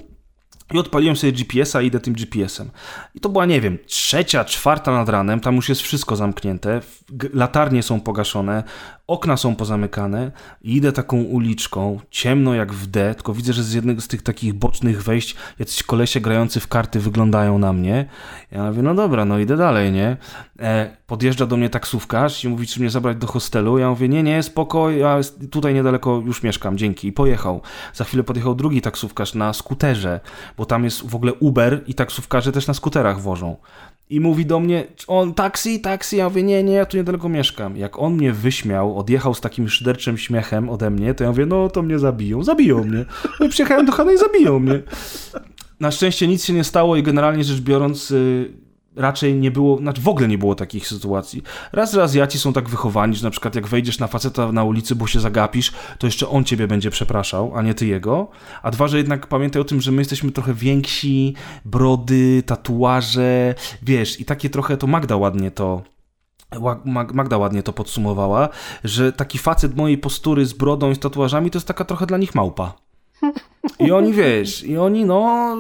i 0.75 0.79
odpaliłem 0.79 1.17
sobie 1.17 1.33
GPS-a 1.33 1.83
i 1.83 1.87
idę 1.87 2.01
tym 2.01 2.15
GPS-em. 2.15 2.71
I 3.15 3.21
to 3.21 3.29
była, 3.29 3.47
nie 3.47 3.61
wiem, 3.61 3.79
trzecia, 3.87 4.45
czwarta 4.45 4.93
nad 4.93 5.09
ranem, 5.09 5.41
tam 5.41 5.57
już 5.57 5.69
jest 5.69 5.81
wszystko 5.81 6.17
zamknięte, 6.17 6.81
latarnie 7.35 7.83
są 7.83 8.01
pogaszone, 8.01 8.63
okna 9.09 9.37
są 9.37 9.57
pozamykane 9.57 10.31
i 10.63 10.77
idę 10.77 10.93
taką 10.93 11.23
uliczką, 11.23 12.01
ciemno 12.11 12.55
jak 12.55 12.73
w 12.73 12.87
D, 12.87 13.15
tylko 13.15 13.35
widzę, 13.35 13.53
że 13.53 13.63
z 13.63 13.73
jednego 13.73 14.01
z 14.01 14.09
tych 14.09 14.23
takich 14.23 14.55
bocznych 14.55 15.03
wejść 15.03 15.37
jacyś 15.59 15.83
kolesie 15.83 16.21
grający 16.21 16.61
w 16.61 16.69
karty 16.69 17.01
wyglądają 17.01 17.59
na 17.59 17.73
mnie. 17.73 18.07
Ja 18.51 18.65
mówię, 18.65 18.83
no 18.83 18.95
dobra, 18.95 19.25
no 19.25 19.39
idę 19.39 19.57
dalej, 19.57 19.93
nie? 19.93 20.17
E, 20.61 20.97
podjeżdża 21.07 21.47
do 21.47 21.57
mnie 21.57 21.71
taksówkarz 21.71 22.45
i 22.45 22.49
mówi, 22.49 22.67
czy 22.67 22.81
mnie 22.81 22.91
zabrać 22.91 23.17
do 23.17 23.27
hostelu. 23.27 23.79
Ja 23.79 23.91
mówię, 23.91 24.09
nie, 24.09 24.23
nie, 24.23 24.43
spoko, 24.43 24.91
ja 24.91 25.21
tutaj 25.51 25.75
niedaleko 25.75 26.23
już 26.27 26.43
mieszkam, 26.43 26.79
dzięki. 26.79 27.09
I 27.09 27.13
pojechał. 27.13 27.63
Za 27.95 28.05
chwilę 28.05 28.25
podjechał 28.25 28.55
drugi 28.55 28.83
taksówkarz 28.83 29.35
na 29.35 29.53
skuterze, 29.53 30.21
bo 30.57 30.67
tam 30.67 30.85
jest 30.85 31.11
w 31.11 31.15
ogóle 31.15 31.35
Uber 31.35 31.85
i 31.87 31.95
taksówkarze 31.95 32.53
też 32.53 32.67
na 32.67 32.75
skuterach 32.75 33.21
wożą. 33.21 33.57
I 34.11 34.21
mówi 34.21 34.47
do 34.47 34.61
mnie, 34.61 34.87
on 35.07 35.35
taksi, 35.35 35.81
taksi, 35.81 36.17
ja 36.17 36.29
mówię, 36.29 36.43
nie, 36.43 36.65
nie, 36.65 36.73
ja 36.73 36.87
tu 36.87 36.97
niedaleko 36.97 37.29
mieszkam. 37.29 37.77
Jak 37.77 37.99
on 37.99 38.15
mnie 38.15 38.33
wyśmiał, 38.33 38.99
odjechał 38.99 39.35
z 39.35 39.41
takim 39.41 39.69
szyderczym 39.69 40.19
śmiechem 40.19 40.69
ode 40.69 40.91
mnie, 40.91 41.15
to 41.15 41.25
ja 41.25 41.31
mówię, 41.31 41.47
no 41.47 41.69
to 41.69 41.83
mnie 41.83 41.99
zabiją, 41.99 42.45
zabiją 42.45 42.85
mnie. 42.85 43.05
No 43.41 43.49
przyjechałem 43.49 43.87
do 43.87 43.93
Hanoi 43.93 44.15
i 44.15 44.19
zabiją 44.19 44.59
mnie. 44.59 44.83
Na 45.81 45.91
szczęście 45.91 46.29
nic 46.29 46.45
się 46.45 46.53
nie 46.53 46.65
stało 46.65 46.97
i 46.97 47.03
generalnie 47.03 47.45
rzecz 47.45 47.61
biorąc 47.61 48.11
y, 48.11 48.53
raczej 48.99 49.35
nie 49.35 49.51
było, 49.51 49.79
znaczy 49.79 50.01
w 50.01 50.09
ogóle 50.09 50.29
nie 50.29 50.39
było 50.39 50.55
takich 50.55 50.89
sytuacji. 50.89 51.43
Raz, 51.73 51.95
raz 51.95 52.11
Aziaci 52.11 52.39
są 52.39 52.53
tak 52.53 52.69
wychowani, 52.69 53.17
że 53.17 53.25
na 53.25 53.31
przykład 53.31 53.55
jak 53.55 53.67
wejdziesz 53.67 53.99
na 53.99 54.07
faceta 54.07 54.53
na 54.53 54.65
ulicy, 54.65 54.95
bo 54.95 55.07
się 55.07 55.21
zagapisz, 55.21 55.73
to 55.99 56.07
jeszcze 56.07 56.29
on 56.29 56.45
ciebie 56.45 56.67
będzie 56.67 56.91
przepraszał, 56.91 57.53
a 57.57 57.63
nie 57.63 57.75
ty 57.75 57.87
jego. 57.87 58.29
A 58.63 58.71
dwa, 58.71 58.89
że 58.89 58.99
jednak 58.99 59.27
pamiętaj 59.27 59.63
o 59.63 59.65
tym, 59.65 59.81
że 59.81 59.93
my 59.93 59.99
jesteśmy 59.99 60.33
trochę 60.33 60.55
więksi, 60.55 61.35
brody, 61.65 62.43
tatuaże, 62.47 63.55
wiesz, 63.83 64.21
i 64.21 64.25
takie 64.25 64.51
trochę 64.51 64.77
to 64.77 64.87
Magda 64.87 65.17
ładnie 65.17 65.51
to 65.51 65.83
Magda 67.15 67.39
ładnie 67.39 67.63
to 67.63 67.73
podsumowała, 67.73 68.49
że 68.85 69.13
taki 69.13 69.39
facet 69.39 69.77
mojej 69.77 69.99
postury 69.99 70.47
z 70.47 70.53
brodą 70.53 70.91
i 70.91 70.95
z 70.95 70.99
tatuażami 70.99 71.51
to 71.51 71.59
jest 71.59 71.69
taka 71.69 71.85
trochę 71.85 72.07
dla 72.07 72.19
nich 72.19 72.35
małpa. 72.35 72.73
I 73.81 73.93
oni, 73.93 74.13
wiesz, 74.13 74.65
i 74.65 74.77
oni, 74.77 75.05
no, 75.05 75.57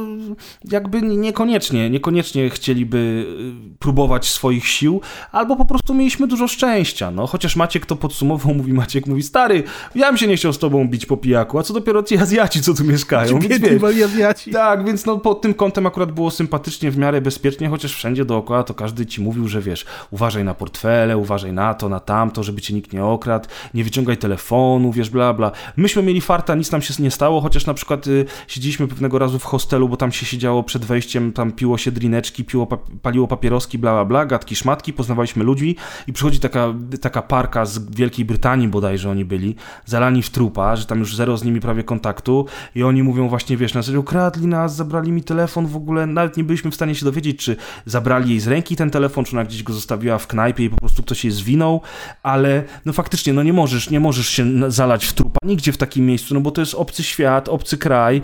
jakby 0.70 1.02
niekoniecznie, 1.02 1.90
niekoniecznie 1.90 2.50
chcieliby 2.50 3.26
y, 3.74 3.78
próbować 3.78 4.26
swoich 4.26 4.68
sił, 4.68 5.00
albo 5.32 5.56
po 5.56 5.64
prostu 5.64 5.94
mieliśmy 5.94 6.26
dużo 6.26 6.48
szczęścia, 6.48 7.10
no. 7.10 7.26
Chociaż 7.26 7.56
Maciek 7.56 7.86
to 7.86 7.96
podsumował, 7.96 8.54
mówi 8.60 8.72
Maciek, 8.72 9.06
mówi, 9.06 9.22
stary, 9.22 9.62
ja 9.94 10.08
bym 10.08 10.16
się 10.16 10.26
nie 10.26 10.36
chciał 10.36 10.52
z 10.52 10.58
tobą 10.58 10.88
bić 10.88 11.06
po 11.06 11.16
pijaku, 11.16 11.58
a 11.58 11.62
co 11.62 11.74
dopiero 11.74 12.02
ci 12.02 12.18
Azjaci, 12.18 12.62
co 12.62 12.74
tu 12.74 12.84
mieszkają, 12.84 13.38
więc 13.38 13.60
Biedni 13.60 13.78
mali 13.78 14.02
Azjaci. 14.02 14.50
tak, 14.50 14.84
więc 14.86 15.06
no 15.06 15.18
pod 15.18 15.40
tym 15.40 15.54
kątem 15.54 15.86
akurat 15.86 16.12
było 16.12 16.30
sympatycznie, 16.30 16.90
w 16.90 16.98
miarę 16.98 17.20
bezpiecznie, 17.20 17.68
chociaż 17.68 17.94
wszędzie 17.94 18.24
dookoła 18.24 18.62
to 18.62 18.74
każdy 18.74 19.06
ci 19.06 19.20
mówił, 19.20 19.48
że 19.48 19.60
wiesz, 19.60 19.86
uważaj 20.10 20.44
na 20.44 20.54
portfele, 20.54 21.16
uważaj 21.16 21.52
na 21.52 21.74
to, 21.74 21.88
na 21.88 22.00
tamto, 22.00 22.42
żeby 22.42 22.60
cię 22.60 22.74
nikt 22.74 22.92
nie 22.92 23.04
okradł, 23.04 23.48
nie 23.74 23.84
wyciągaj 23.84 24.16
telefonu, 24.16 24.92
wiesz, 24.92 25.10
bla, 25.10 25.34
bla. 25.34 25.52
Myśmy 25.76 26.02
mieli 26.02 26.20
farta, 26.20 26.54
nic 26.54 26.72
nam 26.72 26.82
się 26.82 27.02
nie 27.02 27.10
stało, 27.10 27.40
chociaż 27.40 27.66
na 27.66 27.74
przykład 27.74 28.07
siedzieliśmy 28.48 28.88
pewnego 28.88 29.18
razu 29.18 29.38
w 29.38 29.44
hostelu, 29.44 29.88
bo 29.88 29.96
tam 29.96 30.12
się 30.12 30.26
siedziało 30.26 30.62
przed 30.62 30.84
wejściem, 30.84 31.32
tam 31.32 31.52
piło 31.52 31.78
się 31.78 31.92
drineczki, 31.92 32.44
piło, 32.44 32.66
paliło 33.02 33.28
papieroski, 33.28 33.78
bla, 33.78 33.92
bla, 33.92 34.04
bla, 34.04 34.26
gadki, 34.26 34.56
szmatki, 34.56 34.92
poznawaliśmy 34.92 35.44
ludzi 35.44 35.76
i 36.06 36.12
przychodzi 36.12 36.40
taka, 36.40 36.74
taka 37.00 37.22
parka 37.22 37.64
z 37.64 37.90
Wielkiej 37.90 38.24
Brytanii 38.24 38.68
bodajże 38.68 39.10
oni 39.10 39.24
byli, 39.24 39.54
zalani 39.86 40.22
w 40.22 40.30
trupa, 40.30 40.76
że 40.76 40.86
tam 40.86 40.98
już 40.98 41.16
zero 41.16 41.36
z 41.36 41.44
nimi 41.44 41.60
prawie 41.60 41.84
kontaktu 41.84 42.46
i 42.74 42.82
oni 42.82 43.02
mówią 43.02 43.28
właśnie, 43.28 43.56
wiesz, 43.56 43.74
na 43.74 43.82
serio, 43.82 44.00
ukradli 44.00 44.46
nas, 44.46 44.76
zabrali 44.76 45.12
mi 45.12 45.22
telefon 45.22 45.66
w 45.66 45.76
ogóle, 45.76 46.06
nawet 46.06 46.36
nie 46.36 46.44
byliśmy 46.44 46.70
w 46.70 46.74
stanie 46.74 46.94
się 46.94 47.04
dowiedzieć, 47.04 47.44
czy 47.44 47.56
zabrali 47.86 48.30
jej 48.30 48.40
z 48.40 48.48
ręki 48.48 48.76
ten 48.76 48.90
telefon, 48.90 49.24
czy 49.24 49.32
ona 49.32 49.44
gdzieś 49.44 49.62
go 49.62 49.72
zostawiła 49.72 50.18
w 50.18 50.26
knajpie 50.26 50.64
i 50.64 50.70
po 50.70 50.76
prostu 50.76 51.02
ktoś 51.02 51.24
jej 51.24 51.32
zwinął, 51.32 51.80
ale 52.22 52.64
no 52.84 52.92
faktycznie, 52.92 53.32
no 53.32 53.42
nie 53.42 53.52
możesz, 53.52 53.90
nie 53.90 54.00
możesz 54.00 54.28
się 54.28 54.70
zalać 54.70 55.06
w 55.06 55.12
trupa 55.12 55.38
nigdzie 55.44 55.72
w 55.72 55.76
takim 55.76 56.06
miejscu, 56.06 56.34
no 56.34 56.40
bo 56.40 56.50
to 56.50 56.60
jest 56.60 56.74
obcy 56.74 57.02
świat, 57.02 57.48
obcy 57.48 57.78
kraj 57.78 57.97
i, 58.12 58.22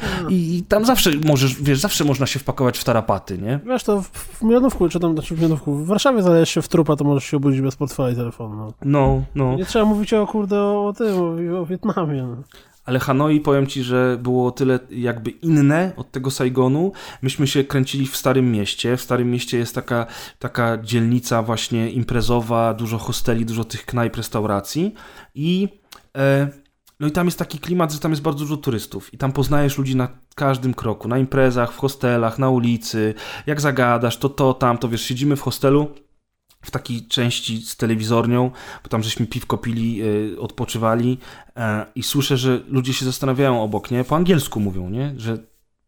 i 0.57 0.63
tam 0.63 0.85
zawsze 0.85 1.11
możesz, 1.25 1.63
wiesz, 1.63 1.79
zawsze 1.79 2.05
można 2.05 2.27
się 2.27 2.39
wpakować 2.39 2.79
w 2.79 2.85
tarapaty, 2.85 3.39
nie? 3.39 3.61
Wiesz, 3.67 3.85
to 3.85 4.03
w, 4.03 4.09
w 4.09 4.43
Milionówku, 4.43 4.89
czy 4.89 5.01
tam, 5.01 5.13
znaczy 5.13 5.35
w 5.35 5.39
Milionówku, 5.39 5.75
w 5.75 5.87
Warszawie 5.87 6.23
zalejesz 6.23 6.51
się 6.51 6.63
w 6.63 6.69
trupa, 6.69 6.97
to 6.97 7.05
możesz 7.05 7.25
się 7.25 7.37
obudzić 7.37 7.61
bez 7.61 7.77
portfela 7.77 8.11
i 8.11 8.17
telefonu. 8.17 8.57
No. 8.57 8.73
No, 8.85 9.23
no. 9.35 9.57
Nie 9.57 9.65
trzeba 9.65 9.85
mówić 9.85 10.13
o, 10.13 10.27
kurde, 10.27 10.61
o, 10.61 10.87
o 10.87 10.93
tym, 10.93 11.17
o, 11.55 11.61
o 11.61 11.67
Wietnamie. 11.67 12.23
No. 12.23 12.37
ale 12.85 12.99
Hanoi, 12.99 13.41
powiem 13.41 13.67
ci, 13.67 13.83
że 13.83 14.19
było 14.23 14.51
tyle 14.51 14.79
jakby 14.91 15.31
inne 15.31 15.93
od 15.97 16.11
tego 16.11 16.31
Saigonu. 16.31 16.93
Myśmy 17.23 17.47
się 17.47 17.65
kręcili 17.65 18.07
w 18.07 18.17
Starym 18.17 18.53
Mieście. 18.53 18.97
W 18.97 19.01
Starym 19.01 19.31
Mieście 19.31 19.59
jest 19.59 19.75
taka, 19.75 20.07
taka 20.39 20.79
dzielnica 20.79 21.43
właśnie 21.43 21.91
imprezowa, 21.91 22.75
dużo 22.75 22.99
hosteli, 22.99 23.47
dużo 23.47 23.65
tych 23.65 23.87
knajp, 23.87 24.17
restauracji 24.17 24.95
i... 25.35 25.69
E, 26.17 26.49
no 27.05 27.09
i 27.09 27.13
tam 27.13 27.27
jest 27.27 27.39
taki 27.39 27.59
klimat, 27.59 27.93
że 27.93 27.99
tam 27.99 28.13
jest 28.13 28.23
bardzo 28.23 28.39
dużo 28.39 28.57
turystów 28.57 29.15
i 29.15 29.19
tam 29.19 29.33
poznajesz 29.33 29.79
ludzi 29.79 29.97
na 29.97 30.09
każdym 30.35 30.75
kroku, 30.75 31.09
na 31.09 31.19
imprezach, 31.19 31.73
w 31.73 31.77
hostelach, 31.77 32.39
na 32.39 32.51
ulicy. 32.51 33.15
Jak 33.47 33.61
zagadasz, 33.61 34.17
to 34.17 34.29
to, 34.29 34.55
tam, 34.55 34.79
to 34.79 34.89
wiesz, 34.89 35.03
siedzimy 35.03 35.37
w 35.37 35.41
hostelu, 35.41 35.91
w 36.63 36.71
takiej 36.71 37.07
części 37.09 37.63
z 37.63 37.77
telewizornią, 37.77 38.51
bo 38.83 38.89
tam 38.89 39.03
żeśmy 39.03 39.27
piwko 39.27 39.59
pili, 39.59 39.97
yy, 39.97 40.37
odpoczywali 40.41 41.11
yy, 41.11 41.63
i 41.95 42.03
słyszę, 42.03 42.37
że 42.37 42.61
ludzie 42.69 42.93
się 42.93 43.05
zastanawiają 43.05 43.63
obok, 43.63 43.91
nie? 43.91 44.05
Po 44.05 44.17
angielsku 44.17 44.61
mówią, 44.61 44.91
nie? 44.91 45.15
Że 45.17 45.39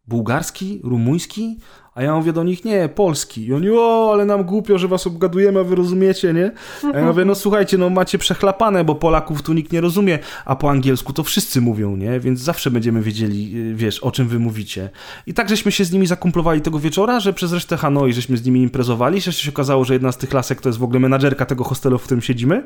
bułgarski, 0.06 0.80
rumuński, 0.84 1.58
a 1.96 2.02
ja 2.02 2.14
mówię 2.14 2.32
do 2.32 2.44
nich, 2.44 2.64
nie, 2.64 2.88
polski. 2.88 3.46
I 3.46 3.54
oni, 3.54 3.70
o, 3.70 4.10
ale 4.12 4.24
nam 4.24 4.44
głupio, 4.44 4.78
że 4.78 4.88
was 4.88 5.06
obgadujemy, 5.06 5.60
a 5.60 5.64
wy 5.64 5.74
rozumiecie, 5.74 6.32
nie? 6.32 6.52
A 6.94 6.98
ja 6.98 7.04
mówię, 7.04 7.24
no 7.24 7.34
słuchajcie, 7.34 7.78
no 7.78 7.90
macie 7.90 8.18
przechlapane, 8.18 8.84
bo 8.84 8.94
Polaków 8.94 9.42
tu 9.42 9.52
nikt 9.52 9.72
nie 9.72 9.80
rozumie, 9.80 10.18
a 10.44 10.56
po 10.56 10.70
angielsku 10.70 11.12
to 11.12 11.22
wszyscy 11.22 11.60
mówią, 11.60 11.96
nie? 11.96 12.20
Więc 12.20 12.40
zawsze 12.40 12.70
będziemy 12.70 13.02
wiedzieli, 13.02 13.52
y, 13.56 13.74
wiesz, 13.74 13.98
o 13.98 14.10
czym 14.10 14.28
wy 14.28 14.38
mówicie. 14.38 14.90
I 15.26 15.34
tak 15.34 15.48
żeśmy 15.48 15.72
się 15.72 15.84
z 15.84 15.92
nimi 15.92 16.06
zakumplowali 16.06 16.60
tego 16.60 16.78
wieczora, 16.78 17.20
że 17.20 17.32
przez 17.32 17.52
resztę 17.52 17.76
Hanoi 17.76 18.12
żeśmy 18.12 18.36
z 18.36 18.44
nimi 18.44 18.62
imprezowali. 18.62 19.14
Jeszcze 19.14 19.32
się 19.32 19.50
okazało, 19.50 19.84
że 19.84 19.92
jedna 19.92 20.12
z 20.12 20.16
tych 20.16 20.32
lasek 20.32 20.60
to 20.60 20.68
jest 20.68 20.78
w 20.78 20.82
ogóle 20.82 21.00
menadżerka 21.00 21.46
tego 21.46 21.64
hostelu, 21.64 21.98
w 21.98 22.02
którym 22.02 22.22
siedzimy. 22.22 22.62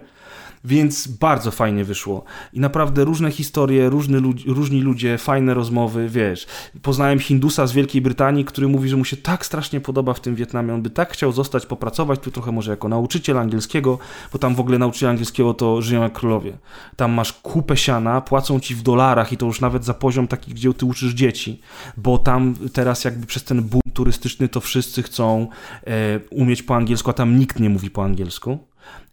Więc 0.64 1.06
bardzo 1.06 1.50
fajnie 1.50 1.84
wyszło. 1.84 2.24
I 2.52 2.60
naprawdę 2.60 3.04
różne 3.04 3.30
historie, 3.30 3.90
różny 3.90 4.20
różni 4.46 4.80
ludzie, 4.80 5.18
fajne 5.18 5.54
rozmowy, 5.54 6.08
wiesz. 6.08 6.46
Poznałem 6.82 7.18
Hindusa 7.18 7.66
z 7.66 7.72
Wielkiej 7.72 8.02
Brytanii, 8.02 8.44
który 8.44 8.68
mówi, 8.68 8.88
że 8.88 8.96
mu 8.96 9.04
się 9.04 9.16
tak 9.16 9.46
strasznie 9.46 9.80
podoba 9.80 10.14
w 10.14 10.20
tym 10.20 10.34
Wietnamie. 10.34 10.74
On 10.74 10.82
by 10.82 10.90
tak 10.90 11.12
chciał 11.12 11.32
zostać, 11.32 11.66
popracować 11.66 12.20
tu 12.20 12.30
trochę 12.30 12.52
może 12.52 12.70
jako 12.70 12.88
nauczyciel 12.88 13.38
angielskiego, 13.38 13.98
bo 14.32 14.38
tam 14.38 14.54
w 14.54 14.60
ogóle 14.60 14.78
nauczyciel 14.78 15.08
angielskiego 15.08 15.54
to 15.54 15.82
żyją 15.82 16.02
jak 16.02 16.12
królowie. 16.12 16.58
Tam 16.96 17.12
masz 17.12 17.32
kupę 17.32 17.76
siana, 17.76 18.20
płacą 18.20 18.60
ci 18.60 18.74
w 18.74 18.82
dolarach 18.82 19.32
i 19.32 19.36
to 19.36 19.46
już 19.46 19.60
nawet 19.60 19.84
za 19.84 19.94
poziom 19.94 20.28
taki, 20.28 20.54
gdzie 20.54 20.74
ty 20.74 20.86
uczysz 20.86 21.12
dzieci, 21.12 21.60
bo 21.96 22.18
tam 22.18 22.54
teraz 22.72 23.04
jakby 23.04 23.26
przez 23.26 23.44
ten 23.44 23.62
boom 23.62 23.82
turystyczny 23.94 24.48
to 24.48 24.60
wszyscy 24.60 25.02
chcą 25.02 25.48
e, 25.86 26.20
umieć 26.30 26.62
po 26.62 26.76
angielsku, 26.76 27.10
a 27.10 27.12
tam 27.12 27.38
nikt 27.38 27.60
nie 27.60 27.70
mówi 27.70 27.90
po 27.90 28.04
angielsku. 28.04 28.69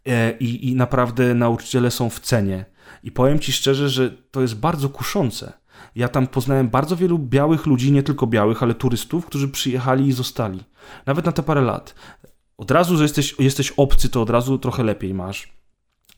E, 0.08 0.32
i, 0.32 0.70
i 0.70 0.76
naprawdę 0.76 1.34
nauczyciele 1.34 1.92
są 1.92 2.10
w 2.10 2.20
cenie. 2.20 2.66
I 3.04 3.12
powiem 3.12 3.40
Ci 3.40 3.52
szczerze, 3.52 3.90
że 3.90 4.12
to 4.32 4.42
jest 4.42 4.56
bardzo 4.56 4.90
kuszące. 4.90 5.54
Ja 5.96 6.08
tam 6.08 6.28
poznałem 6.28 6.70
bardzo 6.70 6.96
wielu 6.96 7.20
białych 7.20 7.66
ludzi, 7.66 7.92
nie 7.92 8.04
tylko 8.04 8.28
białych, 8.28 8.64
ale 8.64 8.74
turystów, 8.74 9.26
którzy 9.26 9.48
przyjechali 9.48 10.08
i 10.08 10.12
zostali. 10.12 10.64
Nawet 11.06 11.26
na 11.26 11.32
te 11.32 11.44
parę 11.44 11.62
lat. 11.62 11.96
Od 12.58 12.72
razu, 12.72 12.98
że 12.98 13.04
jesteś, 13.04 13.36
jesteś 13.40 13.74
obcy, 13.78 14.10
to 14.10 14.22
od 14.22 14.30
razu 14.30 14.58
trochę 14.58 14.84
lepiej 14.84 15.14
masz 15.14 15.57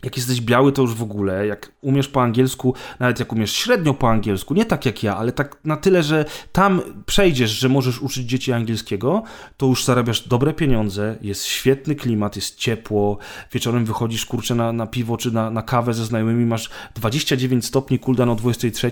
jak 0.03 0.17
jesteś 0.17 0.41
biały, 0.41 0.71
to 0.71 0.81
już 0.81 0.93
w 0.93 1.03
ogóle, 1.03 1.47
jak 1.47 1.71
umiesz 1.81 2.07
po 2.07 2.21
angielsku, 2.21 2.73
nawet 2.99 3.19
jak 3.19 3.33
umiesz 3.33 3.51
średnio 3.51 3.93
po 3.93 4.09
angielsku, 4.09 4.53
nie 4.53 4.65
tak 4.65 4.85
jak 4.85 5.03
ja, 5.03 5.17
ale 5.17 5.31
tak 5.31 5.57
na 5.65 5.77
tyle, 5.77 6.03
że 6.03 6.25
tam 6.51 6.81
przejdziesz, 7.05 7.51
że 7.51 7.69
możesz 7.69 8.01
uczyć 8.01 8.25
dzieci 8.25 8.53
angielskiego, 8.53 9.23
to 9.57 9.65
już 9.65 9.85
zarabiasz 9.85 10.27
dobre 10.27 10.53
pieniądze, 10.53 11.17
jest 11.21 11.45
świetny 11.45 11.95
klimat, 11.95 12.35
jest 12.35 12.55
ciepło, 12.55 13.17
wieczorem 13.51 13.85
wychodzisz 13.85 14.25
kurczę 14.25 14.55
na, 14.55 14.73
na 14.73 14.87
piwo 14.87 15.17
czy 15.17 15.31
na, 15.31 15.51
na 15.51 15.61
kawę 15.61 15.93
ze 15.93 16.05
znajomymi, 16.05 16.45
masz 16.45 16.69
29 16.95 17.65
stopni 17.65 17.99
cooldown 17.99 18.29
o 18.29 18.35
23 18.35 18.91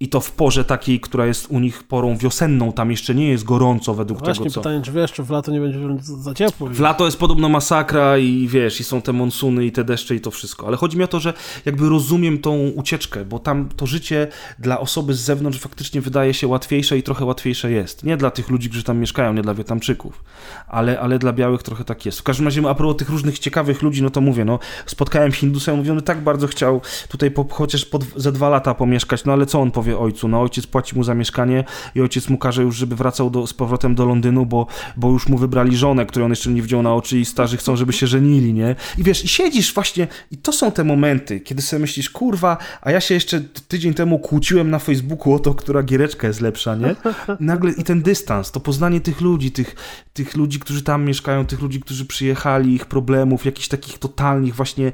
i 0.00 0.08
to 0.08 0.20
w 0.20 0.32
porze 0.32 0.64
takiej, 0.64 1.00
która 1.00 1.26
jest 1.26 1.46
u 1.50 1.60
nich 1.60 1.82
porą 1.82 2.16
wiosenną, 2.16 2.72
tam 2.72 2.90
jeszcze 2.90 3.14
nie 3.14 3.28
jest 3.28 3.44
gorąco 3.44 3.94
według 3.94 4.20
no 4.20 4.24
Właśnie 4.24 4.44
tego, 4.44 4.54
co... 4.54 4.60
pytanie, 4.60 4.82
czy 4.82 4.92
wiesz, 4.92 5.12
czy 5.12 5.22
w 5.22 5.30
lato 5.30 5.52
nie 5.52 5.60
będzie 5.60 5.78
za 6.02 6.34
ciepło? 6.34 6.68
W 6.68 6.80
lato 6.80 7.04
jest 7.04 7.18
podobno 7.18 7.48
masakra 7.48 8.18
i 8.18 8.48
wiesz, 8.48 8.80
i 8.80 8.84
są 8.84 9.02
te 9.02 9.12
monsuny 9.12 9.66
i 9.66 9.72
te 9.72 9.84
deszcze 9.84 10.14
i 10.14 10.20
to 10.20 10.30
wszystko, 10.30 10.66
ale 10.66 10.76
chodzi 10.76 10.98
mi 10.98 11.04
o 11.04 11.08
to, 11.08 11.20
że 11.20 11.32
jakby 11.64 11.88
rozumiem 11.88 12.38
tą 12.38 12.68
ucieczkę, 12.68 13.24
bo 13.24 13.38
tam 13.38 13.68
to 13.76 13.86
życie 13.86 14.28
dla 14.58 14.80
osoby 14.80 15.14
z 15.14 15.20
zewnątrz 15.20 15.58
faktycznie 15.58 16.00
wydaje 16.00 16.34
się 16.34 16.48
łatwiejsze 16.48 16.98
i 16.98 17.02
trochę 17.02 17.24
łatwiejsze 17.24 17.70
jest. 17.70 18.04
Nie 18.04 18.16
dla 18.16 18.30
tych 18.30 18.50
ludzi, 18.50 18.68
którzy 18.68 18.84
tam 18.84 18.98
mieszkają, 18.98 19.32
nie 19.32 19.42
dla 19.42 19.54
Wietnamczyków, 19.54 20.24
ale, 20.68 21.00
ale 21.00 21.18
dla 21.18 21.32
białych 21.32 21.62
trochę 21.62 21.84
tak 21.84 22.06
jest. 22.06 22.20
W 22.20 22.22
każdym 22.22 22.46
razie, 22.46 22.68
a 22.68 22.74
propos 22.74 22.96
tych 22.96 23.08
różnych 23.08 23.38
ciekawych 23.38 23.82
ludzi, 23.82 24.02
no 24.02 24.10
to 24.10 24.20
mówię, 24.20 24.44
no 24.44 24.58
spotkałem 24.86 25.32
Hindusa 25.32 25.72
i 25.72 25.76
mówię, 25.76 25.92
on 25.92 26.02
tak 26.02 26.20
bardzo 26.20 26.46
chciał 26.46 26.80
tutaj 27.08 27.30
po, 27.30 27.46
chociaż 27.50 27.84
po, 27.84 27.98
ze 28.16 28.32
dwa 28.32 28.48
lata 28.48 28.74
pomieszkać, 28.74 29.24
no 29.24 29.32
ale 29.32 29.46
co 29.46 29.60
on 29.60 29.70
powie 29.70 29.83
ojcu. 29.92 30.28
No 30.28 30.40
ojciec 30.40 30.66
płaci 30.66 30.96
mu 30.96 31.04
za 31.04 31.14
mieszkanie 31.14 31.64
i 31.94 32.00
ojciec 32.00 32.28
mu 32.28 32.38
każe 32.38 32.62
już, 32.62 32.76
żeby 32.76 32.96
wracał 32.96 33.30
do, 33.30 33.46
z 33.46 33.54
powrotem 33.54 33.94
do 33.94 34.06
Londynu, 34.06 34.46
bo, 34.46 34.66
bo 34.96 35.10
już 35.10 35.28
mu 35.28 35.38
wybrali 35.38 35.76
żonę, 35.76 36.06
której 36.06 36.24
on 36.24 36.32
jeszcze 36.32 36.50
nie 36.50 36.62
widział 36.62 36.82
na 36.82 36.94
oczy 36.94 37.18
i 37.18 37.24
starzy 37.24 37.56
chcą, 37.56 37.76
żeby 37.76 37.92
się 37.92 38.06
żenili, 38.06 38.52
nie? 38.52 38.76
I 38.98 39.02
wiesz, 39.02 39.24
i 39.24 39.28
siedzisz 39.28 39.74
właśnie 39.74 40.06
i 40.30 40.36
to 40.36 40.52
są 40.52 40.72
te 40.72 40.84
momenty, 40.84 41.40
kiedy 41.40 41.62
sobie 41.62 41.80
myślisz, 41.80 42.10
kurwa, 42.10 42.56
a 42.82 42.90
ja 42.90 43.00
się 43.00 43.14
jeszcze 43.14 43.40
tydzień 43.68 43.94
temu 43.94 44.18
kłóciłem 44.18 44.70
na 44.70 44.78
Facebooku 44.78 45.34
o 45.34 45.38
to, 45.38 45.54
która 45.54 45.82
giereczka 45.82 46.26
jest 46.26 46.40
lepsza, 46.40 46.74
nie? 46.74 46.96
Nagle 47.40 47.72
i 47.72 47.84
ten 47.84 48.02
dystans, 48.02 48.50
to 48.50 48.60
poznanie 48.60 49.00
tych 49.00 49.20
ludzi, 49.20 49.52
tych, 49.52 49.74
tych 50.12 50.36
ludzi, 50.36 50.60
którzy 50.60 50.82
tam 50.82 51.04
mieszkają, 51.04 51.46
tych 51.46 51.60
ludzi, 51.60 51.80
którzy 51.80 52.06
przyjechali, 52.06 52.74
ich 52.74 52.86
problemów, 52.86 53.44
jakichś 53.44 53.68
takich 53.68 53.98
totalnych 53.98 54.54
właśnie 54.54 54.92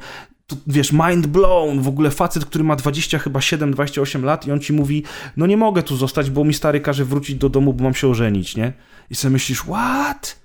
to, 0.50 0.56
wiesz, 0.66 0.92
mind 0.92 1.26
blown, 1.26 1.80
w 1.80 1.88
ogóle 1.88 2.10
facet, 2.10 2.44
który 2.44 2.64
ma 2.64 2.76
20 2.76 3.18
chyba 3.18 3.40
7, 3.40 3.72
28 3.72 4.24
lat 4.24 4.46
i 4.46 4.52
on 4.52 4.60
ci 4.60 4.72
mówi, 4.72 5.04
no 5.36 5.46
nie 5.46 5.56
mogę 5.56 5.82
tu 5.82 5.96
zostać, 5.96 6.30
bo 6.30 6.44
mi 6.44 6.54
stary 6.54 6.80
każe 6.80 7.04
wrócić 7.04 7.36
do 7.36 7.48
domu, 7.48 7.72
bo 7.72 7.84
mam 7.84 7.94
się 7.94 8.08
ożenić, 8.08 8.56
nie? 8.56 8.72
I 9.10 9.14
sobie 9.14 9.32
myślisz, 9.32 9.60
what? 9.60 10.40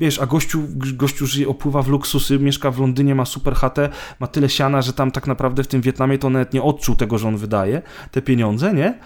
Wiesz, 0.00 0.18
a 0.18 0.26
gościu, 0.26 0.62
gościu 0.94 1.26
żyje, 1.26 1.48
opływa 1.48 1.82
w 1.82 1.88
luksusy, 1.88 2.38
mieszka 2.38 2.70
w 2.70 2.80
Londynie, 2.80 3.14
ma 3.14 3.24
super 3.24 3.54
chatę, 3.54 3.88
ma 4.20 4.26
tyle 4.26 4.48
siana, 4.48 4.82
że 4.82 4.92
tam 4.92 5.10
tak 5.10 5.26
naprawdę 5.26 5.64
w 5.64 5.66
tym 5.66 5.80
Wietnamie 5.80 6.18
to 6.18 6.30
nawet 6.30 6.54
nie 6.54 6.62
odczuł 6.62 6.96
tego, 6.96 7.18
że 7.18 7.28
on 7.28 7.36
wydaje 7.36 7.82
te 8.10 8.22
pieniądze, 8.22 8.74
nie? 8.74 8.98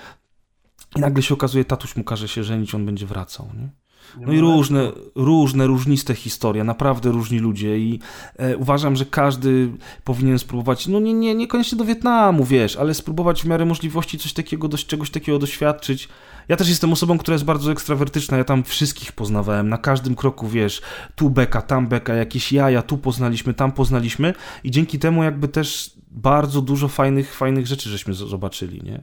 I 0.96 1.00
nagle 1.00 1.22
się 1.22 1.34
okazuje, 1.34 1.64
tatuś 1.64 1.96
mu 1.96 2.04
każe 2.04 2.28
się 2.28 2.44
żenić, 2.44 2.74
on 2.74 2.86
będzie 2.86 3.06
wracał, 3.06 3.48
nie? 3.54 3.83
No 4.20 4.32
i 4.32 4.40
różne, 4.40 4.92
różne, 5.14 5.66
różniste 5.66 6.14
historie, 6.14 6.64
naprawdę 6.64 7.10
różni 7.10 7.38
ludzie 7.38 7.78
i 7.78 8.00
e, 8.36 8.56
uważam, 8.56 8.96
że 8.96 9.06
każdy 9.06 9.68
powinien 10.04 10.38
spróbować, 10.38 10.86
no 10.86 11.00
nie, 11.00 11.14
nie, 11.14 11.34
niekoniecznie 11.34 11.78
do 11.78 11.84
Wietnamu, 11.84 12.44
wiesz, 12.44 12.76
ale 12.76 12.94
spróbować 12.94 13.42
w 13.42 13.46
miarę 13.46 13.64
możliwości 13.64 14.18
coś 14.18 14.32
takiego, 14.32 14.68
dość, 14.68 14.86
czegoś 14.86 15.10
takiego 15.10 15.38
doświadczyć. 15.38 16.08
Ja 16.48 16.56
też 16.56 16.68
jestem 16.68 16.92
osobą, 16.92 17.18
która 17.18 17.34
jest 17.34 17.44
bardzo 17.44 17.72
ekstrawertyczna, 17.72 18.36
ja 18.36 18.44
tam 18.44 18.64
wszystkich 18.64 19.12
poznawałem, 19.12 19.68
na 19.68 19.78
każdym 19.78 20.14
kroku, 20.14 20.48
wiesz, 20.48 20.82
tu 21.14 21.30
beka, 21.30 21.62
tam 21.62 21.86
beka, 21.86 22.14
jakieś 22.14 22.52
jaja, 22.52 22.82
tu 22.82 22.98
poznaliśmy, 22.98 23.54
tam 23.54 23.72
poznaliśmy 23.72 24.34
i 24.64 24.70
dzięki 24.70 24.98
temu 24.98 25.24
jakby 25.24 25.48
też 25.48 25.90
bardzo 26.10 26.62
dużo 26.62 26.88
fajnych, 26.88 27.34
fajnych 27.34 27.66
rzeczy 27.66 27.90
żeśmy 27.90 28.14
zobaczyli, 28.14 28.82
nie? 28.84 29.02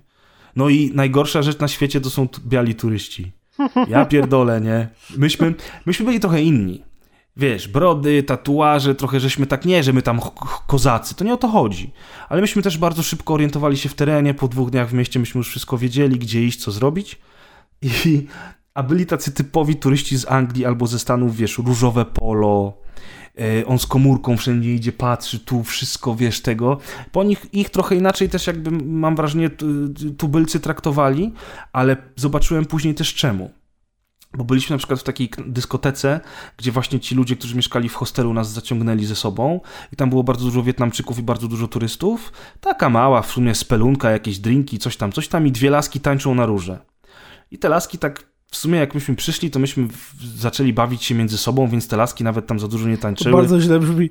No 0.56 0.70
i 0.70 0.92
najgorsza 0.94 1.42
rzecz 1.42 1.60
na 1.60 1.68
świecie 1.68 2.02
to 2.02 2.10
są 2.10 2.28
biali 2.46 2.76
turyści. 2.76 3.32
Ja 3.88 4.06
pierdolę, 4.06 4.62
nie? 4.62 4.88
Myśmy, 5.18 5.54
myśmy 5.86 6.06
byli 6.06 6.20
trochę 6.20 6.42
inni. 6.42 6.84
Wiesz, 7.38 7.68
brody, 7.68 8.24
tatuaże, 8.24 8.96
trochę 8.96 9.20
żeśmy 9.20 9.46
tak 9.46 9.66
nie, 9.66 9.84
że 9.84 9.94
my 9.94 10.02
tam 10.02 10.20
kozacy, 10.68 11.16
to 11.16 11.24
nie 11.24 11.34
o 11.34 11.38
to 11.38 11.48
chodzi. 11.48 11.94
Ale 12.30 12.42
myśmy 12.42 12.62
też 12.62 12.78
bardzo 12.78 13.04
szybko 13.04 13.34
orientowali 13.34 13.78
się 13.78 13.90
w 13.90 13.94
terenie, 13.94 14.34
po 14.34 14.48
dwóch 14.48 14.70
dniach 14.70 14.90
w 14.90 14.94
mieście 14.94 15.20
myśmy 15.20 15.40
już 15.40 15.50
wszystko 15.50 15.78
wiedzieli, 15.78 16.20
gdzie 16.20 16.44
iść, 16.44 16.64
co 16.64 16.72
zrobić. 16.72 17.20
I, 17.82 18.28
a 18.74 18.84
byli 18.84 19.06
tacy 19.06 19.32
typowi 19.32 19.76
turyści 19.76 20.18
z 20.18 20.32
Anglii 20.32 20.66
albo 20.66 20.88
ze 20.88 21.00
Stanów, 21.00 21.36
wiesz, 21.36 21.58
różowe 21.58 22.06
polo, 22.06 22.74
on 23.66 23.80
z 23.80 23.86
komórką 23.86 24.38
wszędzie 24.38 24.76
idzie, 24.76 24.92
patrzy, 24.92 25.40
tu 25.40 25.64
wszystko, 25.64 26.16
wiesz, 26.16 26.42
tego. 26.42 26.78
Po 27.12 27.24
nich 27.24 27.46
ich 27.54 27.70
trochę 27.70 27.96
inaczej 27.96 28.30
też 28.30 28.48
jakby, 28.48 28.72
mam 28.86 29.16
wrażenie, 29.16 29.50
tubylcy 30.18 30.60
traktowali, 30.60 31.34
ale 31.74 31.98
zobaczyłem 32.16 32.66
później 32.66 32.96
też 32.96 33.14
czemu. 33.14 33.52
Bo 34.38 34.44
byliśmy 34.44 34.74
na 34.74 34.78
przykład 34.78 35.00
w 35.00 35.04
takiej 35.04 35.30
dyskotece, 35.48 36.20
gdzie 36.58 36.72
właśnie 36.72 37.00
ci 37.00 37.16
ludzie, 37.16 37.36
którzy 37.36 37.56
mieszkali 37.56 37.90
w 37.90 37.96
hostelu, 37.96 38.34
nas 38.34 38.52
zaciągnęli 38.52 39.06
ze 39.06 39.16
sobą 39.16 39.60
i 39.94 39.96
tam 39.96 40.10
było 40.10 40.24
bardzo 40.24 40.46
dużo 40.46 40.64
Wietnamczyków 40.64 41.20
i 41.20 41.24
bardzo 41.24 41.48
dużo 41.48 41.68
turystów. 41.68 42.34
Taka 42.62 42.90
mała, 42.90 43.22
w 43.22 43.32
sumie 43.32 43.56
spelunka, 43.56 44.12
jakieś 44.12 44.40
drinki, 44.40 44.80
coś 44.80 44.98
tam, 44.98 45.12
coś 45.12 45.28
tam 45.28 45.48
i 45.48 45.52
dwie 45.52 45.70
laski 45.70 46.00
tańczą 46.00 46.36
na 46.36 46.46
róże. 46.46 46.80
I 47.52 47.58
te 47.58 47.70
laski 47.70 47.98
tak 47.98 48.31
w 48.52 48.58
sumie 48.58 48.80
jak 48.80 48.96
myśmy 48.96 49.16
przyszli, 49.16 49.52
to 49.52 49.60
myśmy 49.60 49.88
zaczęli 50.36 50.74
bawić 50.74 51.04
się 51.04 51.16
między 51.16 51.38
sobą, 51.38 51.68
więc 51.68 51.88
te 51.88 51.98
laski 51.98 52.24
nawet 52.24 52.48
tam 52.48 52.60
za 52.60 52.68
dużo 52.68 52.88
nie 52.88 52.98
tańczyły. 52.98 53.32
To 53.32 53.38
bardzo 53.38 53.62
źle 53.62 53.80
brzmi. 53.80 54.10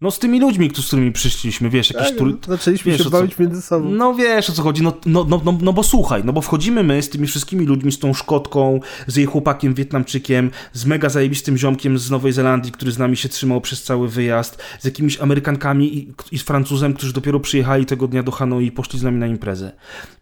No 0.00 0.10
z 0.10 0.18
tymi 0.18 0.40
ludźmi, 0.40 0.70
z 0.74 0.86
którymi 0.86 1.12
przyszliśmy, 1.12 1.70
wiesz, 1.70 1.90
jakieś... 1.90 2.08
Tak, 2.08 2.18
tur... 2.18 2.28
no, 2.28 2.56
zaczęliśmy 2.56 2.92
wiesz, 2.92 3.00
się 3.00 3.08
o 3.08 3.10
co- 3.10 3.18
bawić 3.18 3.38
między 3.38 3.62
sobą. 3.62 3.88
No 3.88 4.14
wiesz 4.14 4.50
o 4.50 4.52
co 4.52 4.62
chodzi, 4.62 4.82
no, 4.82 4.96
no, 5.06 5.26
no, 5.28 5.40
no, 5.44 5.58
no 5.62 5.72
bo 5.72 5.82
słuchaj, 5.82 6.22
no 6.24 6.32
bo 6.32 6.40
wchodzimy 6.40 6.82
my 6.82 7.02
z 7.02 7.08
tymi 7.08 7.26
wszystkimi 7.26 7.66
ludźmi, 7.66 7.92
z 7.92 7.98
tą 7.98 8.14
Szkotką, 8.14 8.80
z 9.06 9.16
jej 9.16 9.26
chłopakiem 9.26 9.74
Wietnamczykiem, 9.74 10.50
z 10.72 10.84
mega 10.84 11.08
zajebistym 11.08 11.58
ziomkiem 11.58 11.98
z 11.98 12.10
Nowej 12.10 12.32
Zelandii, 12.32 12.72
który 12.72 12.92
z 12.92 12.98
nami 12.98 13.16
się 13.16 13.28
trzymał 13.28 13.60
przez 13.60 13.82
cały 13.82 14.08
wyjazd, 14.08 14.62
z 14.80 14.84
jakimiś 14.84 15.20
Amerykankami 15.20 15.98
i, 15.98 16.12
i 16.32 16.38
z 16.38 16.42
Francuzem, 16.42 16.94
którzy 16.94 17.12
dopiero 17.12 17.40
przyjechali 17.40 17.86
tego 17.86 18.08
dnia 18.08 18.22
do 18.22 18.32
Hanoi 18.32 18.66
i 18.66 18.72
poszli 18.72 18.98
z 18.98 19.02
nami 19.02 19.18
na 19.18 19.26
imprezę. 19.26 19.72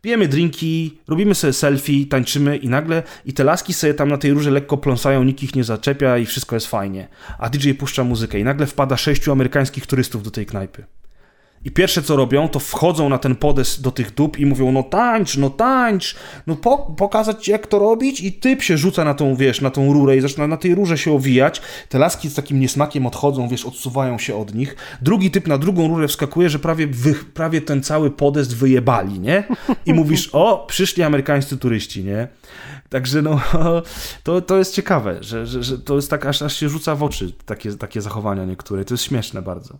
Pijemy 0.02 0.28
drinki, 0.28 0.98
robimy 1.08 1.34
sobie 1.34 1.52
selfie, 1.52 2.06
tańczymy 2.06 2.56
i 2.56 2.68
nagle 2.68 3.02
i 3.24 3.32
te 3.32 3.44
laski 3.44 3.72
sobie 3.72 3.94
tam 3.94 4.08
na 4.08 4.18
tej 4.18 4.32
rurze 4.32 4.50
lekko 4.50 4.76
pląsają, 4.76 5.24
nikt 5.24 5.42
ich 5.42 5.54
nie 5.54 5.64
zaczepia 5.64 6.18
i 6.18 6.26
wszystko 6.26 6.56
jest 6.56 6.66
fajnie. 6.66 7.08
A 7.38 7.48
DJ 7.48 7.70
puszcza 7.70 8.04
muzykę 8.04 8.40
i 8.40 8.44
nagle 8.44 8.66
wpada 8.66 8.96
sześciu 8.96 9.32
amerykańskich 9.32 9.65
turystów 9.86 10.22
do 10.22 10.30
tej 10.30 10.46
knajpy. 10.46 10.84
I 11.66 11.70
pierwsze 11.70 12.02
co 12.02 12.16
robią, 12.16 12.48
to 12.48 12.58
wchodzą 12.58 13.08
na 13.08 13.18
ten 13.18 13.36
podest 13.36 13.82
do 13.82 13.90
tych 13.90 14.14
dup 14.14 14.38
i 14.38 14.46
mówią, 14.46 14.72
no 14.72 14.82
tańcz, 14.82 15.36
no 15.36 15.50
tańcz, 15.50 16.16
no 16.46 16.56
po, 16.56 16.78
pokazać 16.78 17.44
ci 17.44 17.50
jak 17.50 17.66
to 17.66 17.78
robić 17.78 18.20
i 18.20 18.32
typ 18.32 18.62
się 18.62 18.78
rzuca 18.78 19.04
na 19.04 19.14
tą, 19.14 19.36
wiesz, 19.36 19.60
na 19.60 19.70
tą 19.70 19.92
rurę 19.92 20.16
i 20.16 20.20
zaczyna 20.20 20.46
na 20.46 20.56
tej 20.56 20.74
rurze 20.74 20.98
się 20.98 21.12
owijać. 21.12 21.62
Te 21.88 21.98
laski 21.98 22.28
z 22.28 22.34
takim 22.34 22.60
niesmakiem 22.60 23.06
odchodzą, 23.06 23.48
wiesz, 23.48 23.66
odsuwają 23.66 24.18
się 24.18 24.36
od 24.36 24.54
nich. 24.54 24.76
Drugi 25.02 25.30
typ 25.30 25.46
na 25.46 25.58
drugą 25.58 25.88
rurę 25.88 26.08
wskakuje, 26.08 26.50
że 26.50 26.58
prawie, 26.58 26.86
wy, 26.86 27.14
prawie 27.14 27.60
ten 27.60 27.82
cały 27.82 28.10
podest 28.10 28.56
wyjebali, 28.56 29.20
nie? 29.20 29.44
I 29.86 29.94
mówisz, 30.00 30.30
o, 30.32 30.64
przyszli 30.68 31.02
amerykańscy 31.02 31.56
turyści, 31.56 32.04
nie? 32.04 32.28
Także 32.88 33.22
no, 33.22 33.40
to, 34.24 34.40
to 34.40 34.58
jest 34.58 34.74
ciekawe, 34.74 35.18
że, 35.20 35.46
że, 35.46 35.62
że 35.62 35.78
to 35.78 35.96
jest 35.96 36.10
tak, 36.10 36.26
aż, 36.26 36.42
aż 36.42 36.56
się 36.56 36.68
rzuca 36.68 36.94
w 36.94 37.02
oczy 37.02 37.32
takie, 37.46 37.72
takie 37.72 38.00
zachowania 38.00 38.44
niektóre. 38.44 38.84
To 38.84 38.94
jest 38.94 39.04
śmieszne 39.04 39.42
bardzo. 39.42 39.78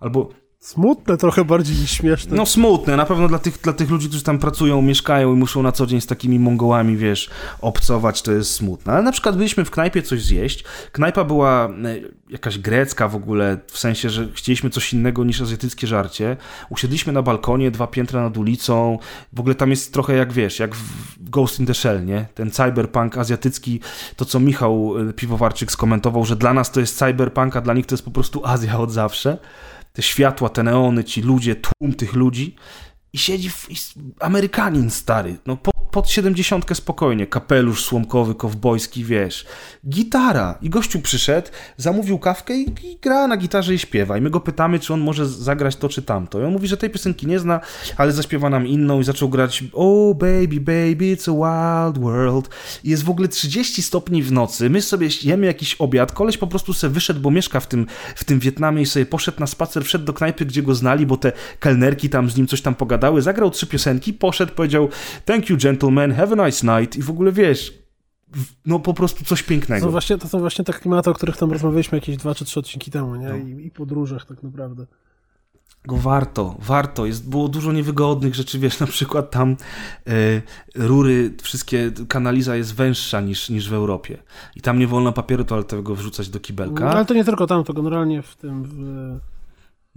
Albo 0.00 0.47
Smutne 0.60 1.16
trochę 1.16 1.44
bardziej 1.44 1.76
niż 1.76 1.90
śmieszne. 1.90 2.36
no 2.36 2.46
smutne, 2.46 2.96
na 2.96 3.04
pewno 3.04 3.28
dla 3.28 3.38
tych, 3.38 3.58
dla 3.60 3.72
tych 3.72 3.90
ludzi, 3.90 4.08
którzy 4.08 4.24
tam 4.24 4.38
pracują, 4.38 4.82
mieszkają 4.82 5.34
i 5.34 5.36
muszą 5.36 5.62
na 5.62 5.72
co 5.72 5.86
dzień 5.86 6.00
z 6.00 6.06
takimi 6.06 6.38
mongołami, 6.38 6.96
wiesz, 6.96 7.30
obcować, 7.60 8.22
to 8.22 8.32
jest 8.32 8.50
smutne. 8.50 8.92
Ale 8.92 9.02
na 9.02 9.12
przykład 9.12 9.36
byliśmy 9.36 9.64
w 9.64 9.70
knajpie 9.70 10.02
coś 10.02 10.22
zjeść. 10.22 10.64
Knajpa 10.92 11.24
była 11.24 11.68
e, 11.68 11.72
jakaś 12.30 12.58
grecka 12.58 13.08
w 13.08 13.16
ogóle, 13.16 13.58
w 13.66 13.78
sensie, 13.78 14.10
że 14.10 14.28
chcieliśmy 14.34 14.70
coś 14.70 14.92
innego 14.92 15.24
niż 15.24 15.40
azjatyckie 15.40 15.86
żarcie. 15.86 16.36
Usiedliśmy 16.70 17.12
na 17.12 17.22
balkonie, 17.22 17.70
dwa 17.70 17.86
piętra 17.86 18.22
nad 18.22 18.36
ulicą. 18.36 18.98
W 19.32 19.40
ogóle 19.40 19.54
tam 19.54 19.70
jest 19.70 19.92
trochę 19.92 20.14
jak, 20.14 20.32
wiesz, 20.32 20.58
jak 20.58 20.74
w 20.74 21.30
Ghost 21.30 21.60
in 21.60 21.66
the 21.66 21.74
Shell, 21.74 22.04
nie? 22.04 22.26
Ten 22.34 22.50
cyberpunk 22.50 23.18
azjatycki, 23.18 23.80
to 24.16 24.24
co 24.24 24.40
Michał 24.40 24.94
e, 25.08 25.12
Piwowarczyk 25.12 25.72
skomentował, 25.72 26.24
że 26.24 26.36
dla 26.36 26.54
nas 26.54 26.70
to 26.70 26.80
jest 26.80 26.98
cyberpunk, 26.98 27.56
a 27.56 27.60
dla 27.60 27.74
nich 27.74 27.86
to 27.86 27.94
jest 27.94 28.04
po 28.04 28.10
prostu 28.10 28.46
Azja 28.46 28.78
od 28.78 28.92
zawsze 28.92 29.38
te 29.98 30.02
światła, 30.02 30.48
te 30.48 30.62
neony, 30.62 31.04
ci 31.04 31.22
ludzie, 31.22 31.56
tłum 31.56 31.94
tych 31.94 32.14
ludzi. 32.14 32.54
I 33.12 33.18
siedzi 33.18 33.50
w, 33.50 33.68
Amerykanin 34.20 34.90
stary, 34.90 35.36
no 35.46 35.56
po, 35.56 35.70
pod 35.90 36.10
siedemdziesiątkę 36.10 36.74
spokojnie, 36.74 37.26
kapelusz 37.26 37.84
słomkowy, 37.84 38.34
kowbojski, 38.34 39.04
wiesz, 39.04 39.46
gitara. 39.88 40.58
I 40.62 40.70
gościu 40.70 41.00
przyszedł, 41.00 41.48
zamówił 41.76 42.18
kawkę 42.18 42.56
i, 42.56 42.62
i 42.62 42.98
gra 43.02 43.26
na 43.26 43.36
gitarze 43.36 43.74
i 43.74 43.78
śpiewa. 43.78 44.18
I 44.18 44.20
my 44.20 44.30
go 44.30 44.40
pytamy, 44.40 44.78
czy 44.78 44.94
on 44.94 45.00
może 45.00 45.28
zagrać 45.28 45.76
to 45.76 45.88
czy 45.88 46.02
tamto. 46.02 46.40
I 46.40 46.44
on 46.44 46.52
mówi, 46.52 46.68
że 46.68 46.76
tej 46.76 46.90
piosenki 46.90 47.26
nie 47.26 47.38
zna, 47.38 47.60
ale 47.96 48.12
zaśpiewa 48.12 48.50
nam 48.50 48.66
inną 48.66 49.00
i 49.00 49.04
zaczął 49.04 49.28
grać 49.28 49.64
Oh 49.72 50.14
baby, 50.14 50.60
baby, 50.60 51.16
it's 51.16 51.44
a 51.44 51.84
wild 51.88 51.98
world 51.98 52.48
i 52.84 52.90
jest 52.90 53.04
w 53.04 53.10
ogóle 53.10 53.28
30 53.28 53.82
stopni 53.82 54.22
w 54.22 54.32
nocy, 54.32 54.70
my 54.70 54.82
sobie 54.82 55.08
jemy 55.22 55.46
jakiś 55.46 55.74
obiad, 55.74 56.12
koleś 56.12 56.38
po 56.38 56.46
prostu 56.46 56.72
se 56.72 56.88
wyszedł, 56.88 57.20
bo 57.20 57.30
mieszka 57.30 57.60
w 57.60 57.66
tym, 57.66 57.86
w 58.14 58.24
tym 58.24 58.38
Wietnamie 58.38 58.82
i 58.82 58.86
sobie 58.86 59.06
poszedł 59.06 59.40
na 59.40 59.46
spacer, 59.46 59.84
wszedł 59.84 60.04
do 60.04 60.12
knajpy, 60.12 60.46
gdzie 60.46 60.62
go 60.62 60.74
znali, 60.74 61.06
bo 61.06 61.16
te 61.16 61.32
kelnerki 61.60 62.10
tam 62.10 62.30
z 62.30 62.36
nim 62.36 62.46
coś 62.46 62.62
tam 62.62 62.74
pogadały, 62.74 63.22
zagrał 63.22 63.50
trzy 63.50 63.66
piosenki, 63.66 64.12
poszedł, 64.12 64.52
powiedział 64.54 64.88
thank 65.24 65.50
you 65.50 65.56
gentlemen, 65.56 65.77
have 66.16 66.42
a 66.42 66.46
nice 66.46 66.80
night 66.80 66.96
i 66.96 67.02
w 67.02 67.10
ogóle 67.10 67.32
wiesz, 67.32 67.78
no 68.66 68.80
po 68.80 68.94
prostu 68.94 69.24
coś 69.24 69.42
To 69.42 69.48
pięknego. 69.48 69.86
są, 69.86 69.90
właśnie, 69.90 70.18
to 70.18 70.28
są 70.28 70.38
właśnie 70.38 70.64
te 70.64 70.72
klimaty, 70.72 71.10
o 71.10 71.14
których 71.14 71.36
tam 71.36 71.52
rozmawialiśmy 71.52 71.98
jakieś 71.98 72.16
dwa 72.16 72.34
czy 72.34 72.44
trzy 72.44 72.60
odcinki 72.60 72.90
temu, 72.90 73.16
nie? 73.16 73.28
No. 73.28 73.36
I, 73.36 73.66
I 73.66 73.70
podróżach 73.70 74.26
tak 74.26 74.42
naprawdę. 74.42 74.86
Go 75.84 75.96
warto, 75.96 76.56
warto. 76.58 77.06
Jest, 77.06 77.30
było 77.30 77.48
dużo 77.48 77.72
niewygodnych 77.72 78.34
rzeczy, 78.34 78.58
wiesz, 78.58 78.80
na 78.80 78.86
przykład 78.86 79.30
tam 79.30 79.56
e, 80.06 80.12
rury, 80.74 81.34
wszystkie, 81.42 81.92
kanaliza 82.08 82.56
jest 82.56 82.74
węższa 82.74 83.20
niż, 83.20 83.50
niż 83.50 83.68
w 83.68 83.72
Europie. 83.72 84.22
I 84.56 84.60
tam 84.60 84.78
nie 84.78 84.86
wolno 84.86 85.12
papieru 85.12 85.44
toaletowego 85.44 85.94
wrzucać 85.94 86.28
do 86.28 86.40
kibelka. 86.40 86.84
No, 86.84 86.90
ale 86.90 87.04
to 87.04 87.14
nie 87.14 87.24
tylko 87.24 87.46
tam, 87.46 87.64
to 87.64 87.72
generalnie 87.72 88.22
w 88.22 88.36
tym... 88.36 88.64
W, 88.64 89.37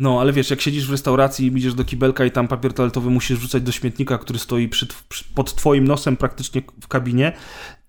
No, 0.01 0.21
ale 0.21 0.33
wiesz, 0.33 0.49
jak 0.49 0.61
siedzisz 0.61 0.87
w 0.87 0.91
restauracji 0.91 1.47
i 1.47 1.57
idziesz 1.57 1.73
do 1.73 1.83
kibelka 1.83 2.25
i 2.25 2.31
tam 2.31 2.47
papier 2.47 2.73
toaletowy 2.73 3.09
musisz 3.09 3.39
rzucać 3.39 3.63
do 3.63 3.71
śmietnika, 3.71 4.17
który 4.17 4.39
stoi 4.39 4.69
przy, 4.69 4.87
przy, 5.09 5.23
pod 5.35 5.55
twoim 5.55 5.83
nosem 5.87 6.17
praktycznie 6.17 6.61
w 6.81 6.87
kabinie 6.87 7.33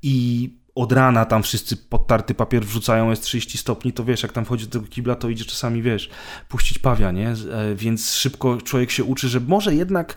i 0.03 0.49
od 0.75 0.93
rana 0.93 1.25
tam 1.25 1.43
wszyscy 1.43 1.77
podtarty 1.77 2.35
papier 2.35 2.65
wrzucają, 2.65 3.11
jest 3.11 3.23
30 3.23 3.59
stopni, 3.59 3.93
to 3.93 4.05
wiesz, 4.05 4.23
jak 4.23 4.33
tam 4.33 4.45
wchodzi 4.45 4.67
do 4.67 4.73
tego 4.73 4.87
kibla, 4.87 5.15
to 5.15 5.29
idzie 5.29 5.45
czasami, 5.45 5.83
wiesz, 5.83 6.11
puścić 6.49 6.79
pawia, 6.79 7.11
nie? 7.11 7.29
E, 7.29 7.75
Więc 7.75 8.15
szybko 8.15 8.59
człowiek 8.61 8.91
się 8.91 9.05
uczy, 9.05 9.29
że 9.29 9.41
może 9.41 9.75
jednak 9.75 10.15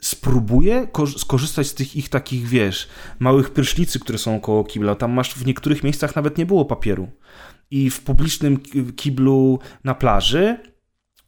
spróbuje 0.00 0.86
ko- 0.86 1.06
skorzystać 1.06 1.66
z 1.66 1.74
tych 1.74 1.96
ich 1.96 2.08
takich, 2.08 2.46
wiesz, 2.46 2.88
małych 3.18 3.50
prysznicy, 3.50 4.00
które 4.00 4.18
są 4.18 4.40
koło 4.40 4.64
kibla. 4.64 4.94
Tam 4.94 5.12
masz, 5.12 5.34
w 5.34 5.46
niektórych 5.46 5.82
miejscach 5.84 6.16
nawet 6.16 6.38
nie 6.38 6.46
było 6.46 6.64
papieru. 6.64 7.08
I 7.70 7.90
w 7.90 8.00
publicznym 8.00 8.56
ki- 8.56 8.92
kiblu 8.92 9.58
na 9.84 9.94
plaży 9.94 10.56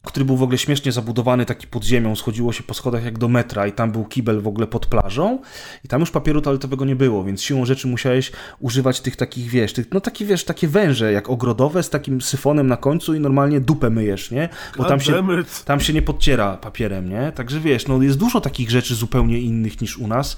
który 0.05 0.27
był 0.27 0.37
w 0.37 0.43
ogóle 0.43 0.59
śmiesznie 0.59 0.93
zabudowany, 0.93 1.47
taki 1.47 1.67
pod 1.67 1.85
ziemią, 1.85 2.17
schodziło 2.17 2.53
się 2.53 2.63
po 2.63 2.75
schodach 2.75 3.05
jak 3.05 3.19
do 3.19 3.29
metra 3.29 3.67
i 3.67 3.73
tam 3.73 3.93
był 3.93 4.05
kibel 4.05 4.41
w 4.41 4.47
ogóle 4.47 4.67
pod 4.67 4.87
plażą 4.87 5.39
i 5.85 5.89
tam 5.89 6.01
już 6.01 6.11
papieru 6.11 6.41
toaletowego 6.41 6.85
nie 6.85 6.97
było, 6.97 7.25
więc 7.25 7.43
siłą 7.43 7.65
rzeczy 7.65 7.89
musiałeś 7.89 8.33
używać 8.59 9.01
tych 9.01 9.17
takich, 9.17 9.49
wiesz, 9.49 9.73
tych, 9.73 9.87
no 9.93 10.01
takie, 10.01 10.25
wiesz, 10.25 10.45
takie 10.45 10.69
węże 10.69 11.13
jak 11.13 11.31
ogrodowe 11.31 11.83
z 11.83 11.91
takim 11.91 12.21
syfonem 12.21 12.67
na 12.67 12.77
końcu 12.77 13.15
i 13.15 13.21
normalnie 13.21 13.61
dupę 13.61 13.91
myjesz, 13.91 14.31
nie? 14.31 14.49
Bo 14.77 14.85
tam 14.85 15.01
się, 15.01 15.23
tam 15.65 15.81
się 15.81 15.93
nie 15.93 16.03
podciera 16.03 16.57
papierem, 16.57 17.09
nie? 17.09 17.33
Także 17.33 17.61
wiesz, 17.61 17.87
no 17.87 18.03
jest 18.03 18.19
dużo 18.19 18.41
takich 18.41 18.71
rzeczy 18.71 18.95
zupełnie 18.95 19.39
innych 19.39 19.81
niż 19.81 19.99
u 19.99 20.07
nas, 20.07 20.37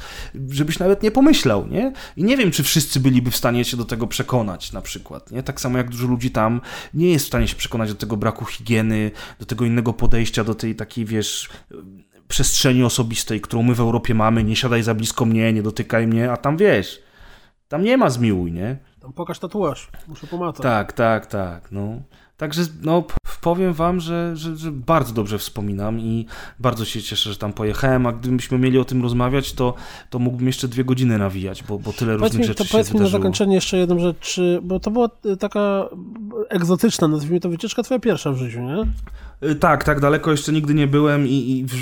żebyś 0.51 0.79
nawet 0.79 1.03
nie 1.03 1.11
pomyślał, 1.11 1.67
nie? 1.67 1.93
I 2.17 2.25
nie 2.25 2.37
wiem, 2.37 2.51
czy 2.51 2.63
wszyscy 2.63 3.01
byliby 3.01 3.31
w 3.31 3.37
stanie 3.37 3.65
się 3.65 3.77
do 3.77 3.85
tego 3.85 4.07
przekonać 4.07 4.73
na 4.73 4.81
przykład, 4.81 5.31
nie? 5.31 5.43
Tak 5.43 5.61
samo 5.61 5.79
jak 5.79 5.91
dużo 5.91 6.07
ludzi 6.07 6.31
tam 6.31 6.61
nie 6.95 7.13
jest 7.13 7.25
w 7.25 7.29
stanie 7.29 7.49
się 7.49 7.57
przekonać 7.57 7.89
do 7.89 7.95
tego 7.95 8.17
braku 8.17 8.45
higieny, 8.45 9.11
do 9.41 9.47
tego 9.53 9.65
innego 9.65 9.93
podejścia, 9.93 10.45
do 10.45 10.55
tej 10.55 10.77
takiej, 10.77 11.05
wiesz, 11.05 11.49
przestrzeni 12.29 12.85
osobistej, 12.85 13.41
którą 13.41 13.63
my 13.63 13.75
w 13.75 13.81
Europie 13.81 14.15
mamy, 14.15 14.45
nie 14.45 14.57
siadaj 14.57 14.83
za 14.83 14.95
blisko 14.95 15.25
mnie, 15.25 15.53
nie 15.53 15.63
dotykaj 15.63 16.07
mnie, 16.07 16.33
a 16.33 16.37
tam 16.37 16.57
wiesz, 16.57 17.03
tam 17.69 17.83
nie 17.83 17.97
ma 17.97 18.11
zmiłuj, 18.11 18.53
nie? 18.53 18.79
Tam 19.01 19.13
pokaż 19.13 19.39
tatuaż, 19.39 19.91
muszę 20.09 20.27
pomacać. 20.27 20.63
Tak, 20.63 20.93
tak, 20.93 21.27
tak. 21.27 21.73
No. 21.73 22.03
Także 22.37 22.63
no, 22.83 23.05
powiem 23.41 23.73
wam, 23.73 24.01
że, 24.01 24.37
że, 24.37 24.57
że 24.57 24.73
bardzo 24.73 25.15
dobrze 25.15 25.39
wspominam 25.39 26.01
i 26.01 26.27
bardzo 26.59 26.85
się 26.85 27.03
cieszę, 27.03 27.31
że 27.31 27.37
tam 27.37 27.53
pojechałem, 27.53 28.07
a 28.07 28.13
gdybyśmy 28.13 28.59
mieli 28.59 28.79
o 28.79 28.85
tym 28.85 29.03
rozmawiać, 29.03 29.53
to, 29.53 29.75
to 30.11 30.19
mógłbym 30.19 30.47
jeszcze 30.47 30.69
dwie 30.69 30.85
godziny 30.85 31.19
nawijać, 31.19 31.63
bo, 31.63 31.79
bo 31.79 31.93
tyle 31.93 32.17
Powiedz 32.17 32.33
różnych 32.33 32.41
mi, 32.41 32.47
rzeczy 32.47 32.59
to 32.59 32.65
się 32.65 32.73
powiedz 32.73 32.95
mi 32.95 33.01
na 33.01 33.07
zakończenie 33.07 33.55
jeszcze 33.55 33.77
jedną 33.77 33.99
rzecz, 33.99 34.17
czy, 34.21 34.61
bo 34.63 34.81
to 34.81 34.91
była 34.91 35.09
y, 35.27 35.37
taka 35.37 35.89
egzotyczna, 36.49 37.09
nazwijmy 37.09 37.41
to 37.41 37.49
wycieczka 37.49 37.83
twoja 37.83 38.01
pierwsza 38.01 38.33
w 38.33 38.37
życiu, 38.37 38.61
nie? 38.61 38.87
Y, 39.51 39.55
Tak, 39.55 39.85
tak 39.85 40.01
daleko 40.01 40.31
jeszcze 40.31 40.53
nigdy 40.53 40.75
nie 40.75 40.87
byłem 40.87 41.27
i, 41.27 41.51
i 41.51 41.65
w, 41.65 41.73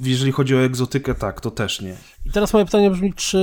w, 0.00 0.06
jeżeli 0.06 0.32
chodzi 0.32 0.56
o 0.56 0.58
egzotykę, 0.58 1.14
tak, 1.14 1.40
to 1.40 1.50
też 1.50 1.80
nie. 1.80 1.94
I 2.26 2.30
teraz 2.30 2.52
moje 2.52 2.64
pytanie 2.64 2.90
brzmi, 2.90 3.14
czy 3.14 3.38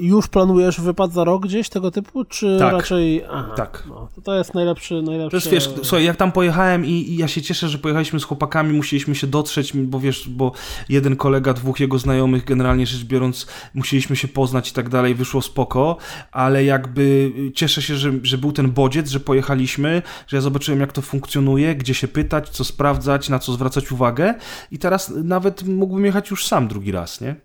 y, 0.00 0.02
już 0.02 0.28
planujesz 0.28 0.80
wypad 0.80 1.12
za 1.12 1.24
rok 1.24 1.42
gdzieś 1.42 1.68
tego 1.68 1.90
typu, 1.90 2.24
czy 2.24 2.56
Tak. 2.58 2.72
raczej... 2.72 3.24
Aha, 3.30 3.52
Tak. 3.56 3.84
No, 3.88 4.08
to, 4.14 4.20
to 4.20 4.34
jest 4.34 4.54
najlepszy, 4.54 5.02
najlepszy... 5.02 5.36
Jest, 5.36 5.50
wiesz, 5.50 5.70
słuchaj, 5.82 6.04
jak 6.04 6.16
tam 6.16 6.32
pojechałem 6.32 6.86
i, 6.86 6.90
i 6.90 7.16
ja 7.16 7.28
się 7.28 7.42
cieszę, 7.42 7.68
że 7.68 7.78
pojechaliśmy 7.78 8.20
z 8.20 8.24
chłopakami, 8.24 8.72
musieliśmy 8.72 9.14
się 9.14 9.26
dotrzeć, 9.26 9.76
bo 9.76 10.00
wiesz, 10.00 10.28
bo 10.28 10.52
jeden 10.88 11.16
kolega, 11.16 11.52
dwóch 11.52 11.80
jego 11.80 11.98
znajomych, 11.98 12.44
generalnie 12.44 12.86
rzecz 12.86 13.04
biorąc, 13.04 13.46
musieliśmy 13.74 14.16
się 14.16 14.28
poznać 14.28 14.70
i 14.70 14.72
tak 14.72 14.88
dalej, 14.88 15.14
wyszło 15.14 15.42
spoko, 15.42 15.96
ale 16.32 16.64
jakby 16.64 17.32
cieszę 17.54 17.82
się, 17.82 17.96
że, 17.96 18.12
że 18.22 18.38
był 18.38 18.52
ten 18.52 18.70
bodziec, 18.72 19.10
że 19.10 19.20
pojechaliśmy, 19.20 20.02
że 20.26 20.36
ja 20.36 20.40
zobaczyłem, 20.40 20.80
jak 20.80 20.92
to 20.92 21.02
funkcjonuje, 21.02 21.74
gdzie 21.74 21.94
się 21.94 22.08
pytać, 22.08 22.48
co 22.48 22.64
sprawdzać, 22.84 23.28
na 23.28 23.38
co 23.38 23.52
zwracać 23.52 23.92
uwagę 23.92 24.34
i 24.70 24.78
teraz 24.78 25.12
nawet 25.24 25.62
mógłbym 25.62 26.04
jechać 26.04 26.30
już 26.30 26.46
sam 26.46 26.68
drugi 26.68 26.92
raz, 26.92 27.20
nie? 27.20 27.36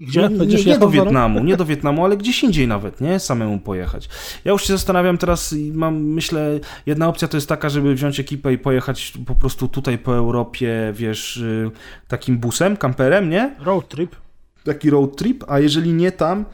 Gdzie? 0.00 0.28
Nie, 0.28 0.46
nie, 0.46 0.64
nie 0.64 0.78
do? 0.78 0.90
Wietnamu, 0.90 1.44
nie 1.44 1.56
do 1.56 1.64
Wietnamu, 1.64 2.04
ale 2.04 2.16
gdzieś 2.16 2.42
indziej 2.42 2.68
nawet, 2.68 3.00
nie? 3.00 3.18
Samemu 3.18 3.58
pojechać. 3.58 4.08
Ja 4.44 4.52
już 4.52 4.62
się 4.62 4.72
zastanawiam 4.72 5.18
teraz 5.18 5.52
i 5.52 5.72
mam, 5.72 6.02
myślę, 6.02 6.60
jedna 6.86 7.08
opcja 7.08 7.28
to 7.28 7.36
jest 7.36 7.48
taka, 7.48 7.68
żeby 7.68 7.94
wziąć 7.94 8.20
ekipę 8.20 8.52
i 8.52 8.58
pojechać 8.58 9.12
po 9.26 9.34
prostu 9.34 9.68
tutaj 9.68 9.98
po 9.98 10.14
Europie, 10.14 10.92
wiesz, 10.94 11.36
y, 11.36 11.70
takim 12.08 12.38
busem, 12.38 12.76
kamperem, 12.76 13.30
nie? 13.30 13.56
Road 13.60 13.88
trip. 13.88 14.16
Taki 14.64 14.90
road 14.90 15.16
trip, 15.16 15.44
a 15.48 15.60
jeżeli 15.60 15.92
nie 15.92 16.12
tam, 16.12 16.44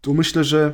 to 0.00 0.14
myślę, 0.14 0.44
że 0.44 0.72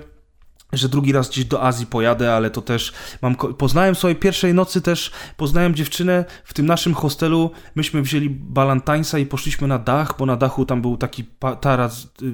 że 0.72 0.88
drugi 0.88 1.12
raz 1.12 1.28
gdzieś 1.28 1.44
do 1.44 1.62
Azji 1.62 1.86
pojadę, 1.86 2.34
ale 2.34 2.50
to 2.50 2.62
też 2.62 2.92
mam. 3.22 3.34
Poznałem 3.34 3.94
sobie 3.94 4.14
pierwszej 4.14 4.54
nocy 4.54 4.80
też, 4.80 5.10
poznałem 5.36 5.74
dziewczynę 5.74 6.24
w 6.44 6.54
tym 6.54 6.66
naszym 6.66 6.94
hostelu. 6.94 7.50
Myśmy 7.74 8.02
wzięli 8.02 8.30
Balantańsa 8.30 9.18
i 9.18 9.26
poszliśmy 9.26 9.68
na 9.68 9.78
dach, 9.78 10.14
bo 10.18 10.26
na 10.26 10.36
dachu 10.36 10.66
tam 10.66 10.82
był 10.82 10.96
taki 10.96 11.24
taras, 11.60 12.08
yy, 12.22 12.30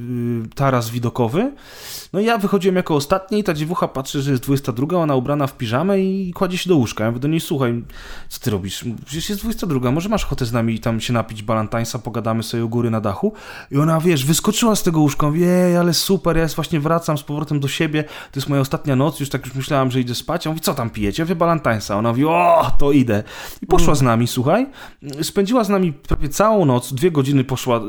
taras 0.54 0.90
widokowy. 0.90 1.52
No 2.12 2.20
i 2.20 2.24
ja 2.24 2.38
wychodziłem 2.38 2.76
jako 2.76 2.94
ostatni 2.94 3.38
i 3.38 3.44
ta 3.44 3.54
dziewucha 3.54 3.88
patrzy, 3.88 4.22
że 4.22 4.30
jest 4.30 4.42
22, 4.42 4.98
ona 4.98 5.14
ubrana 5.14 5.46
w 5.46 5.56
piżamę 5.56 6.00
i 6.00 6.32
kładzie 6.32 6.58
się 6.58 6.68
do 6.68 6.76
łóżka. 6.76 7.04
Ja 7.04 7.10
mówię 7.10 7.20
do 7.20 7.28
niej, 7.28 7.40
słuchaj, 7.40 7.84
co 8.28 8.40
ty 8.40 8.50
robisz? 8.50 8.84
Przecież 9.04 9.28
jest 9.28 9.40
22, 9.42 9.90
może 9.90 10.08
masz 10.08 10.24
ochotę 10.24 10.46
z 10.46 10.52
nami 10.52 10.80
tam 10.80 11.00
się 11.00 11.12
napić 11.12 11.42
Balantańsa, 11.42 11.98
pogadamy 11.98 12.42
sobie 12.42 12.64
u 12.64 12.68
góry 12.68 12.90
na 12.90 13.00
dachu. 13.00 13.32
I 13.70 13.78
ona, 13.78 14.00
wiesz, 14.00 14.24
wyskoczyła 14.24 14.76
z 14.76 14.82
tego 14.82 15.00
łóżka, 15.00 15.30
wie, 15.30 15.76
ale 15.80 15.94
super, 15.94 16.36
ja 16.36 16.46
właśnie 16.46 16.80
wracam 16.80 17.18
z 17.18 17.22
powrotem 17.22 17.60
do 17.60 17.68
siebie 17.68 18.04
to 18.32 18.40
jest 18.40 18.48
moja 18.48 18.60
ostatnia 18.60 18.96
noc, 18.96 19.20
już 19.20 19.28
tak 19.28 19.46
już 19.46 19.54
myślałam, 19.54 19.90
że 19.90 20.00
idę 20.00 20.14
spać. 20.14 20.46
A 20.46 20.50
mówi, 20.50 20.60
co 20.60 20.74
tam 20.74 20.90
pijecie? 20.90 21.24
Wy 21.24 21.36
Balantańsa. 21.36 21.96
Ona 21.96 22.08
mówi, 22.08 22.24
o, 22.24 22.70
to 22.78 22.92
idę. 22.92 23.22
I 23.62 23.66
poszła 23.66 23.94
z 23.94 24.02
nami, 24.02 24.26
słuchaj. 24.26 24.66
Spędziła 25.22 25.64
z 25.64 25.68
nami 25.68 25.92
prawie 25.92 26.28
całą 26.28 26.64
noc, 26.64 26.92
dwie 26.94 27.10
godziny 27.10 27.44
poszła. 27.44 27.80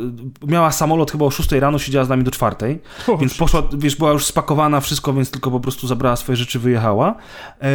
Miała 0.48 0.72
samolot 0.72 1.12
chyba 1.12 1.26
o 1.26 1.32
6 1.32 1.52
rano, 1.52 1.80
siedziała 1.80 2.06
z 2.06 2.10
nami 2.10 2.24
do 2.24 2.32
czwartej. 2.32 2.82
Więc 3.20 3.38
poszła, 3.38 3.64
wiesz, 3.78 3.96
była 3.96 4.12
już 4.12 4.26
spakowana, 4.26 4.82
wszystko, 4.82 5.14
więc 5.14 5.32
tylko 5.32 5.52
po 5.52 5.60
prostu 5.60 5.88
zabrała 5.88 6.16
swoje 6.16 6.36
rzeczy, 6.36 6.60
wyjechała. 6.60 7.16
E, 7.62 7.68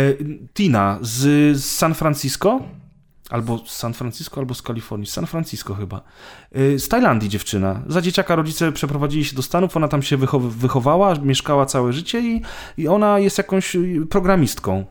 Tina 0.54 0.98
z, 1.00 1.56
z 1.58 1.64
San 1.64 1.94
Francisco 1.94 2.60
Albo 3.32 3.58
z 3.58 3.76
San 3.76 3.94
Francisco, 3.94 4.40
albo 4.40 4.54
z 4.54 4.62
Kalifornii. 4.62 5.06
Z 5.06 5.12
San 5.12 5.26
Francisco 5.26 5.74
chyba. 5.74 6.00
Y, 6.56 6.78
z 6.78 6.88
Tajlandii 6.88 7.28
dziewczyna. 7.28 7.82
Za 7.86 8.00
dzieciaka 8.00 8.36
rodzice 8.36 8.72
przeprowadzili 8.72 9.24
się 9.24 9.36
do 9.36 9.42
Stanów, 9.42 9.76
ona 9.76 9.88
tam 9.88 10.02
się 10.02 10.16
wychow 10.16 10.42
wychowała, 10.42 11.14
mieszkała 11.14 11.66
całe 11.66 11.92
życie 11.92 12.20
i, 12.20 12.42
i 12.76 12.88
ona 12.88 13.18
jest 13.18 13.38
jakąś 13.38 13.76
y, 13.76 14.06
programistką 14.10 14.84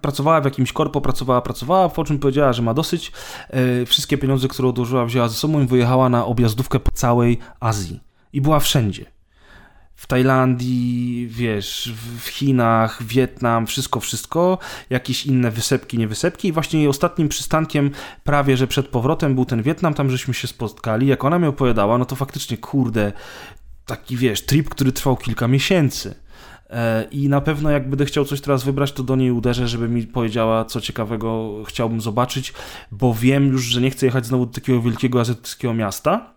pracowała 0.00 0.40
w 0.40 0.44
jakimś 0.44 0.72
korpo, 0.72 1.00
pracowała, 1.00 1.42
pracowała, 1.42 1.88
po 1.88 2.04
czym 2.04 2.18
powiedziała, 2.18 2.52
że 2.52 2.62
ma 2.62 2.74
dosyć. 2.74 3.12
Y, 3.82 3.86
wszystkie 3.86 4.18
pieniądze, 4.18 4.48
które 4.48 4.68
odłożyła, 4.68 5.04
wzięła 5.04 5.28
ze 5.28 5.34
sobą 5.34 5.62
i 5.62 5.66
wyjechała 5.66 6.08
na 6.08 6.26
objazdówkę 6.26 6.80
po 6.80 6.90
całej 6.90 7.38
Azji. 7.60 8.00
I 8.32 8.40
była 8.40 8.60
wszędzie 8.60 9.13
w 10.04 10.06
Tajlandii, 10.06 11.26
wiesz, 11.30 11.92
w 12.18 12.28
Chinach, 12.28 13.02
Wietnam, 13.02 13.66
wszystko, 13.66 14.00
wszystko, 14.00 14.58
jakieś 14.90 15.26
inne 15.26 15.50
wysepki, 15.50 15.98
niewysepki 15.98 16.48
i 16.48 16.52
właśnie 16.52 16.78
jej 16.78 16.88
ostatnim 16.88 17.28
przystankiem 17.28 17.90
prawie, 18.24 18.56
że 18.56 18.66
przed 18.66 18.88
powrotem 18.88 19.34
był 19.34 19.44
ten 19.44 19.62
Wietnam, 19.62 19.94
tam 19.94 20.10
żeśmy 20.10 20.34
się 20.34 20.48
spotkali, 20.48 21.06
jak 21.06 21.24
ona 21.24 21.38
mi 21.38 21.46
opowiadała, 21.46 21.98
no 21.98 22.04
to 22.04 22.16
faktycznie, 22.16 22.56
kurde, 22.56 23.12
taki, 23.86 24.16
wiesz, 24.16 24.42
trip, 24.42 24.68
który 24.68 24.92
trwał 24.92 25.16
kilka 25.16 25.48
miesięcy. 25.48 26.14
E, 26.70 27.04
I 27.10 27.28
na 27.28 27.40
pewno 27.40 27.70
jak 27.70 27.90
będę 27.90 28.04
chciał 28.04 28.24
coś 28.24 28.40
teraz 28.40 28.64
wybrać, 28.64 28.92
to 28.92 29.02
do 29.02 29.16
niej 29.16 29.30
uderzę, 29.30 29.68
żeby 29.68 29.88
mi 29.88 30.06
powiedziała, 30.06 30.64
co 30.64 30.80
ciekawego 30.80 31.62
chciałbym 31.66 32.00
zobaczyć, 32.00 32.52
bo 32.92 33.14
wiem 33.14 33.46
już, 33.46 33.64
że 33.64 33.80
nie 33.80 33.90
chcę 33.90 34.06
jechać 34.06 34.26
znowu 34.26 34.46
do 34.46 34.52
takiego 34.52 34.82
wielkiego 34.82 35.20
azjatyckiego 35.20 35.74
miasta, 35.74 36.33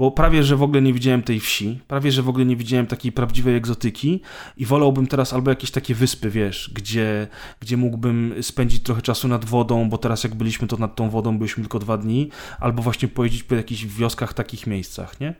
bo 0.00 0.10
prawie, 0.10 0.42
że 0.42 0.56
w 0.56 0.62
ogóle 0.62 0.82
nie 0.82 0.92
widziałem 0.92 1.22
tej 1.22 1.40
wsi, 1.40 1.80
prawie, 1.88 2.12
że 2.12 2.22
w 2.22 2.28
ogóle 2.28 2.44
nie 2.44 2.56
widziałem 2.56 2.86
takiej 2.86 3.12
prawdziwej 3.12 3.56
egzotyki 3.56 4.20
i 4.56 4.66
wolałbym 4.66 5.06
teraz 5.06 5.32
albo 5.32 5.50
jakieś 5.50 5.70
takie 5.70 5.94
wyspy, 5.94 6.30
wiesz, 6.30 6.70
gdzie, 6.74 7.28
gdzie 7.60 7.76
mógłbym 7.76 8.34
spędzić 8.42 8.82
trochę 8.82 9.02
czasu 9.02 9.28
nad 9.28 9.44
wodą, 9.44 9.88
bo 9.88 9.98
teraz 9.98 10.24
jak 10.24 10.34
byliśmy, 10.34 10.68
to 10.68 10.76
nad 10.76 10.96
tą 10.96 11.10
wodą 11.10 11.38
byliśmy 11.38 11.62
tylko 11.62 11.78
dwa 11.78 11.96
dni, 11.96 12.30
albo 12.60 12.82
właśnie 12.82 13.08
pojeździć 13.08 13.42
po 13.42 13.54
jakichś 13.54 13.84
wioskach, 13.84 14.34
takich 14.34 14.66
miejscach, 14.66 15.20
nie? 15.20 15.34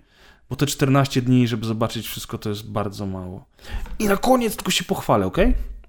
Bo 0.51 0.57
te 0.57 0.66
14 0.66 1.23
dni, 1.23 1.49
żeby 1.49 1.66
zobaczyć 1.66 2.07
wszystko, 2.07 2.39
to 2.39 2.49
jest 2.49 2.70
bardzo 2.70 3.07
mało. 3.07 3.45
I 3.99 4.05
na 4.05 4.16
koniec 4.16 4.57
tylko 4.57 4.70
się 4.70 4.85
pochwalę, 4.85 5.27
ok? 5.27 5.39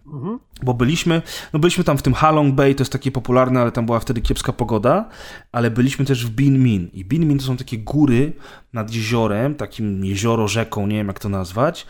Mhm. 0.05 0.39
Bo 0.63 0.73
byliśmy, 0.73 1.21
no 1.53 1.59
byliśmy 1.59 1.83
tam 1.83 1.97
w 1.97 2.01
tym 2.01 2.13
Halong 2.13 2.55
Bay, 2.55 2.75
to 2.75 2.81
jest 2.81 2.91
takie 2.91 3.11
popularne, 3.11 3.61
ale 3.61 3.71
tam 3.71 3.85
była 3.85 3.99
wtedy 3.99 4.21
kiepska 4.21 4.53
pogoda, 4.53 5.09
ale 5.51 5.71
byliśmy 5.71 6.05
też 6.05 6.25
w 6.25 6.29
Bin 6.29 6.63
Min. 6.63 6.89
I 6.93 7.05
Bin 7.05 7.27
Min 7.27 7.39
to 7.39 7.45
są 7.45 7.57
takie 7.57 7.77
góry 7.77 8.33
nad 8.73 8.93
jeziorem, 8.93 9.55
takim 9.55 10.05
jezioro, 10.05 10.47
rzeką, 10.47 10.87
nie 10.87 10.95
wiem 10.95 11.07
jak 11.07 11.19
to 11.19 11.29
nazwać, 11.29 11.85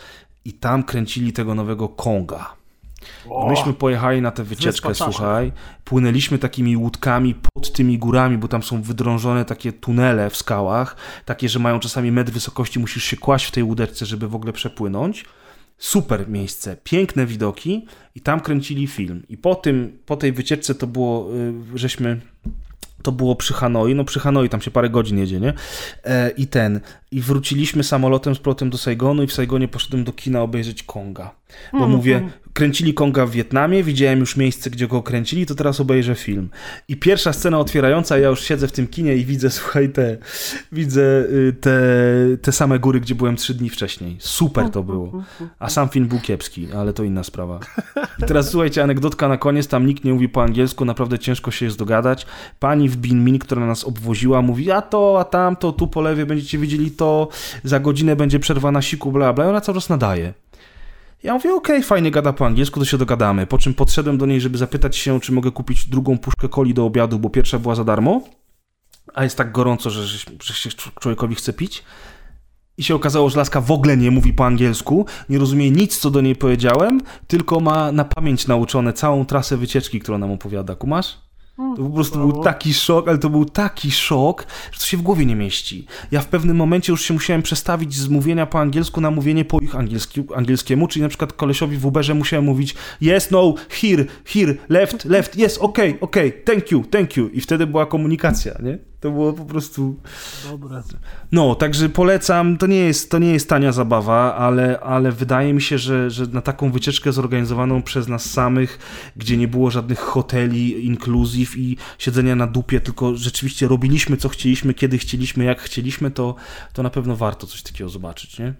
i 0.45 0.53
tam 0.53 0.83
kręcili 0.83 1.33
tego 1.33 1.55
nowego 1.55 1.89
Konga. 1.89 2.55
I 3.45 3.49
myśmy 3.49 3.73
pojechali 3.73 4.21
na 4.21 4.31
tę 4.31 4.43
wycieczkę, 4.43 4.95
słuchaj, 4.95 5.51
płynęliśmy 5.85 6.37
takimi 6.37 6.77
łódkami 6.77 7.35
pod 7.53 7.71
tymi 7.71 7.97
górami, 7.97 8.37
bo 8.37 8.47
tam 8.47 8.63
są 8.63 8.81
wydrążone 8.81 9.45
takie 9.45 9.73
tunele 9.73 10.29
w 10.29 10.35
skałach, 10.37 10.95
takie, 11.25 11.49
że 11.49 11.59
mają 11.59 11.79
czasami 11.79 12.11
metr 12.11 12.31
wysokości, 12.31 12.79
musisz 12.79 13.03
się 13.03 13.17
kłaść 13.17 13.45
w 13.45 13.51
tej 13.51 13.63
łódeczce, 13.63 14.05
żeby 14.05 14.27
w 14.27 14.35
ogóle 14.35 14.53
przepłynąć 14.53 15.25
super 15.81 16.29
miejsce, 16.29 16.77
piękne 16.83 17.25
widoki 17.25 17.85
i 18.15 18.21
tam 18.21 18.39
kręcili 18.39 18.87
film. 18.87 19.23
I 19.29 19.37
po 19.37 19.55
tym, 19.55 19.97
po 20.05 20.17
tej 20.17 20.31
wycieczce 20.31 20.75
to 20.75 20.87
było, 20.87 21.35
y, 21.73 21.77
żeśmy 21.79 22.21
to 23.01 23.11
było 23.11 23.35
przy 23.35 23.53
Hanoi, 23.53 23.95
no 23.95 24.03
przy 24.03 24.19
Hanoi 24.19 24.49
tam 24.49 24.61
się 24.61 24.71
parę 24.71 24.89
godzin 24.89 25.17
jedzie, 25.17 25.39
nie? 25.39 25.53
E, 26.03 26.29
I 26.29 26.47
ten, 26.47 26.79
i 27.11 27.21
wróciliśmy 27.21 27.83
samolotem 27.83 28.35
z 28.35 28.39
plotem 28.39 28.69
do 28.69 28.77
Saigonu 28.77 29.23
i 29.23 29.27
w 29.27 29.33
Saigonie 29.33 29.67
poszedłem 29.67 30.03
do 30.03 30.13
kina 30.13 30.41
obejrzeć 30.41 30.83
Konga. 30.83 31.35
Bo 31.71 31.77
mm, 31.77 31.91
mówię, 31.91 32.17
mm. 32.17 32.29
kręcili 32.53 32.93
Konga 32.93 33.25
w 33.25 33.31
Wietnamie, 33.31 33.83
widziałem 33.83 34.19
już 34.19 34.37
miejsce, 34.37 34.69
gdzie 34.69 34.87
go 34.87 35.03
kręcili, 35.03 35.45
to 35.45 35.55
teraz 35.55 35.79
obejrzę 35.79 36.15
film. 36.15 36.49
I 36.87 36.97
pierwsza 36.97 37.33
scena 37.33 37.59
otwierająca, 37.59 38.17
ja 38.17 38.29
już 38.29 38.41
siedzę 38.41 38.67
w 38.67 38.71
tym 38.71 38.87
kinie 38.87 39.15
i 39.15 39.25
widzę, 39.25 39.49
słuchaj, 39.59 39.89
te, 39.89 40.17
widzę 40.71 41.01
y, 41.01 41.55
te, 41.61 41.81
te 42.41 42.51
same 42.51 42.79
góry, 42.79 42.99
gdzie 42.99 43.15
byłem 43.15 43.35
trzy 43.35 43.53
dni 43.53 43.69
wcześniej. 43.69 44.17
Super 44.19 44.69
to 44.69 44.83
było. 44.83 45.23
A 45.59 45.69
sam 45.69 45.89
film 45.89 46.07
był 46.07 46.19
kiepski, 46.19 46.67
ale 46.71 46.93
to 46.93 47.03
inna 47.03 47.23
sprawa. 47.23 47.59
I 48.19 48.23
teraz 48.23 48.49
słuchajcie, 48.49 48.83
anegdotka 48.83 49.27
na 49.27 49.37
koniec, 49.37 49.67
tam 49.67 49.85
nikt 49.85 50.03
nie 50.03 50.13
mówi 50.13 50.29
po 50.29 50.43
angielsku, 50.43 50.85
naprawdę 50.85 51.19
ciężko 51.19 51.51
się 51.51 51.65
jest 51.65 51.77
dogadać. 51.77 52.25
Pani 52.59 52.89
w 52.89 52.97
Bin 52.97 53.23
Min, 53.23 53.39
która 53.39 53.65
nas 53.65 53.83
obwoziła, 53.83 54.41
mówi, 54.41 54.71
a 54.71 54.81
to, 54.81 55.19
a 55.19 55.23
tamto, 55.23 55.71
tu 55.71 55.87
po 55.87 56.01
lewie 56.01 56.25
będziecie 56.25 56.57
widzieli 56.57 56.91
to, 56.91 57.27
za 57.63 57.79
godzinę 57.79 58.15
będzie 58.15 58.39
przerwa 58.39 58.71
na 58.71 58.81
siku, 58.81 59.11
bla, 59.11 59.33
bla. 59.33 59.45
I 59.45 59.47
ona 59.47 59.61
cały 59.61 59.77
czas 59.77 59.89
nadaje. 59.89 60.33
Ja 61.23 61.33
mówię, 61.33 61.53
okej, 61.53 61.75
okay, 61.75 61.87
fajnie 61.87 62.11
gada 62.11 62.33
po 62.33 62.45
angielsku, 62.45 62.79
to 62.79 62.85
się 62.85 62.97
dogadamy. 62.97 63.47
Po 63.47 63.57
czym 63.57 63.73
podszedłem 63.73 64.17
do 64.17 64.25
niej, 64.25 64.41
żeby 64.41 64.57
zapytać 64.57 64.97
się, 64.97 65.19
czy 65.19 65.31
mogę 65.31 65.51
kupić 65.51 65.85
drugą 65.85 66.17
puszkę 66.17 66.49
coli 66.49 66.73
do 66.73 66.85
obiadu, 66.85 67.19
bo 67.19 67.29
pierwsza 67.29 67.59
była 67.59 67.75
za 67.75 67.83
darmo, 67.83 68.21
a 69.13 69.23
jest 69.23 69.37
tak 69.37 69.51
gorąco, 69.51 69.89
że, 69.89 70.07
że, 70.07 70.31
że 70.43 70.53
się 70.53 70.69
człowiekowi 70.99 71.35
chce 71.35 71.53
pić. 71.53 71.83
I 72.77 72.83
się 72.83 72.95
okazało, 72.95 73.29
że 73.29 73.37
laska 73.37 73.61
w 73.61 73.71
ogóle 73.71 73.97
nie 73.97 74.11
mówi 74.11 74.33
po 74.33 74.45
angielsku, 74.45 75.05
nie 75.29 75.37
rozumie 75.37 75.71
nic, 75.71 75.97
co 75.97 76.11
do 76.11 76.21
niej 76.21 76.35
powiedziałem, 76.35 77.01
tylko 77.27 77.59
ma 77.59 77.91
na 77.91 78.05
pamięć 78.05 78.47
nauczone 78.47 78.93
całą 78.93 79.25
trasę 79.25 79.57
wycieczki, 79.57 79.99
którą 79.99 80.17
nam 80.17 80.31
opowiada. 80.31 80.75
Kumasz? 80.75 81.17
To 81.57 81.83
po 81.83 81.89
prostu 81.89 82.19
był 82.19 82.43
taki 82.43 82.73
szok, 82.73 83.07
ale 83.07 83.17
to 83.17 83.29
był 83.29 83.45
taki 83.45 83.91
szok, 83.91 84.47
że 84.71 84.79
to 84.79 84.85
się 84.85 84.97
w 84.97 85.01
głowie 85.01 85.25
nie 85.25 85.35
mieści. 85.35 85.85
Ja 86.11 86.21
w 86.21 86.27
pewnym 86.27 86.57
momencie 86.57 86.93
już 86.93 87.01
się 87.01 87.13
musiałem 87.13 87.41
przestawić 87.41 87.93
z 87.93 88.07
mówienia 88.07 88.45
po 88.45 88.59
angielsku 88.59 89.01
na 89.01 89.11
mówienie 89.11 89.45
po 89.45 89.59
ich 89.59 89.75
angielski, 89.75 90.23
angielskiemu, 90.35 90.87
czyli 90.87 91.03
na 91.03 91.09
przykład 91.09 91.33
kolesiowi 91.33 91.77
w 91.77 91.85
Uberze 91.85 92.13
musiałem 92.13 92.45
mówić 92.45 92.75
yes, 93.01 93.31
no, 93.31 93.53
here, 93.69 94.05
here, 94.25 94.55
left, 94.69 95.05
left, 95.05 95.37
yes, 95.37 95.57
okay, 95.57 95.97
okay, 96.01 96.31
thank 96.31 96.71
you, 96.71 96.83
thank 96.83 97.17
you. 97.17 97.29
I 97.33 97.41
wtedy 97.41 97.67
była 97.67 97.85
komunikacja, 97.85 98.53
nie? 98.63 98.90
To 99.01 99.11
było 99.11 99.33
po 99.33 99.45
prostu. 99.45 99.95
Dobre. 100.51 100.83
No, 101.31 101.55
także 101.55 101.89
polecam. 101.89 102.57
To 102.57 102.67
nie 102.67 102.77
jest, 102.77 103.11
to 103.11 103.19
nie 103.19 103.33
jest 103.33 103.49
tania 103.49 103.71
zabawa, 103.71 104.35
ale, 104.35 104.79
ale 104.79 105.11
wydaje 105.11 105.53
mi 105.53 105.61
się, 105.61 105.77
że, 105.77 106.09
że 106.09 106.25
na 106.25 106.41
taką 106.41 106.71
wycieczkę 106.71 107.11
zorganizowaną 107.11 107.81
przez 107.81 108.07
nas 108.07 108.29
samych, 108.29 108.79
gdzie 109.15 109.37
nie 109.37 109.47
było 109.47 109.71
żadnych 109.71 109.99
hoteli, 109.99 110.85
inkluzyw 110.85 111.57
i 111.57 111.77
siedzenia 111.97 112.35
na 112.35 112.47
dupie, 112.47 112.79
tylko 112.79 113.15
rzeczywiście 113.15 113.67
robiliśmy 113.67 114.17
co 114.17 114.29
chcieliśmy, 114.29 114.73
kiedy 114.73 114.97
chcieliśmy, 114.97 115.43
jak 115.43 115.61
chcieliśmy, 115.61 116.11
to, 116.11 116.35
to 116.73 116.83
na 116.83 116.89
pewno 116.89 117.15
warto 117.15 117.47
coś 117.47 117.61
takiego 117.61 117.89
zobaczyć, 117.89 118.39
nie? 118.39 118.53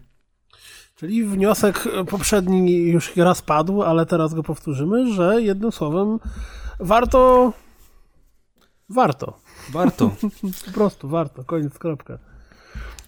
Czyli 0.95 1.23
wniosek 1.23 1.84
poprzedni 2.09 2.77
już 2.77 3.15
raz 3.15 3.41
padł, 3.41 3.81
ale 3.84 4.05
teraz 4.05 4.34
go 4.34 4.43
powtórzymy, 4.43 5.13
że 5.13 5.41
jednym 5.41 5.72
słowem 5.72 6.19
warto. 6.80 7.53
Warto. 8.89 9.40
Warto. 9.69 10.11
po 10.65 10.71
prostu 10.73 11.09
warto, 11.09 11.43
koniec, 11.43 11.77
kropka. 11.77 12.17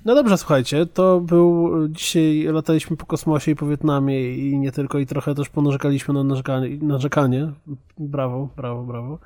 No 0.06 0.16
dobrze, 0.16 0.38
słuchajcie, 0.38 0.86
to 0.86 1.20
był, 1.20 1.72
dzisiaj 1.90 2.44
lataliśmy 2.44 2.98
po 2.98 3.06
kosmosie 3.06 3.52
i 3.52 3.56
po 3.56 3.68
Wietnamie 3.68 4.36
i 4.36 4.60
nie 4.60 4.72
tylko, 4.72 5.00
i 5.00 5.06
trochę 5.06 5.36
też 5.36 5.50
ponarzekaliśmy 5.50 6.14
na 6.14 6.24
narzekanie, 6.24 6.78
narzekanie. 6.82 7.52
Brawo, 7.98 8.50
brawo, 8.56 8.84
brawo. 8.84 9.20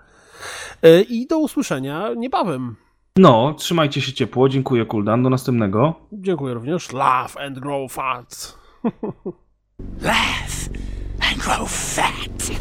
E, 0.83 1.01
I 1.01 1.27
do 1.27 1.39
usłyszenia 1.39 2.13
niebawem. 2.17 2.75
No, 3.17 3.53
trzymajcie 3.57 4.01
się 4.01 4.13
ciepło, 4.13 4.49
dziękuję 4.49 4.85
Kuldan, 4.85 5.23
do 5.23 5.29
następnego. 5.29 5.95
Dziękuję 6.11 6.53
również. 6.53 6.91
Laugh 6.91 7.37
and 7.37 7.59
grow 7.59 7.91
fat. 7.91 8.57
Laugh 10.01 10.69
and 11.19 11.37
grow 11.37 11.69
fat. 11.69 12.51